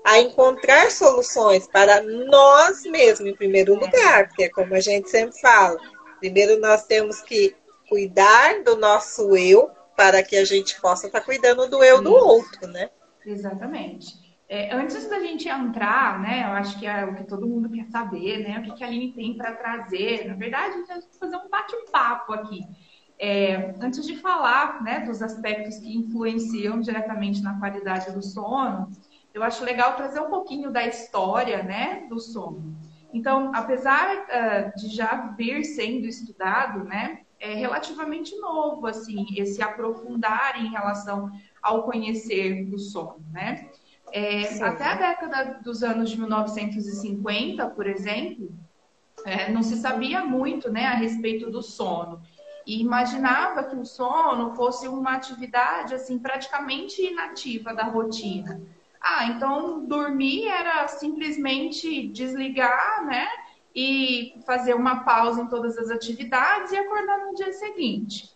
a 0.04 0.20
encontrar 0.20 0.92
soluções 0.92 1.66
para 1.66 2.00
nós 2.02 2.84
mesmos, 2.84 3.28
em 3.28 3.36
primeiro 3.36 3.74
lugar, 3.74 4.28
porque 4.28 4.44
é 4.44 4.48
como 4.48 4.74
a 4.74 4.80
gente 4.80 5.10
sempre 5.10 5.40
fala. 5.40 5.78
Primeiro 6.20 6.60
nós 6.60 6.84
temos 6.84 7.20
que 7.20 7.54
cuidar 7.88 8.62
do 8.62 8.76
nosso 8.76 9.36
eu 9.36 9.70
para 9.96 10.22
que 10.22 10.36
a 10.36 10.44
gente 10.44 10.80
possa 10.80 11.08
estar 11.08 11.20
cuidando 11.20 11.68
do 11.68 11.82
eu 11.82 12.00
do 12.00 12.12
outro, 12.12 12.68
né? 12.68 12.90
Exatamente. 13.26 14.21
É, 14.54 14.70
antes 14.74 15.08
da 15.08 15.18
gente 15.18 15.48
entrar, 15.48 16.20
né, 16.20 16.42
eu 16.44 16.52
acho 16.52 16.78
que 16.78 16.86
é 16.86 17.06
o 17.06 17.14
que 17.14 17.24
todo 17.24 17.48
mundo 17.48 17.70
quer 17.70 17.86
saber, 17.86 18.46
né, 18.46 18.58
o 18.58 18.62
que, 18.62 18.74
que 18.74 18.84
a 18.84 18.86
Aline 18.86 19.10
tem 19.14 19.34
para 19.34 19.54
trazer. 19.54 20.28
Na 20.28 20.34
verdade, 20.34 20.74
a 20.74 20.76
gente 20.76 20.88
vai 20.88 21.00
fazer 21.18 21.36
um 21.36 21.48
bate-papo 21.48 22.34
aqui. 22.34 22.60
É, 23.18 23.74
antes 23.80 24.04
de 24.06 24.14
falar 24.18 24.82
né, 24.82 25.06
dos 25.06 25.22
aspectos 25.22 25.78
que 25.78 25.96
influenciam 25.96 26.80
diretamente 26.80 27.40
na 27.40 27.58
qualidade 27.58 28.12
do 28.12 28.22
sono, 28.22 28.90
eu 29.32 29.42
acho 29.42 29.64
legal 29.64 29.96
trazer 29.96 30.20
um 30.20 30.28
pouquinho 30.28 30.70
da 30.70 30.86
história 30.86 31.62
né, 31.62 32.06
do 32.10 32.20
sono. 32.20 32.76
Então, 33.10 33.52
apesar 33.54 34.06
uh, 34.18 34.78
de 34.78 34.94
já 34.94 35.32
vir 35.34 35.64
sendo 35.64 36.06
estudado, 36.06 36.84
né, 36.84 37.20
é 37.40 37.54
relativamente 37.54 38.36
novo 38.36 38.86
assim 38.86 39.24
esse 39.34 39.62
aprofundar 39.62 40.62
em 40.62 40.68
relação 40.68 41.30
ao 41.62 41.84
conhecer 41.84 42.66
do 42.66 42.78
sono, 42.78 43.24
né? 43.32 43.70
É, 44.12 44.62
até 44.62 44.84
a 44.84 44.94
década 44.94 45.60
dos 45.64 45.82
anos 45.82 46.10
de 46.10 46.18
1950, 46.18 47.66
por 47.70 47.86
exemplo, 47.86 48.52
é, 49.24 49.50
não 49.50 49.62
se 49.62 49.76
sabia 49.76 50.24
muito 50.24 50.70
né, 50.70 50.86
a 50.86 50.94
respeito 50.94 51.50
do 51.50 51.62
sono. 51.62 52.20
e 52.64 52.80
imaginava 52.80 53.64
que 53.64 53.74
o 53.74 53.84
sono 53.84 54.54
fosse 54.54 54.86
uma 54.86 55.14
atividade 55.14 55.94
assim 55.94 56.18
praticamente 56.18 57.02
inativa 57.02 57.74
da 57.74 57.84
rotina. 57.84 58.60
Ah, 59.00 59.26
então 59.26 59.84
dormir 59.84 60.46
era 60.46 60.86
simplesmente 60.86 62.06
desligar, 62.08 63.04
né? 63.04 63.26
E 63.74 64.34
fazer 64.46 64.74
uma 64.74 65.02
pausa 65.02 65.42
em 65.42 65.48
todas 65.48 65.76
as 65.76 65.90
atividades 65.90 66.70
e 66.70 66.76
acordar 66.76 67.18
no 67.26 67.34
dia 67.34 67.52
seguinte. 67.52 68.30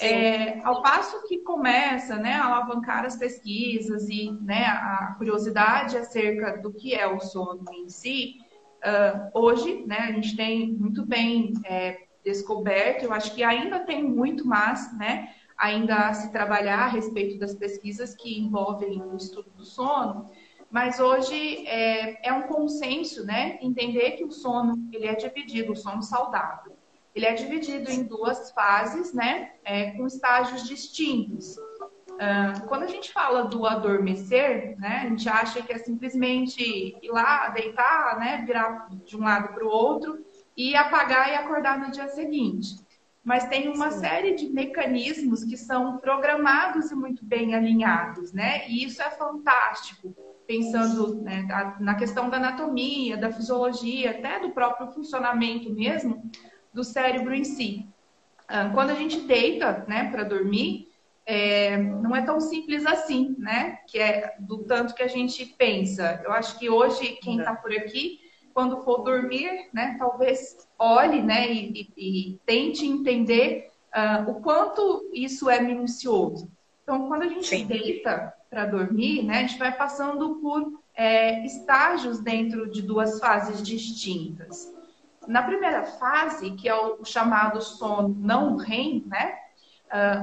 É, 0.00 0.60
ao 0.64 0.80
passo 0.80 1.26
que 1.26 1.38
começa 1.38 2.16
né, 2.16 2.34
a 2.34 2.46
alavancar 2.46 3.04
as 3.04 3.16
pesquisas 3.16 4.08
e 4.08 4.30
né, 4.42 4.64
a 4.66 5.14
curiosidade 5.18 5.96
acerca 5.96 6.58
do 6.58 6.72
que 6.72 6.94
é 6.94 7.06
o 7.06 7.18
sono 7.18 7.64
em 7.72 7.88
si, 7.88 8.36
uh, 8.84 9.30
hoje 9.36 9.84
né, 9.86 9.98
a 9.98 10.12
gente 10.12 10.36
tem 10.36 10.72
muito 10.72 11.04
bem 11.04 11.52
é, 11.64 11.98
descoberto, 12.24 13.04
eu 13.04 13.12
acho 13.12 13.34
que 13.34 13.42
ainda 13.42 13.80
tem 13.80 14.04
muito 14.04 14.46
mais, 14.46 14.96
né, 14.96 15.34
ainda 15.56 16.08
a 16.08 16.14
se 16.14 16.30
trabalhar 16.30 16.84
a 16.84 16.88
respeito 16.88 17.36
das 17.36 17.54
pesquisas 17.54 18.14
que 18.14 18.38
envolvem 18.38 19.02
o 19.02 19.16
estudo 19.16 19.50
do 19.50 19.64
sono, 19.64 20.30
mas 20.70 21.00
hoje 21.00 21.66
é, 21.66 22.28
é 22.28 22.32
um 22.32 22.42
consenso, 22.42 23.26
né, 23.26 23.58
entender 23.60 24.12
que 24.12 24.24
o 24.24 24.30
sono 24.30 24.74
ele 24.92 25.06
é 25.06 25.16
dividido, 25.16 25.72
o 25.72 25.76
sono 25.76 26.04
saudável, 26.04 26.77
ele 27.18 27.26
é 27.26 27.34
dividido 27.34 27.90
em 27.90 28.04
duas 28.04 28.52
fases, 28.52 29.12
né, 29.12 29.50
é, 29.64 29.90
com 29.92 30.06
estágios 30.06 30.66
distintos. 30.66 31.56
Uh, 31.56 32.66
quando 32.68 32.84
a 32.84 32.86
gente 32.86 33.12
fala 33.12 33.44
do 33.44 33.66
adormecer, 33.66 34.76
né, 34.78 35.02
a 35.04 35.08
gente 35.08 35.28
acha 35.28 35.60
que 35.62 35.72
é 35.72 35.78
simplesmente 35.78 36.62
ir 36.62 37.10
lá, 37.10 37.48
deitar, 37.48 38.18
né, 38.18 38.44
virar 38.46 38.88
de 39.04 39.16
um 39.16 39.20
lado 39.20 39.52
para 39.52 39.64
o 39.64 39.68
outro 39.68 40.24
e 40.56 40.76
apagar 40.76 41.28
e 41.28 41.34
acordar 41.34 41.78
no 41.78 41.90
dia 41.90 42.08
seguinte. 42.08 42.76
Mas 43.24 43.46
tem 43.48 43.68
uma 43.68 43.90
Sim. 43.90 44.00
série 44.00 44.34
de 44.34 44.48
mecanismos 44.48 45.44
que 45.44 45.56
são 45.56 45.98
programados 45.98 46.90
e 46.90 46.94
muito 46.94 47.24
bem 47.24 47.54
alinhados, 47.54 48.32
né? 48.32 48.66
E 48.68 48.84
isso 48.84 49.02
é 49.02 49.10
fantástico, 49.10 50.14
pensando 50.46 51.20
né, 51.22 51.46
na 51.78 51.94
questão 51.94 52.30
da 52.30 52.38
anatomia, 52.38 53.18
da 53.18 53.30
fisiologia, 53.30 54.12
até 54.12 54.40
do 54.40 54.50
próprio 54.50 54.92
funcionamento 54.92 55.70
mesmo 55.70 56.30
do 56.78 56.84
cérebro 56.84 57.34
em 57.34 57.42
si. 57.42 57.84
Ah, 58.46 58.70
quando 58.72 58.90
a 58.90 58.94
gente 58.94 59.22
deita, 59.22 59.84
né, 59.88 60.10
para 60.12 60.22
dormir, 60.22 60.88
é, 61.26 61.76
não 61.76 62.14
é 62.14 62.22
tão 62.22 62.40
simples 62.40 62.86
assim, 62.86 63.34
né? 63.36 63.80
Que 63.88 63.98
é 63.98 64.36
do 64.38 64.58
tanto 64.58 64.94
que 64.94 65.02
a 65.02 65.08
gente 65.08 65.44
pensa. 65.44 66.22
Eu 66.24 66.32
acho 66.32 66.56
que 66.56 66.70
hoje 66.70 67.18
quem 67.20 67.38
está 67.38 67.54
por 67.54 67.72
aqui 67.72 68.20
quando 68.54 68.82
for 68.82 69.04
dormir, 69.04 69.68
né, 69.72 69.94
talvez 69.98 70.56
olhe, 70.76 71.22
né, 71.22 71.52
e, 71.52 71.92
e, 71.96 72.32
e 72.32 72.40
tente 72.44 72.84
entender 72.84 73.70
uh, 73.94 74.30
o 74.30 74.40
quanto 74.40 75.08
isso 75.12 75.48
é 75.48 75.60
minucioso. 75.60 76.50
Então, 76.82 77.06
quando 77.06 77.22
a 77.22 77.28
gente 77.28 77.46
Sim. 77.46 77.66
deita 77.66 78.34
para 78.50 78.66
dormir, 78.66 79.22
né, 79.22 79.38
a 79.38 79.40
gente 79.42 79.58
vai 79.60 79.76
passando 79.76 80.36
por 80.40 80.80
é, 80.92 81.44
estágios 81.46 82.18
dentro 82.18 82.68
de 82.68 82.82
duas 82.82 83.20
fases 83.20 83.62
distintas. 83.62 84.72
Na 85.28 85.42
primeira 85.42 85.84
fase, 85.84 86.52
que 86.52 86.68
é 86.68 86.74
o 86.74 87.04
chamado 87.04 87.60
sono 87.60 88.16
não 88.18 88.56
REM, 88.56 89.04
né, 89.06 89.38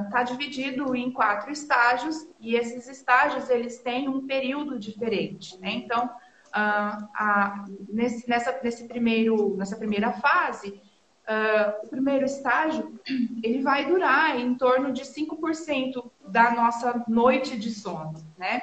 está 0.06 0.22
uh, 0.22 0.26
dividido 0.26 0.96
em 0.96 1.12
quatro 1.12 1.52
estágios 1.52 2.28
e 2.40 2.56
esses 2.56 2.88
estágios 2.88 3.50
eles 3.50 3.80
têm 3.80 4.10
um 4.10 4.26
período 4.26 4.80
diferente, 4.80 5.60
né? 5.60 5.72
Então, 5.72 6.10
ah, 6.54 7.66
nesse, 7.90 8.30
nessa, 8.30 8.58
nesse 8.64 8.88
primeiro, 8.88 9.56
nessa 9.58 9.76
primeira 9.76 10.14
fase, 10.14 10.82
ah, 11.28 11.76
o 11.84 11.88
primeiro 11.88 12.26
estágio 12.26 13.00
ele 13.44 13.62
vai 13.62 13.86
durar 13.86 14.40
em 14.40 14.56
torno 14.56 14.92
de 14.94 15.04
5% 15.04 16.12
da 16.28 16.52
nossa 16.52 17.04
noite 17.08 17.58
de 17.58 17.72
sono, 17.72 18.14
né? 18.38 18.62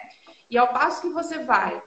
E 0.48 0.56
ao 0.56 0.68
passo 0.68 1.02
que 1.02 1.08
você 1.08 1.44
vai 1.44 1.82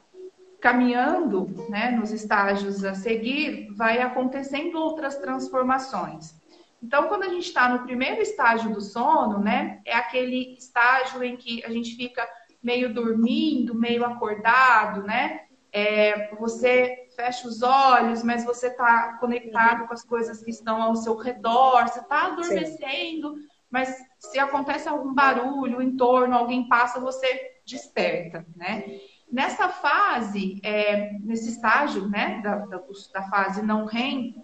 caminhando 0.62 1.48
né, 1.70 1.92
nos 1.92 2.12
estágios 2.12 2.84
a 2.84 2.94
seguir, 2.94 3.70
vai 3.76 4.02
acontecendo 4.02 4.80
outras 4.80 5.18
transformações. 5.18 6.36
Então, 6.82 7.08
quando 7.08 7.24
a 7.24 7.30
gente 7.30 7.48
está 7.48 7.68
no 7.70 7.84
primeiro 7.84 8.22
estágio 8.22 8.74
do 8.74 8.82
sono, 8.82 9.40
né, 9.40 9.82
é 9.86 9.96
aquele 9.96 10.56
estágio 10.56 11.24
em 11.24 11.36
que 11.36 11.64
a 11.66 11.70
gente 11.70 11.96
fica 11.96 12.28
meio 12.62 12.94
dormindo, 12.94 13.76
meio 13.76 14.04
acordado, 14.06 15.04
né? 15.04 15.42
É, 15.72 16.34
você 16.36 17.10
fecha 17.16 17.48
os 17.48 17.62
olhos, 17.62 18.24
mas 18.24 18.46
você 18.46 18.68
está 18.68 19.18
conectado 19.20 19.88
com 19.88 19.94
as 19.94 20.04
coisas 20.04 20.44
que 20.44 20.50
estão 20.50 20.82
ao 20.82 20.96
seu 20.96 21.16
redor, 21.16 21.88
você 21.88 22.00
está 22.00 22.28
adormecendo, 22.28 23.36
Sim. 23.36 23.48
mas 23.70 23.96
se 24.20 24.40
acontece 24.40 24.88
algum 24.88 25.14
barulho 25.14 25.82
em 25.82 25.96
torno, 25.96 26.36
alguém 26.36 26.68
passa, 26.68 27.00
você 27.00 27.56
desperta, 27.66 28.46
né? 28.56 29.00
Nessa 29.32 29.70
fase, 29.70 30.60
é, 30.64 31.18
nesse 31.20 31.50
estágio, 31.50 32.08
né, 32.08 32.42
da, 32.42 32.58
da, 32.66 32.82
da, 33.14 33.24
fase 33.24 33.62
não 33.62 33.86
REM, 33.86 34.36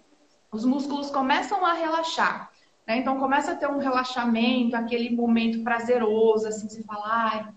os 0.50 0.64
músculos 0.64 1.10
começam 1.10 1.64
a 1.64 1.72
relaxar. 1.72 2.50
Né? 2.86 2.98
Então, 2.98 3.18
começa 3.18 3.52
a 3.52 3.56
ter 3.56 3.68
um 3.68 3.78
relaxamento, 3.78 4.76
aquele 4.76 5.14
momento 5.14 5.62
prazeroso, 5.62 6.46
assim, 6.46 6.68
se 6.68 6.82
falar, 6.82 7.54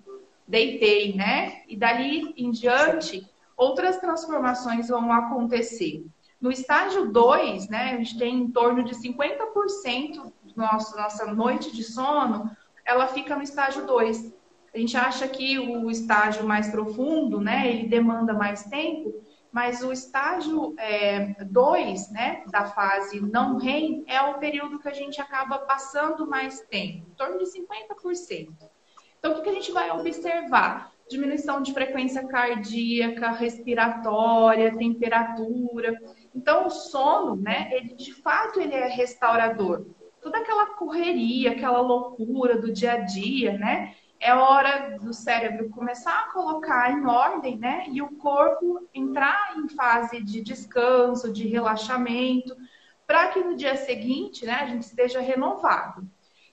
deitei, 0.47 1.15
né? 1.15 1.63
E 1.67 1.75
dali 1.75 2.33
em 2.37 2.51
diante, 2.51 3.27
outras 3.57 3.97
transformações 3.97 4.87
vão 4.87 5.11
acontecer. 5.11 6.05
No 6.39 6.51
estágio 6.51 7.11
2, 7.11 7.69
né, 7.69 7.93
a 7.93 7.97
gente 7.97 8.17
tem 8.17 8.35
em 8.35 8.51
torno 8.51 8.83
de 8.83 8.93
50% 8.93 10.31
nosso, 10.55 10.95
nossa 10.95 11.25
noite 11.33 11.75
de 11.75 11.83
sono, 11.83 12.55
ela 12.85 13.07
fica 13.07 13.35
no 13.35 13.41
estágio 13.41 13.85
2. 13.85 14.33
A 14.75 14.77
gente 14.77 14.97
acha 14.97 15.25
que 15.25 15.57
o 15.57 15.89
estágio 15.89 16.45
mais 16.45 16.67
profundo, 16.69 17.39
né, 17.39 17.65
ele 17.65 17.87
demanda 17.87 18.33
mais 18.33 18.65
tempo, 18.65 19.23
mas 19.49 19.81
o 19.81 19.89
estágio 19.89 20.75
2, 21.49 22.09
é, 22.09 22.13
né, 22.13 22.43
da 22.51 22.65
fase 22.65 23.21
não 23.21 23.55
REM, 23.55 24.03
é 24.05 24.21
o 24.21 24.37
período 24.37 24.77
que 24.77 24.89
a 24.89 24.93
gente 24.93 25.21
acaba 25.21 25.59
passando 25.59 26.27
mais 26.27 26.59
tempo, 26.59 27.07
em 27.09 27.15
torno 27.15 27.37
de 27.37 27.45
50%. 27.45 28.49
Então, 29.17 29.39
o 29.39 29.41
que 29.41 29.49
a 29.49 29.53
gente 29.53 29.71
vai 29.71 29.89
observar? 29.91 30.93
diminuição 31.07 31.61
de 31.61 31.71
frequência 31.71 32.27
cardíaca, 32.27 33.29
respiratória, 33.29 34.75
temperatura. 34.75 35.95
Então, 36.33 36.65
o 36.65 36.69
sono, 36.71 37.35
né, 37.35 37.69
ele 37.71 37.93
de 37.93 38.11
fato 38.11 38.59
ele 38.59 38.73
é 38.73 38.87
restaurador. 38.87 39.85
Toda 40.19 40.39
aquela 40.39 40.65
correria, 40.73 41.51
aquela 41.51 41.79
loucura 41.79 42.59
do 42.59 42.73
dia 42.73 42.93
a 42.93 42.97
dia, 42.97 43.55
né? 43.55 43.93
É 44.19 44.33
hora 44.33 44.97
do 44.99 45.13
cérebro 45.13 45.69
começar 45.69 46.17
a 46.19 46.31
colocar 46.31 46.91
em 46.91 47.05
ordem, 47.05 47.57
né? 47.57 47.85
E 47.89 48.01
o 48.01 48.15
corpo 48.15 48.87
entrar 48.93 49.55
em 49.57 49.67
fase 49.69 50.23
de 50.23 50.41
descanso, 50.41 51.31
de 51.31 51.47
relaxamento, 51.47 52.55
para 53.05 53.27
que 53.27 53.39
no 53.39 53.55
dia 53.55 53.75
seguinte, 53.75 54.45
né, 54.45 54.53
a 54.53 54.65
gente 54.65 54.83
esteja 54.83 55.19
renovado. 55.19 56.07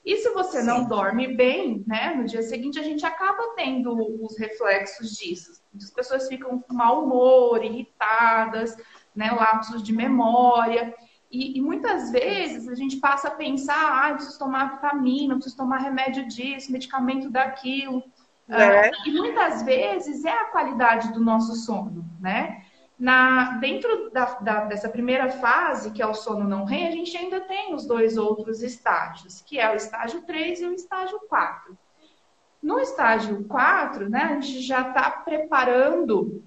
E 0.04 0.16
se 0.16 0.30
você 0.30 0.60
Sim. 0.60 0.66
não 0.66 0.84
dorme 0.84 1.34
bem, 1.34 1.84
né, 1.86 2.12
no 2.14 2.24
dia 2.24 2.42
seguinte 2.42 2.78
a 2.78 2.82
gente 2.82 3.06
acaba 3.06 3.54
tendo 3.54 3.94
os 4.22 4.36
reflexos 4.36 5.12
disso. 5.12 5.62
As 5.76 5.90
pessoas 5.90 6.26
ficam 6.28 6.58
com 6.58 6.74
mau 6.74 7.04
humor, 7.04 7.64
irritadas, 7.64 8.76
né, 9.14 9.30
lapsos 9.30 9.82
de 9.82 9.92
memória. 9.92 10.92
E, 11.32 11.56
e, 11.56 11.62
muitas 11.62 12.10
vezes 12.10 12.68
a 12.68 12.74
gente 12.74 12.98
passa 12.98 13.28
a 13.28 13.30
pensar, 13.30 13.74
ah, 14.10 14.12
preciso 14.12 14.38
tomar 14.38 14.74
vitamina, 14.74 15.34
preciso 15.34 15.56
tomar 15.56 15.78
remédio 15.78 16.28
disso, 16.28 16.70
medicamento 16.70 17.30
daquilo. 17.30 18.04
É. 18.46 18.90
Uh, 18.90 18.92
e 19.06 19.12
muitas 19.12 19.62
vezes 19.62 20.26
é 20.26 20.30
a 20.30 20.44
qualidade 20.46 21.10
do 21.14 21.20
nosso 21.20 21.54
sono, 21.54 22.04
né? 22.20 22.62
Na, 22.98 23.52
dentro 23.52 24.10
da, 24.10 24.26
da, 24.40 24.64
dessa 24.66 24.90
primeira 24.90 25.30
fase, 25.30 25.90
que 25.90 26.02
é 26.02 26.06
o 26.06 26.12
sono 26.12 26.46
não 26.46 26.64
REM, 26.66 26.86
a 26.86 26.90
gente 26.90 27.16
ainda 27.16 27.40
tem 27.40 27.74
os 27.74 27.86
dois 27.86 28.18
outros 28.18 28.62
estágios, 28.62 29.40
que 29.40 29.58
é 29.58 29.72
o 29.72 29.74
estágio 29.74 30.20
3 30.22 30.60
e 30.60 30.66
o 30.66 30.74
estágio 30.74 31.18
4. 31.28 31.76
No 32.62 32.78
estágio 32.78 33.42
4, 33.44 34.08
né, 34.08 34.22
a 34.22 34.40
gente 34.40 34.60
já 34.60 34.88
está 34.88 35.10
preparando 35.10 36.44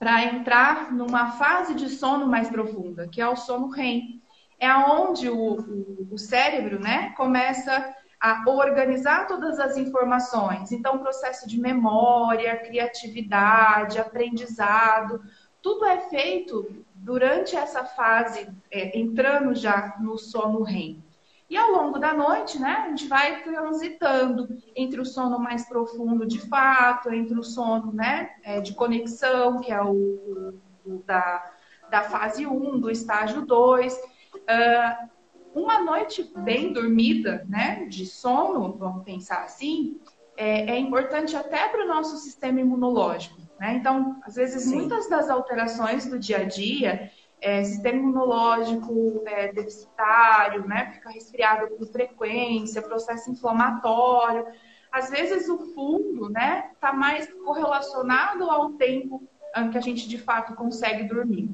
para 0.00 0.24
entrar 0.24 0.90
numa 0.90 1.32
fase 1.32 1.74
de 1.74 1.90
sono 1.90 2.26
mais 2.26 2.48
profunda, 2.48 3.06
que 3.06 3.20
é 3.20 3.28
o 3.28 3.36
sono 3.36 3.68
REM. 3.68 4.22
É 4.58 4.74
onde 4.74 5.28
o, 5.28 5.60
o, 5.60 6.08
o 6.12 6.18
cérebro 6.18 6.80
né, 6.80 7.10
começa 7.18 7.94
a 8.18 8.42
organizar 8.46 9.26
todas 9.26 9.60
as 9.60 9.76
informações. 9.76 10.72
Então, 10.72 10.98
processo 10.98 11.46
de 11.46 11.60
memória, 11.60 12.56
criatividade, 12.56 13.98
aprendizado, 13.98 15.20
tudo 15.60 15.84
é 15.84 16.00
feito 16.08 16.82
durante 16.94 17.54
essa 17.54 17.84
fase, 17.84 18.48
é, 18.70 18.98
entrando 18.98 19.54
já 19.54 19.96
no 20.00 20.16
sono 20.16 20.62
REM. 20.62 21.04
E 21.50 21.56
ao 21.56 21.72
longo 21.72 21.98
da 21.98 22.14
noite, 22.14 22.60
né, 22.60 22.84
a 22.84 22.88
gente 22.90 23.08
vai 23.08 23.42
transitando 23.42 24.48
entre 24.76 25.00
o 25.00 25.04
sono 25.04 25.36
mais 25.36 25.68
profundo 25.68 26.24
de 26.24 26.38
fato, 26.38 27.12
entre 27.12 27.36
o 27.36 27.42
sono 27.42 27.92
né, 27.92 28.30
é, 28.44 28.60
de 28.60 28.72
conexão, 28.72 29.58
que 29.58 29.72
é 29.72 29.82
o, 29.82 30.54
o 30.86 31.02
da, 31.04 31.52
da 31.90 32.02
fase 32.04 32.46
1, 32.46 32.78
do 32.78 32.88
estágio 32.88 33.44
2. 33.44 33.92
Uh, 33.94 35.08
uma 35.52 35.82
noite 35.82 36.30
bem 36.36 36.72
dormida, 36.72 37.44
né, 37.48 37.84
de 37.86 38.06
sono, 38.06 38.76
vamos 38.78 39.02
pensar 39.02 39.42
assim, 39.42 40.00
é, 40.36 40.76
é 40.76 40.78
importante 40.78 41.34
até 41.34 41.68
para 41.68 41.84
o 41.84 41.88
nosso 41.88 42.16
sistema 42.18 42.60
imunológico. 42.60 43.40
Né? 43.58 43.74
Então, 43.74 44.20
às 44.22 44.36
vezes, 44.36 44.62
Sim. 44.62 44.76
muitas 44.76 45.08
das 45.08 45.28
alterações 45.28 46.06
do 46.06 46.16
dia 46.16 46.38
a 46.38 46.44
dia, 46.44 47.10
é, 47.40 47.64
sistema 47.64 47.98
imunológico 47.98 49.22
é, 49.26 49.52
deficitário, 49.52 50.66
né? 50.66 50.92
fica 50.92 51.10
resfriado 51.10 51.68
com 51.76 51.84
frequência, 51.86 52.82
processo 52.82 53.30
inflamatório. 53.30 54.46
Às 54.92 55.08
vezes, 55.10 55.48
o 55.48 55.72
fundo 55.74 56.28
né, 56.28 56.70
está 56.74 56.92
mais 56.92 57.32
correlacionado 57.44 58.50
ao 58.50 58.70
tempo 58.72 59.22
que 59.72 59.78
a 59.78 59.80
gente 59.80 60.08
de 60.08 60.18
fato 60.18 60.54
consegue 60.54 61.04
dormir. 61.04 61.50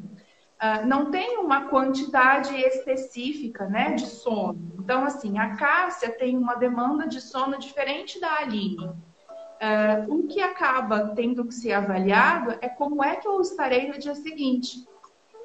Uh, 0.57 0.87
não 0.87 1.11
tem 1.11 1.39
uma 1.39 1.69
quantidade 1.69 2.55
específica 2.57 3.67
né, 3.67 3.93
de 3.93 4.07
sono. 4.07 4.75
Então, 4.79 5.05
assim, 5.05 5.39
a 5.39 5.55
Cássia 5.55 6.11
tem 6.11 6.37
uma 6.37 6.55
demanda 6.55 7.07
de 7.07 7.21
sono 7.21 7.59
diferente 7.59 8.19
da 8.19 8.39
Aline. 8.39 8.87
Uh, 8.87 10.15
o 10.15 10.27
que 10.27 10.41
acaba 10.41 11.13
tendo 11.15 11.45
que 11.45 11.55
ser 11.55 11.73
avaliado 11.73 12.57
é 12.63 12.69
como 12.69 13.05
é 13.05 13.17
que 13.17 13.29
eu 13.29 13.41
estarei 13.41 13.89
no 13.89 13.99
dia 13.99 14.15
seguinte. 14.15 14.87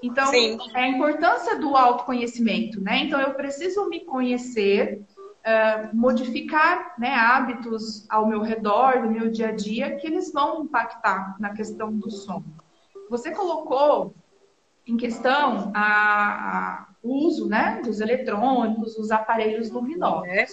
Então, 0.02 0.28
Sim. 0.28 0.57
é 0.73 0.84
a 0.84 0.88
importância 0.88 1.60
do 1.60 1.76
autoconhecimento, 1.76 2.82
né? 2.82 3.03
Então, 3.03 3.22
eu 3.22 3.34
preciso 3.34 3.88
me 3.88 3.99
conhecer, 3.99 5.02
uh, 5.45 5.95
modificar 5.95 6.95
né, 6.98 7.14
hábitos 7.14 8.10
ao 8.10 8.28
meu 8.28 8.41
redor, 8.41 9.03
no 9.03 9.11
meu 9.11 9.30
dia 9.30 9.49
a 9.49 9.52
dia, 9.52 9.95
que 9.98 10.07
eles 10.07 10.32
vão 10.34 10.64
impactar 10.64 11.36
na 11.40 11.52
questão 11.52 11.94
do 11.94 12.10
sono. 12.10 12.45
Você 13.10 13.32
colocou 13.32 14.15
em 14.88 14.98
questão 14.98 15.72
a, 15.76 15.84
a, 15.84 16.88
o 17.03 17.28
uso 17.28 17.48
né, 17.48 17.82
dos 17.84 18.02
eletrônicos, 18.02 18.98
os 18.98 19.11
aparelhos 19.11 19.69
luminosos. 19.69 20.28
É. 20.28 20.45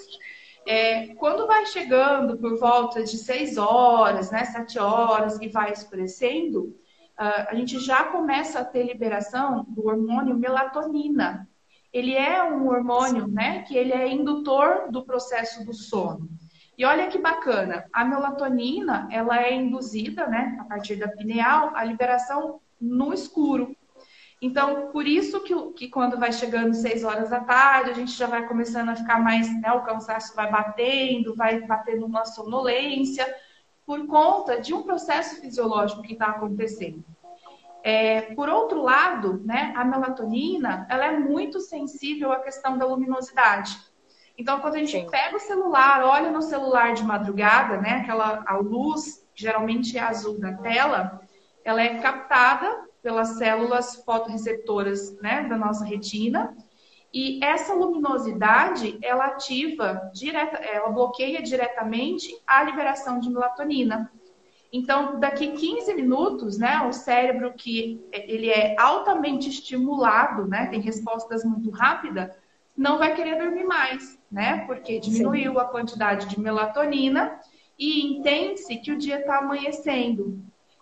É, 0.70 1.14
quando 1.14 1.46
vai 1.46 1.64
chegando 1.64 2.36
por 2.36 2.58
volta 2.58 3.02
de 3.02 3.16
6 3.16 3.56
horas, 3.56 4.30
né, 4.30 4.44
7 4.44 4.78
horas 4.78 5.38
e 5.40 5.48
vai 5.48 5.72
escurecendo, 5.72 6.76
a 7.18 7.54
gente 7.54 7.80
já 7.80 8.04
começa 8.04 8.60
a 8.60 8.64
ter 8.64 8.84
liberação 8.84 9.64
do 9.68 9.86
hormônio 9.88 10.36
melatonina. 10.36 11.48
Ele 11.92 12.14
é 12.14 12.42
um 12.44 12.68
hormônio 12.68 13.26
né, 13.26 13.62
que 13.62 13.76
ele 13.76 13.92
é 13.92 14.08
indutor 14.08 14.90
do 14.90 15.04
processo 15.04 15.64
do 15.64 15.74
sono. 15.74 16.28
E 16.76 16.84
olha 16.84 17.08
que 17.08 17.18
bacana, 17.18 17.86
a 17.92 18.04
melatonina 18.04 19.08
ela 19.10 19.42
é 19.42 19.52
induzida 19.52 20.28
né, 20.28 20.56
a 20.60 20.64
partir 20.64 20.94
da 20.94 21.08
pineal, 21.08 21.72
a 21.74 21.82
liberação 21.82 22.60
no 22.80 23.12
escuro. 23.12 23.76
Então, 24.40 24.92
por 24.92 25.04
isso 25.04 25.40
que, 25.40 25.54
que 25.72 25.88
quando 25.88 26.16
vai 26.16 26.32
chegando 26.32 26.72
seis 26.72 27.02
horas 27.02 27.30
da 27.30 27.40
tarde, 27.40 27.90
a 27.90 27.94
gente 27.94 28.12
já 28.12 28.28
vai 28.28 28.46
começando 28.46 28.90
a 28.90 28.94
ficar 28.94 29.20
mais, 29.20 29.52
né, 29.60 29.72
o 29.72 29.82
cansaço 29.82 30.36
vai 30.36 30.48
batendo, 30.48 31.34
vai 31.34 31.60
batendo 31.62 32.06
uma 32.06 32.24
sonolência, 32.24 33.26
por 33.88 34.06
conta 34.06 34.60
de 34.60 34.74
um 34.74 34.82
processo 34.82 35.40
fisiológico 35.40 36.02
que 36.02 36.12
está 36.12 36.26
acontecendo. 36.26 37.02
É, 37.82 38.34
por 38.34 38.46
outro 38.46 38.82
lado, 38.82 39.40
né, 39.46 39.72
a 39.74 39.82
melatonina, 39.82 40.86
ela 40.90 41.06
é 41.06 41.18
muito 41.18 41.58
sensível 41.58 42.30
à 42.30 42.38
questão 42.40 42.76
da 42.76 42.84
luminosidade. 42.84 43.78
Então, 44.36 44.60
quando 44.60 44.74
a 44.74 44.78
gente 44.78 44.92
Sim. 44.92 45.08
pega 45.10 45.36
o 45.36 45.40
celular, 45.40 46.04
olha 46.04 46.30
no 46.30 46.42
celular 46.42 46.92
de 46.92 47.02
madrugada, 47.02 47.78
né, 47.78 48.02
aquela 48.02 48.44
a 48.46 48.58
luz, 48.58 49.26
geralmente 49.34 49.96
é 49.96 50.02
azul 50.02 50.38
da 50.38 50.52
tela, 50.52 51.22
ela 51.64 51.80
é 51.80 51.98
captada 51.98 52.84
pelas 53.02 53.38
células 53.38 54.02
fotorreceptoras 54.04 55.18
né, 55.22 55.44
da 55.44 55.56
nossa 55.56 55.82
retina. 55.82 56.54
E 57.12 57.42
essa 57.42 57.74
luminosidade, 57.74 58.98
ela 59.02 59.26
ativa, 59.26 60.10
direta, 60.12 60.58
ela 60.58 60.90
bloqueia 60.90 61.42
diretamente 61.42 62.28
a 62.46 62.62
liberação 62.62 63.18
de 63.18 63.30
melatonina. 63.30 64.10
Então, 64.70 65.18
daqui 65.18 65.52
15 65.52 65.94
minutos, 65.94 66.58
né, 66.58 66.86
o 66.86 66.92
cérebro 66.92 67.54
que 67.54 68.04
ele 68.12 68.50
é 68.50 68.76
altamente 68.78 69.48
estimulado, 69.48 70.46
né, 70.46 70.66
tem 70.66 70.80
respostas 70.80 71.42
muito 71.42 71.70
rápidas, 71.70 72.30
não 72.76 72.98
vai 72.98 73.14
querer 73.14 73.38
dormir 73.38 73.64
mais, 73.64 74.18
né, 74.30 74.66
porque 74.66 75.00
diminuiu 75.00 75.52
Sim. 75.52 75.58
a 75.58 75.64
quantidade 75.64 76.26
de 76.26 76.38
melatonina 76.38 77.40
e 77.78 78.18
entende-se 78.18 78.76
que 78.76 78.92
o 78.92 78.98
dia 78.98 79.20
está 79.20 79.38
amanhecendo. 79.38 80.38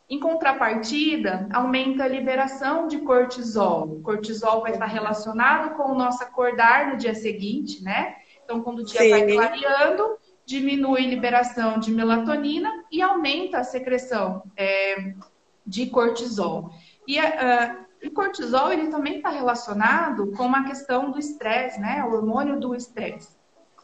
Em 0.09 0.21
contrapartida, 0.21 1.49
aumenta 1.53 2.05
a 2.05 2.09
liberação 2.09 2.87
de 2.87 2.99
cortisol. 2.99 3.89
O 3.89 4.03
cortisol 4.03 4.63
vai 4.63 4.73
estar 4.73 4.87
relacionado 4.87 5.75
com 5.75 5.91
o 5.91 5.95
nosso 5.97 6.23
acordar 6.23 6.93
no 6.93 6.97
dia 6.97 7.15
seguinte, 7.15 7.83
né? 7.83 8.15
Então, 8.45 8.63
quando 8.63 8.81
o 8.81 8.85
dia 8.85 9.01
Sim. 9.01 9.11
vai 9.11 9.33
clareando, 9.33 10.17
diminui 10.45 11.05
a 11.05 11.09
liberação 11.09 11.81
de 11.81 11.91
melatonina 11.91 12.85
e 12.93 13.03
aumenta 13.03 13.59
a 13.59 13.65
secreção 13.65 14.45
é, 14.57 15.13
de 15.67 15.87
cortisol. 15.87 16.71
E 17.07 17.19
uh, 17.19 17.87
o 18.05 18.11
cortisol 18.13 18.73
ele 18.73 18.87
também 18.87 19.17
está 19.17 19.31
relacionado 19.31 20.31
com 20.37 20.55
a 20.55 20.63
questão 20.63 21.11
do 21.11 21.19
estresse, 21.19 21.81
né? 21.81 22.05
O 22.05 22.15
hormônio 22.15 22.61
do 22.61 22.77
estresse. 22.77 23.37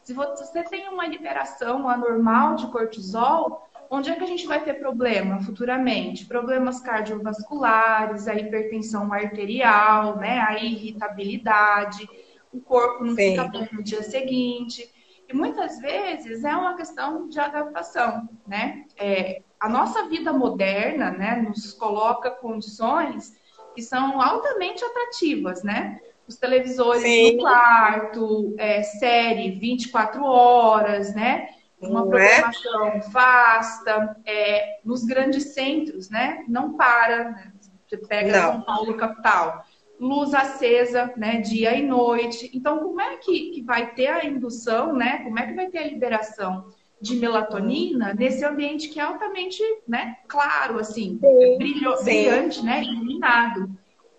Se 0.04 0.12
você 0.12 0.62
tem 0.64 0.88
uma 0.88 1.06
liberação 1.06 1.88
anormal 1.88 2.54
de 2.54 2.68
cortisol, 2.68 3.68
Onde 3.94 4.09
é 4.10 4.14
que 4.14 4.24
a 4.24 4.27
gente 4.27 4.47
vai 4.47 4.64
ter 4.64 4.81
problema 4.81 5.39
futuramente? 5.40 6.24
Problemas 6.24 6.81
cardiovasculares, 6.81 8.27
a 8.27 8.35
hipertensão 8.35 9.12
arterial, 9.12 10.16
né? 10.16 10.40
a 10.40 10.56
irritabilidade, 10.56 12.09
o 12.51 12.59
corpo 12.59 13.05
não 13.05 13.14
Sim. 13.14 13.32
fica 13.32 13.44
bom 13.44 13.69
no 13.70 13.82
dia 13.82 14.02
seguinte. 14.02 14.90
E 15.28 15.36
muitas 15.36 15.78
vezes 15.78 16.43
é 16.43 16.56
uma 16.56 16.74
questão 16.74 17.28
de 17.28 17.39
adaptação, 17.39 18.31
né? 18.47 18.86
É, 18.97 19.43
a 19.60 19.69
nossa 19.69 20.09
vida 20.09 20.32
moderna, 20.32 21.10
né, 21.10 21.36
nos 21.47 21.74
coloca 21.74 22.31
condições 22.31 23.35
que 23.74 23.82
são 23.82 24.23
altamente 24.23 24.82
atrativas, 24.82 25.62
né? 25.62 26.01
Os 26.27 26.36
televisores 26.36 27.02
Sim. 27.02 27.36
no 27.36 27.43
quarto, 27.43 28.55
é, 28.56 28.82
série 28.82 29.51
24 29.51 30.24
horas, 30.24 31.14
né? 31.14 31.48
Uma 31.82 32.02
é? 32.18 32.40
programação 32.40 32.86
é? 32.86 33.00
vasta, 33.10 34.16
é, 34.24 34.80
nos 34.84 35.04
grandes 35.04 35.54
centros, 35.54 36.09
né? 36.09 36.44
Não 36.48 36.76
para, 36.76 37.30
né? 37.30 37.52
Você 37.86 37.96
pega 37.96 38.32
Não. 38.32 38.52
São 38.52 38.62
Paulo 38.62 38.94
capital, 38.94 39.64
luz 40.00 40.32
acesa, 40.32 41.12
né? 41.16 41.40
Dia 41.40 41.76
e 41.76 41.86
noite. 41.86 42.50
Então, 42.54 42.78
como 42.78 43.00
é 43.00 43.16
que, 43.16 43.50
que 43.50 43.62
vai 43.62 43.94
ter 43.94 44.09
a 44.09 44.24
indução, 44.24 44.92
né? 44.94 45.18
Como 45.18 45.38
é 45.38 45.46
que 45.46 45.54
vai 45.54 45.68
ter 45.68 45.78
a 45.78 45.86
liberação 45.86 46.66
de 47.00 47.16
melatonina 47.16 48.14
nesse 48.14 48.44
ambiente 48.44 48.88
que 48.88 49.00
é 49.00 49.02
altamente, 49.02 49.60
né? 49.86 50.16
Claro, 50.28 50.78
assim, 50.78 51.18
sim, 51.20 51.59
brilho, 51.59 51.96
sim. 51.98 52.04
brilhante, 52.04 52.64
né? 52.64 52.82
Iluminado. 52.84 53.70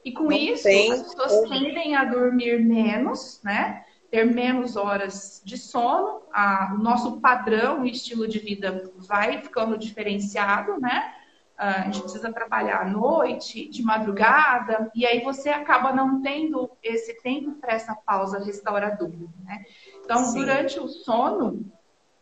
E 0.03 0.11
com 0.11 0.23
Não 0.25 0.33
isso, 0.33 0.63
tem. 0.63 0.91
as 0.91 1.01
pessoas 1.01 1.49
tendem 1.49 1.95
a 1.95 2.03
dormir 2.03 2.59
menos, 2.59 3.39
né? 3.41 3.82
Ter 4.13 4.25
menos 4.25 4.75
horas 4.75 5.41
de 5.43 5.57
sono, 5.57 6.21
a, 6.31 6.75
o 6.75 6.77
nosso 6.77 7.19
padrão 7.19 7.83
e 7.83 7.89
estilo 7.89 8.27
de 8.27 8.37
vida 8.37 8.93
vai 8.95 9.41
ficando 9.41 9.75
diferenciado, 9.75 10.79
né? 10.79 11.15
A 11.57 11.85
gente 11.85 12.01
precisa 12.01 12.31
trabalhar 12.31 12.81
à 12.81 12.85
noite, 12.85 13.67
de 13.67 13.81
madrugada, 13.81 14.91
e 14.93 15.03
aí 15.03 15.23
você 15.23 15.49
acaba 15.49 15.91
não 15.91 16.21
tendo 16.21 16.69
esse 16.83 17.23
tempo 17.23 17.53
para 17.53 17.73
essa 17.73 17.95
pausa 17.95 18.37
restauradora, 18.37 19.17
né? 19.43 19.63
Então, 20.03 20.23
Sim. 20.25 20.39
durante 20.39 20.79
o 20.79 20.87
sono, 20.87 21.65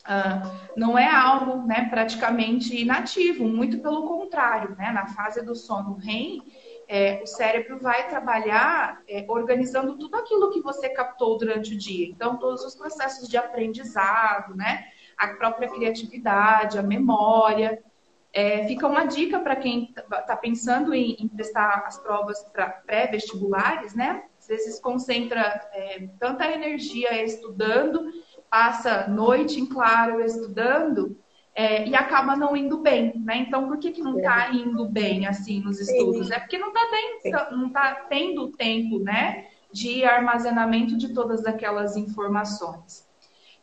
Uh, 0.01 0.57
não 0.75 0.97
é 0.97 1.07
algo 1.07 1.61
né, 1.67 1.87
praticamente 1.87 2.75
inativo, 2.75 3.47
muito 3.47 3.77
pelo 3.81 4.07
contrário, 4.07 4.75
né? 4.75 4.91
Na 4.91 5.05
fase 5.05 5.45
do 5.45 5.53
sono 5.53 5.93
REM, 5.93 6.41
é, 6.93 7.21
o 7.23 7.25
cérebro 7.25 7.79
vai 7.79 8.09
trabalhar 8.09 9.01
é, 9.07 9.25
organizando 9.29 9.97
tudo 9.97 10.17
aquilo 10.17 10.51
que 10.51 10.61
você 10.61 10.89
captou 10.89 11.37
durante 11.37 11.73
o 11.73 11.77
dia. 11.77 12.05
Então, 12.05 12.35
todos 12.35 12.65
os 12.65 12.75
processos 12.75 13.29
de 13.29 13.37
aprendizado, 13.37 14.53
né? 14.57 14.83
A 15.17 15.29
própria 15.29 15.69
criatividade, 15.69 16.77
a 16.77 16.83
memória. 16.83 17.81
É, 18.33 18.67
fica 18.67 18.85
uma 18.87 19.05
dica 19.05 19.39
para 19.39 19.55
quem 19.55 19.85
está 19.85 20.21
tá 20.21 20.35
pensando 20.35 20.93
em, 20.93 21.15
em, 21.17 21.29
prestar 21.29 21.85
as 21.87 21.97
provas 21.97 22.45
pré-vestibulares, 22.85 23.95
né? 23.95 24.25
Às 24.37 24.47
vezes 24.47 24.77
concentra 24.81 25.41
é, 25.71 26.09
tanta 26.19 26.45
energia 26.45 27.23
estudando, 27.23 28.11
passa 28.49 29.07
noite 29.07 29.61
em 29.61 29.65
claro 29.65 30.19
estudando, 30.19 31.17
é, 31.53 31.87
e 31.87 31.95
acaba 31.95 32.35
não 32.35 32.55
indo 32.55 32.77
bem, 32.77 33.13
né? 33.17 33.37
Então, 33.37 33.67
por 33.67 33.77
que, 33.77 33.91
que 33.91 34.01
não 34.01 34.17
está 34.17 34.51
indo 34.51 34.85
bem 34.85 35.27
assim 35.27 35.59
nos 35.61 35.79
estudos? 35.79 36.27
Sim. 36.27 36.33
É 36.33 36.39
porque 36.39 36.57
não 36.57 36.69
está 36.69 37.51
não 37.51 37.69
tá 37.69 38.05
tendo 38.09 38.49
tempo, 38.49 38.99
né, 38.99 39.47
de 39.71 40.03
armazenamento 40.05 40.97
de 40.97 41.13
todas 41.13 41.45
aquelas 41.45 41.97
informações. 41.97 43.05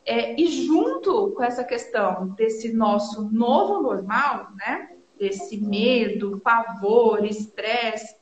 É, 0.05 0.40
e 0.40 0.47
junto 0.47 1.32
com 1.32 1.43
essa 1.43 1.65
questão 1.65 2.28
desse 2.28 2.73
nosso 2.73 3.31
novo 3.31 3.82
normal, 3.82 4.48
né, 4.56 4.90
desse 5.19 5.59
medo, 5.59 6.40
pavor, 6.40 7.24
estresse, 7.24 8.16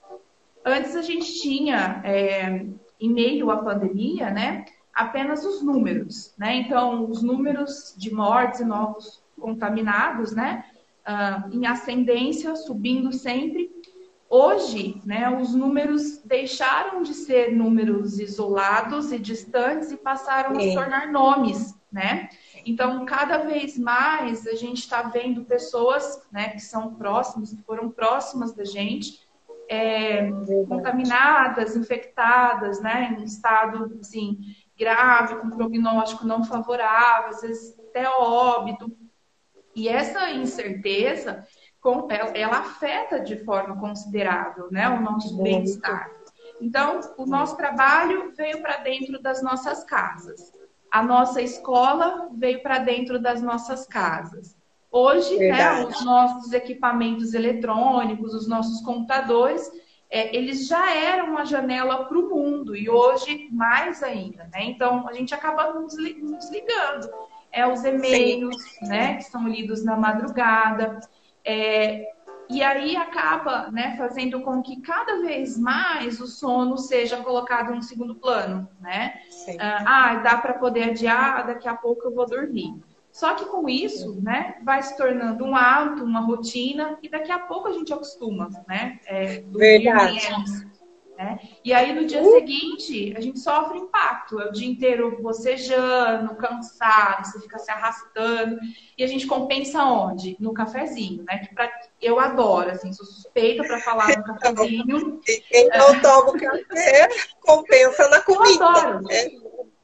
antes 0.65 0.97
a 0.97 1.03
gente 1.03 1.41
tinha, 1.41 2.01
é, 2.05 2.67
em 3.01 3.13
meio 3.13 3.51
à 3.51 3.59
pandemia, 3.59 4.31
né, 4.31 4.65
apenas 4.93 5.45
os 5.45 5.63
números, 5.63 6.33
né? 6.39 6.57
Então, 6.57 7.09
os 7.11 7.23
números 7.23 7.95
de 7.99 8.13
mortes 8.13 8.61
e 8.61 8.65
novos 8.65 9.23
contaminados, 9.39 10.33
né? 10.33 10.65
Uh, 11.07 11.57
em 11.57 11.67
ascendência, 11.67 12.57
subindo 12.57 13.13
sempre. 13.13 13.71
Hoje, 14.29 15.01
né, 15.05 15.31
os 15.31 15.55
números 15.55 16.19
deixaram 16.25 17.01
de 17.03 17.15
ser 17.15 17.55
números 17.55 18.19
isolados 18.19 19.13
e 19.13 19.21
distantes 19.21 19.93
e 19.93 19.97
passaram 19.97 20.57
Sim. 20.57 20.57
a 20.57 20.69
se 20.69 20.75
tornar 20.75 21.13
nomes, 21.13 21.79
né? 21.93 22.29
Então, 22.65 23.07
cada 23.07 23.39
vez 23.39 23.79
mais 23.79 24.45
a 24.49 24.55
gente 24.57 24.79
está 24.79 25.03
vendo 25.03 25.45
pessoas, 25.45 26.27
né, 26.33 26.49
que 26.49 26.61
são 26.61 26.95
próximas, 26.95 27.53
que 27.53 27.63
foram 27.63 27.89
próximas 27.89 28.53
da 28.53 28.65
gente, 28.65 29.21
é, 29.69 30.29
contaminadas, 30.69 31.77
infectadas, 31.77 32.81
né, 32.81 33.17
em 33.17 33.25
estado 33.25 33.97
assim 34.01 34.39
grave, 34.79 35.37
com 35.37 35.51
prognóstico 35.51 36.27
não 36.27 36.45
favorável, 36.45 37.31
às 37.31 37.43
vezes 37.43 37.79
até 37.79 38.09
óbito. 38.09 38.95
E 39.77 39.91
essa 39.91 40.31
incerteza, 40.31 41.47
ela 42.35 42.59
afeta 42.61 43.21
de 43.21 43.45
forma 43.45 43.79
considerável 43.79 44.69
né, 44.71 44.89
o 44.89 45.03
nosso 45.03 45.37
bem-estar. 45.43 46.11
Então, 46.59 47.01
o 47.19 47.27
nosso 47.27 47.59
trabalho 47.59 48.33
veio 48.35 48.63
para 48.63 48.79
dentro 48.79 49.21
das 49.21 49.43
nossas 49.43 49.85
casas. 49.85 50.51
A 50.91 51.03
nossa 51.03 51.43
escola 51.43 52.31
veio 52.33 52.63
para 52.63 52.79
dentro 52.79 53.19
das 53.19 53.43
nossas 53.43 53.87
casas. 53.87 54.57
Hoje, 54.91 55.37
né, 55.37 55.85
os 55.85 56.03
nossos 56.03 56.55
equipamentos 56.55 57.35
eletrônicos, 57.35 58.33
os 58.33 58.49
nossos 58.49 58.81
computadores, 58.81 59.71
é, 60.09 60.35
eles 60.35 60.67
já 60.67 60.95
eram 60.95 61.33
uma 61.33 61.45
janela 61.45 62.07
para 62.07 62.19
o 62.19 62.31
mundo 62.31 62.75
e 62.75 62.89
hoje 62.89 63.51
mais 63.53 64.03
ainda, 64.03 64.45
né? 64.45 64.65
Então 64.65 65.07
a 65.07 65.13
gente 65.13 65.35
acaba 65.35 65.75
nos, 65.75 65.95
ligando. 65.97 67.11
É 67.57 67.67
os 67.67 67.85
e-mails, 67.85 68.57
né, 68.83 69.17
que 69.17 69.25
são 69.25 69.49
lidos 69.49 69.83
na 69.83 69.97
madrugada. 69.97 71.01
É, 71.43 72.05
e 72.51 72.63
aí 72.63 72.97
acaba 72.97 73.71
né, 73.71 73.97
fazendo 73.97 74.43
com 74.43 74.63
que 74.63 74.81
cada 74.83 75.21
vez 75.23 75.59
mais 75.59 76.21
o 76.21 76.27
sono 76.27 76.77
seja 76.77 77.17
colocado 77.17 77.75
em 77.75 77.81
segundo 77.83 78.15
plano, 78.15 78.69
né? 78.81 79.15
Ah, 79.59 79.85
ah, 79.87 80.15
dá 80.17 80.37
para 80.37 80.55
poder 80.55 80.91
adiar, 80.91 81.47
daqui 81.47 81.67
a 81.67 81.75
pouco 81.75 82.07
eu 82.07 82.15
vou 82.15 82.27
dormir. 82.27 82.75
Só 83.11 83.35
que 83.35 83.47
com 83.47 83.67
isso, 83.67 84.21
né, 84.21 84.57
vai 84.63 84.83
se 84.83 84.95
tornando 84.95 85.43
um 85.43 85.57
hábito, 85.57 86.05
uma 86.05 86.21
rotina, 86.21 86.99
e 87.03 87.09
daqui 87.09 87.33
a 87.33 87.39
pouco 87.39 87.67
a 87.69 87.73
gente 87.73 87.91
acostuma, 87.91 88.51
né? 88.69 89.01
É, 89.07 89.43
Verdade. 89.49 90.29
Né? 91.17 91.39
E 91.65 91.73
aí 91.73 91.95
no 91.95 92.05
dia 92.05 92.23
uh. 92.23 92.33
seguinte 92.35 93.15
a 93.17 93.21
gente 93.21 93.41
sofre 93.41 93.79
impacto. 93.79 94.41
É 94.41 94.49
o 94.49 94.53
dia 94.53 94.69
inteiro 94.69 95.23
bocejando, 95.23 96.35
cansado, 96.37 97.27
você 97.27 97.41
fica 97.41 97.59
se 97.59 97.71
arrastando. 97.71 98.59
E 98.99 99.03
a 99.03 99.07
gente 99.07 99.27
compensa 99.27 99.83
onde? 99.83 100.37
No 100.39 100.53
cafezinho, 100.53 101.25
né? 101.25 101.39
Que 101.39 101.55
pra... 101.55 101.71
eu 102.03 102.21
adoro, 102.21 102.71
assim, 102.71 102.93
sou 102.93 103.07
suspeita 103.07 103.65
para 103.65 103.81
falar 103.81 104.09
no 104.17 104.25
cafezinho. 104.25 105.21
Quem 105.49 105.69
não 105.69 106.01
toma 106.01 106.39
café 106.39 107.09
compensa 107.41 108.09
na 108.09 108.21
comida. 108.21 108.65
Eu 108.65 108.69
adoro. 108.69 109.07
É 109.11 109.29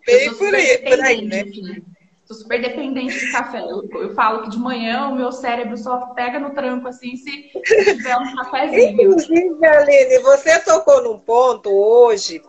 bem 0.07 0.35
por 0.35 0.55
aí, 0.55 0.79
por 0.79 1.01
aí, 1.01 1.23
né? 1.23 1.45
Sou 2.24 2.36
super 2.36 2.61
dependente 2.61 3.19
de 3.19 3.32
café. 3.32 3.61
Eu, 3.61 3.89
eu, 4.01 4.15
falo 4.15 4.43
que 4.43 4.51
de 4.51 4.59
manhã 4.59 5.09
o 5.09 5.16
meu 5.16 5.32
cérebro 5.32 5.77
só 5.77 5.99
pega 6.15 6.39
no 6.39 6.55
tranco 6.55 6.89
assim 6.89 7.16
se 7.16 7.51
tiver 7.85 8.16
um 8.16 8.36
cafezinho. 8.36 9.03
Inclusive, 9.03 9.66
Aline, 9.66 10.19
você 10.20 10.61
tocou 10.61 11.03
num 11.03 11.19
ponto 11.19 11.70
hoje. 11.70 12.43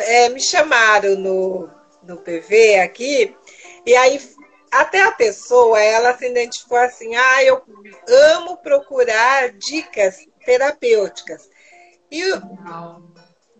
É, 0.00 0.28
me 0.30 0.40
chamaram 0.40 1.16
no, 1.16 1.68
no 2.02 2.16
PV 2.16 2.80
aqui, 2.80 3.36
e 3.84 3.94
aí 3.94 4.18
até 4.70 5.02
a 5.02 5.12
pessoa 5.12 5.78
ela 5.80 6.16
se 6.16 6.26
identificou 6.26 6.78
assim: 6.78 7.14
ah, 7.14 7.44
eu 7.44 7.62
amo 8.34 8.56
procurar 8.56 9.52
dicas 9.52 10.26
terapêuticas. 10.44 11.48
E 12.10 12.22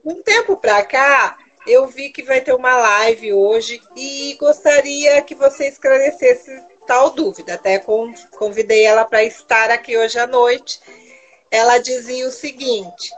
um 0.05 0.23
tempo 0.23 0.57
para 0.57 0.85
cá, 0.85 1.37
eu 1.67 1.87
vi 1.87 2.11
que 2.11 2.23
vai 2.23 2.41
ter 2.41 2.55
uma 2.55 2.77
live 2.77 3.33
hoje 3.33 3.83
e 3.97 4.37
gostaria 4.39 5.21
que 5.23 5.35
você 5.35 5.69
esclarecesse 5.69 6.63
tal 6.87 7.11
dúvida. 7.11 7.55
Até 7.55 7.83
convidei 8.39 8.85
ela 8.85 9.05
para 9.05 9.25
estar 9.25 9.71
aqui 9.71 9.97
hoje 9.97 10.19
à 10.19 10.27
noite. 10.27 10.81
Ela 11.51 11.79
dizia 11.79 12.27
o 12.27 12.31
seguinte: 12.31 13.11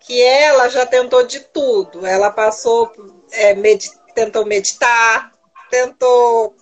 que 0.00 0.22
ela 0.22 0.68
já 0.68 0.86
tentou 0.86 1.24
de 1.26 1.40
tudo. 1.40 2.06
Ela 2.06 2.30
passou, 2.30 2.90
é, 3.30 3.54
med 3.54 3.82
tentou 4.14 4.44
meditar, 4.44 5.32
tentou 5.70 6.54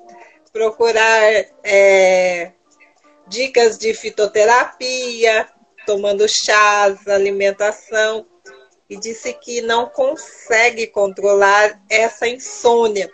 procurar 0.53 1.45
é, 1.65 2.53
dicas 3.27 3.77
de 3.79 3.93
fitoterapia, 3.95 5.49
tomando 5.87 6.27
chás, 6.29 7.07
alimentação 7.09 8.27
e 8.91 8.97
disse 8.97 9.33
que 9.35 9.63
não 9.63 9.87
consegue 9.87 10.89
controlar 10.89 11.81
essa 11.89 12.27
insônia. 12.27 13.09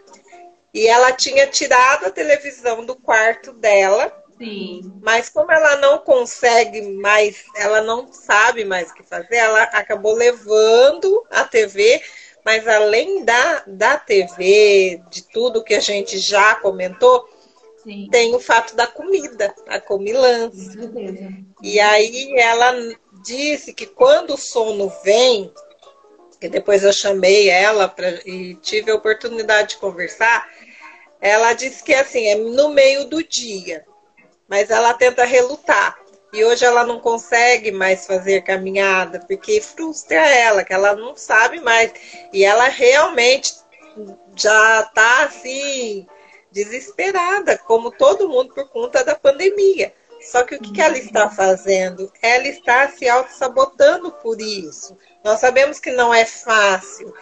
E 0.72 0.88
ela 0.88 1.12
tinha 1.12 1.46
tirado 1.46 2.06
a 2.06 2.10
televisão 2.10 2.82
do 2.82 2.96
quarto 2.96 3.52
dela. 3.52 4.10
Sim. 4.38 4.90
Mas 5.02 5.28
como 5.28 5.52
ela 5.52 5.76
não 5.76 5.98
consegue 5.98 6.80
mais, 6.80 7.44
ela 7.54 7.82
não 7.82 8.10
sabe 8.10 8.64
mais 8.64 8.90
o 8.90 8.94
que 8.94 9.02
fazer, 9.02 9.36
ela 9.36 9.62
acabou 9.64 10.14
levando 10.14 11.24
a 11.30 11.44
TV, 11.44 12.02
mas 12.44 12.66
além 12.66 13.24
da, 13.24 13.62
da 13.66 13.96
TV, 13.98 15.00
de 15.10 15.22
tudo 15.28 15.64
que 15.64 15.74
a 15.74 15.80
gente 15.80 16.18
já 16.18 16.54
comentou, 16.56 17.28
Sim. 17.82 18.08
tem 18.10 18.34
o 18.34 18.40
fato 18.40 18.74
da 18.74 18.86
comida, 18.86 19.54
a 19.66 19.80
comilança. 19.80 20.78
E 21.62 21.80
aí 21.80 22.34
ela 22.38 22.74
disse 23.24 23.72
que 23.72 23.86
quando 23.86 24.34
o 24.34 24.38
sono 24.38 24.92
vem, 25.02 25.50
que 26.40 26.48
depois 26.48 26.84
eu 26.84 26.92
chamei 26.92 27.48
ela 27.48 27.88
pra, 27.88 28.08
e 28.26 28.54
tive 28.56 28.90
a 28.90 28.94
oportunidade 28.94 29.70
de 29.70 29.76
conversar, 29.78 30.48
ela 31.20 31.52
disse 31.52 31.82
que 31.82 31.94
assim, 31.94 32.26
é 32.28 32.34
no 32.34 32.70
meio 32.70 33.06
do 33.06 33.22
dia, 33.22 33.84
mas 34.48 34.70
ela 34.70 34.94
tenta 34.94 35.24
relutar. 35.24 35.98
E 36.32 36.44
hoje 36.44 36.64
ela 36.64 36.84
não 36.84 37.00
consegue 37.00 37.70
mais 37.70 38.06
fazer 38.06 38.42
caminhada, 38.42 39.20
porque 39.20 39.60
frustra 39.60 40.16
ela, 40.16 40.64
que 40.64 40.72
ela 40.72 40.94
não 40.94 41.16
sabe 41.16 41.60
mais. 41.60 41.92
E 42.32 42.44
ela 42.44 42.68
realmente 42.68 43.54
já 44.36 44.80
está 44.80 45.24
assim, 45.24 46.06
desesperada, 46.52 47.56
como 47.58 47.90
todo 47.90 48.28
mundo 48.28 48.52
por 48.52 48.68
conta 48.68 49.02
da 49.02 49.14
pandemia. 49.14 49.94
Só 50.30 50.42
que 50.42 50.56
o 50.56 50.60
que, 50.60 50.72
que 50.72 50.80
ela 50.80 50.98
está 50.98 51.30
fazendo? 51.30 52.12
Ela 52.20 52.48
está 52.48 52.88
se 52.88 53.08
auto-sabotando 53.08 54.10
por 54.12 54.40
isso. 54.40 54.96
Nós 55.24 55.38
sabemos 55.40 55.78
que 55.78 55.92
não 55.92 56.12
é 56.12 56.24
fácil, 56.24 57.14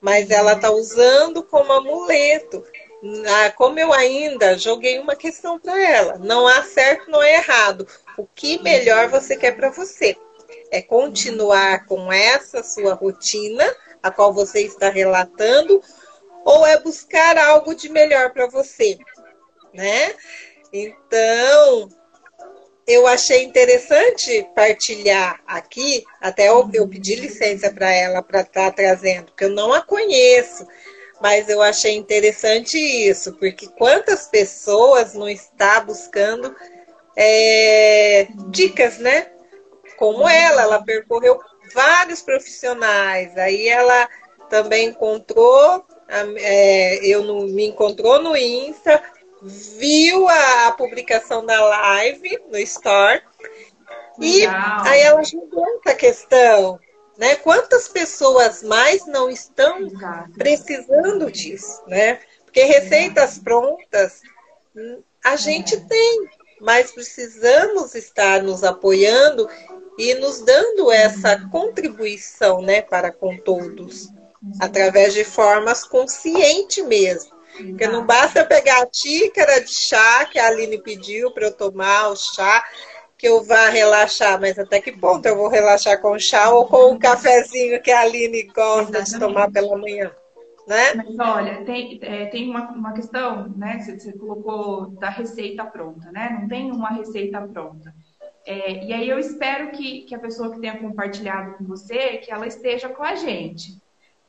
mas 0.00 0.30
ela 0.30 0.54
está 0.54 0.70
usando 0.70 1.42
como 1.42 1.72
amuleto. 1.72 2.64
Como 3.56 3.78
eu 3.78 3.92
ainda 3.92 4.58
joguei 4.58 4.98
uma 4.98 5.14
questão 5.14 5.58
para 5.58 5.80
ela, 5.80 6.18
não 6.18 6.48
há 6.48 6.62
certo, 6.64 7.08
não 7.10 7.22
é 7.22 7.36
errado. 7.36 7.86
O 8.16 8.26
que 8.26 8.60
melhor 8.60 9.08
você 9.08 9.36
quer 9.36 9.56
para 9.56 9.70
você? 9.70 10.16
É 10.70 10.82
continuar 10.82 11.86
com 11.86 12.12
essa 12.12 12.62
sua 12.64 12.94
rotina, 12.94 13.64
a 14.02 14.10
qual 14.10 14.32
você 14.32 14.62
está 14.62 14.88
relatando, 14.90 15.80
ou 16.44 16.66
é 16.66 16.78
buscar 16.80 17.38
algo 17.38 17.72
de 17.72 17.88
melhor 17.88 18.32
para 18.32 18.48
você, 18.48 18.98
né? 19.72 20.14
Então, 20.72 21.88
eu 22.88 23.06
achei 23.06 23.44
interessante 23.44 24.48
partilhar 24.54 25.38
aqui, 25.46 26.02
até 26.22 26.48
eu, 26.48 26.68
eu 26.72 26.88
pedi 26.88 27.16
licença 27.16 27.70
para 27.70 27.92
ela 27.92 28.22
para 28.22 28.40
estar 28.40 28.70
tá 28.70 28.72
trazendo, 28.72 29.26
porque 29.26 29.44
eu 29.44 29.50
não 29.50 29.74
a 29.74 29.82
conheço, 29.82 30.66
mas 31.20 31.50
eu 31.50 31.60
achei 31.60 31.94
interessante 31.94 32.78
isso, 32.78 33.34
porque 33.34 33.66
quantas 33.76 34.26
pessoas 34.26 35.12
não 35.12 35.28
está 35.28 35.80
buscando 35.80 36.56
é, 37.14 38.26
dicas, 38.48 38.96
né? 38.96 39.26
Como 39.98 40.26
ela, 40.26 40.62
ela 40.62 40.82
percorreu 40.82 41.38
vários 41.74 42.22
profissionais, 42.22 43.36
aí 43.36 43.68
ela 43.68 44.08
também 44.48 44.88
encontrou, 44.88 45.84
é, 46.38 47.04
eu 47.06 47.22
no, 47.22 47.46
me 47.48 47.66
encontrou 47.66 48.22
no 48.22 48.34
Insta, 48.34 49.02
viu 49.42 50.28
a, 50.28 50.72
publicação 50.72 51.44
da 51.44 51.60
live 51.64 52.38
no 52.50 52.58
Store 52.58 53.22
e 54.20 54.44
aí 54.46 55.00
ela 55.00 55.22
julgou 55.22 55.64
essa 55.80 55.94
questão. 55.94 56.78
Né? 57.16 57.34
Quantas 57.36 57.88
pessoas 57.88 58.62
mais 58.62 59.06
não 59.06 59.28
estão 59.28 59.78
Exato. 59.78 60.32
precisando 60.32 61.30
disso? 61.30 61.82
Né? 61.86 62.20
Porque 62.44 62.62
receitas 62.62 63.32
Exato. 63.32 63.44
prontas 63.44 64.22
a 65.24 65.36
gente 65.36 65.74
é. 65.74 65.80
tem, 65.80 66.28
mas 66.60 66.92
precisamos 66.92 67.94
estar 67.94 68.42
nos 68.42 68.62
apoiando 68.64 69.48
e 69.98 70.14
nos 70.14 70.40
dando 70.40 70.92
essa 70.92 71.48
contribuição 71.50 72.62
né, 72.62 72.82
para 72.82 73.10
com 73.10 73.36
todos. 73.36 74.08
através 74.60 75.14
de 75.14 75.24
formas 75.24 75.84
conscientes 75.84 76.84
mesmo. 76.86 77.37
Porque 77.64 77.86
não 77.86 78.06
basta 78.06 78.44
pegar 78.44 78.82
a 78.82 78.88
xícara 78.92 79.60
de 79.60 79.72
chá 79.72 80.24
que 80.26 80.38
a 80.38 80.46
Aline 80.46 80.80
pediu 80.82 81.30
para 81.30 81.46
eu 81.46 81.52
tomar 81.52 82.08
o 82.08 82.16
chá, 82.16 82.64
que 83.16 83.28
eu 83.28 83.42
vá 83.42 83.68
relaxar, 83.68 84.40
mas 84.40 84.58
até 84.58 84.80
que 84.80 84.92
ponto 84.92 85.26
eu 85.26 85.36
vou 85.36 85.48
relaxar 85.48 86.00
com 86.00 86.12
o 86.12 86.20
chá 86.20 86.50
ou 86.50 86.66
com 86.66 86.92
o 86.92 86.98
cafezinho 86.98 87.82
que 87.82 87.90
a 87.90 88.02
Aline 88.02 88.44
gosta 88.44 88.98
Exatamente. 88.98 89.10
de 89.10 89.18
tomar 89.18 89.50
pela 89.50 89.76
manhã? 89.76 90.10
Né? 90.68 90.94
Mas 90.94 91.18
olha, 91.18 91.64
tem, 91.64 91.98
é, 92.02 92.26
tem 92.26 92.48
uma, 92.48 92.70
uma 92.70 92.92
questão, 92.92 93.48
né? 93.56 93.78
Você, 93.78 93.98
você 93.98 94.12
colocou 94.12 94.90
da 94.90 95.08
receita 95.08 95.64
pronta, 95.64 96.12
né? 96.12 96.36
Não 96.40 96.46
tem 96.46 96.70
uma 96.70 96.90
receita 96.90 97.40
pronta. 97.40 97.92
É, 98.46 98.84
e 98.84 98.92
aí 98.92 99.08
eu 99.08 99.18
espero 99.18 99.70
que, 99.70 100.02
que 100.02 100.14
a 100.14 100.18
pessoa 100.18 100.50
que 100.50 100.60
tenha 100.60 100.78
compartilhado 100.78 101.56
com 101.56 101.64
você, 101.64 102.18
que 102.18 102.30
ela 102.30 102.46
esteja 102.46 102.88
com 102.88 103.02
a 103.02 103.14
gente. 103.14 103.78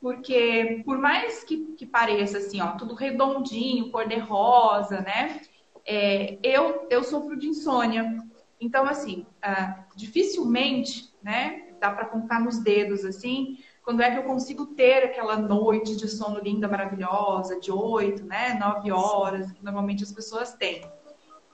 Porque 0.00 0.82
por 0.84 0.98
mais 0.98 1.44
que, 1.44 1.74
que 1.74 1.84
pareça 1.84 2.38
assim, 2.38 2.60
ó, 2.60 2.72
tudo 2.72 2.94
redondinho, 2.94 3.90
cor 3.90 4.08
de 4.08 4.18
rosa, 4.18 5.00
né? 5.02 5.40
É, 5.84 6.38
eu, 6.42 6.86
eu 6.90 7.04
sofro 7.04 7.38
de 7.38 7.48
insônia. 7.48 8.18
Então, 8.60 8.84
assim, 8.84 9.26
uh, 9.44 9.96
dificilmente, 9.96 11.12
né? 11.22 11.74
Dá 11.80 11.90
para 11.90 12.06
contar 12.06 12.40
nos 12.40 12.58
dedos, 12.62 13.04
assim, 13.04 13.56
quando 13.82 14.02
é 14.02 14.10
que 14.10 14.18
eu 14.18 14.24
consigo 14.24 14.66
ter 14.66 15.04
aquela 15.04 15.36
noite 15.36 15.96
de 15.96 16.08
sono 16.08 16.40
linda, 16.40 16.68
maravilhosa, 16.68 17.58
de 17.58 17.72
oito, 17.72 18.24
né? 18.24 18.54
Nove 18.54 18.92
horas, 18.92 19.50
que 19.52 19.64
normalmente 19.64 20.02
as 20.02 20.12
pessoas 20.12 20.54
têm. 20.54 20.82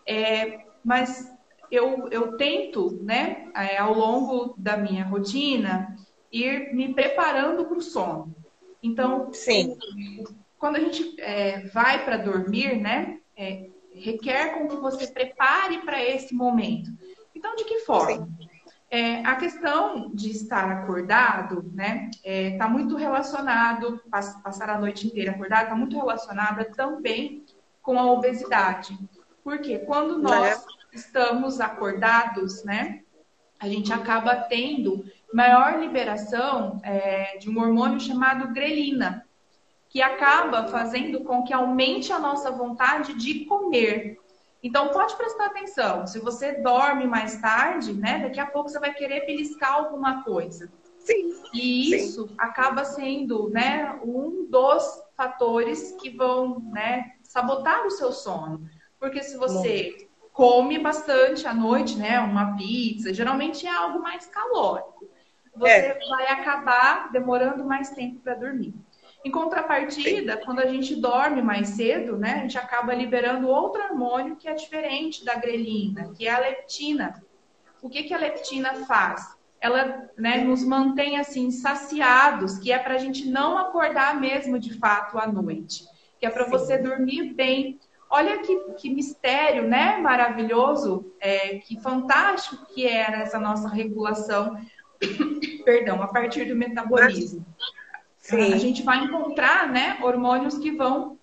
É, 0.07 0.67
mas 0.85 1.33
eu, 1.71 2.09
eu 2.11 2.37
tento, 2.37 2.99
né, 3.03 3.51
é, 3.55 3.79
ao 3.79 3.93
longo 3.93 4.55
da 4.57 4.77
minha 4.77 5.05
rotina, 5.05 5.97
ir 6.33 6.75
me 6.75 6.93
preparando 6.93 7.65
para 7.65 7.79
o 7.79 7.83
sono. 7.83 8.35
Então, 8.83 9.33
Sim. 9.33 9.77
quando 10.59 10.77
a 10.77 10.81
gente 10.81 11.21
é, 11.21 11.67
vai 11.69 12.05
para 12.05 12.17
dormir, 12.17 12.77
né, 12.77 13.19
é, 13.37 13.69
requer 13.93 14.55
com 14.55 14.69
que 14.69 14.77
você 14.77 15.07
prepare 15.07 15.79
para 15.79 16.03
esse 16.03 16.35
momento. 16.35 16.91
Então, 17.35 17.57
de 17.57 17.65
que 17.65 17.81
forma? 17.81 18.29
É, 18.89 19.17
a 19.25 19.35
questão 19.35 20.11
de 20.15 20.31
estar 20.31 20.71
acordado, 20.71 21.71
né, 21.75 22.09
está 22.25 22.67
é, 22.67 22.69
muito 22.69 22.97
relacionado, 22.97 24.01
passar 24.11 24.71
a 24.71 24.79
noite 24.79 25.07
inteira 25.07 25.33
acordado, 25.33 25.65
está 25.65 25.75
muito 25.75 25.97
relacionada 25.97 26.65
também 26.67 27.45
com 27.83 27.99
a 27.99 28.11
obesidade. 28.11 28.97
Porque 29.43 29.79
quando 29.81 30.19
nós 30.19 30.65
estamos 30.93 31.61
acordados, 31.61 32.65
né, 32.65 33.03
a 33.59 33.69
gente 33.69 33.93
acaba 33.93 34.37
tendo 34.37 35.05
maior 35.33 35.79
liberação 35.79 36.81
é, 36.83 37.37
de 37.39 37.51
um 37.51 37.59
hormônio 37.61 38.01
chamado 38.01 38.53
grelina, 38.53 39.27
que 39.89 40.03
acaba 40.03 40.69
fazendo 40.69 41.25
com 41.25 41.43
que 41.43 41.53
aumente 41.53 42.13
a 42.13 42.19
nossa 42.19 42.51
vontade 42.51 43.15
de 43.15 43.45
comer. 43.47 44.19
Então 44.63 44.89
pode 44.89 45.15
prestar 45.17 45.47
atenção, 45.47 46.07
se 46.07 46.19
você 46.19 46.61
dorme 46.61 47.07
mais 47.07 47.41
tarde, 47.41 47.93
né, 47.93 48.21
daqui 48.21 48.41
a 48.41 48.47
pouco 48.47 48.69
você 48.69 48.81
vai 48.81 48.93
querer 48.93 49.27
beliscar 49.27 49.75
alguma 49.75 50.25
coisa. 50.25 50.71
Sim. 50.99 51.35
E 51.55 51.95
isso 51.95 52.27
sim. 52.27 52.35
acaba 52.37 52.85
sendo, 52.85 53.49
né, 53.51 53.99
um 54.03 54.47
dos 54.51 55.03
fatores 55.17 55.93
que 56.01 56.11
vão, 56.11 56.59
né, 56.73 57.13
sabotar 57.23 57.87
o 57.87 57.91
seu 57.91 58.11
sono. 58.11 58.69
Porque 58.99 59.23
se 59.23 59.37
você 59.37 60.07
come 60.37 60.79
bastante 60.79 61.49
à 61.49 61.55
noite, 61.55 61.97
né? 61.97 62.21
Uma 62.21 62.57
pizza, 62.57 63.13
geralmente 63.13 63.67
é 63.67 63.71
algo 63.71 64.03
mais 64.03 64.27
calórico. 64.27 65.09
Você 65.59 65.71
é. 65.71 65.99
vai 66.09 66.27
acabar 66.29 67.11
demorando 67.11 67.65
mais 67.65 67.91
tempo 67.91 68.21
para 68.21 68.35
dormir. 68.35 68.75
Em 69.25 69.31
contrapartida, 69.31 70.37
quando 70.37 70.61
a 70.61 70.67
gente 70.67 70.95
dorme 70.95 71.43
mais 71.43 71.71
cedo, 71.71 72.17
né, 72.17 72.35
a 72.35 72.39
gente 72.43 72.59
acaba 72.59 72.95
liberando 72.95 73.49
outro 73.49 73.83
hormônio 73.83 74.37
que 74.37 74.49
é 74.49 74.55
diferente 74.55 75.25
da 75.25 75.35
grelina, 75.35 76.13
que 76.15 76.29
é 76.29 76.31
a 76.31 76.39
leptina. 76.39 77.21
O 77.83 77.89
que, 77.89 78.05
que 78.05 78.15
a 78.15 78.19
leptina 78.19 78.87
faz? 78.87 79.37
Ela 79.61 80.09
né, 80.17 80.45
nos 80.45 80.63
mantém 80.63 81.19
assim 81.19 81.51
saciados, 81.51 82.59
que 82.59 82.71
é 82.71 82.79
para 82.79 82.95
a 82.95 82.99
gente 82.99 83.29
não 83.29 83.59
acordar 83.59 84.21
mesmo 84.21 84.61
de 84.61 84.79
fato 84.79 85.19
à 85.19 85.27
noite, 85.27 85.85
que 86.21 86.27
é 86.27 86.31
para 86.31 86.45
você 86.45 86.79
dormir 86.79 87.35
bem, 87.35 87.81
Olha 88.09 88.39
que, 88.39 88.57
que 88.75 88.89
mistério, 88.89 89.67
né? 89.67 89.99
Maravilhoso, 89.99 91.13
é, 91.21 91.59
que 91.59 91.81
fantástico 91.81 92.65
que 92.73 92.87
era 92.87 93.19
essa 93.19 93.39
nossa 93.39 93.69
regulação, 93.69 94.57
perdão, 95.65 96.03
a 96.03 96.09
partir 96.09 96.47
do 96.47 96.57
metabolismo. 96.57 97.45
Sim. 98.19 98.53
A 98.53 98.59
gente 98.59 98.83
vai 98.83 99.05
encontrar, 99.05 99.71
né, 99.71 99.99
hormônios 100.03 100.59
que 100.59 100.73
vão 100.73 101.19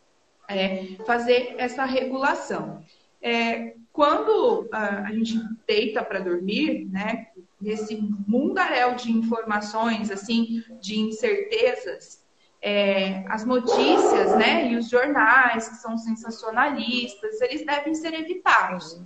é, 0.47 0.95
fazer 1.05 1.55
essa 1.57 1.85
regulação. 1.85 2.83
É, 3.21 3.75
quando 3.91 4.67
a, 4.71 5.07
a 5.07 5.11
gente 5.11 5.39
deita 5.67 6.03
para 6.03 6.19
dormir, 6.19 6.85
né, 6.89 7.27
nesse 7.61 7.95
mundaréu 8.27 8.95
de 8.95 9.11
informações, 9.11 10.11
assim, 10.11 10.63
de 10.81 10.99
incertezas, 10.99 12.23
é, 12.61 13.25
as 13.27 13.45
notícias, 13.45 14.37
né, 14.37 14.71
e 14.71 14.77
os 14.77 14.89
jornais 14.89 15.67
que 15.67 15.75
são 15.75 15.97
sensacionalistas, 15.97 17.41
eles 17.41 17.65
devem 17.65 17.93
ser 17.93 18.13
evitados. 18.13 19.01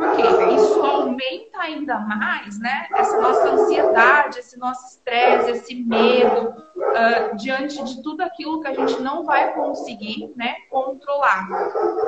Por 0.00 0.16
quê? 0.16 0.54
Isso 0.54 0.82
aumenta 0.82 1.58
ainda 1.58 1.98
mais, 1.98 2.58
né, 2.58 2.88
essa 2.94 3.20
nossa 3.20 3.50
ansiedade, 3.50 4.38
esse 4.38 4.58
nosso 4.58 4.86
estresse, 4.86 5.50
esse 5.50 5.74
medo 5.74 6.48
uh, 6.48 7.36
diante 7.36 7.84
de 7.84 8.02
tudo 8.02 8.22
aquilo 8.22 8.62
que 8.62 8.68
a 8.68 8.72
gente 8.72 8.98
não 9.02 9.24
vai 9.26 9.52
conseguir, 9.52 10.32
né, 10.34 10.56
controlar. 10.70 11.46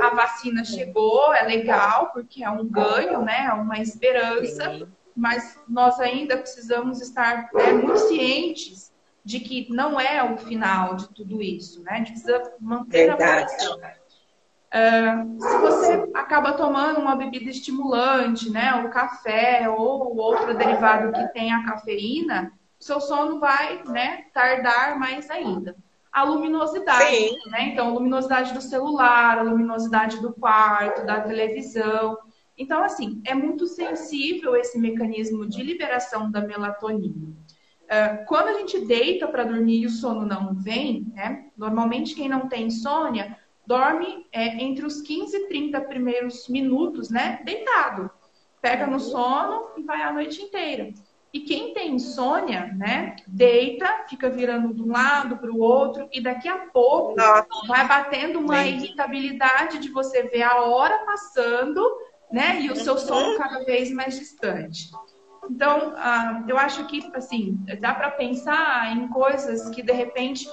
A 0.00 0.08
vacina 0.14 0.64
chegou, 0.64 1.34
é 1.34 1.42
legal 1.42 2.10
porque 2.14 2.42
é 2.42 2.48
um 2.48 2.64
ganho, 2.64 3.20
né, 3.20 3.44
é 3.50 3.52
uma 3.52 3.78
esperança, 3.78 4.88
mas 5.14 5.58
nós 5.68 6.00
ainda 6.00 6.38
precisamos 6.38 7.02
estar 7.02 7.50
né, 7.52 7.74
muito 7.74 7.98
cientes 7.98 8.90
de 9.22 9.38
que 9.38 9.68
não 9.70 10.00
é 10.00 10.22
o 10.24 10.38
final 10.38 10.96
de 10.96 11.08
tudo 11.10 11.42
isso, 11.42 11.82
né? 11.82 11.92
A 11.92 11.96
gente 11.98 12.12
precisa 12.12 12.42
manter 12.58 13.06
Verdade. 13.06 13.42
a 13.42 13.44
posição. 13.44 13.80
Uh, 14.72 15.38
se 15.38 15.58
você 15.58 16.10
acaba 16.14 16.54
tomando 16.54 16.98
uma 16.98 17.14
bebida 17.14 17.50
estimulante, 17.50 18.48
né, 18.48 18.82
o 18.82 18.88
café 18.88 19.68
ou 19.68 20.16
outro 20.16 20.56
derivado 20.56 21.12
que 21.12 21.28
tem 21.34 21.52
a 21.52 21.62
cafeína, 21.62 22.50
seu 22.80 22.98
sono 22.98 23.38
vai, 23.38 23.82
né, 23.84 24.24
tardar 24.32 24.98
mais 24.98 25.30
ainda. 25.30 25.76
A 26.10 26.24
luminosidade, 26.24 27.06
Sim. 27.06 27.36
né? 27.46 27.68
Então, 27.68 27.88
a 27.88 27.92
luminosidade 27.92 28.52
do 28.52 28.60
celular, 28.60 29.38
a 29.38 29.42
luminosidade 29.42 30.20
do 30.20 30.32
quarto, 30.32 31.06
da 31.06 31.20
televisão. 31.20 32.18
Então, 32.56 32.82
assim, 32.82 33.22
é 33.24 33.34
muito 33.34 33.66
sensível 33.66 34.54
esse 34.54 34.78
mecanismo 34.78 35.46
de 35.46 35.62
liberação 35.62 36.30
da 36.30 36.42
melatonina. 36.42 37.34
É, 37.88 38.08
quando 38.26 38.48
a 38.48 38.54
gente 38.54 38.86
deita 38.86 39.26
para 39.26 39.44
dormir 39.44 39.80
e 39.80 39.86
o 39.86 39.90
sono 39.90 40.26
não 40.26 40.54
vem, 40.54 41.10
né? 41.14 41.46
Normalmente 41.56 42.14
quem 42.14 42.28
não 42.28 42.48
tem 42.48 42.66
insônia 42.66 43.38
dorme 43.66 44.26
é, 44.32 44.62
entre 44.62 44.84
os 44.84 45.00
15 45.00 45.36
e 45.36 45.48
30 45.48 45.80
primeiros 45.82 46.48
minutos, 46.48 47.10
né? 47.10 47.40
Deitado. 47.44 48.10
Pega 48.60 48.86
no 48.86 49.00
sono 49.00 49.70
e 49.76 49.82
vai 49.82 50.02
a 50.02 50.12
noite 50.12 50.42
inteira. 50.42 50.92
E 51.32 51.40
quem 51.40 51.72
tem 51.72 51.94
insônia, 51.94 52.72
né? 52.76 53.16
Deita, 53.26 54.04
fica 54.08 54.28
virando 54.28 54.74
de 54.74 54.82
um 54.82 54.92
lado 54.92 55.38
para 55.38 55.50
o 55.50 55.60
outro 55.60 56.06
e 56.12 56.20
daqui 56.20 56.46
a 56.46 56.66
pouco 56.66 57.16
Nossa. 57.16 57.46
vai 57.66 57.88
batendo 57.88 58.38
uma 58.38 58.66
irritabilidade 58.66 59.78
de 59.78 59.88
você 59.88 60.24
ver 60.24 60.42
a 60.42 60.62
hora 60.62 60.98
passando, 61.06 61.82
né? 62.30 62.60
E 62.60 62.70
o 62.70 62.76
seu 62.76 62.98
sono 62.98 63.38
cada 63.38 63.64
vez 63.64 63.90
mais 63.90 64.18
distante. 64.18 64.90
Então, 65.50 65.94
uh, 65.94 66.44
eu 66.48 66.58
acho 66.58 66.86
que, 66.86 67.10
assim, 67.14 67.58
dá 67.80 67.94
para 67.94 68.10
pensar 68.10 68.94
em 68.94 69.08
coisas 69.08 69.70
que, 69.70 69.82
de 69.82 69.92
repente, 69.92 70.46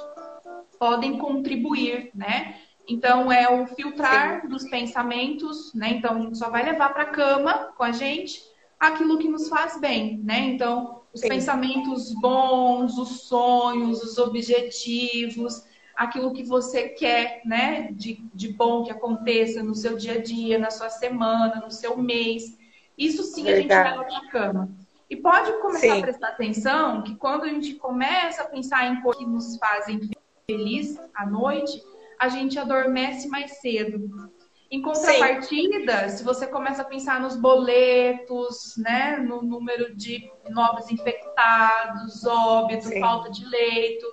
podem 0.80 1.18
contribuir, 1.18 2.10
né? 2.16 2.56
Então, 2.90 3.32
é 3.32 3.48
o 3.50 3.68
filtrar 3.68 4.48
dos 4.48 4.68
pensamentos, 4.68 5.74
né? 5.74 5.92
Então, 5.92 6.16
a 6.16 6.22
gente 6.22 6.38
só 6.38 6.50
vai 6.50 6.64
levar 6.64 6.90
para 6.94 7.04
a 7.04 7.12
cama 7.12 7.72
com 7.78 7.84
a 7.84 7.92
gente 7.92 8.42
aquilo 8.80 9.20
que 9.20 9.28
nos 9.28 9.48
faz 9.48 9.80
bem, 9.80 10.18
né? 10.24 10.40
Então, 10.40 11.02
os 11.14 11.22
Sim. 11.22 11.30
pensamentos 11.30 12.14
bons, 12.14 12.98
os 12.98 13.22
sonhos, 13.22 14.02
os 14.02 14.18
objetivos, 14.18 15.64
aquilo 15.96 16.34
que 16.34 16.44
você 16.44 16.90
quer, 16.90 17.42
né? 17.46 17.92
De, 17.92 18.24
de 18.34 18.54
bom 18.54 18.84
que 18.84 18.92
aconteça 18.92 19.62
no 19.62 19.76
seu 19.76 19.96
dia 19.96 20.14
a 20.14 20.22
dia, 20.22 20.58
na 20.58 20.72
sua 20.72 20.90
semana, 20.90 21.62
no 21.64 21.70
seu 21.70 21.96
mês. 21.98 22.58
Isso 22.98 23.24
sim 23.24 23.44
Verdade. 23.44 23.72
a 23.72 23.84
gente 23.84 23.92
leva 23.92 24.04
para 24.04 24.18
a 24.18 24.32
cama. 24.32 24.70
E 25.10 25.16
pode 25.16 25.52
começar 25.60 25.94
sim. 25.94 26.00
a 26.00 26.02
prestar 26.02 26.28
atenção 26.30 27.02
que 27.02 27.16
quando 27.16 27.44
a 27.44 27.48
gente 27.48 27.76
começa 27.76 28.44
a 28.44 28.46
pensar 28.46 28.88
em 28.88 29.02
coisas 29.02 29.24
que 29.24 29.30
nos 29.30 29.58
fazem 29.58 30.00
feliz 30.50 31.00
à 31.16 31.26
noite, 31.26 31.82
a 32.20 32.28
gente 32.28 32.60
adormece 32.60 33.28
mais 33.30 33.60
cedo. 33.60 34.10
Em 34.70 34.82
contrapartida, 34.82 36.10
Sim. 36.10 36.18
se 36.18 36.24
você 36.24 36.46
começa 36.46 36.84
a 36.84 36.86
pensar 36.86 37.20
nos 37.20 37.36
boletos, 37.36 38.76
né, 38.78 39.18
no 39.18 39.42
número 39.42 39.96
de 39.96 40.30
novos 40.50 40.92
infectados, 40.92 42.24
óbito, 42.26 42.88
Sim. 42.88 43.00
falta 43.00 43.32
de 43.32 43.44
leito, 43.46 44.06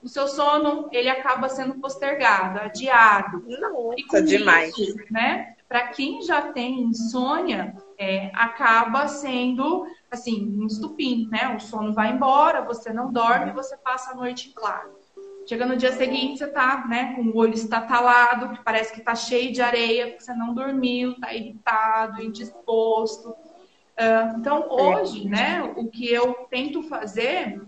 o 0.00 0.08
seu 0.08 0.28
sono 0.28 0.88
ele 0.92 1.08
acaba 1.08 1.48
sendo 1.48 1.80
postergado, 1.80 2.60
adiado. 2.60 3.42
Nossa, 3.48 4.22
demais. 4.22 4.76
Isso, 4.78 4.98
né? 5.10 5.56
Para 5.66 5.88
quem 5.88 6.22
já 6.22 6.52
tem 6.52 6.82
insônia, 6.82 7.74
é, 7.98 8.30
acaba 8.34 9.08
sendo 9.08 9.84
assim 10.10 10.60
um 10.60 10.66
estupim, 10.66 11.26
né? 11.32 11.56
O 11.56 11.58
sono 11.58 11.92
vai 11.92 12.12
embora, 12.12 12.62
você 12.62 12.92
não 12.92 13.10
dorme, 13.10 13.50
você 13.50 13.76
passa 13.78 14.12
a 14.12 14.14
noite 14.14 14.50
em 14.50 14.52
claro. 14.52 15.03
Chega 15.46 15.66
no 15.66 15.76
dia 15.76 15.92
seguinte, 15.92 16.38
você 16.38 16.46
tá, 16.46 16.86
né, 16.88 17.14
com 17.14 17.22
o 17.22 17.36
olho 17.36 17.54
estatalado, 17.54 18.56
que 18.56 18.64
parece 18.64 18.92
que 18.92 19.02
tá 19.02 19.14
cheio 19.14 19.52
de 19.52 19.60
areia, 19.60 20.08
porque 20.08 20.22
você 20.22 20.34
não 20.34 20.54
dormiu, 20.54 21.18
tá 21.20 21.34
irritado, 21.34 22.22
indisposto. 22.22 23.30
Uh, 23.30 24.38
então, 24.38 24.66
hoje, 24.70 25.28
né, 25.28 25.62
o 25.76 25.88
que 25.88 26.10
eu 26.10 26.46
tento 26.50 26.82
fazer 26.84 27.60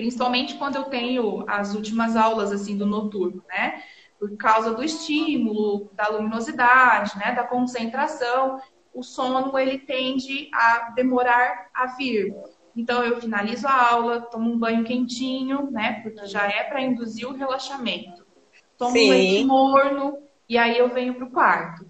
principalmente 0.00 0.54
quando 0.54 0.76
eu 0.76 0.84
tenho 0.84 1.44
as 1.46 1.74
últimas 1.74 2.16
aulas 2.16 2.50
assim 2.50 2.74
do 2.74 2.86
noturno, 2.86 3.44
né? 3.46 3.82
Por 4.18 4.34
causa 4.38 4.72
do 4.72 4.82
estímulo, 4.82 5.90
da 5.92 6.08
luminosidade, 6.08 7.18
né, 7.18 7.32
da 7.32 7.44
concentração, 7.44 8.62
o 8.94 9.02
sono 9.02 9.58
ele 9.58 9.78
tende 9.78 10.50
a 10.54 10.90
demorar 10.94 11.68
a 11.74 11.86
vir. 11.98 12.34
Então 12.76 13.02
eu 13.04 13.20
finalizo 13.20 13.66
a 13.66 13.90
aula, 13.90 14.20
tomo 14.20 14.50
um 14.50 14.58
banho 14.58 14.84
quentinho, 14.84 15.70
né, 15.70 16.00
porque 16.02 16.26
já 16.26 16.46
é 16.46 16.64
para 16.64 16.82
induzir 16.82 17.28
o 17.28 17.32
relaxamento. 17.32 18.24
Tomo 18.78 18.92
Sim. 18.92 19.06
um 19.06 19.10
leite 19.10 19.44
morno 19.44 20.18
e 20.48 20.56
aí 20.56 20.78
eu 20.78 20.88
venho 20.88 21.14
para 21.14 21.24
o 21.24 21.30
quarto. 21.30 21.86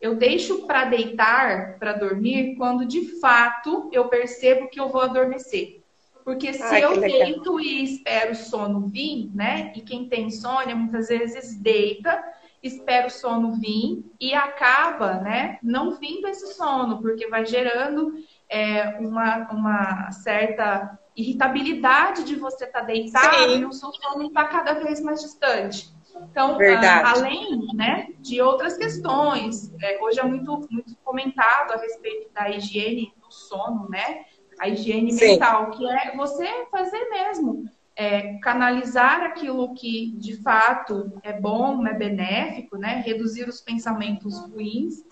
Eu 0.00 0.16
deixo 0.16 0.66
para 0.66 0.84
deitar, 0.84 1.78
para 1.78 1.94
dormir, 1.94 2.54
quando 2.56 2.84
de 2.84 3.18
fato 3.18 3.88
eu 3.92 4.08
percebo 4.08 4.68
que 4.68 4.78
eu 4.78 4.88
vou 4.88 5.00
adormecer. 5.00 5.82
Porque 6.22 6.52
se 6.52 6.62
Ai, 6.62 6.84
eu 6.84 7.00
deito 7.00 7.60
e 7.60 7.84
espero 7.84 8.32
o 8.32 8.34
sono 8.34 8.80
vir, 8.88 9.30
né? 9.32 9.72
E 9.76 9.80
quem 9.80 10.08
tem 10.08 10.26
insônia 10.26 10.74
muitas 10.74 11.08
vezes 11.08 11.56
deita, 11.56 12.22
espera 12.62 13.06
o 13.06 13.10
sono 13.10 13.52
vir 13.60 14.04
e 14.20 14.34
acaba, 14.34 15.14
né? 15.20 15.58
Não 15.62 15.92
vindo 15.92 16.26
esse 16.26 16.54
sono, 16.54 17.00
porque 17.00 17.28
vai 17.28 17.46
gerando 17.46 18.12
é, 18.48 18.98
uma, 19.00 19.50
uma 19.50 20.12
certa 20.12 20.98
irritabilidade 21.16 22.24
de 22.24 22.36
você 22.36 22.64
estar 22.64 22.80
tá 22.80 22.86
deitado 22.86 23.36
Sim. 23.36 23.60
e 23.60 23.64
o 23.64 23.72
seu 23.72 23.90
sono 23.92 24.28
está 24.28 24.44
cada 24.44 24.74
vez 24.74 25.00
mais 25.00 25.20
distante. 25.20 25.94
Então, 26.30 26.58
a, 26.58 27.10
além 27.10 27.74
né, 27.74 28.08
de 28.20 28.40
outras 28.40 28.76
questões, 28.76 29.72
é, 29.82 30.02
hoje 30.02 30.18
é 30.18 30.22
muito, 30.22 30.66
muito 30.70 30.96
comentado 31.04 31.72
a 31.72 31.76
respeito 31.76 32.32
da 32.32 32.48
higiene 32.48 33.12
do 33.20 33.30
sono, 33.30 33.88
né? 33.88 34.24
a 34.58 34.68
higiene 34.68 35.12
Sim. 35.12 35.32
mental, 35.32 35.70
que 35.70 35.86
é 35.86 36.16
você 36.16 36.46
fazer 36.70 37.08
mesmo. 37.10 37.64
É, 37.98 38.34
canalizar 38.40 39.22
aquilo 39.22 39.72
que 39.72 40.12
de 40.18 40.36
fato 40.42 41.18
é 41.22 41.32
bom, 41.32 41.86
é 41.86 41.94
benéfico, 41.94 42.76
né? 42.76 43.02
Reduzir 43.06 43.48
os 43.48 43.62
pensamentos 43.62 44.38
ruins 44.50 45.02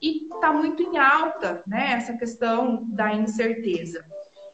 e 0.00 0.24
está 0.24 0.52
muito 0.52 0.82
em 0.82 0.96
alta, 0.96 1.62
né? 1.66 1.92
Essa 1.92 2.16
questão 2.16 2.84
da 2.88 3.12
incerteza. 3.14 4.04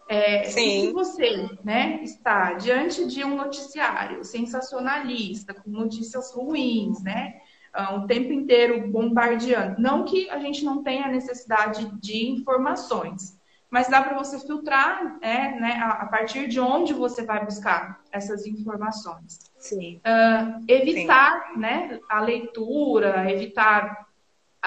É, 0.08 0.44
se 0.44 0.92
você 0.92 1.48
né, 1.64 2.00
está 2.02 2.54
diante 2.54 3.06
de 3.06 3.24
um 3.24 3.36
noticiário 3.36 4.22
sensacionalista, 4.22 5.54
com 5.54 5.70
notícias 5.70 6.32
ruins, 6.34 7.02
né? 7.02 7.40
Ah, 7.72 7.96
o 7.96 8.06
tempo 8.06 8.32
inteiro 8.32 8.88
bombardeando. 8.88 9.80
Não 9.80 10.04
que 10.04 10.30
a 10.30 10.38
gente 10.38 10.64
não 10.64 10.82
tenha 10.82 11.08
necessidade 11.08 11.90
de 12.00 12.28
informações, 12.28 13.36
mas 13.68 13.88
dá 13.88 14.00
para 14.00 14.16
você 14.16 14.38
filtrar 14.38 15.18
é, 15.20 15.58
né, 15.58 15.80
a, 15.82 16.06
partir 16.06 16.46
de 16.46 16.60
onde 16.60 16.92
você 16.92 17.24
vai 17.24 17.44
buscar 17.44 18.00
essas 18.12 18.46
informações. 18.46 19.50
Sim. 19.58 20.00
Uh, 20.06 20.64
evitar 20.68 21.48
Sim. 21.52 21.58
Né, 21.58 21.98
a 22.08 22.20
leitura, 22.20 23.28
evitar 23.28 24.06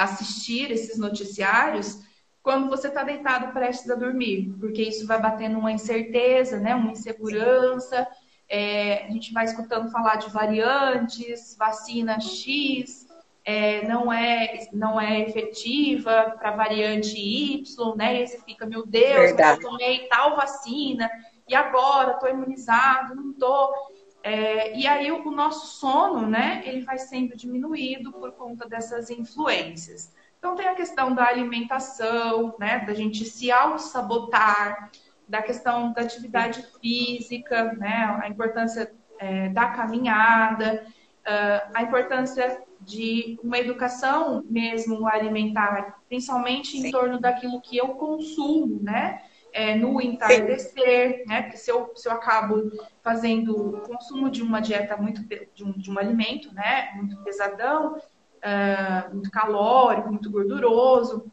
assistir 0.03 0.71
esses 0.71 0.97
noticiários 0.97 1.99
quando 2.41 2.69
você 2.69 2.87
está 2.87 3.03
deitado 3.03 3.51
prestes 3.51 3.89
a 3.89 3.95
dormir, 3.95 4.55
porque 4.59 4.81
isso 4.81 5.05
vai 5.05 5.19
batendo 5.19 5.59
uma 5.59 5.71
incerteza, 5.71 6.57
né, 6.57 6.73
uma 6.75 6.91
insegurança. 6.91 8.07
É, 8.47 9.05
a 9.05 9.11
gente 9.11 9.33
vai 9.33 9.43
escutando 9.43 9.91
falar 9.91 10.15
de 10.15 10.29
variantes, 10.29 11.57
vacina 11.59 12.21
X, 12.21 13.05
é, 13.43 13.85
não, 13.87 14.13
é, 14.13 14.67
não 14.71 14.99
é 14.99 15.21
efetiva 15.21 16.35
para 16.39 16.51
variante 16.51 17.17
Y, 17.17 17.95
né? 17.95 18.21
E 18.21 18.27
você 18.27 18.39
fica, 18.39 18.65
meu 18.65 18.85
Deus, 18.85 19.31
eu 19.31 19.59
tomei 19.59 20.07
tal 20.07 20.35
vacina, 20.35 21.09
e 21.47 21.55
agora 21.55 22.11
estou 22.11 22.29
imunizado, 22.29 23.15
não 23.15 23.31
estou. 23.31 23.73
É, 24.23 24.77
e 24.77 24.85
aí 24.87 25.11
o, 25.11 25.27
o 25.27 25.31
nosso 25.31 25.77
sono, 25.79 26.27
né, 26.27 26.61
ele 26.65 26.81
vai 26.81 26.97
sendo 26.97 27.35
diminuído 27.35 28.11
por 28.11 28.31
conta 28.33 28.67
dessas 28.67 29.09
influências. 29.09 30.13
Então 30.37 30.55
tem 30.55 30.67
a 30.67 30.75
questão 30.75 31.13
da 31.13 31.25
alimentação, 31.25 32.55
né, 32.59 32.79
da 32.79 32.93
gente 32.93 33.25
se 33.25 33.51
auto-sabotar, 33.51 34.91
da 35.27 35.41
questão 35.41 35.93
da 35.93 36.01
atividade 36.01 36.65
física, 36.79 37.73
né, 37.73 38.19
a 38.21 38.27
importância 38.27 38.91
é, 39.19 39.49
da 39.49 39.67
caminhada, 39.69 40.85
uh, 41.27 41.71
a 41.73 41.83
importância 41.83 42.61
de 42.79 43.39
uma 43.43 43.57
educação 43.57 44.43
mesmo 44.49 45.07
alimentar, 45.07 45.99
principalmente 46.07 46.77
em 46.77 46.83
Sim. 46.83 46.91
torno 46.91 47.19
daquilo 47.19 47.59
que 47.59 47.77
eu 47.77 47.89
consumo, 47.89 48.79
né? 48.81 49.21
É, 49.59 49.73
no 49.73 49.99
entardecer, 49.99 51.23
né? 51.25 51.41
Porque 51.41 51.57
se 51.57 51.71
eu, 51.71 51.91
se 51.95 52.07
eu 52.07 52.11
acabo 52.11 52.71
fazendo 53.01 53.57
o 53.57 53.81
consumo 53.81 54.29
de 54.29 54.43
uma 54.43 54.59
dieta 54.59 54.95
muito 54.95 55.23
de 55.55 55.63
um, 55.63 55.71
de 55.71 55.89
um 55.89 55.97
alimento, 55.97 56.53
né? 56.53 56.91
Muito 56.95 57.17
pesadão, 57.23 57.95
uh, 57.95 59.13
muito 59.13 59.31
calórico, 59.31 60.09
muito 60.09 60.29
gorduroso, 60.29 61.31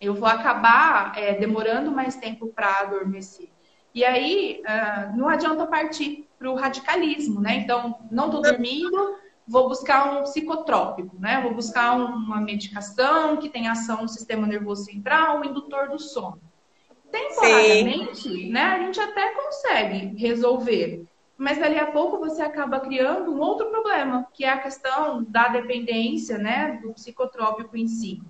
eu 0.00 0.12
vou 0.12 0.28
acabar 0.28 1.16
é, 1.16 1.34
demorando 1.34 1.92
mais 1.92 2.16
tempo 2.16 2.48
para 2.48 2.80
adormecer. 2.80 3.48
E 3.94 4.04
aí 4.04 4.60
uh, 4.66 5.16
não 5.16 5.28
adianta 5.28 5.64
partir 5.64 6.28
para 6.36 6.50
o 6.50 6.56
radicalismo, 6.56 7.40
né? 7.40 7.54
Então, 7.58 8.00
não 8.10 8.26
estou 8.26 8.42
dormindo, 8.42 9.16
vou 9.46 9.68
buscar 9.68 10.18
um 10.18 10.22
psicotrópico, 10.24 11.16
né? 11.20 11.40
Vou 11.42 11.54
buscar 11.54 11.94
uma 11.94 12.40
medicação 12.40 13.36
que 13.36 13.48
tem 13.48 13.68
ação 13.68 14.02
no 14.02 14.08
sistema 14.08 14.48
nervoso 14.48 14.84
central, 14.84 15.40
o 15.40 15.44
indutor 15.44 15.88
do 15.90 16.00
sono. 16.00 16.40
Temporariamente, 17.12 18.22
Sim. 18.22 18.50
né, 18.50 18.62
a 18.62 18.78
gente 18.78 18.98
até 18.98 19.34
consegue 19.34 20.16
resolver, 20.16 21.04
mas 21.36 21.58
dali 21.58 21.78
a 21.78 21.92
pouco 21.92 22.18
você 22.18 22.40
acaba 22.40 22.80
criando 22.80 23.30
um 23.30 23.38
outro 23.38 23.70
problema, 23.70 24.26
que 24.32 24.44
é 24.44 24.48
a 24.48 24.58
questão 24.58 25.22
da 25.24 25.48
dependência, 25.48 26.38
né, 26.38 26.80
do 26.82 26.94
psicotrópico 26.94 27.76
em 27.76 27.86
si. 27.86 28.20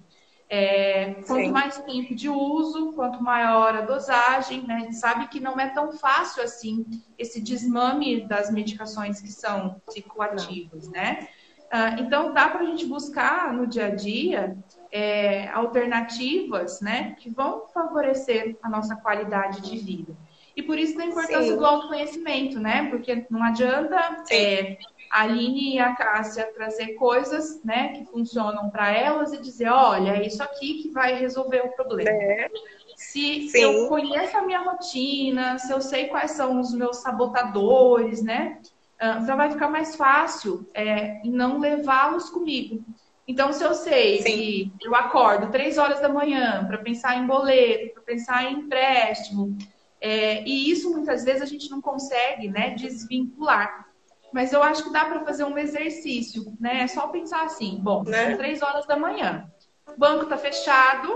É, 0.49 1.15
quanto 1.27 1.47
Sim. 1.47 1.51
mais 1.51 1.79
tempo 1.79 2.15
de 2.15 2.29
uso, 2.29 2.93
quanto 2.93 3.23
maior 3.23 3.75
a 3.75 3.81
dosagem, 3.81 4.67
né? 4.67 4.75
A 4.75 4.79
gente 4.81 4.97
sabe 4.97 5.29
que 5.29 5.41
não 5.41 5.59
é 5.59 5.71
tão 5.71 5.93
fácil 5.93 6.43
assim 6.43 6.85
esse 7.17 7.41
desmame 7.41 8.27
das 8.29 8.53
medicações 8.53 9.19
que 9.19 9.33
são 9.33 9.81
psicoativas, 9.87 10.91
né? 10.91 11.27
Ah, 11.75 11.97
então 11.99 12.35
dá 12.35 12.51
para 12.51 12.61
a 12.61 12.67
gente 12.67 12.85
buscar 12.85 13.51
no 13.55 13.67
dia 13.67 13.87
a 13.87 13.95
dia 13.95 14.55
é, 14.91 15.49
alternativas, 15.49 16.83
né, 16.83 17.17
que 17.19 17.31
vão 17.31 17.67
favorecer 17.73 18.59
a 18.63 18.69
nossa 18.69 18.95
qualidade 18.95 19.63
de 19.63 19.79
vida. 19.79 20.15
E 20.55 20.63
por 20.63 20.79
isso 20.79 21.01
a 21.01 21.07
importância 21.07 21.53
Sim. 21.53 21.57
do 21.57 21.65
autoconhecimento, 21.65 22.61
né? 22.61 22.91
Porque 22.91 23.25
não 23.31 23.43
adianta 23.43 24.23
é, 24.31 24.77
a 25.11 25.23
Aline 25.23 25.77
e 25.77 25.79
a 25.79 25.95
Cássia 25.95 26.53
trazer 26.55 26.89
coisas 26.95 27.63
né, 27.65 27.95
que 27.95 28.05
funcionam 28.05 28.69
para 28.69 28.93
elas 28.93 29.33
e 29.33 29.41
dizer, 29.41 29.71
olha, 29.71 30.11
é 30.11 30.27
isso 30.27 30.43
aqui 30.43 30.83
que 30.83 30.91
vai 30.91 31.15
resolver 31.15 31.63
o 31.63 31.73
problema. 31.73 32.11
É. 32.11 32.51
Se, 32.97 33.49
se, 33.49 33.63
eu 33.63 33.89
conheço 33.89 34.37
a 34.37 34.43
minha 34.43 34.61
rotina, 34.61 35.59
se 35.59 35.73
eu 35.73 35.81
sei 35.81 36.09
quais 36.09 36.33
são 36.33 36.61
os 36.61 36.75
meus 36.75 36.99
sabotadores, 36.99 38.23
né? 38.23 38.61
Uh, 39.03 39.27
já 39.27 39.35
vai 39.35 39.51
ficar 39.51 39.69
mais 39.69 39.97
fácil 39.97 40.65
é, 40.75 41.21
não 41.25 41.59
levá-los 41.59 42.31
comigo. 42.31 42.85
Então, 43.27 43.53
se 43.53 43.65
eu 43.65 43.75
sei 43.75 44.23
Sim. 44.23 44.73
que 44.79 44.87
eu 44.87 44.95
acordo 44.95 45.51
três 45.51 45.79
horas 45.79 46.01
da 46.01 46.09
manhã 46.09 46.65
para 46.67 46.79
pensar 46.79 47.17
em 47.17 47.27
boleto, 47.27 47.95
para 47.95 48.03
pensar 48.03 48.45
em 48.45 48.61
empréstimo, 48.61 49.57
é, 50.01 50.43
e 50.43 50.71
isso 50.71 50.91
muitas 50.91 51.25
vezes 51.25 51.43
a 51.43 51.47
gente 51.47 51.71
não 51.71 51.81
consegue 51.81 52.49
né, 52.49 52.71
desvincular. 52.71 53.87
Mas 54.33 54.53
eu 54.53 54.63
acho 54.63 54.85
que 54.85 54.93
dá 54.93 55.05
para 55.05 55.25
fazer 55.25 55.45
um 55.45 55.57
exercício, 55.59 56.57
né? 56.59 56.83
É 56.83 56.87
só 56.87 57.09
pensar 57.09 57.45
assim, 57.45 57.79
bom, 57.81 58.03
né? 58.03 58.29
são 58.29 58.37
três 58.37 58.63
horas 58.63 58.87
da 58.87 58.97
manhã, 58.97 59.47
o 59.87 59.99
banco 59.99 60.25
está 60.25 60.39
fechado, 60.39 61.09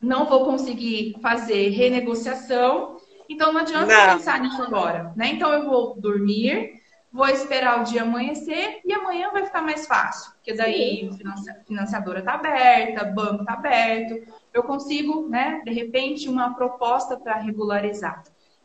não 0.00 0.24
vou 0.26 0.44
conseguir 0.44 1.16
fazer 1.20 1.70
renegociação, 1.70 2.96
então 3.28 3.52
não 3.52 3.60
adianta 3.60 3.92
não. 3.92 4.16
pensar 4.16 4.40
nisso 4.40 4.62
agora, 4.62 5.12
né? 5.16 5.32
Então 5.32 5.52
eu 5.52 5.64
vou 5.64 6.00
dormir, 6.00 6.77
vou 7.12 7.26
esperar 7.28 7.80
o 7.80 7.84
dia 7.84 8.02
amanhecer 8.02 8.80
e 8.84 8.92
amanhã 8.92 9.30
vai 9.30 9.44
ficar 9.44 9.62
mais 9.62 9.86
fácil, 9.86 10.32
porque 10.32 10.52
daí 10.52 11.10
a 11.24 11.64
financiadora 11.64 12.20
está 12.20 12.34
aberta, 12.34 13.04
banco 13.04 13.42
está 13.42 13.54
aberto, 13.54 14.26
eu 14.52 14.62
consigo, 14.62 15.28
né, 15.28 15.62
de 15.64 15.72
repente, 15.72 16.28
uma 16.28 16.54
proposta 16.54 17.16
para 17.16 17.36
regularizar. 17.36 18.22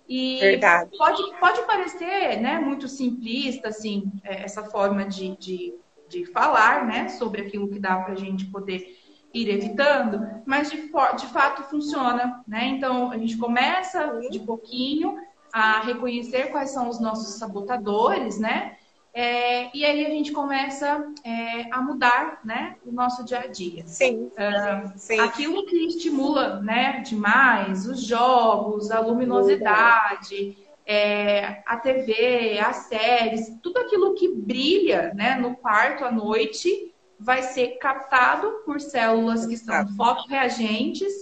E 0.07 0.39
Verdade. 0.39 0.97
Pode, 0.97 1.23
pode 1.39 1.61
parecer 1.61 2.41
né, 2.41 2.59
muito 2.59 2.87
simplista, 2.87 3.69
assim, 3.69 4.11
é, 4.23 4.43
essa 4.43 4.63
forma 4.65 5.05
de, 5.05 5.37
de, 5.37 5.73
de 6.09 6.25
falar 6.25 6.85
né, 6.85 7.07
sobre 7.07 7.41
aquilo 7.41 7.69
que 7.69 7.79
dá 7.79 7.95
para 7.97 8.13
a 8.13 8.17
gente 8.17 8.45
poder 8.45 8.99
ir 9.33 9.49
evitando, 9.49 10.43
mas 10.45 10.69
de, 10.69 10.77
de 10.77 11.27
fato 11.27 11.63
funciona, 11.63 12.43
né? 12.47 12.67
Então 12.67 13.11
a 13.11 13.17
gente 13.17 13.35
começa 13.37 14.19
de 14.29 14.39
pouquinho 14.39 15.17
a 15.53 15.81
reconhecer 15.81 16.47
quais 16.47 16.71
são 16.71 16.89
os 16.89 16.99
nossos 16.99 17.35
sabotadores, 17.35 18.39
né? 18.39 18.75
É, 19.13 19.69
e 19.77 19.85
aí 19.85 20.03
a 20.03 20.09
gente 20.09 20.31
começa 20.31 21.05
é, 21.23 21.71
a 21.71 21.79
mudar, 21.79 22.39
né, 22.43 22.77
o 22.83 22.91
nosso 22.91 23.23
dia 23.23 23.41
a 23.41 23.47
dia. 23.47 23.83
Sim, 23.85 24.31
uh, 24.31 24.91
sim. 24.95 25.19
Aquilo 25.19 25.67
que 25.67 25.75
estimula, 25.85 26.59
né, 26.61 27.01
demais, 27.01 27.85
os 27.87 28.01
jogos, 28.01 28.89
a 28.89 28.99
luminosidade, 28.99 30.57
é, 30.83 31.61
a 31.67 31.77
TV, 31.77 32.57
as 32.59 32.87
séries, 32.87 33.55
tudo 33.61 33.77
aquilo 33.77 34.15
que 34.15 34.33
brilha, 34.33 35.13
né, 35.13 35.35
no 35.35 35.55
quarto 35.57 36.03
à 36.03 36.11
noite, 36.11 36.91
vai 37.19 37.43
ser 37.43 37.77
captado 37.77 38.63
por 38.65 38.81
células 38.81 39.45
que 39.45 39.55
são 39.55 39.87
fotorreagentes 39.95 41.13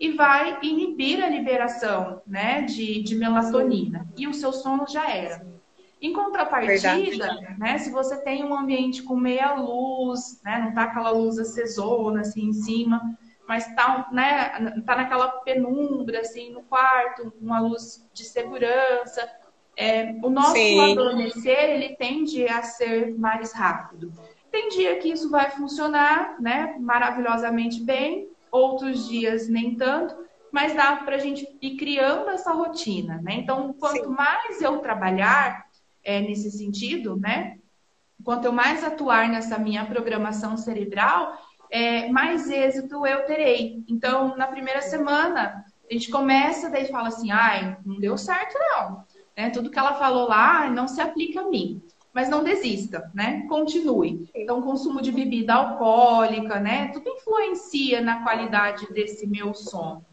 e 0.00 0.12
vai 0.12 0.58
inibir 0.62 1.22
a 1.22 1.28
liberação, 1.28 2.22
né, 2.26 2.62
de, 2.62 3.02
de 3.02 3.14
melatonina. 3.14 4.08
E 4.16 4.26
o 4.26 4.32
seu 4.32 4.50
sono 4.50 4.86
já 4.88 5.06
era. 5.10 5.46
Em 6.00 6.14
contrapartida, 6.14 7.38
né, 7.58 7.76
se 7.76 7.90
você 7.90 8.16
tem 8.24 8.42
um 8.42 8.54
ambiente 8.54 9.02
com 9.02 9.14
meia 9.14 9.52
luz, 9.56 10.40
né, 10.42 10.58
não 10.64 10.72
tá 10.72 10.84
aquela 10.84 11.10
luz 11.10 11.38
acesona 11.38 12.22
assim 12.22 12.46
em 12.46 12.52
cima, 12.54 12.98
mas 13.46 13.66
tá, 13.74 14.08
né, 14.10 14.80
tá 14.86 14.96
naquela 14.96 15.28
penumbra 15.28 16.20
assim 16.20 16.50
no 16.50 16.62
quarto, 16.62 17.30
uma 17.38 17.60
luz 17.60 18.08
de 18.14 18.24
segurança, 18.24 19.28
é, 19.76 20.14
o 20.22 20.30
nosso 20.30 20.54
Sim. 20.54 20.92
adormecer 20.92 21.70
ele 21.70 21.96
tende 21.96 22.46
a 22.48 22.62
ser 22.62 23.14
mais 23.18 23.52
rápido. 23.52 24.10
Tem 24.50 24.70
dia 24.70 24.96
que 24.96 25.12
isso 25.12 25.28
vai 25.28 25.50
funcionar, 25.50 26.40
né, 26.40 26.74
maravilhosamente 26.80 27.82
bem, 27.82 28.29
outros 28.50 29.08
dias 29.08 29.48
nem 29.48 29.76
tanto, 29.76 30.16
mas 30.52 30.74
dá 30.74 30.96
para 30.96 31.16
a 31.16 31.18
gente 31.18 31.46
ir 31.60 31.76
criando 31.76 32.28
essa 32.30 32.52
rotina, 32.52 33.20
né? 33.22 33.34
Então, 33.34 33.72
quanto 33.72 34.04
Sim. 34.04 34.10
mais 34.10 34.60
eu 34.60 34.78
trabalhar 34.78 35.64
é, 36.02 36.20
nesse 36.20 36.50
sentido, 36.50 37.16
né? 37.16 37.58
Quanto 38.24 38.46
eu 38.46 38.52
mais 38.52 38.84
atuar 38.84 39.28
nessa 39.28 39.58
minha 39.58 39.84
programação 39.86 40.56
cerebral, 40.56 41.38
é, 41.70 42.08
mais 42.10 42.50
êxito 42.50 43.06
eu 43.06 43.24
terei. 43.24 43.84
Então, 43.88 44.36
na 44.36 44.46
primeira 44.46 44.82
semana, 44.82 45.64
a 45.88 45.92
gente 45.92 46.10
começa, 46.10 46.68
daí 46.68 46.86
fala 46.86 47.08
assim, 47.08 47.30
ai, 47.30 47.76
não 47.84 47.98
deu 47.98 48.18
certo 48.18 48.58
não. 48.58 49.04
Né? 49.36 49.50
Tudo 49.50 49.70
que 49.70 49.78
ela 49.78 49.94
falou 49.94 50.28
lá 50.28 50.68
não 50.68 50.86
se 50.88 51.00
aplica 51.00 51.40
a 51.40 51.48
mim. 51.48 51.80
Mas 52.12 52.28
não 52.28 52.42
desista, 52.42 53.10
né? 53.14 53.46
Continue. 53.48 54.28
Então, 54.34 54.62
consumo 54.62 55.00
de 55.00 55.12
bebida 55.12 55.54
alcoólica, 55.54 56.58
né? 56.58 56.88
Tudo 56.88 57.08
influencia 57.08 58.00
na 58.00 58.22
qualidade 58.22 58.92
desse 58.92 59.26
meu 59.26 59.54
sono. 59.54 60.04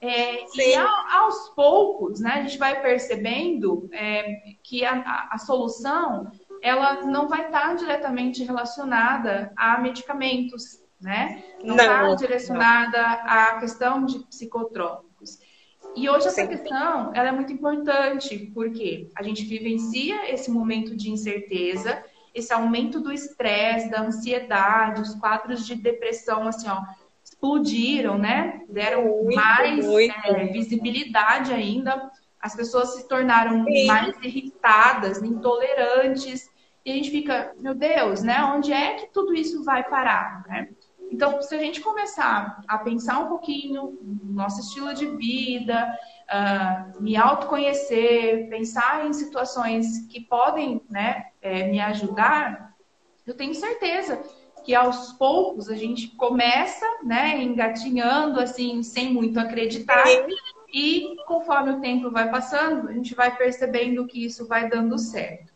É, 0.00 0.44
e 0.54 0.74
aos 0.74 1.48
poucos, 1.56 2.20
né, 2.20 2.32
a 2.32 2.42
gente 2.42 2.58
vai 2.58 2.82
percebendo 2.82 3.88
é, 3.90 4.54
que 4.62 4.84
a, 4.84 4.96
a, 4.96 5.28
a, 5.32 5.38
solução 5.38 6.30
ela 6.60 7.06
não 7.06 7.26
vai 7.26 7.46
estar 7.46 7.74
diretamente 7.74 8.44
relacionada 8.44 9.50
a 9.56 9.80
medicamentos, 9.80 10.82
né? 11.00 11.42
Não 11.62 11.74
está 11.74 12.14
direcionada 12.16 12.98
não. 12.98 13.30
à 13.30 13.58
questão 13.60 14.04
de 14.04 14.18
psicotrópicos. 14.26 15.13
E 15.96 16.08
hoje 16.08 16.26
essa 16.26 16.46
questão 16.46 17.12
ela 17.14 17.28
é 17.28 17.32
muito 17.32 17.52
importante, 17.52 18.50
porque 18.52 19.08
a 19.16 19.22
gente 19.22 19.44
vivencia 19.44 20.32
esse 20.32 20.50
momento 20.50 20.96
de 20.96 21.10
incerteza, 21.10 22.02
esse 22.34 22.52
aumento 22.52 23.00
do 23.00 23.12
estresse, 23.12 23.90
da 23.90 24.02
ansiedade, 24.02 25.00
os 25.00 25.14
quadros 25.14 25.64
de 25.64 25.76
depressão, 25.76 26.48
assim, 26.48 26.68
ó, 26.68 26.82
explodiram, 27.22 28.18
né? 28.18 28.60
Deram 28.68 29.04
muito, 29.04 29.36
mais 29.36 29.86
muito. 29.86 30.14
É, 30.26 30.46
visibilidade 30.46 31.52
ainda. 31.52 32.10
As 32.40 32.54
pessoas 32.54 32.96
se 32.96 33.08
tornaram 33.08 33.64
Sim. 33.64 33.86
mais 33.86 34.16
irritadas, 34.22 35.22
intolerantes. 35.22 36.50
E 36.84 36.90
a 36.90 36.94
gente 36.94 37.10
fica, 37.10 37.54
meu 37.58 37.74
Deus, 37.74 38.22
né? 38.22 38.44
Onde 38.44 38.72
é 38.72 38.94
que 38.94 39.06
tudo 39.12 39.32
isso 39.32 39.64
vai 39.64 39.84
parar, 39.84 40.44
né? 40.46 40.68
Então, 41.14 41.40
se 41.40 41.54
a 41.54 41.58
gente 41.58 41.80
começar 41.80 42.60
a 42.66 42.76
pensar 42.76 43.20
um 43.20 43.28
pouquinho 43.28 43.96
no 44.02 44.32
nosso 44.32 44.60
estilo 44.60 44.92
de 44.92 45.06
vida, 45.06 45.96
uh, 46.28 47.00
me 47.00 47.16
autoconhecer, 47.16 48.48
pensar 48.48 49.06
em 49.06 49.12
situações 49.12 50.08
que 50.08 50.20
podem 50.20 50.82
né, 50.90 51.26
é, 51.40 51.68
me 51.68 51.78
ajudar, 51.80 52.74
eu 53.24 53.32
tenho 53.32 53.54
certeza 53.54 54.20
que 54.64 54.74
aos 54.74 55.12
poucos 55.12 55.68
a 55.68 55.76
gente 55.76 56.08
começa, 56.16 56.84
né, 57.04 57.40
engatinhando 57.40 58.40
assim, 58.40 58.82
sem 58.82 59.12
muito 59.12 59.38
acreditar. 59.38 60.04
E 60.72 61.14
conforme 61.26 61.70
o 61.70 61.80
tempo 61.80 62.10
vai 62.10 62.28
passando, 62.28 62.88
a 62.88 62.92
gente 62.92 63.14
vai 63.14 63.36
percebendo 63.36 64.04
que 64.04 64.24
isso 64.24 64.48
vai 64.48 64.68
dando 64.68 64.98
certo. 64.98 65.54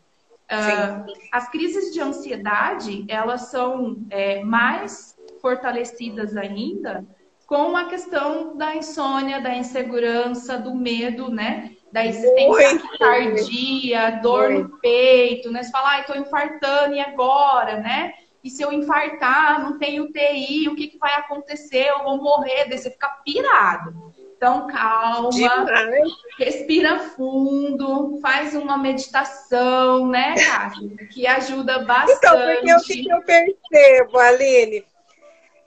Uh, 0.49 1.05
as 1.33 1.49
crises 1.49 1.93
de 1.93 1.99
ansiedade, 1.99 3.05
elas 3.09 3.49
são 3.49 3.97
é, 4.09 4.41
mais 4.41 5.18
fortalecidas 5.41 6.35
ainda 6.37 7.05
com 7.49 7.75
a 7.75 7.85
questão 7.85 8.55
da 8.55 8.75
insônia, 8.75 9.41
da 9.41 9.55
insegurança, 9.55 10.55
do 10.55 10.75
medo, 10.75 11.31
né? 11.31 11.71
Daí 11.91 12.13
você 12.13 12.31
tem 12.35 12.51
taquicardia, 12.51 14.19
dor 14.21 14.51
no 14.51 14.79
peito, 14.79 15.51
né? 15.51 15.63
Você 15.63 15.71
fala, 15.71 15.89
ai, 15.89 16.05
tô 16.05 16.13
infartando, 16.13 16.93
e 16.93 16.99
agora, 16.99 17.77
né? 17.77 18.13
E 18.43 18.51
se 18.51 18.61
eu 18.61 18.71
infartar, 18.71 19.63
não 19.63 19.79
tenho 19.79 20.03
UTI, 20.03 20.69
o 20.69 20.75
que, 20.75 20.89
que 20.89 20.99
vai 20.99 21.15
acontecer? 21.15 21.87
Eu 21.87 22.03
vou 22.03 22.21
morrer, 22.21 22.69
você 22.69 22.91
fica 22.91 23.09
pirado. 23.25 24.13
Então, 24.37 24.67
calma, 24.67 25.29
Demais. 25.31 26.13
respira 26.37 26.99
fundo, 26.99 28.19
faz 28.21 28.55
uma 28.55 28.77
meditação, 28.77 30.07
né, 30.07 30.35
Cássio? 30.35 30.95
Que 31.11 31.27
ajuda 31.27 31.79
bastante. 31.79 32.17
Então, 32.17 32.37
porque 32.37 32.73
o 32.73 33.03
que 33.03 33.11
eu 33.11 33.21
percebo, 33.23 34.17
Aline? 34.17 34.85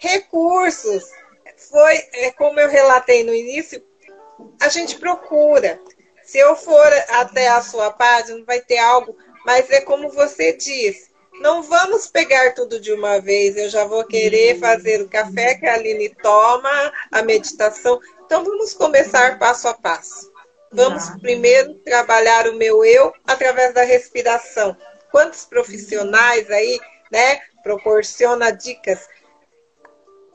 Recursos. 0.02 1.04
Foi, 1.70 1.94
é, 2.12 2.32
como 2.32 2.58
eu 2.58 2.68
relatei 2.68 3.22
no 3.22 3.32
início, 3.32 3.82
a 4.60 4.68
gente 4.68 4.98
procura. 4.98 5.80
Se 6.24 6.38
eu 6.38 6.56
for 6.56 6.92
até 7.08 7.48
a 7.48 7.62
sua 7.62 7.90
página, 7.90 8.44
vai 8.44 8.60
ter 8.60 8.78
algo, 8.78 9.16
mas 9.46 9.70
é 9.70 9.80
como 9.80 10.10
você 10.10 10.52
disse 10.52 11.12
não 11.40 11.62
vamos 11.62 12.06
pegar 12.06 12.54
tudo 12.54 12.78
de 12.78 12.92
uma 12.92 13.20
vez. 13.20 13.56
Eu 13.56 13.68
já 13.68 13.84
vou 13.84 14.04
querer 14.04 14.58
fazer 14.58 15.02
o 15.02 15.08
café 15.08 15.54
que 15.54 15.66
a 15.66 15.74
Aline 15.74 16.08
toma, 16.22 16.92
a 17.10 17.22
meditação. 17.22 18.00
Então 18.24 18.44
vamos 18.44 18.74
começar 18.74 19.38
passo 19.38 19.66
a 19.66 19.74
passo. 19.74 20.30
Vamos 20.70 21.10
primeiro 21.20 21.74
trabalhar 21.80 22.46
o 22.48 22.54
meu 22.54 22.84
eu 22.84 23.12
através 23.26 23.74
da 23.74 23.82
respiração. 23.82 24.76
Quantos 25.10 25.44
profissionais 25.44 26.50
aí, 26.50 26.80
né, 27.10 27.40
proporciona 27.62 28.50
dicas? 28.50 29.06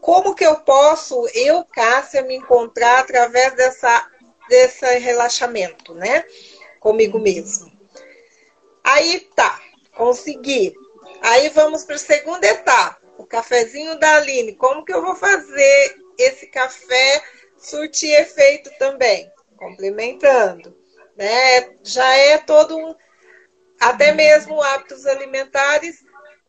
Como 0.07 0.34
que 0.34 0.45
eu 0.45 0.55
posso, 0.61 1.27
eu, 1.34 1.65
Cássia, 1.65 2.21
me 2.21 2.34
encontrar 2.34 2.99
através 2.99 3.53
dessa, 3.55 4.09
desse 4.47 4.85
relaxamento, 4.99 5.93
né? 5.93 6.23
Comigo 6.79 7.19
mesmo. 7.19 7.69
Aí 8.81 9.19
tá, 9.35 9.61
consegui. 9.97 10.73
Aí 11.19 11.49
vamos 11.49 11.84
para 11.84 11.95
a 11.95 11.99
segunda 11.99 12.47
etapa, 12.47 13.01
o 13.17 13.25
cafezinho 13.25 13.99
da 13.99 14.15
Aline. 14.15 14.55
Como 14.55 14.85
que 14.85 14.93
eu 14.93 15.01
vou 15.01 15.13
fazer 15.13 15.97
esse 16.17 16.47
café 16.47 17.21
surtir 17.57 18.13
efeito 18.13 18.71
também? 18.79 19.29
Complementando, 19.57 20.73
né? 21.17 21.75
Já 21.84 22.15
é 22.15 22.38
todo 22.38 22.77
um, 22.77 22.95
até 23.77 24.13
mesmo 24.13 24.61
hábitos 24.61 25.05
alimentares, 25.05 26.01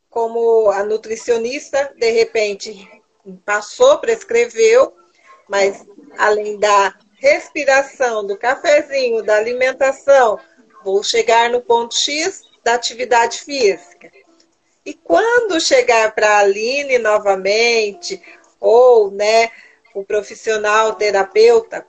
como 0.09 0.70
a 0.70 0.85
nutricionista 0.85 1.93
de 1.97 2.10
repente 2.12 2.98
passou, 3.37 3.99
prescreveu, 3.99 4.95
mas 5.49 5.85
além 6.17 6.59
da 6.59 6.95
respiração, 7.17 8.27
do 8.27 8.37
cafezinho, 8.37 9.23
da 9.23 9.37
alimentação, 9.37 10.39
vou 10.85 11.03
chegar 11.03 11.51
no 11.51 11.61
ponto 11.61 11.95
X 11.95 12.43
da 12.65 12.75
atividade 12.75 13.41
física. 13.41 14.11
E 14.85 14.95
quando 14.95 15.61
chegar 15.61 16.15
para 16.15 16.29
a 16.29 16.39
Aline 16.39 16.99
novamente, 16.99 18.23
ou 18.61 19.11
né, 19.11 19.51
o 19.95 20.05
profissional 20.05 20.95
terapeuta, 20.95 21.87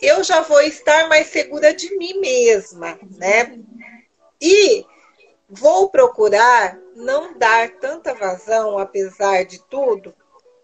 eu 0.00 0.24
já 0.24 0.40
vou 0.40 0.60
estar 0.62 1.08
mais 1.08 1.28
segura 1.28 1.72
de 1.72 1.96
mim 1.96 2.18
mesma, 2.18 2.98
né? 3.16 3.58
E 4.40 4.84
vou 5.48 5.90
procurar 5.90 6.76
não 6.96 7.38
dar 7.38 7.70
tanta 7.78 8.14
vazão, 8.14 8.78
apesar 8.78 9.44
de 9.44 9.62
tudo, 9.68 10.14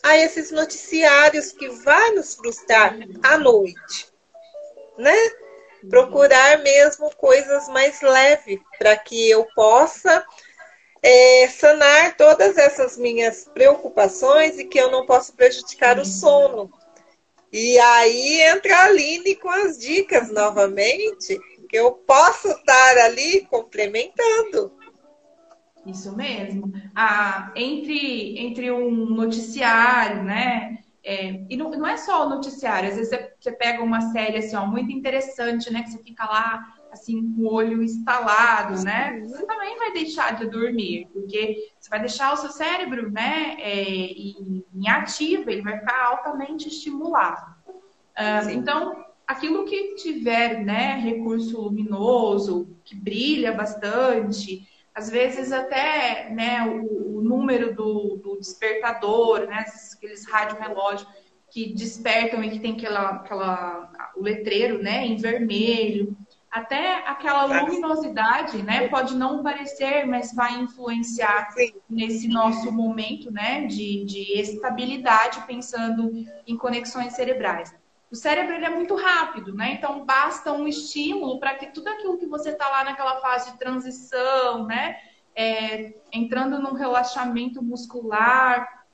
a 0.02 0.16
esses 0.16 0.50
noticiários 0.50 1.52
que 1.52 1.68
vai 1.68 2.10
nos 2.12 2.34
frustrar 2.34 2.96
à 3.22 3.36
noite, 3.36 4.12
né? 4.96 5.16
procurar 5.88 6.58
mesmo 6.58 7.14
coisas 7.16 7.68
mais 7.68 8.00
leves 8.00 8.58
para 8.78 8.96
que 8.96 9.30
eu 9.30 9.46
possa 9.54 10.24
é, 11.02 11.48
sanar 11.48 12.16
todas 12.16 12.56
essas 12.56 12.96
minhas 12.96 13.44
preocupações 13.44 14.58
e 14.58 14.64
que 14.64 14.78
eu 14.78 14.90
não 14.90 15.06
possa 15.06 15.32
prejudicar 15.32 15.98
o 15.98 16.04
sono. 16.04 16.70
E 17.52 17.78
aí 17.78 18.42
entra 18.42 18.76
a 18.76 18.84
Aline 18.86 19.34
com 19.36 19.48
as 19.48 19.78
dicas 19.78 20.30
novamente, 20.30 21.38
que 21.68 21.76
eu 21.76 21.92
posso 21.92 22.48
estar 22.48 22.98
ali 22.98 23.46
complementando. 23.46 24.72
Isso 25.88 26.14
mesmo. 26.14 26.72
Ah, 26.94 27.52
entre, 27.56 28.38
entre 28.38 28.70
um 28.70 29.06
noticiário, 29.06 30.22
né? 30.22 30.78
É, 31.02 31.46
e 31.48 31.56
não, 31.56 31.70
não, 31.70 31.86
é 31.86 31.96
só 31.96 32.26
o 32.26 32.28
noticiário, 32.28 32.90
às 32.90 32.96
vezes 32.96 33.08
você, 33.08 33.32
você, 33.40 33.52
pega 33.52 33.82
uma 33.82 34.12
série 34.12 34.38
assim, 34.38 34.56
ó, 34.56 34.66
muito 34.66 34.92
interessante, 34.92 35.72
né? 35.72 35.82
Que 35.82 35.90
você 35.90 36.02
fica 36.02 36.26
lá 36.26 36.74
assim, 36.92 37.34
com 37.34 37.42
o 37.42 37.52
olho 37.52 37.82
instalado, 37.82 38.82
né? 38.82 39.20
Você 39.26 39.46
também 39.46 39.78
vai 39.78 39.92
deixar 39.92 40.34
de 40.36 40.46
dormir, 40.46 41.08
porque 41.12 41.70
você 41.78 41.88
vai 41.88 42.00
deixar 42.00 42.32
o 42.32 42.36
seu 42.36 42.50
cérebro, 42.50 43.10
né, 43.10 43.56
é, 43.58 43.82
em, 43.82 44.64
em 44.74 44.88
ativo, 44.88 45.50
ele 45.50 45.62
vai 45.62 45.78
ficar 45.78 46.06
altamente 46.06 46.68
estimulado. 46.68 47.56
Uh, 47.68 48.50
então, 48.52 49.04
aquilo 49.26 49.64
que 49.64 49.94
tiver, 49.94 50.64
né, 50.64 50.96
recurso 50.96 51.60
luminoso, 51.60 52.76
que 52.84 52.96
brilha 52.96 53.52
bastante, 53.52 54.66
às 54.98 55.08
vezes 55.08 55.52
até, 55.52 56.28
né, 56.30 56.66
o, 56.66 57.18
o 57.18 57.22
número 57.22 57.72
do, 57.72 58.16
do, 58.16 58.36
despertador, 58.36 59.46
né, 59.46 59.64
aqueles 59.94 60.28
rádio 60.28 60.58
relógios 60.58 61.08
que 61.52 61.72
despertam 61.72 62.42
e 62.42 62.50
que 62.50 62.58
tem 62.58 62.72
aquela, 62.72 63.10
aquela 63.10 64.12
o 64.16 64.22
letreiro, 64.22 64.82
né, 64.82 65.06
em 65.06 65.14
vermelho. 65.14 66.16
Até 66.50 67.06
aquela 67.06 67.44
luminosidade, 67.44 68.60
né, 68.64 68.88
pode 68.88 69.14
não 69.14 69.40
parecer, 69.40 70.04
mas 70.04 70.34
vai 70.34 70.58
influenciar 70.58 71.52
Sim. 71.52 71.74
nesse 71.88 72.26
nosso 72.26 72.72
momento, 72.72 73.30
né, 73.30 73.66
de, 73.66 74.04
de 74.04 74.40
estabilidade, 74.40 75.46
pensando 75.46 76.10
em 76.44 76.56
conexões 76.56 77.12
cerebrais. 77.12 77.72
O 78.10 78.16
cérebro 78.16 78.54
ele 78.54 78.64
é 78.64 78.70
muito 78.70 78.94
rápido, 78.94 79.54
né? 79.54 79.74
Então 79.74 80.04
basta 80.04 80.52
um 80.52 80.66
estímulo 80.66 81.38
para 81.38 81.54
que 81.54 81.66
tudo 81.66 81.88
aquilo 81.88 82.16
que 82.16 82.26
você 82.26 82.50
está 82.50 82.68
lá 82.68 82.84
naquela 82.84 83.20
fase 83.20 83.52
de 83.52 83.58
transição, 83.58 84.64
né, 84.64 84.96
é, 85.34 85.94
entrando 86.12 86.58
num 86.58 86.72
relaxamento 86.72 87.62
muscular, 87.62 88.86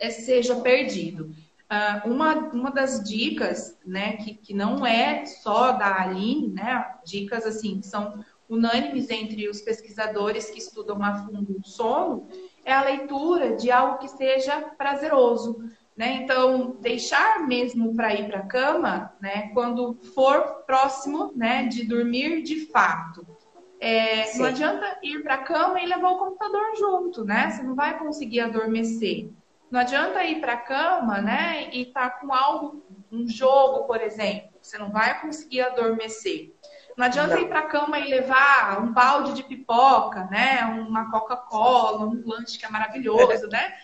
é, 0.00 0.10
seja 0.10 0.56
perdido. 0.56 1.34
Uh, 1.66 2.08
uma, 2.08 2.34
uma 2.52 2.70
das 2.70 3.02
dicas, 3.02 3.76
né, 3.84 4.18
que, 4.18 4.34
que 4.34 4.54
não 4.54 4.86
é 4.86 5.24
só 5.26 5.72
da 5.72 6.02
Aline, 6.02 6.48
né, 6.48 6.94
dicas 7.04 7.44
assim, 7.44 7.80
que 7.80 7.86
são 7.86 8.24
unânimes 8.48 9.10
entre 9.10 9.48
os 9.48 9.60
pesquisadores 9.60 10.48
que 10.48 10.58
estudam 10.58 11.02
a 11.02 11.24
fundo 11.24 11.56
o 11.58 11.66
sono, 11.66 12.28
é 12.64 12.72
a 12.72 12.84
leitura 12.84 13.56
de 13.56 13.70
algo 13.70 13.98
que 13.98 14.08
seja 14.08 14.60
prazeroso. 14.78 15.68
Né? 15.96 16.20
Então, 16.22 16.76
deixar 16.80 17.46
mesmo 17.46 17.94
para 17.96 18.14
ir 18.14 18.26
para 18.26 18.40
a 18.40 18.46
cama, 18.46 19.16
né, 19.18 19.50
quando 19.54 19.94
for 20.14 20.62
próximo 20.66 21.32
né, 21.34 21.64
de 21.64 21.86
dormir 21.86 22.42
de 22.42 22.66
fato. 22.66 23.26
É, 23.80 24.36
não 24.36 24.44
adianta 24.44 24.98
ir 25.02 25.22
para 25.22 25.34
a 25.34 25.42
cama 25.42 25.80
e 25.80 25.86
levar 25.86 26.10
o 26.10 26.18
computador 26.18 26.76
junto, 26.76 27.24
né? 27.24 27.50
Você 27.50 27.62
não 27.62 27.74
vai 27.74 27.98
conseguir 27.98 28.40
adormecer. 28.40 29.30
Não 29.70 29.80
adianta 29.80 30.24
ir 30.24 30.40
para 30.40 30.52
a 30.54 30.58
cama, 30.58 31.20
né, 31.20 31.68
e 31.72 31.82
estar 31.82 32.10
tá 32.10 32.18
com 32.18 32.32
algo, 32.32 32.84
um 33.10 33.28
jogo, 33.28 33.86
por 33.86 34.00
exemplo, 34.00 34.50
você 34.62 34.78
não 34.78 34.90
vai 34.90 35.20
conseguir 35.20 35.62
adormecer. 35.62 36.54
Não 36.96 37.04
adianta 37.04 37.34
não. 37.34 37.42
ir 37.42 37.48
para 37.48 37.60
a 37.60 37.66
cama 37.66 37.98
e 37.98 38.08
levar 38.08 38.82
um 38.82 38.92
balde 38.92 39.34
de 39.34 39.42
pipoca, 39.42 40.24
né, 40.30 40.64
uma 40.88 41.10
Coca-Cola, 41.10 42.06
um 42.06 42.22
lanche 42.24 42.58
que 42.58 42.64
é 42.64 42.70
maravilhoso, 42.70 43.48
né? 43.48 43.74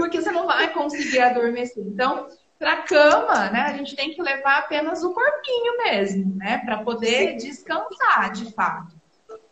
Porque 0.00 0.20
você 0.20 0.30
não 0.30 0.46
vai 0.46 0.72
conseguir 0.72 1.20
adormecer. 1.20 1.84
Então, 1.86 2.26
para 2.58 2.72
a 2.72 2.82
cama, 2.82 3.50
né, 3.50 3.60
a 3.62 3.76
gente 3.76 3.94
tem 3.94 4.12
que 4.12 4.22
levar 4.22 4.58
apenas 4.58 5.02
o 5.02 5.12
corpinho 5.12 5.78
mesmo, 5.78 6.36
né, 6.36 6.58
para 6.64 6.82
poder 6.82 7.38
Sim. 7.40 7.48
descansar, 7.48 8.32
de 8.32 8.52
fato. 8.52 8.94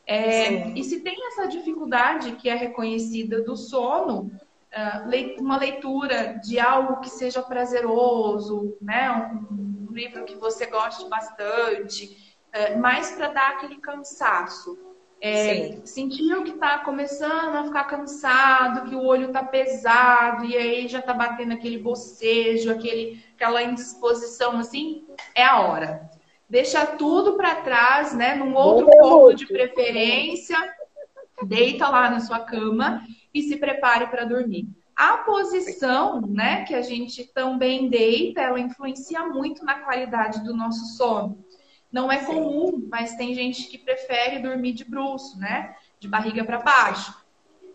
É, 0.07 0.69
e 0.71 0.83
se 0.85 1.01
tem 1.01 1.17
essa 1.29 1.47
dificuldade 1.47 2.33
que 2.33 2.49
é 2.49 2.55
reconhecida 2.55 3.43
do 3.43 3.57
sono, 3.57 4.31
ah, 4.73 5.05
uma 5.39 5.59
leitura 5.59 6.41
de 6.43 6.59
algo 6.59 7.01
que 7.01 7.11
seja 7.11 7.43
prazeroso, 7.43 8.77
né? 8.81 9.11
Um, 9.51 9.69
livro 9.91 10.25
que 10.25 10.37
você 10.37 10.67
goste 10.67 11.09
bastante, 11.09 12.37
eh, 12.53 12.77
mais 12.77 13.11
para 13.11 13.29
dar 13.29 13.51
aquele 13.51 13.81
cansaço. 13.81 14.79
É, 15.21 15.81
sentir 15.85 16.45
que 16.45 16.51
está 16.51 16.79
começando 16.79 17.57
a 17.57 17.65
ficar 17.65 17.85
cansado, 17.85 18.89
que 18.89 18.95
o 18.95 19.03
olho 19.03 19.29
está 19.29 19.43
pesado, 19.43 20.45
e 20.45 20.57
aí 20.57 20.87
já 20.87 21.01
está 21.01 21.13
batendo 21.13 21.55
aquele 21.55 21.79
bocejo, 21.79 22.71
aquele, 22.71 23.21
aquela 23.35 23.63
indisposição 23.63 24.59
assim, 24.59 25.05
é 25.35 25.45
a 25.45 25.61
hora. 25.61 26.09
Deixa 26.49 26.87
tudo 26.87 27.37
para 27.37 27.57
trás, 27.57 28.15
né? 28.15 28.35
Num 28.35 28.55
outro 28.55 28.87
ponto 28.87 29.35
de 29.35 29.47
preferência, 29.47 30.57
deita 31.43 31.89
lá 31.89 32.09
na 32.09 32.21
sua 32.21 32.41
cama 32.41 33.03
e 33.35 33.43
se 33.43 33.57
prepare 33.57 34.07
para 34.07 34.25
dormir. 34.25 34.69
A 34.97 35.19
posição, 35.19 36.21
né, 36.23 36.65
que 36.65 36.75
a 36.75 36.83
gente 36.83 37.25
também 37.33 37.89
deita, 37.89 38.41
ela 38.41 38.59
influencia 38.59 39.25
muito 39.27 39.65
na 39.65 39.75
qualidade 39.75 40.43
do 40.43 40.53
nosso 40.53 40.97
sono. 40.97 41.39
Não 41.91 42.13
é 42.13 42.25
comum, 42.25 42.87
mas 42.91 43.17
tem 43.17 43.35
gente 43.35 43.67
que 43.69 43.79
prefere 43.79 44.41
dormir 44.41 44.73
de 44.73 44.85
bruço, 44.85 45.39
né, 45.39 45.75
de 45.99 46.07
barriga 46.07 46.45
para 46.45 46.59
baixo. 46.59 47.15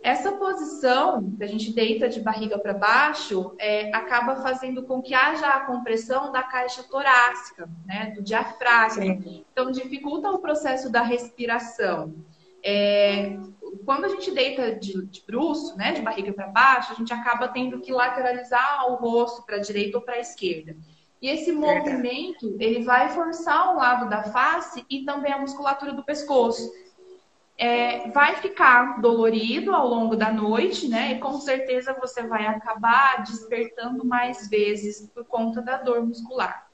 Essa 0.04 0.34
posição 0.34 1.32
que 1.38 1.44
a 1.44 1.48
gente 1.48 1.72
deita 1.72 2.10
de 2.10 2.20
barriga 2.20 2.60
para 2.60 2.74
baixo 2.74 3.56
é, 3.58 3.90
acaba 3.96 4.36
fazendo 4.36 4.84
com 4.84 5.02
que 5.02 5.14
haja 5.14 5.48
a 5.48 5.62
compressão 5.62 6.30
da 6.30 6.44
caixa 6.44 6.84
torácica, 6.84 7.70
né, 7.86 8.12
do 8.14 8.22
diafragma. 8.22 9.02
Sim. 9.02 9.46
Então 9.52 9.72
dificulta 9.72 10.30
o 10.30 10.40
processo 10.40 10.92
da 10.92 11.02
respiração. 11.02 12.14
É, 12.62 13.38
quando 13.86 14.06
a 14.06 14.10
gente 14.10 14.30
deita 14.32 14.76
de, 14.76 15.06
de 15.06 15.24
bruço, 15.26 15.78
né, 15.78 15.94
de 15.94 16.02
barriga 16.02 16.34
para 16.34 16.48
baixo, 16.48 16.92
a 16.92 16.96
gente 16.96 17.14
acaba 17.14 17.48
tendo 17.48 17.80
que 17.80 17.92
lateralizar 17.92 18.92
o 18.92 18.96
rosto 18.96 19.46
para 19.46 19.56
a 19.56 19.62
direita 19.62 19.98
ou 19.98 20.04
para 20.04 20.16
a 20.16 20.20
esquerda. 20.20 20.76
E 21.24 21.30
esse 21.30 21.54
movimento, 21.54 22.58
ele 22.60 22.84
vai 22.84 23.08
forçar 23.08 23.74
o 23.74 23.78
lado 23.78 24.10
da 24.10 24.24
face 24.24 24.86
e 24.90 25.06
também 25.06 25.32
a 25.32 25.40
musculatura 25.40 25.94
do 25.94 26.04
pescoço. 26.04 26.70
É, 27.58 28.10
vai 28.10 28.36
ficar 28.36 29.00
dolorido 29.00 29.74
ao 29.74 29.88
longo 29.88 30.18
da 30.18 30.34
noite, 30.34 30.90
né? 30.90 31.14
E 31.14 31.20
com 31.20 31.40
certeza 31.40 31.96
você 31.98 32.24
vai 32.24 32.46
acabar 32.46 33.24
despertando 33.24 34.04
mais 34.06 34.50
vezes 34.50 35.10
por 35.16 35.24
conta 35.24 35.62
da 35.62 35.78
dor 35.78 36.06
muscular. 36.06 36.68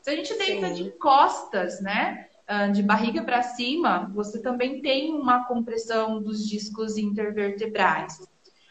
Se 0.00 0.10
a 0.10 0.14
gente 0.14 0.32
deita 0.38 0.68
Sim. 0.68 0.74
de 0.74 0.90
costas, 0.92 1.80
né? 1.80 2.28
Ah, 2.46 2.68
de 2.68 2.84
barriga 2.84 3.24
para 3.24 3.42
cima, 3.42 4.12
você 4.14 4.40
também 4.40 4.80
tem 4.80 5.12
uma 5.12 5.44
compressão 5.44 6.22
dos 6.22 6.48
discos 6.48 6.96
intervertebrais. 6.96 8.16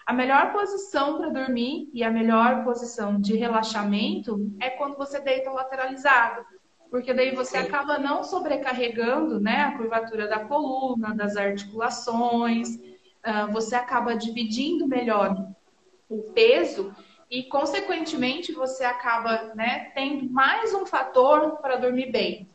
A 0.08 0.14
melhor 0.14 0.54
posição 0.54 1.18
para 1.18 1.28
dormir 1.28 1.90
e 1.94 2.02
a 2.02 2.10
melhor 2.10 2.64
posição 2.64 3.20
de 3.20 3.36
relaxamento 3.36 4.50
é 4.58 4.70
quando 4.70 4.96
você 4.96 5.20
deita 5.20 5.52
lateralizado, 5.52 6.46
porque 6.90 7.14
daí 7.14 7.36
você 7.36 7.58
acaba 7.58 7.98
não 7.98 8.24
sobrecarregando 8.24 9.38
né, 9.38 9.64
a 9.64 9.78
curvatura 9.78 10.26
da 10.26 10.46
coluna, 10.46 11.14
das 11.14 11.36
articulações, 11.36 12.80
você 13.52 13.76
acaba 13.76 14.16
dividindo 14.16 14.88
melhor 14.88 15.36
o 16.10 16.32
peso 16.32 16.96
e, 17.30 17.44
consequentemente, 17.44 18.54
você 18.54 18.86
acaba 18.86 19.54
né, 19.56 19.92
tendo 19.94 20.30
mais 20.32 20.74
um 20.74 20.86
fator 20.86 21.58
para 21.58 21.76
dormir 21.76 22.14
bem. 22.14 22.48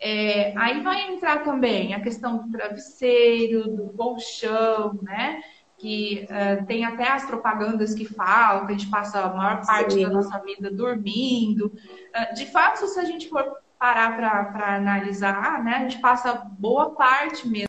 É, 0.00 0.52
aí 0.56 0.82
vai 0.82 1.08
entrar 1.08 1.44
também 1.44 1.94
a 1.94 2.00
questão 2.00 2.38
do 2.38 2.50
travesseiro, 2.50 3.68
do 3.68 3.90
colchão, 3.90 4.98
né? 5.02 5.40
Que 5.78 6.26
uh, 6.30 6.64
tem 6.66 6.84
até 6.84 7.08
as 7.08 7.26
propagandas 7.26 7.94
que 7.94 8.04
falam 8.04 8.66
que 8.66 8.72
a 8.72 8.76
gente 8.76 8.90
passa 8.90 9.20
a 9.20 9.34
maior 9.34 9.64
parte 9.66 9.94
Sim. 9.94 10.04
da 10.04 10.10
nossa 10.10 10.38
vida 10.38 10.70
dormindo. 10.70 11.66
Uh, 11.66 12.34
de 12.34 12.46
fato, 12.46 12.86
se 12.86 12.98
a 12.98 13.04
gente 13.04 13.28
for 13.28 13.58
parar 13.78 14.16
para 14.16 14.76
analisar, 14.76 15.62
né? 15.62 15.76
A 15.76 15.78
gente 15.80 16.00
passa 16.00 16.32
boa 16.58 16.94
parte 16.94 17.46
mesmo. 17.46 17.66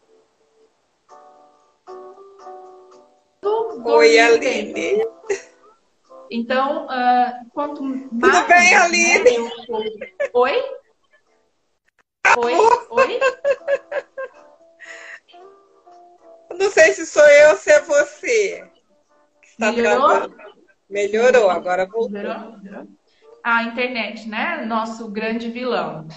Oi, 3.86 4.20
Aline. 4.20 5.06
Então, 6.30 6.86
uh, 6.86 7.50
quanto 7.54 7.84
mais. 7.84 8.10
Tudo 8.10 8.48
bem, 8.48 8.76
Aline? 8.76 9.38
Né, 9.38 9.50
Oi? 10.34 10.64
Oi? 12.38 12.54
Oi? 12.90 13.20
Não 16.56 16.72
sei 16.72 16.94
se 16.94 17.06
sou 17.06 17.28
eu 17.28 17.52
ou 17.52 17.58
se 17.58 17.72
é 17.72 17.82
você. 17.82 18.70
Que 19.42 19.48
está 19.48 19.72
Melhorou? 19.72 20.36
Melhorou, 20.90 21.50
agora 21.50 21.86
voltou. 21.86 22.10
Melhorou? 22.10 22.88
A 23.44 23.64
internet, 23.64 24.28
né? 24.28 24.66
Nosso 24.66 25.10
grande 25.10 25.50
vilão. 25.50 26.08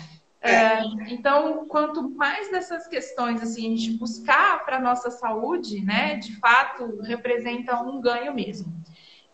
É. 0.43 0.55
É, 0.55 0.83
então, 1.09 1.67
quanto 1.67 2.09
mais 2.11 2.51
dessas 2.51 2.87
questões 2.87 3.43
assim 3.43 3.67
a 3.67 3.77
gente 3.77 3.99
buscar 3.99 4.65
para 4.65 4.81
nossa 4.81 5.11
saúde, 5.11 5.85
né, 5.85 6.17
de 6.17 6.35
fato 6.37 7.03
representa 7.03 7.79
um 7.83 8.01
ganho 8.01 8.33
mesmo. 8.35 8.73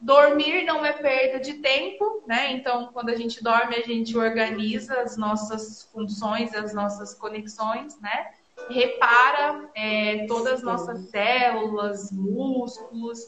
Dormir 0.01 0.65
não 0.65 0.85
é 0.85 0.93
perda 0.93 1.41
de 1.41 1.55
tempo, 1.55 2.23
né? 2.27 2.53
Então, 2.53 2.91
quando 2.93 3.09
a 3.09 3.15
gente 3.15 3.43
dorme, 3.43 3.77
a 3.77 3.83
gente 3.83 4.17
organiza 4.17 5.01
as 5.01 5.17
nossas 5.17 5.89
funções, 5.91 6.55
as 6.55 6.75
nossas 6.75 7.15
conexões, 7.15 7.99
né? 8.01 8.31
Repara 8.69 9.71
é, 9.75 10.27
todas 10.27 10.55
as 10.55 10.63
nossas 10.63 11.11
células, 11.11 12.11
músculos, 12.11 13.21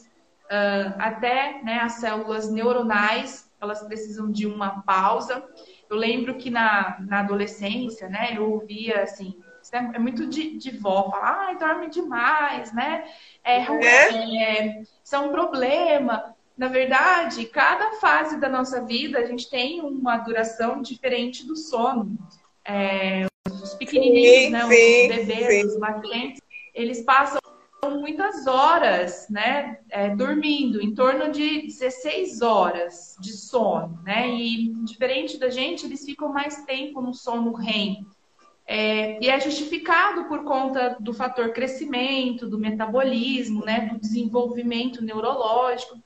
uh, 0.49 0.95
até 0.97 1.61
né, 1.63 1.79
as 1.79 1.93
células 1.93 2.51
neuronais, 2.51 3.49
elas 3.61 3.81
precisam 3.83 4.31
de 4.31 4.45
uma 4.47 4.81
pausa. 4.81 5.43
Eu 5.89 5.95
lembro 5.95 6.35
que 6.35 6.49
na, 6.49 6.97
na 7.01 7.19
adolescência, 7.19 8.09
né, 8.09 8.33
eu 8.35 8.51
ouvia 8.51 9.03
assim, 9.03 9.39
é, 9.71 9.77
é 9.77 9.99
muito 9.99 10.27
de, 10.27 10.57
de 10.57 10.71
vó, 10.77 11.09
falar, 11.11 11.47
ai, 11.47 11.57
dorme 11.57 11.89
demais, 11.89 12.73
né? 12.73 13.03
É, 13.43 13.61
é? 13.61 14.43
é, 14.43 14.81
isso 14.81 15.15
é 15.15 15.19
um 15.19 15.31
problema. 15.31 16.35
Na 16.57 16.67
verdade, 16.67 17.45
cada 17.45 17.93
fase 17.93 18.37
da 18.37 18.49
nossa 18.49 18.83
vida, 18.83 19.19
a 19.19 19.25
gente 19.25 19.49
tem 19.49 19.81
uma 19.81 20.17
duração 20.17 20.81
diferente 20.81 21.45
do 21.45 21.55
sono. 21.55 22.17
É, 22.69 23.25
os 23.47 23.73
pequenininhos, 23.73 24.43
sim, 24.43 24.49
né, 24.51 24.63
os 24.63 24.75
sim, 24.75 25.07
bebês, 25.07 25.47
sim. 25.47 25.67
os 25.67 25.79
lactentes, 25.79 26.41
eles 26.73 27.01
passam 27.01 27.39
muitas 27.99 28.45
horas, 28.45 29.27
né, 29.27 29.79
é, 29.89 30.15
dormindo, 30.15 30.79
em 30.79 30.93
torno 30.93 31.31
de 31.31 31.63
16 31.63 32.41
horas 32.43 33.15
de 33.19 33.31
sono, 33.31 33.99
né, 34.03 34.29
e 34.29 34.71
diferente 34.83 35.39
da 35.39 35.49
gente, 35.49 35.85
eles 35.85 36.05
ficam 36.05 36.31
mais 36.31 36.63
tempo 36.65 37.01
no 37.01 37.13
sono 37.13 37.53
REM. 37.53 38.05
É, 38.67 39.17
e 39.19 39.27
é 39.27 39.39
justificado 39.39 40.25
por 40.25 40.43
conta 40.43 40.95
do 40.99 41.11
fator 41.11 41.51
crescimento, 41.51 42.47
do 42.47 42.59
metabolismo, 42.59 43.65
né, 43.65 43.89
do 43.91 43.99
desenvolvimento 43.99 45.03
neurológico. 45.03 45.97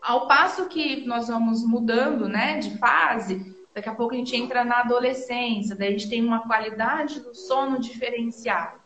Ao 0.00 0.26
passo 0.26 0.66
que 0.66 1.04
nós 1.04 1.28
vamos 1.28 1.62
mudando, 1.62 2.26
né, 2.26 2.58
de 2.58 2.78
fase, 2.78 3.57
daqui 3.78 3.88
a 3.88 3.94
pouco 3.94 4.14
a 4.14 4.18
gente 4.18 4.34
entra 4.34 4.64
na 4.64 4.80
adolescência, 4.80 5.76
daí 5.76 5.88
a 5.88 5.90
gente 5.92 6.10
tem 6.10 6.24
uma 6.24 6.40
qualidade 6.40 7.20
do 7.20 7.32
sono 7.32 7.78
diferenciada. 7.78 8.76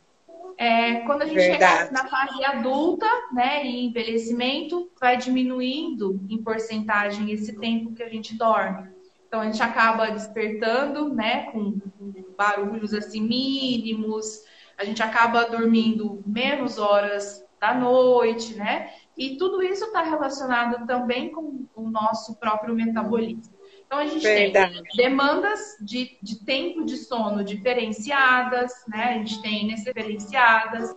É, 0.58 1.00
quando 1.06 1.22
a 1.22 1.24
gente 1.24 1.36
Verdade. 1.36 1.88
chega 1.88 1.92
na 1.92 2.08
fase 2.08 2.44
adulta, 2.44 3.06
né, 3.32 3.64
e 3.64 3.86
envelhecimento, 3.86 4.90
vai 5.00 5.16
diminuindo 5.16 6.20
em 6.28 6.42
porcentagem 6.42 7.30
esse 7.30 7.58
tempo 7.58 7.94
que 7.94 8.02
a 8.02 8.08
gente 8.08 8.36
dorme. 8.36 8.90
Então 9.26 9.40
a 9.40 9.46
gente 9.46 9.62
acaba 9.62 10.10
despertando, 10.10 11.14
né, 11.14 11.50
com, 11.50 11.80
com 11.98 12.12
barulhos 12.36 12.92
assim 12.92 13.22
mínimos, 13.22 14.42
a 14.76 14.84
gente 14.84 15.02
acaba 15.02 15.46
dormindo 15.46 16.22
menos 16.26 16.78
horas 16.78 17.42
da 17.58 17.72
noite, 17.72 18.54
né? 18.54 18.90
E 19.16 19.36
tudo 19.36 19.62
isso 19.62 19.84
está 19.84 20.02
relacionado 20.02 20.86
também 20.86 21.30
com 21.30 21.64
o 21.74 21.88
nosso 21.88 22.34
próprio 22.36 22.74
metabolismo. 22.74 23.54
Então 23.92 24.00
a 24.00 24.06
gente 24.06 24.22
Verdade. 24.22 24.82
tem 24.84 25.10
demandas 25.10 25.76
de, 25.78 26.16
de 26.22 26.42
tempo 26.46 26.82
de 26.82 26.96
sono 26.96 27.44
diferenciadas, 27.44 28.72
né? 28.88 29.04
A 29.04 29.12
gente 29.18 29.42
tem 29.42 29.66
diferenciadas. 29.66 30.96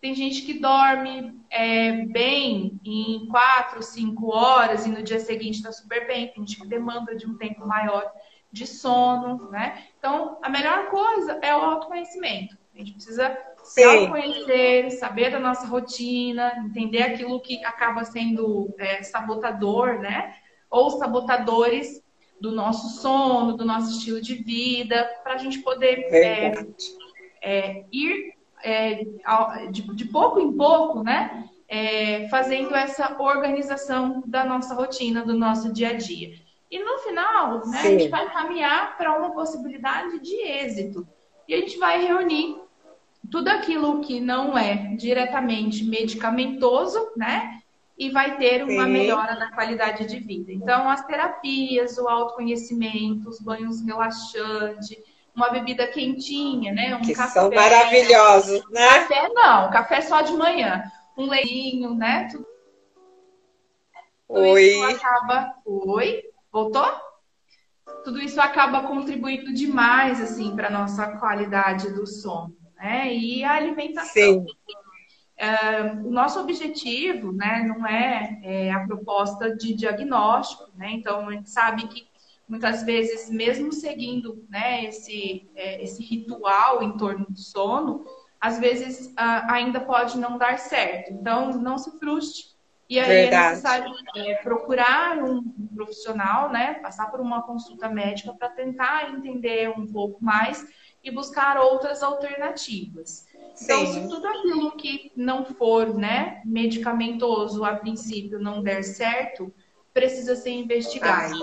Tem 0.00 0.14
gente 0.14 0.40
que 0.46 0.54
dorme 0.54 1.38
é, 1.50 2.06
bem 2.06 2.80
em 2.82 3.28
quatro, 3.28 3.82
cinco 3.82 4.34
horas 4.34 4.86
e 4.86 4.88
no 4.88 5.02
dia 5.02 5.20
seguinte 5.20 5.56
está 5.56 5.72
super 5.72 6.06
bem. 6.06 6.28
Tem 6.28 6.46
gente 6.46 6.58
que 6.58 6.66
demanda 6.66 7.14
de 7.14 7.26
um 7.26 7.36
tempo 7.36 7.66
maior 7.66 8.10
de 8.50 8.66
sono, 8.66 9.50
né? 9.50 9.84
Então, 9.98 10.38
a 10.42 10.48
melhor 10.48 10.88
coisa 10.88 11.38
é 11.42 11.54
o 11.54 11.60
autoconhecimento. 11.60 12.56
A 12.74 12.78
gente 12.78 12.94
precisa 12.94 13.36
se 13.62 13.84
autoconhecer, 13.84 14.90
saber 14.92 15.30
da 15.30 15.38
nossa 15.38 15.66
rotina, 15.66 16.50
entender 16.64 17.02
aquilo 17.02 17.42
que 17.42 17.62
acaba 17.62 18.06
sendo 18.06 18.74
é, 18.78 19.02
sabotador, 19.02 19.98
né? 19.98 20.34
Ou 20.74 20.90
sabotadores 20.90 22.02
do 22.40 22.50
nosso 22.50 23.00
sono, 23.00 23.56
do 23.56 23.64
nosso 23.64 23.96
estilo 23.96 24.20
de 24.20 24.34
vida, 24.34 25.08
para 25.22 25.34
a 25.34 25.38
gente 25.38 25.60
poder 25.60 26.00
é, 26.10 26.66
é, 27.40 27.84
ir 27.92 28.34
é, 28.62 29.04
de, 29.70 29.82
de, 29.94 30.04
pouco 30.06 30.40
em 30.40 30.52
pouco, 30.56 31.02
né? 31.02 31.48
É, 31.68 32.28
fazendo 32.28 32.74
essa 32.74 33.16
organização 33.20 34.22
da 34.26 34.44
nossa 34.44 34.74
rotina, 34.74 35.24
do 35.24 35.34
nosso 35.34 35.72
dia 35.72 35.90
a 35.90 35.92
dia. 35.94 36.34
E 36.70 36.78
no 36.78 36.98
final, 36.98 37.66
né, 37.66 37.78
a 37.78 37.82
gente 37.82 38.08
vai 38.08 38.30
caminhar 38.32 38.98
para 38.98 39.16
uma 39.16 39.32
possibilidade 39.32 40.18
de 40.18 40.34
êxito. 40.34 41.06
E 41.48 41.54
a 41.54 41.58
gente 41.58 41.78
vai 41.78 42.04
reunir 42.04 42.56
tudo 43.30 43.48
aquilo 43.48 44.00
que 44.00 44.20
não 44.20 44.58
é 44.58 44.94
diretamente 44.96 45.84
medicamentoso, 45.84 46.98
né? 47.16 47.60
E 47.96 48.10
vai 48.10 48.36
ter 48.36 48.64
uma 48.64 48.84
Sim. 48.84 48.92
melhora 48.92 49.34
na 49.36 49.52
qualidade 49.52 50.06
de 50.06 50.18
vida. 50.18 50.52
Então, 50.52 50.88
as 50.88 51.04
terapias, 51.06 51.96
o 51.96 52.08
autoconhecimento, 52.08 53.28
os 53.28 53.40
banhos 53.40 53.80
relaxantes, 53.84 54.98
uma 55.34 55.50
bebida 55.50 55.86
quentinha, 55.86 56.72
né? 56.72 56.96
Um 56.96 57.00
que 57.00 57.14
café. 57.14 57.40
São 57.40 57.50
maravilhosos, 57.50 58.62
né? 58.70 58.88
Café 59.00 59.28
não, 59.32 59.70
café 59.70 60.00
só 60.00 60.22
de 60.22 60.32
manhã. 60.32 60.82
Um 61.16 61.26
leitinho, 61.26 61.94
né? 61.94 62.28
Tudo, 62.30 62.46
Oi. 64.28 64.62
isso 64.62 64.84
acaba. 64.84 65.54
Oi? 65.64 66.22
Voltou? 66.52 66.86
Tudo 68.04 68.20
isso 68.20 68.40
acaba 68.40 68.82
contribuindo 68.82 69.52
demais, 69.52 70.20
assim, 70.20 70.54
para 70.54 70.70
nossa 70.70 71.16
qualidade 71.18 71.92
do 71.92 72.06
sono, 72.06 72.54
né? 72.76 73.12
E 73.12 73.44
a 73.44 73.54
alimentação. 73.54 74.12
Sim. 74.12 74.46
É, 75.36 75.82
o 76.04 76.10
nosso 76.10 76.40
objetivo 76.40 77.32
né, 77.32 77.64
não 77.66 77.86
é, 77.86 78.40
é, 78.42 78.72
a 78.72 78.86
proposta 78.86 79.54
de 79.54 79.74
diagnóstico, 79.74 80.70
né? 80.76 80.92
então 80.92 81.28
a 81.28 81.32
gente 81.32 81.50
sabe 81.50 81.88
que 81.88 82.06
muitas 82.48 82.82
vezes, 82.84 83.30
mesmo 83.30 83.72
seguindo 83.72 84.44
né, 84.48 84.84
esse, 84.84 85.48
é, 85.56 85.82
esse 85.82 86.02
ritual 86.02 86.82
em 86.82 86.96
torno 86.96 87.26
do 87.28 87.38
sono, 87.38 88.04
às 88.40 88.58
vezes 88.58 89.12
ainda 89.16 89.80
pode 89.80 90.18
não 90.18 90.36
dar 90.36 90.58
certo. 90.58 91.14
Então, 91.14 91.52
não 91.52 91.78
se 91.78 91.98
frustre. 91.98 92.54
E 92.88 92.98
aí 93.00 93.10
é 93.10 93.22
Verdade. 93.22 93.44
é 93.44 93.48
necessário 93.48 93.94
procurar 94.42 95.18
um, 95.18 95.38
um 95.38 95.68
profissional, 95.74 96.50
né, 96.52 96.74
passar 96.74 97.10
por 97.10 97.20
uma 97.20 97.42
consulta 97.42 97.88
médica 97.88 98.34
para 98.34 98.50
tentar 98.50 99.10
entender 99.10 99.70
um 99.70 99.86
pouco 99.86 100.22
mais 100.22 100.66
e 101.02 101.10
buscar 101.10 101.58
outras 101.58 102.02
alternativas. 102.02 103.26
Então, 103.60 103.86
Sim. 103.86 103.92
se 103.92 104.08
tudo 104.08 104.26
aquilo 104.26 104.72
que 104.72 105.12
não 105.16 105.44
for 105.44 105.94
né, 105.94 106.42
medicamentoso 106.44 107.64
a 107.64 107.76
princípio 107.76 108.38
não 108.38 108.62
der 108.62 108.82
certo, 108.82 109.52
precisa 109.92 110.34
ser 110.34 110.50
investigado. 110.50 111.36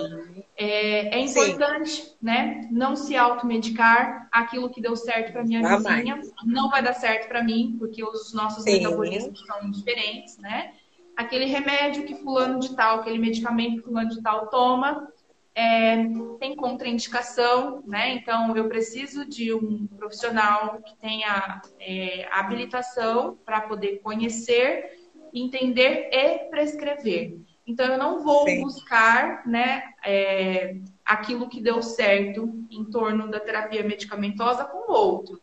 É, 0.54 1.16
é, 1.16 1.20
importante 1.20 1.90
Sim. 1.90 2.16
né, 2.20 2.68
não 2.70 2.94
se 2.94 3.16
automedicar. 3.16 4.28
Aquilo 4.30 4.70
que 4.70 4.80
deu 4.80 4.94
certo 4.94 5.32
para 5.32 5.42
minha 5.42 5.76
vizinha 5.76 6.20
não 6.44 6.68
vai 6.68 6.82
dar 6.82 6.92
certo 6.92 7.28
para 7.28 7.42
mim, 7.42 7.76
porque 7.78 8.04
os 8.04 8.32
nossos 8.34 8.64
Sim. 8.64 8.78
metabolismos 8.78 9.40
são 9.46 9.70
diferentes, 9.70 10.36
né? 10.38 10.74
Aquele 11.16 11.46
remédio 11.46 12.04
que 12.04 12.14
fulano 12.16 12.58
de 12.58 12.74
tal, 12.76 13.00
aquele 13.00 13.18
medicamento 13.18 13.76
que 13.76 13.82
fulano 13.82 14.10
de 14.10 14.22
tal 14.22 14.48
toma, 14.48 15.08
é, 15.54 15.96
tem 16.38 16.56
contraindicação, 16.56 17.82
né? 17.86 18.14
Então, 18.14 18.56
eu 18.56 18.68
preciso 18.68 19.24
de 19.24 19.52
um 19.52 19.86
profissional 19.86 20.80
que 20.80 20.96
tenha 20.96 21.60
é, 21.78 22.26
habilitação 22.30 23.36
para 23.44 23.60
poder 23.60 24.00
conhecer, 24.02 24.98
entender 25.32 26.08
e 26.12 26.38
prescrever. 26.50 27.38
Então, 27.66 27.86
eu 27.86 27.98
não 27.98 28.22
vou 28.22 28.46
Sim. 28.46 28.62
buscar, 28.62 29.46
né, 29.46 29.82
é, 30.04 30.76
aquilo 31.04 31.48
que 31.48 31.60
deu 31.60 31.82
certo 31.82 32.66
em 32.70 32.84
torno 32.84 33.30
da 33.30 33.38
terapia 33.38 33.82
medicamentosa 33.82 34.64
com 34.64 34.90
outro. 34.90 35.40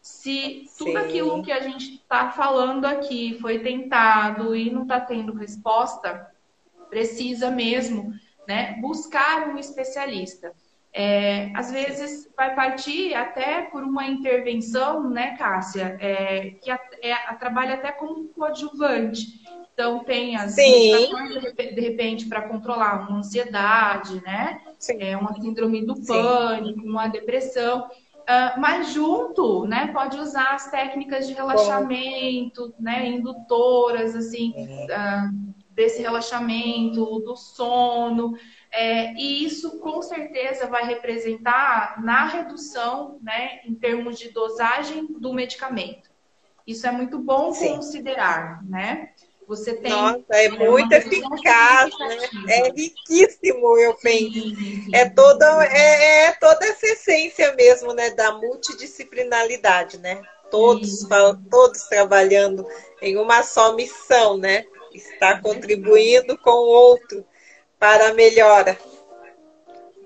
Se 0.00 0.64
tudo 0.78 0.92
Sim. 0.92 0.96
aquilo 0.96 1.42
que 1.42 1.52
a 1.52 1.60
gente 1.60 1.96
está 1.96 2.30
falando 2.32 2.86
aqui 2.86 3.38
foi 3.40 3.58
tentado 3.58 4.56
e 4.56 4.70
não 4.70 4.82
está 4.82 4.98
tendo 4.98 5.34
resposta, 5.34 6.28
precisa 6.88 7.50
mesmo 7.50 8.12
né? 8.46 8.76
Buscar 8.80 9.48
um 9.48 9.58
especialista. 9.58 10.52
É, 10.92 11.52
às 11.54 11.70
vezes 11.70 12.28
vai 12.36 12.54
partir 12.54 13.14
até 13.14 13.62
por 13.62 13.84
uma 13.84 14.06
intervenção, 14.06 15.08
né, 15.08 15.36
Cássia, 15.36 15.96
é, 16.00 16.50
que 16.60 16.68
a, 16.68 16.80
é, 17.00 17.12
a, 17.12 17.34
trabalha 17.34 17.74
até 17.74 17.92
como 17.92 18.26
coadjuvante. 18.28 19.40
Então 19.72 20.02
tem 20.02 20.36
as 20.36 20.56
medicações 20.56 21.54
de 21.54 21.80
repente 21.80 22.26
para 22.26 22.42
controlar 22.42 23.08
uma 23.08 23.18
ansiedade, 23.18 24.20
né? 24.22 24.60
É 24.98 25.16
uma 25.16 25.32
síndrome 25.34 25.86
do 25.86 25.94
pânico, 26.04 26.80
Sim. 26.80 26.88
uma 26.88 27.06
depressão. 27.06 27.88
Uh, 28.20 28.60
mas 28.60 28.92
junto, 28.92 29.64
né, 29.66 29.90
pode 29.92 30.18
usar 30.18 30.54
as 30.54 30.70
técnicas 30.70 31.26
de 31.26 31.32
relaxamento, 31.32 32.68
Bom. 32.68 32.74
né, 32.78 33.08
indutoras, 33.08 34.14
assim, 34.14 34.52
uh, 34.56 35.54
desse 35.70 36.02
relaxamento, 36.02 37.20
do 37.20 37.36
sono. 37.36 38.36
É, 38.70 39.12
e 39.14 39.44
isso 39.44 39.78
com 39.78 40.02
certeza 40.02 40.66
vai 40.66 40.84
representar 40.84 42.02
na 42.02 42.26
redução, 42.26 43.18
né, 43.22 43.60
em 43.64 43.74
termos 43.74 44.18
de 44.18 44.30
dosagem 44.30 45.06
do 45.06 45.32
medicamento. 45.32 46.10
Isso 46.66 46.86
é 46.86 46.92
muito 46.92 47.18
bom 47.18 47.52
Sim. 47.52 47.76
considerar, 47.76 48.62
né? 48.64 49.10
Você 49.48 49.74
tem. 49.74 49.90
Nossa, 49.90 50.24
é, 50.30 50.48
muito 50.48 50.92
eficaz, 50.92 51.90
né? 51.98 52.18
É 52.48 52.70
riquíssimo, 52.70 53.76
eu 53.78 53.94
penso. 53.94 54.54
É 54.92 55.08
toda, 55.08 55.64
é, 55.64 56.26
é, 56.26 56.32
toda 56.34 56.64
essa 56.64 56.86
essência 56.86 57.52
mesmo, 57.56 57.92
né? 57.92 58.10
Da 58.10 58.30
multidisciplinaridade, 58.34 59.98
né? 59.98 60.22
Todos, 60.52 61.04
todos 61.50 61.82
trabalhando 61.88 62.64
em 63.02 63.16
uma 63.16 63.42
só 63.42 63.74
missão, 63.74 64.36
né? 64.36 64.64
Estar 64.92 65.40
contribuindo 65.40 66.36
com 66.38 66.50
o 66.50 66.68
outro 66.68 67.24
para 67.78 68.08
a 68.08 68.14
melhora. 68.14 68.76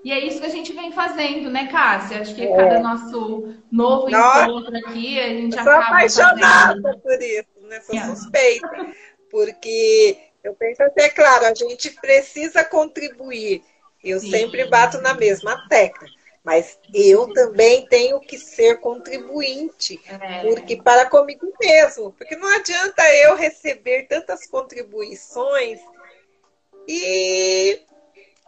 E 0.05 0.11
é 0.11 0.19
isso 0.19 0.39
que 0.39 0.45
a 0.45 0.49
gente 0.49 0.71
vem 0.71 0.91
fazendo, 0.91 1.49
né, 1.49 1.67
Cássia? 1.67 2.21
Acho 2.21 2.35
que 2.35 2.43
é. 2.43 2.55
cada 2.55 2.79
nosso 2.79 3.55
novo 3.71 4.07
Nossa, 4.07 4.43
encontro 4.43 4.77
aqui, 4.77 5.19
a 5.19 5.29
gente 5.29 5.55
eu 5.55 5.61
acaba. 5.61 5.81
Sou 5.81 5.83
apaixonada 5.83 6.81
fazendo... 6.81 7.01
por 7.01 7.21
isso, 7.21 7.67
né? 7.67 7.81
Sou 7.81 7.95
é. 7.95 8.05
suspeita. 8.05 8.93
Porque 9.31 10.17
eu 10.43 10.53
penso 10.53 10.83
até, 10.83 11.09
claro, 11.09 11.45
a 11.47 11.55
gente 11.55 11.89
precisa 11.99 12.63
contribuir. 12.63 13.63
Eu 14.03 14.19
Sim. 14.19 14.29
sempre 14.29 14.65
bato 14.65 15.01
na 15.01 15.15
mesma 15.15 15.67
tecla. 15.67 16.07
Mas 16.45 16.77
eu 16.93 17.33
também 17.33 17.87
tenho 17.87 18.19
que 18.19 18.37
ser 18.37 18.79
contribuinte, 18.79 19.99
é. 20.07 20.43
porque 20.43 20.75
para 20.75 21.09
comigo 21.09 21.51
mesmo, 21.59 22.11
porque 22.11 22.35
não 22.35 22.47
adianta 22.55 23.03
eu 23.15 23.35
receber 23.35 24.03
tantas 24.03 24.45
contribuições 24.45 25.79
e 26.87 27.81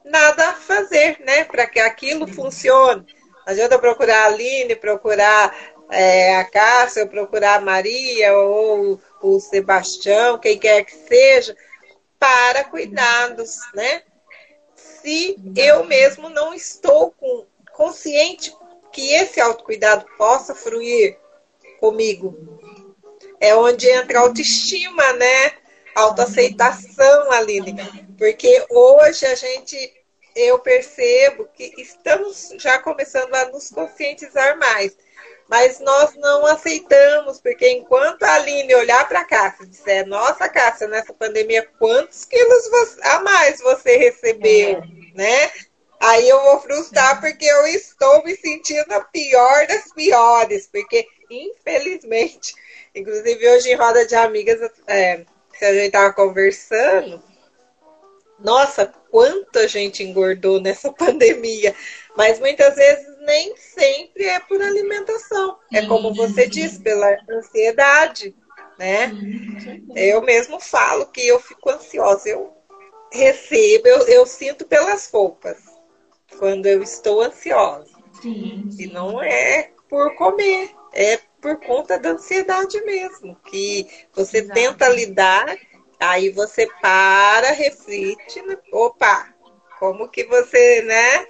nada 0.05 0.53
fazer, 0.53 1.19
né, 1.21 1.43
para 1.45 1.65
que 1.65 1.79
aquilo 1.79 2.27
funcione. 2.27 3.03
Não 3.47 3.53
adianta 3.53 3.79
procurar 3.79 4.25
a 4.25 4.25
Aline, 4.27 4.75
procurar 4.75 5.57
é, 5.89 6.35
a 6.35 6.43
Cássia, 6.43 7.07
procurar 7.07 7.55
a 7.55 7.61
Maria 7.61 8.37
ou 8.37 9.01
o 9.23 9.39
Sebastião, 9.39 10.37
quem 10.37 10.59
quer 10.59 10.83
que 10.85 10.93
seja, 10.93 11.57
para 12.19 12.63
cuidados, 12.65 13.57
né? 13.73 14.03
Se 14.75 15.35
eu 15.55 15.83
mesmo 15.85 16.29
não 16.29 16.53
estou 16.53 17.11
com 17.11 17.47
consciente 17.77 18.53
que 18.91 19.13
esse 19.13 19.39
autocuidado 19.39 20.05
possa 20.17 20.55
fruir 20.55 21.17
comigo. 21.79 22.35
É 23.39 23.55
onde 23.55 23.87
entra 23.87 24.17
a 24.17 24.21
autoestima, 24.23 25.13
né? 25.13 25.53
Autoaceitação, 25.95 27.31
Aline. 27.31 27.75
Porque 28.17 28.65
hoje 28.71 29.25
a 29.27 29.35
gente, 29.35 29.93
eu 30.35 30.57
percebo 30.57 31.47
que 31.53 31.71
estamos 31.77 32.49
já 32.57 32.79
começando 32.79 33.33
a 33.35 33.45
nos 33.49 33.69
conscientizar 33.69 34.57
mais. 34.57 34.97
Mas 35.47 35.79
nós 35.79 36.13
não 36.15 36.45
aceitamos, 36.45 37.39
porque 37.39 37.69
enquanto 37.69 38.23
a 38.23 38.33
Aline 38.33 38.75
olhar 38.75 39.07
para 39.07 39.21
a 39.21 39.25
Cássia 39.25 39.63
e 39.63 39.67
disser, 39.67 40.05
nossa, 40.05 40.49
Cássia, 40.49 40.87
nessa 40.87 41.13
pandemia, 41.13 41.69
quantos 41.79 42.25
quilos 42.25 42.65
a 43.03 43.19
mais 43.21 43.61
você 43.61 43.95
recebeu, 43.95 44.79
é. 44.79 44.81
né? 45.15 45.51
Aí 45.99 46.29
eu 46.29 46.41
vou 46.43 46.59
frustrar 46.61 47.19
porque 47.19 47.45
eu 47.45 47.67
estou 47.67 48.23
me 48.23 48.35
sentindo 48.35 48.91
a 48.93 49.01
pior 49.01 49.65
das 49.67 49.91
piores, 49.93 50.67
porque 50.67 51.07
infelizmente, 51.29 52.53
inclusive 52.93 53.49
hoje 53.49 53.71
em 53.71 53.75
roda 53.75 54.05
de 54.05 54.15
amigas, 54.15 54.71
é, 54.87 55.25
que 55.57 55.65
a 55.65 55.73
gente 55.73 55.87
estava 55.87 56.13
conversando, 56.13 57.21
nossa, 58.39 58.85
quanta 59.09 59.67
gente 59.67 60.03
engordou 60.03 60.61
nessa 60.61 60.91
pandemia, 60.93 61.75
mas 62.15 62.39
muitas 62.39 62.75
vezes 62.75 63.07
nem 63.21 63.57
sempre 63.57 64.25
é 64.25 64.39
por 64.39 64.61
alimentação, 64.61 65.57
é 65.73 65.85
como 65.85 66.13
você 66.13 66.47
disse, 66.47 66.79
pela 66.79 67.17
ansiedade, 67.29 68.35
né? 68.77 69.11
Eu 69.95 70.21
mesmo 70.21 70.59
falo 70.59 71.07
que 71.07 71.27
eu 71.27 71.39
fico 71.39 71.71
ansiosa, 71.71 72.29
eu 72.29 72.55
recebo, 73.11 73.87
eu, 73.87 74.07
eu 74.07 74.25
sinto 74.27 74.65
pelas 74.65 75.09
roupas 75.11 75.66
quando 76.37 76.65
eu 76.65 76.81
estou 76.81 77.21
ansiosa. 77.21 77.91
Sim. 78.21 78.67
E 78.77 78.87
não 78.87 79.21
é 79.21 79.71
por 79.89 80.15
comer, 80.15 80.71
é 80.93 81.17
por 81.41 81.57
conta 81.59 81.97
da 81.97 82.09
ansiedade 82.09 82.79
mesmo, 82.81 83.35
que 83.47 83.87
você 84.13 84.39
Exato. 84.39 84.53
tenta 84.53 84.89
lidar, 84.89 85.57
aí 85.99 86.29
você 86.29 86.67
para, 86.81 87.51
reflete, 87.51 88.41
né? 88.41 88.57
opa, 88.71 89.33
como 89.79 90.09
que 90.09 90.23
você, 90.25 90.81
né? 90.81 91.27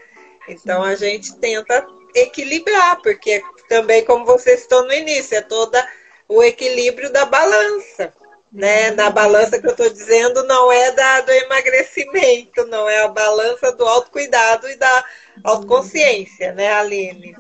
Então 0.47 0.81
a 0.81 0.95
gente 0.95 1.35
tenta 1.37 1.85
equilibrar, 2.15 3.01
porque 3.01 3.43
também 3.67 4.03
como 4.05 4.25
você 4.25 4.57
citou 4.57 4.85
no 4.85 4.93
início, 4.93 5.37
é 5.37 5.41
toda 5.41 5.85
o 6.27 6.41
equilíbrio 6.41 7.11
da 7.11 7.25
balança 7.25 8.13
né? 8.51 8.91
Na 8.91 9.09
balança 9.09 9.59
que 9.59 9.67
eu 9.67 9.71
estou 9.71 9.89
dizendo 9.89 10.45
não 10.45 10.71
é 10.71 10.91
da, 10.91 11.21
do 11.21 11.31
emagrecimento, 11.31 12.65
não 12.67 12.89
é 12.89 13.03
a 13.03 13.07
balança 13.07 13.71
do 13.75 13.85
autocuidado 13.85 14.69
e 14.69 14.75
da 14.77 15.05
autoconsciência, 15.43 16.53
né, 16.53 16.71
Aline? 16.71 17.35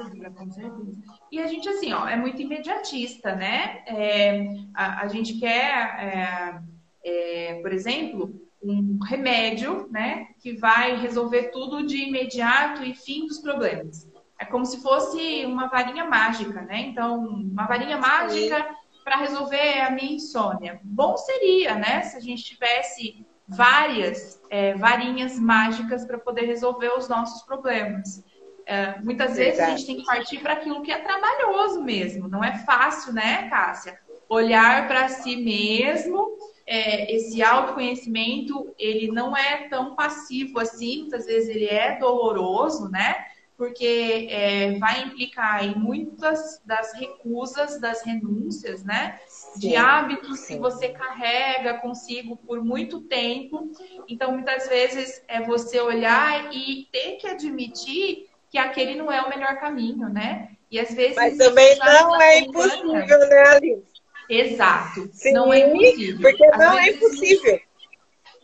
E 1.31 1.39
a 1.39 1.47
gente, 1.47 1.67
assim, 1.67 1.91
ó, 1.93 2.07
é 2.07 2.15
muito 2.15 2.41
imediatista, 2.41 3.35
né? 3.35 3.83
É, 3.85 4.47
a, 4.73 5.01
a, 5.01 5.07
gente 5.07 5.33
quer, 5.39 5.71
é, 5.99 6.61
é, 7.03 7.59
por 7.61 7.73
exemplo, 7.73 8.33
um 8.63 8.97
remédio, 9.03 9.87
né, 9.91 10.27
que 10.39 10.53
vai 10.53 10.97
resolver 10.97 11.51
tudo 11.51 11.85
de 11.85 11.97
imediato 11.97 12.83
e 12.83 12.95
fim 12.95 13.27
dos 13.27 13.39
problemas. 13.39 14.07
É 14.39 14.45
como 14.45 14.65
se 14.65 14.81
fosse 14.81 15.45
uma 15.45 15.67
varinha 15.67 16.05
mágica, 16.05 16.61
né? 16.61 16.81
Então, 16.81 17.17
uma 17.17 17.65
varinha 17.65 17.97
mágica 17.97 18.65
para 19.07 19.15
resolver 19.15 19.79
a 19.79 19.89
minha 19.89 20.15
insônia. 20.15 20.81
Bom 20.83 21.15
seria, 21.15 21.75
né, 21.75 22.01
se 22.01 22.17
a 22.17 22.19
gente 22.19 22.43
tivesse 22.43 23.25
várias 23.47 24.37
é, 24.49 24.73
varinhas 24.73 25.39
mágicas 25.39 26.03
para 26.03 26.17
poder 26.17 26.41
resolver 26.41 26.89
os 26.89 27.07
nossos 27.07 27.41
problemas. 27.43 28.21
É, 28.65 28.99
muitas 28.99 29.37
vezes 29.37 29.61
a 29.61 29.69
gente 29.69 29.85
tem 29.85 29.95
que 29.95 30.03
partir 30.03 30.39
para 30.39 30.51
aquilo 30.51 30.81
que 30.81 30.91
é 30.91 30.97
trabalhoso 30.97 31.81
mesmo. 31.85 32.27
Não 32.27 32.43
é 32.43 32.57
fácil, 32.65 33.13
né, 33.13 33.47
Cássia? 33.49 33.97
Olhar 34.27 34.89
para 34.89 35.07
si 35.07 35.37
mesmo. 35.37 36.27
É, 36.65 37.09
esse 37.15 37.41
autoconhecimento, 37.41 38.75
ele 38.77 39.09
não 39.09 39.37
é 39.37 39.69
tão 39.69 39.95
passivo 39.95 40.59
assim. 40.59 41.03
Muitas 41.03 41.25
vezes 41.25 41.47
ele 41.47 41.67
é 41.67 41.97
doloroso, 41.97 42.89
né? 42.89 43.15
Porque 43.57 44.27
é, 44.29 44.77
vai 44.77 45.01
implicar 45.01 45.65
em 45.65 45.73
muitas 45.73 46.61
das 46.63 46.93
recusas, 46.93 47.81
das 47.81 48.03
renúncias, 48.03 48.83
né? 48.83 49.19
Sim, 49.27 49.59
de 49.59 49.75
hábitos 49.75 50.41
sim. 50.41 50.53
que 50.53 50.59
você 50.59 50.89
carrega 50.89 51.79
consigo 51.79 52.37
por 52.37 52.63
muito 52.63 53.01
tempo. 53.01 53.71
Então, 54.07 54.31
muitas 54.31 54.69
vezes 54.69 55.23
é 55.27 55.41
você 55.41 55.79
olhar 55.79 56.53
e 56.53 56.87
ter 56.91 57.17
que 57.17 57.27
admitir 57.27 58.29
que 58.49 58.59
aquele 58.59 58.93
não 58.93 59.11
é 59.11 59.21
o 59.23 59.29
melhor 59.29 59.59
caminho, 59.59 60.07
né? 60.07 60.49
E 60.69 60.79
às 60.79 60.93
vezes. 60.93 61.15
Mas 61.15 61.35
também 61.37 61.77
não 61.79 62.21
é 62.21 62.39
impossível, 62.39 63.19
né, 63.27 63.43
Alice? 63.47 63.97
Exato. 64.29 65.09
Sim, 65.13 65.31
não 65.31 65.51
é 65.51 65.59
impossível. 65.59 66.21
Porque 66.21 66.45
às 66.45 66.57
não 66.59 66.77
é 66.77 66.89
impossível. 66.89 67.59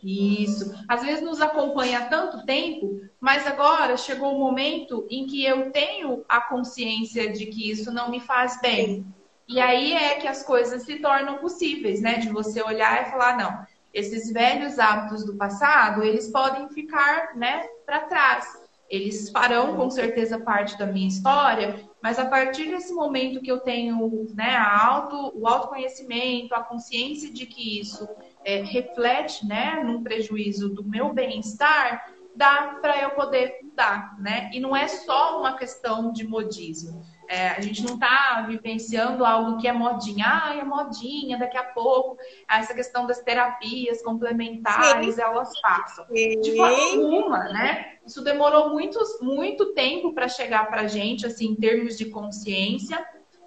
Isso. 0.04 0.74
Às 0.86 1.02
vezes 1.02 1.24
nos 1.24 1.40
acompanha 1.40 2.00
há 2.00 2.04
tanto 2.06 2.44
tempo, 2.44 3.00
mas 3.18 3.46
agora 3.46 3.96
chegou 3.96 4.34
o 4.34 4.38
momento 4.38 5.06
em 5.10 5.26
que 5.26 5.42
eu 5.42 5.70
tenho 5.70 6.24
a 6.28 6.42
consciência 6.42 7.32
de 7.32 7.46
que 7.46 7.70
isso 7.70 7.90
não 7.90 8.10
me 8.10 8.20
faz 8.20 8.60
bem. 8.60 9.06
E 9.48 9.60
aí 9.60 9.92
é 9.94 10.16
que 10.16 10.28
as 10.28 10.42
coisas 10.42 10.82
se 10.84 10.96
tornam 10.96 11.38
possíveis, 11.38 12.02
né? 12.02 12.18
De 12.18 12.28
você 12.28 12.62
olhar 12.62 13.02
e 13.02 13.10
falar, 13.10 13.36
não, 13.38 13.66
esses 13.94 14.30
velhos 14.30 14.78
hábitos 14.78 15.24
do 15.24 15.36
passado, 15.36 16.02
eles 16.02 16.28
podem 16.28 16.68
ficar, 16.68 17.34
né, 17.36 17.66
para 17.86 18.00
trás. 18.00 18.46
Eles 18.90 19.30
farão 19.30 19.76
com 19.76 19.88
certeza 19.88 20.38
parte 20.38 20.76
da 20.76 20.86
minha 20.86 21.08
história, 21.08 21.88
mas 22.02 22.18
a 22.18 22.26
partir 22.26 22.66
desse 22.66 22.92
momento 22.92 23.40
que 23.40 23.50
eu 23.50 23.60
tenho, 23.60 24.28
né, 24.34 24.54
a 24.56 24.86
auto, 24.86 25.32
o 25.34 25.48
autoconhecimento, 25.48 26.54
a 26.54 26.62
consciência 26.62 27.32
de 27.32 27.46
que 27.46 27.80
isso 27.80 28.06
é, 28.44 28.62
reflete 28.62 29.46
né, 29.46 29.82
num 29.84 30.02
prejuízo 30.02 30.68
do 30.68 30.84
meu 30.84 31.12
bem-estar, 31.12 32.12
dá 32.34 32.78
para 32.80 33.00
eu 33.00 33.10
poder 33.10 33.58
mudar, 33.62 34.16
né? 34.18 34.50
E 34.52 34.60
não 34.60 34.74
é 34.74 34.88
só 34.88 35.40
uma 35.40 35.56
questão 35.56 36.12
de 36.12 36.26
modismo. 36.26 37.02
É, 37.28 37.50
a 37.50 37.60
gente 37.60 37.82
não 37.82 37.94
está 37.94 38.44
vivenciando 38.46 39.24
algo 39.24 39.56
que 39.58 39.66
é 39.66 39.72
modinha, 39.72 40.26
ah, 40.26 40.56
é 40.56 40.64
modinha, 40.64 41.38
daqui 41.38 41.56
a 41.56 41.64
pouco, 41.64 42.18
essa 42.50 42.74
questão 42.74 43.06
das 43.06 43.22
terapias 43.22 44.02
complementares, 44.02 45.14
Sim. 45.14 45.22
elas 45.22 45.60
passam. 45.60 46.06
Sim. 46.08 46.40
De 46.40 46.56
forma 46.56 46.82
alguma, 46.82 47.44
né? 47.44 47.94
Isso 48.04 48.22
demorou 48.22 48.70
muito, 48.70 48.98
muito 49.22 49.72
tempo 49.72 50.12
para 50.12 50.28
chegar 50.28 50.68
para 50.68 50.82
a 50.82 50.86
gente, 50.86 51.26
assim, 51.26 51.46
em 51.46 51.56
termos 51.56 51.96
de 51.96 52.06
consciência. 52.06 53.02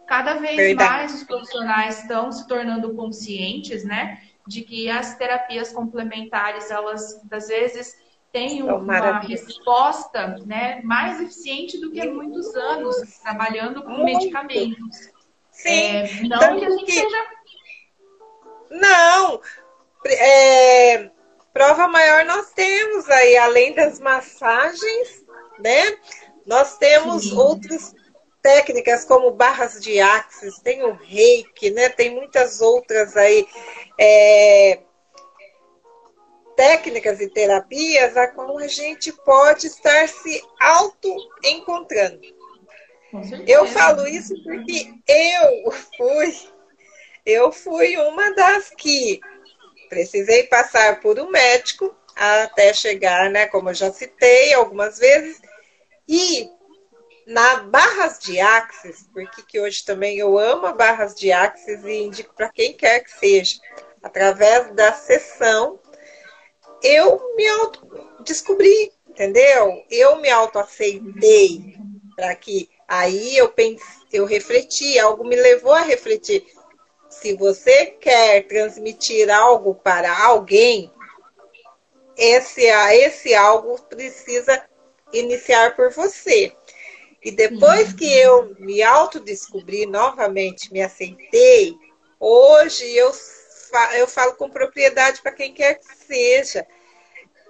Cada 0.07 0.36
vez 0.36 0.56
Verdade. 0.56 0.90
mais 0.90 1.14
os 1.14 1.24
profissionais 1.24 2.02
estão 2.02 2.32
se 2.32 2.48
tornando 2.48 2.95
conscientes, 2.95 3.84
né? 3.84 4.22
De 4.48 4.61
que 4.61 4.90
as 4.90 5.15
terapias 5.18 5.72
complementares, 5.72 6.72
elas, 6.72 7.22
às 7.30 7.48
vezes, 7.48 7.98
tem 8.32 8.61
uma 8.64 9.19
resposta 9.19 10.38
né, 10.45 10.82
mais 10.84 11.19
eficiente 11.22 11.80
do 11.80 11.91
que 11.91 11.99
há 11.99 12.11
muitos 12.11 12.56
anos 12.56 12.95
trabalhando 13.22 13.84
com 13.84 13.90
Muito. 13.90 14.06
medicamentos. 14.06 15.10
Sim. 15.52 15.69
É, 15.69 16.24
não 16.24 16.40
Tanto 16.40 16.60
que 16.60 16.65
a 16.65 16.69
gente 16.69 16.86
que... 16.86 16.91
seja. 16.91 17.26
Não! 18.69 19.41
É, 20.06 21.10
prova 21.52 21.88
maior 21.88 22.26
nós 22.26 22.52
temos 22.52 23.10
aí, 23.10 23.38
além 23.38 23.74
das 23.74 23.99
massagens, 23.99 25.26
né? 25.60 25.98
Nós 26.45 26.78
temos 26.78 27.24
Sim. 27.24 27.36
outras 27.36 27.95
técnicas 28.48 29.03
como 29.03 29.30
barras 29.32 29.82
de 29.82 29.99
axis, 29.99 30.57
tem 30.60 30.82
o 30.82 30.94
reiki, 30.94 31.69
né? 31.69 31.90
Tem 31.90 32.15
muitas 32.15 32.61
outras 32.61 33.18
aí. 33.18 33.45
É, 33.99 34.80
técnicas 36.56 37.19
e 37.19 37.28
terapias 37.28 38.15
a 38.15 38.26
qual 38.28 38.57
a 38.57 38.68
gente 38.69 39.11
pode 39.11 39.68
estar 39.68 40.07
se 40.07 40.41
auto-encontrando. 40.61 42.22
Eu 43.45 43.65
falo 43.68 44.07
isso 44.07 44.34
porque 44.41 44.94
eu 45.06 45.72
fui, 45.72 46.34
eu 47.26 47.52
fui 47.52 47.98
uma 47.98 48.34
das 48.34 48.69
que 48.69 49.19
precisei 49.90 50.44
passar 50.44 51.02
por 51.02 51.19
um 51.19 51.30
médico 51.30 51.94
até 52.15 52.74
chegar, 52.74 53.30
né, 53.30 53.45
como 53.48 53.69
eu 53.69 53.74
já 53.74 53.91
citei 53.91 54.53
algumas 54.53 54.98
vezes, 54.98 55.40
e 56.07 56.49
na 57.28 57.58
barras 57.58 58.20
de 58.20 58.40
axis, 58.40 59.06
porque 59.14 59.44
que 59.44 59.60
hoje 59.60 59.84
também 59.84 60.18
eu 60.18 60.40
amo 60.40 60.74
barras 60.74 61.14
de 61.14 61.30
axis 61.30 61.84
e 61.84 62.04
indico 62.04 62.34
para 62.34 62.49
quem 62.49 62.74
quer 62.74 63.02
que 63.02 63.12
seja, 63.12 63.60
através 64.02 64.74
da 64.74 64.94
sessão 64.94 65.78
eu 66.82 67.36
me 67.36 67.45
auto 67.48 67.86
descobri, 68.24 68.94
entendeu? 69.08 69.84
Eu 69.90 70.16
me 70.18 70.30
autoaceitei 70.30 71.76
para 72.16 72.34
que 72.36 72.70
aí 72.88 73.36
eu 73.36 73.49
pensei, 73.49 73.86
eu 74.14 74.26
refleti, 74.26 74.98
algo 74.98 75.28
me 75.28 75.36
levou 75.36 75.74
a 75.74 75.82
refletir. 75.82 76.45
Se 77.10 77.36
você 77.36 77.88
quer 77.88 78.48
transmitir 78.48 79.30
algo 79.30 79.76
para 79.76 80.26
alguém, 80.26 80.91
esse, 82.16 82.64
esse 82.64 83.34
algo 83.34 83.82
precisa 83.84 84.64
iniciar 85.12 85.76
por 85.76 85.91
você. 85.91 86.54
E 87.28 87.32
depois 87.32 87.91
que 87.91 88.10
eu 88.10 88.56
me 88.58 88.82
autodescobri 88.82 89.86
novamente, 89.86 90.72
me 90.72 90.82
aceitei, 90.82 91.76
hoje 92.18 92.90
eu 92.95 93.12
eu 93.95 94.08
falo 94.08 94.34
com 94.36 94.49
propriedade 94.49 95.22
para 95.22 95.34
quem 95.34 95.54
quer 95.54 95.74
que 95.74 95.94
seja. 95.94 96.66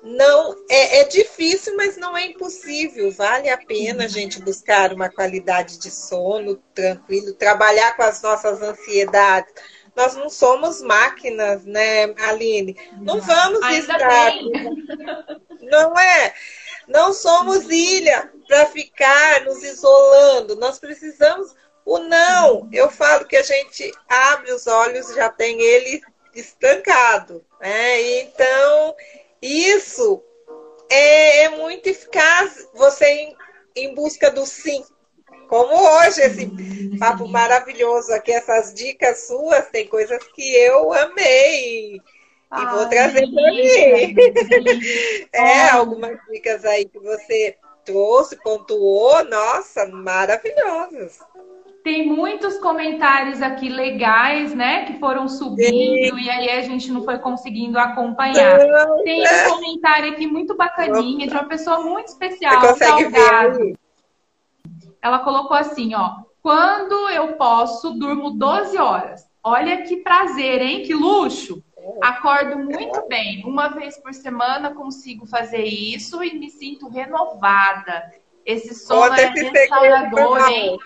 Não 0.02 0.56
é, 0.68 1.02
é, 1.02 1.04
difícil, 1.04 1.76
mas 1.76 1.96
não 1.96 2.18
é 2.18 2.26
impossível. 2.26 3.12
Vale 3.12 3.50
a 3.50 3.58
pena 3.58 4.06
a 4.06 4.08
gente 4.08 4.42
buscar 4.42 4.92
uma 4.92 5.10
qualidade 5.10 5.78
de 5.78 5.92
sono 5.92 6.56
tranquilo, 6.74 7.34
trabalhar 7.34 7.96
com 7.96 8.02
as 8.02 8.20
nossas 8.24 8.60
ansiedades. 8.64 9.54
Nós 9.96 10.16
não 10.16 10.28
somos 10.28 10.82
máquinas, 10.82 11.66
né, 11.66 12.16
Aline? 12.18 12.76
Não 13.00 13.22
vamos 13.22 13.62
Ainda 13.62 13.94
estar. 13.94 14.32
Bem. 14.32 14.52
Não 15.70 15.94
é? 16.00 16.34
Não 16.88 17.14
somos 17.14 17.70
ilha 17.70 18.32
para 18.48 18.66
ficar 18.68 19.44
nos 19.46 19.64
isolando. 19.64 20.56
Nós 20.56 20.80
precisamos 20.80 21.54
o 21.88 22.00
não, 22.00 22.68
eu 22.74 22.92
falo 22.92 23.26
que 23.26 23.38
a 23.38 23.42
gente 23.42 23.94
abre 24.10 24.52
os 24.52 24.68
olhos 24.68 25.08
já 25.16 25.30
tem 25.30 25.62
ele 25.62 26.02
estancado. 26.36 27.44
Né? 27.62 28.20
Então, 28.20 28.96
isso 29.42 30.22
é, 30.90 31.44
é 31.44 31.50
muito 31.50 31.88
eficaz, 31.88 32.68
você 32.74 33.06
em, 33.06 33.36
em 33.76 33.96
busca 33.96 34.30
do 34.30 34.46
sim. 34.46 34.84
Como 35.48 35.74
hoje, 35.74 36.22
esse 36.22 36.98
papo 37.00 37.26
maravilhoso 37.26 38.12
aqui, 38.12 38.34
essas 38.34 38.74
dicas 38.74 39.28
suas, 39.28 39.70
tem 39.70 39.88
coisas 39.88 40.22
que 40.36 40.56
eu 40.56 40.92
amei. 40.92 42.02
E 42.50 42.56
Ai, 42.56 42.76
vou 42.76 42.88
trazer 42.88 43.28
para 43.28 43.52
mim. 43.52 44.16
é, 45.34 45.70
algumas 45.70 46.18
dicas 46.32 46.64
aí 46.64 46.86
que 46.86 47.00
você 47.00 47.58
trouxe, 47.84 48.42
pontuou, 48.42 49.24
nossa, 49.26 49.86
maravilhosas. 49.88 51.20
Tem 51.84 52.06
muitos 52.06 52.58
comentários 52.60 53.42
aqui 53.42 53.70
legais, 53.70 54.54
né? 54.54 54.86
Que 54.86 55.00
foram 55.00 55.28
subindo 55.30 56.18
Sim. 56.18 56.22
e 56.22 56.30
aí 56.30 56.50
a 56.50 56.62
gente 56.62 56.92
não 56.92 57.04
foi 57.04 57.18
conseguindo 57.18 57.80
acompanhar. 57.80 58.60
Não, 58.60 59.04
Tem 59.04 59.24
um 59.24 59.50
comentário 59.50 60.12
aqui 60.12 60.28
muito 60.28 60.56
bacaninha 60.56 61.28
de 61.28 61.34
uma 61.34 61.46
pessoa 61.46 61.80
muito 61.80 62.10
especial, 62.10 62.76
Salgado. 62.76 63.78
Ela 65.02 65.20
colocou 65.20 65.56
assim, 65.56 65.96
ó. 65.96 66.18
Quando 66.42 67.10
eu 67.10 67.34
posso, 67.34 67.92
durmo 67.92 68.32
12 68.32 68.78
horas. 68.78 69.26
Olha 69.42 69.84
que 69.84 69.98
prazer, 69.98 70.62
hein? 70.62 70.84
Que 70.84 70.94
luxo. 70.94 71.64
Acordo 72.02 72.58
muito 72.58 73.08
bem. 73.08 73.44
Uma 73.46 73.70
vez 73.70 73.98
por 73.98 74.14
semana 74.14 74.74
consigo 74.74 75.26
fazer 75.26 75.64
isso 75.64 76.24
e 76.24 76.38
me 76.38 76.50
sinto 76.50 76.90
renovada. 76.90 78.12
Esse 78.46 78.74
sono 78.74 79.14
é 79.14 79.26
restaurador, 79.28 80.50
hein? 80.50 80.78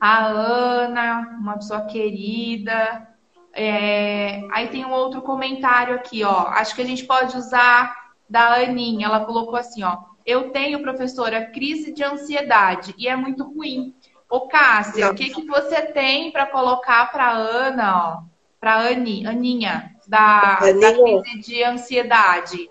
a 0.00 0.24
Ana, 0.26 1.36
uma 1.38 1.56
pessoa 1.56 1.82
querida. 1.82 3.06
É... 3.52 4.46
Aí 4.50 4.68
tem 4.68 4.84
um 4.86 4.92
outro 4.92 5.20
comentário 5.20 5.94
aqui, 5.94 6.24
ó. 6.24 6.46
Acho 6.48 6.74
que 6.74 6.80
a 6.80 6.86
gente 6.86 7.04
pode 7.04 7.36
usar 7.36 7.94
da 8.28 8.54
Aninha. 8.54 9.06
Ela 9.06 9.24
colocou 9.26 9.56
assim, 9.56 9.82
ó. 9.82 9.98
Eu 10.24 10.50
tenho, 10.50 10.80
professora, 10.80 11.46
crise 11.46 11.92
de 11.92 12.02
ansiedade 12.02 12.94
e 12.96 13.06
é 13.06 13.14
muito 13.14 13.44
ruim. 13.44 13.94
Ô, 14.28 14.42
Cássia, 14.42 15.10
o 15.10 15.14
que, 15.14 15.28
que 15.28 15.44
você 15.44 15.82
tem 15.82 16.30
para 16.30 16.46
colocar 16.46 17.10
para 17.10 17.30
Ana, 17.30 17.96
ó? 17.96 18.29
Para 18.60 18.88
Ani, 18.88 19.26
Aninha, 19.26 19.90
da, 20.06 20.58
da 20.60 20.92
crise 20.92 21.40
de 21.40 21.64
ansiedade? 21.64 22.68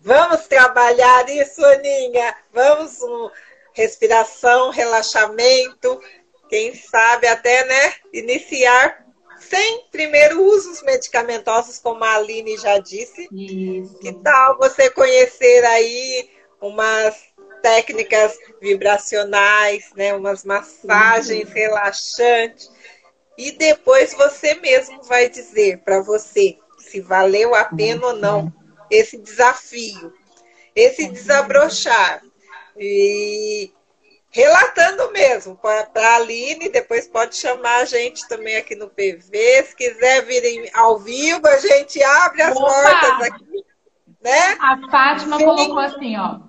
Vamos 0.00 0.46
trabalhar 0.46 1.28
isso, 1.28 1.64
Aninha. 1.64 2.36
Vamos 2.52 3.00
respiração, 3.72 4.70
relaxamento, 4.70 6.00
quem 6.48 6.74
sabe 6.74 7.26
até, 7.26 7.64
né, 7.64 7.94
iniciar 8.12 9.06
sem 9.38 9.86
primeiro 9.90 10.42
usos 10.42 10.82
medicamentosos, 10.82 11.78
como 11.78 12.02
a 12.02 12.14
Aline 12.14 12.56
já 12.56 12.78
disse. 12.78 13.28
Isso. 13.32 13.98
Que 14.00 14.12
tal 14.12 14.58
você 14.58 14.90
conhecer 14.90 15.64
aí 15.64 16.30
umas 16.60 17.16
técnicas 17.62 18.36
vibracionais, 18.60 19.92
né, 19.96 20.14
umas 20.14 20.44
massagens 20.44 21.48
uhum. 21.48 21.54
relaxantes, 21.54 22.70
e 23.38 23.52
depois 23.52 24.12
você 24.14 24.54
mesmo 24.54 25.00
vai 25.04 25.28
dizer 25.28 25.78
para 25.84 26.02
você 26.02 26.58
se 26.76 27.00
valeu 27.00 27.54
a 27.54 27.64
pena 27.64 28.08
ou 28.08 28.16
não 28.16 28.52
esse 28.90 29.16
desafio, 29.16 30.12
esse 30.74 31.08
desabrochar. 31.08 32.22
E 32.76 33.72
relatando 34.30 35.12
mesmo 35.12 35.56
para 35.56 35.88
a 35.94 36.16
Aline, 36.16 36.68
depois 36.68 37.06
pode 37.06 37.36
chamar 37.36 37.82
a 37.82 37.84
gente 37.84 38.26
também 38.26 38.56
aqui 38.56 38.74
no 38.74 38.88
PV. 38.88 39.62
Se 39.64 39.76
quiser 39.76 40.24
vir 40.24 40.70
ao 40.74 40.98
vivo, 40.98 41.46
a 41.46 41.58
gente 41.58 42.02
abre 42.02 42.42
as 42.42 42.56
Opa! 42.56 42.66
portas 42.66 43.28
aqui. 43.28 43.64
Né? 44.20 44.56
A 44.60 44.80
Fátima 44.90 45.38
Sim. 45.38 45.44
colocou 45.44 45.78
assim, 45.78 46.16
ó. 46.16 46.40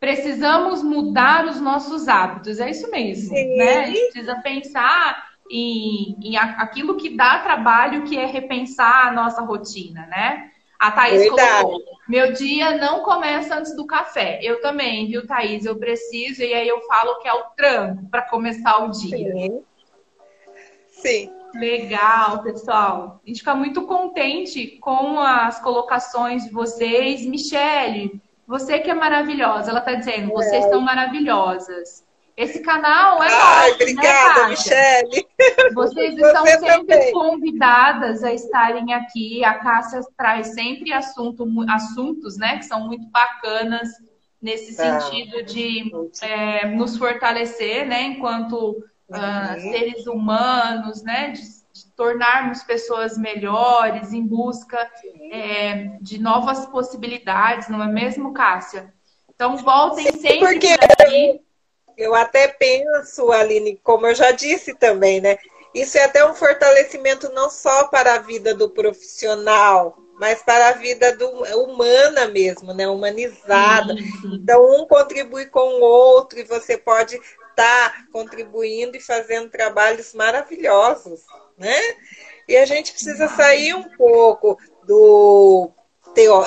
Precisamos 0.00 0.82
mudar 0.82 1.46
os 1.46 1.60
nossos 1.60 2.08
hábitos. 2.08 2.58
É 2.58 2.70
isso 2.70 2.90
mesmo. 2.90 3.34
Sim. 3.34 3.56
Né? 3.56 3.78
A 3.78 3.84
gente 3.84 4.10
precisa 4.10 4.34
pensar 4.42 5.33
em, 5.50 6.16
em 6.22 6.36
aquilo 6.36 6.96
que 6.96 7.16
dá 7.16 7.38
trabalho, 7.40 8.04
que 8.04 8.18
é 8.18 8.26
repensar 8.26 9.08
a 9.08 9.12
nossa 9.12 9.42
rotina, 9.42 10.06
né? 10.06 10.50
A 10.78 10.90
Thaís 10.90 11.22
Verdade. 11.22 11.62
colocou, 11.62 11.80
meu 12.08 12.32
dia 12.32 12.76
não 12.76 13.02
começa 13.02 13.56
antes 13.56 13.74
do 13.74 13.86
café. 13.86 14.40
Eu 14.42 14.60
também, 14.60 15.06
viu, 15.06 15.26
Thaís? 15.26 15.64
Eu 15.64 15.76
preciso, 15.76 16.42
e 16.42 16.52
aí 16.52 16.68
eu 16.68 16.80
falo 16.82 17.18
que 17.20 17.28
é 17.28 17.32
o 17.32 17.44
tranco 17.56 18.08
para 18.10 18.22
começar 18.22 18.84
o 18.84 18.90
dia. 18.90 19.32
Sim. 19.32 19.62
Sim. 20.88 21.30
Legal, 21.54 22.42
pessoal. 22.42 23.20
A 23.24 23.28
gente 23.28 23.38
fica 23.38 23.54
muito 23.54 23.86
contente 23.86 24.78
com 24.78 25.20
as 25.20 25.60
colocações 25.60 26.44
de 26.44 26.50
vocês. 26.50 27.24
Michele, 27.24 28.20
você 28.46 28.80
que 28.80 28.90
é 28.90 28.94
maravilhosa. 28.94 29.70
Ela 29.70 29.78
está 29.78 29.94
dizendo, 29.94 30.30
vocês 30.30 30.64
é. 30.64 30.68
são 30.68 30.80
maravilhosas. 30.80 32.04
Esse 32.36 32.60
canal 32.60 33.22
é 33.22 33.28
Ai, 33.28 33.70
nosso, 33.70 33.70
né, 33.70 33.74
obrigada, 33.74 34.42
né, 34.42 34.48
Michele. 34.48 35.26
Vocês 35.74 36.14
estão 36.18 36.44
Você 36.44 36.58
sempre 36.58 36.96
também. 36.96 37.12
convidadas 37.12 38.24
a 38.24 38.32
estarem 38.32 38.92
aqui. 38.92 39.44
A 39.44 39.54
Cássia 39.54 40.00
traz 40.16 40.48
sempre 40.48 40.92
assunto, 40.92 41.46
assuntos, 41.68 42.36
né, 42.36 42.58
que 42.58 42.64
são 42.64 42.86
muito 42.86 43.06
bacanas 43.06 43.88
nesse 44.42 44.76
tá. 44.76 45.00
sentido 45.00 45.42
de 45.44 45.90
é, 46.20 46.66
nos 46.66 46.96
fortalecer, 46.96 47.86
né, 47.86 48.02
enquanto 48.02 48.70
uh, 49.08 49.60
seres 49.60 50.06
humanos, 50.06 51.02
né, 51.02 51.30
de 51.30 51.64
de 51.74 51.86
tornarmos 51.96 52.62
pessoas 52.62 53.18
melhores, 53.18 54.12
em 54.12 54.24
busca 54.24 54.88
é, 55.32 55.98
de 56.00 56.20
novas 56.20 56.64
possibilidades, 56.66 57.68
não 57.68 57.82
é 57.82 57.88
mesmo, 57.88 58.32
Cássia? 58.32 58.94
Então 59.34 59.56
voltem 59.56 60.04
Sim, 60.12 60.18
sempre 60.20 60.38
porque 60.38 60.68
aqui. 60.68 61.40
Eu 61.96 62.14
até 62.14 62.48
penso, 62.48 63.30
Aline, 63.30 63.78
como 63.82 64.06
eu 64.06 64.14
já 64.14 64.30
disse 64.30 64.74
também, 64.74 65.20
né? 65.20 65.38
Isso 65.74 65.98
é 65.98 66.04
até 66.04 66.24
um 66.24 66.34
fortalecimento 66.34 67.32
não 67.32 67.50
só 67.50 67.88
para 67.88 68.14
a 68.14 68.18
vida 68.18 68.54
do 68.54 68.70
profissional, 68.70 69.98
mas 70.18 70.42
para 70.42 70.68
a 70.68 70.72
vida 70.72 71.16
do, 71.16 71.28
humana 71.64 72.28
mesmo, 72.28 72.72
né? 72.72 72.88
Humanizada. 72.88 73.94
Então, 74.32 74.82
um 74.82 74.86
contribui 74.86 75.46
com 75.46 75.80
o 75.80 75.82
outro 75.82 76.38
e 76.38 76.44
você 76.44 76.78
pode 76.78 77.16
estar 77.16 77.92
tá 77.92 78.04
contribuindo 78.12 78.96
e 78.96 79.00
fazendo 79.00 79.50
trabalhos 79.50 80.14
maravilhosos, 80.14 81.22
né? 81.58 81.80
E 82.48 82.56
a 82.56 82.64
gente 82.64 82.92
precisa 82.92 83.28
sair 83.28 83.74
um 83.74 83.88
pouco 83.96 84.58
do 84.86 85.72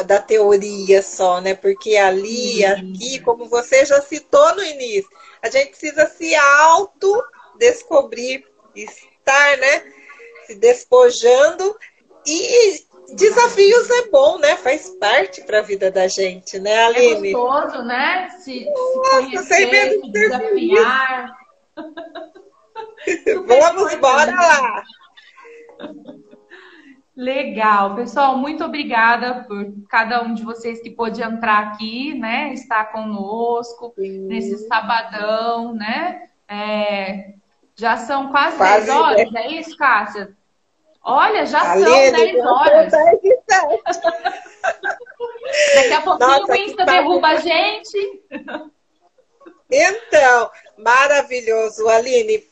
da 0.06 0.22
teoria 0.22 1.02
só, 1.02 1.42
né? 1.42 1.54
Porque 1.54 1.98
ali, 1.98 2.64
aqui, 2.64 3.20
como 3.20 3.50
você 3.50 3.86
já 3.86 4.02
citou 4.02 4.56
no 4.56 4.64
início, 4.64 5.10
a 5.42 5.50
gente 5.50 5.70
precisa 5.70 6.08
se 6.08 6.36
auto 6.36 7.24
descobrir, 7.58 8.46
estar, 8.76 9.58
né? 9.58 9.94
Se 10.46 10.56
despojando 10.56 11.78
e 12.26 12.86
desafios 13.14 13.90
é 13.90 14.10
bom, 14.10 14.38
né? 14.40 14.56
Faz 14.58 14.90
parte 15.00 15.42
para 15.42 15.60
a 15.60 15.64
vida 15.64 15.90
da 15.92 16.08
gente, 16.08 16.60
né, 16.60 16.86
Aline? 16.86 17.30
É 17.30 17.34
gostoso, 17.34 17.84
né? 17.84 18.30
Se, 18.40 18.66
Nossa, 18.66 18.92
se 18.92 19.10
conhecer, 19.10 19.44
sem 19.44 19.72
medo 19.72 20.02
de 20.02 20.12
desafiar. 20.12 21.38
Vamos, 23.46 23.96
bora 23.96 24.32
lá! 24.32 24.84
Legal, 27.18 27.96
pessoal, 27.96 28.38
muito 28.38 28.64
obrigada 28.64 29.44
por 29.48 29.74
cada 29.90 30.22
um 30.22 30.36
de 30.36 30.44
vocês 30.44 30.80
que 30.80 30.92
pôde 30.92 31.24
entrar 31.24 31.70
aqui, 31.70 32.14
né? 32.14 32.54
Estar 32.54 32.92
conosco 32.92 33.92
Sim. 33.96 34.28
nesse 34.28 34.68
sabadão, 34.68 35.74
né? 35.74 36.30
É, 36.48 37.34
já 37.76 37.98
são 37.98 38.30
quase, 38.30 38.58
quase 38.58 38.86
10 38.86 38.90
horas, 38.90 39.34
é 39.34 39.48
isso, 39.48 39.76
Cássia? 39.76 40.38
Olha, 41.04 41.44
já 41.48 41.74
são 41.74 41.84
10 41.84 42.46
horas. 42.46 42.92
Daqui 45.74 45.94
a 45.94 46.02
pouquinho 46.02 46.30
Nossa, 46.30 46.52
o 46.52 46.56
Insta 46.56 46.86
derruba 46.86 47.30
a 47.30 47.36
gente. 47.38 48.24
Então, 49.72 50.52
maravilhoso, 50.78 51.88
Aline. 51.90 52.44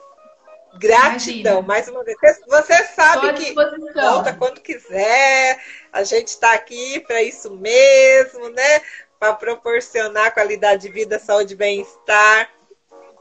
Gratidão, 0.77 1.59
Imagina. 1.59 1.61
mais 1.61 1.87
uma 1.87 2.03
vez. 2.03 2.17
Você 2.47 2.83
sabe 2.87 3.33
que 3.33 3.53
volta 3.93 4.33
quando 4.33 4.61
quiser. 4.61 5.59
A 5.91 6.03
gente 6.03 6.27
está 6.29 6.53
aqui 6.53 6.99
para 7.01 7.21
isso 7.21 7.51
mesmo, 7.51 8.49
né? 8.49 8.81
Para 9.19 9.33
proporcionar 9.33 10.33
qualidade 10.33 10.83
de 10.83 10.89
vida, 10.89 11.19
saúde 11.19 11.53
e 11.53 11.57
bem-estar. 11.57 12.49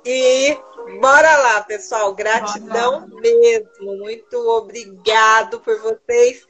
E 0.04 0.56
bora 1.00 1.36
lá, 1.36 1.62
pessoal. 1.62 2.14
Gratidão 2.14 3.08
mesmo. 3.08 3.96
Muito 3.98 4.36
obrigado 4.50 5.60
por 5.60 5.80
vocês 5.80 6.46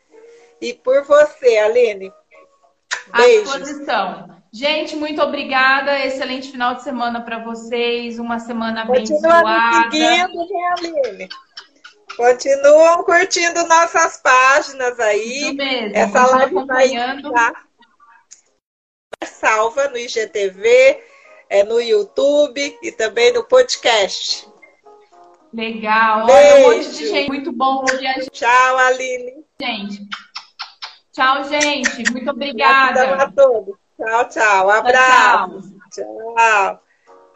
e 0.61 0.73
por 0.73 1.05
você, 1.05 1.59
Aline. 1.59 2.13
Beijos. 3.15 3.55
À 3.55 3.59
disposição. 3.59 4.44
Gente, 4.55 4.95
muito 4.95 5.21
obrigada. 5.21 5.99
Excelente 5.99 6.53
final 6.53 6.77
de 6.77 6.85
semana 6.85 7.21
para 7.21 7.41
vocês. 7.41 8.21
Uma 8.21 8.39
semana 8.39 8.87
Continua 8.87 9.41
abençoada. 9.41 9.91
Seguindo, 9.91 10.49
né, 10.49 10.75
Aline? 10.79 11.29
Continuam 12.17 13.03
curtindo 13.03 13.67
nossas 13.67 14.19
páginas 14.19 15.01
aí. 15.01 15.41
Isso 15.41 15.55
mesmo. 15.55 15.97
Essa 15.97 16.27
live 16.27 16.57
acompanhando. 16.57 17.33
Vai 17.33 17.53
salva 19.25 19.89
no 19.89 19.97
IGTV 19.97 21.03
é 21.51 21.65
no 21.65 21.81
YouTube 21.81 22.79
e 22.81 22.93
também 22.93 23.33
no 23.33 23.43
podcast. 23.45 24.47
Legal. 25.53 26.27
Beijo. 26.27 26.39
Olha, 26.41 26.57
um 26.57 26.77
monte 26.79 26.91
de 26.93 27.09
gente. 27.09 27.29
Muito 27.29 27.53
bom 27.53 27.85
a 27.91 27.97
gente. 27.97 28.31
Tchau, 28.31 28.79
Aline. 28.79 29.45
Gente. 29.61 30.09
Tchau, 31.13 31.43
gente. 31.45 32.11
Muito 32.13 32.31
obrigada. 32.31 33.15
a 33.17 33.33
todos. 33.33 33.84
Tchau, 33.97 34.29
tchau. 34.29 34.71
Abraço. 34.71 35.63
tchau. 35.91 36.35
tchau. 36.37 36.84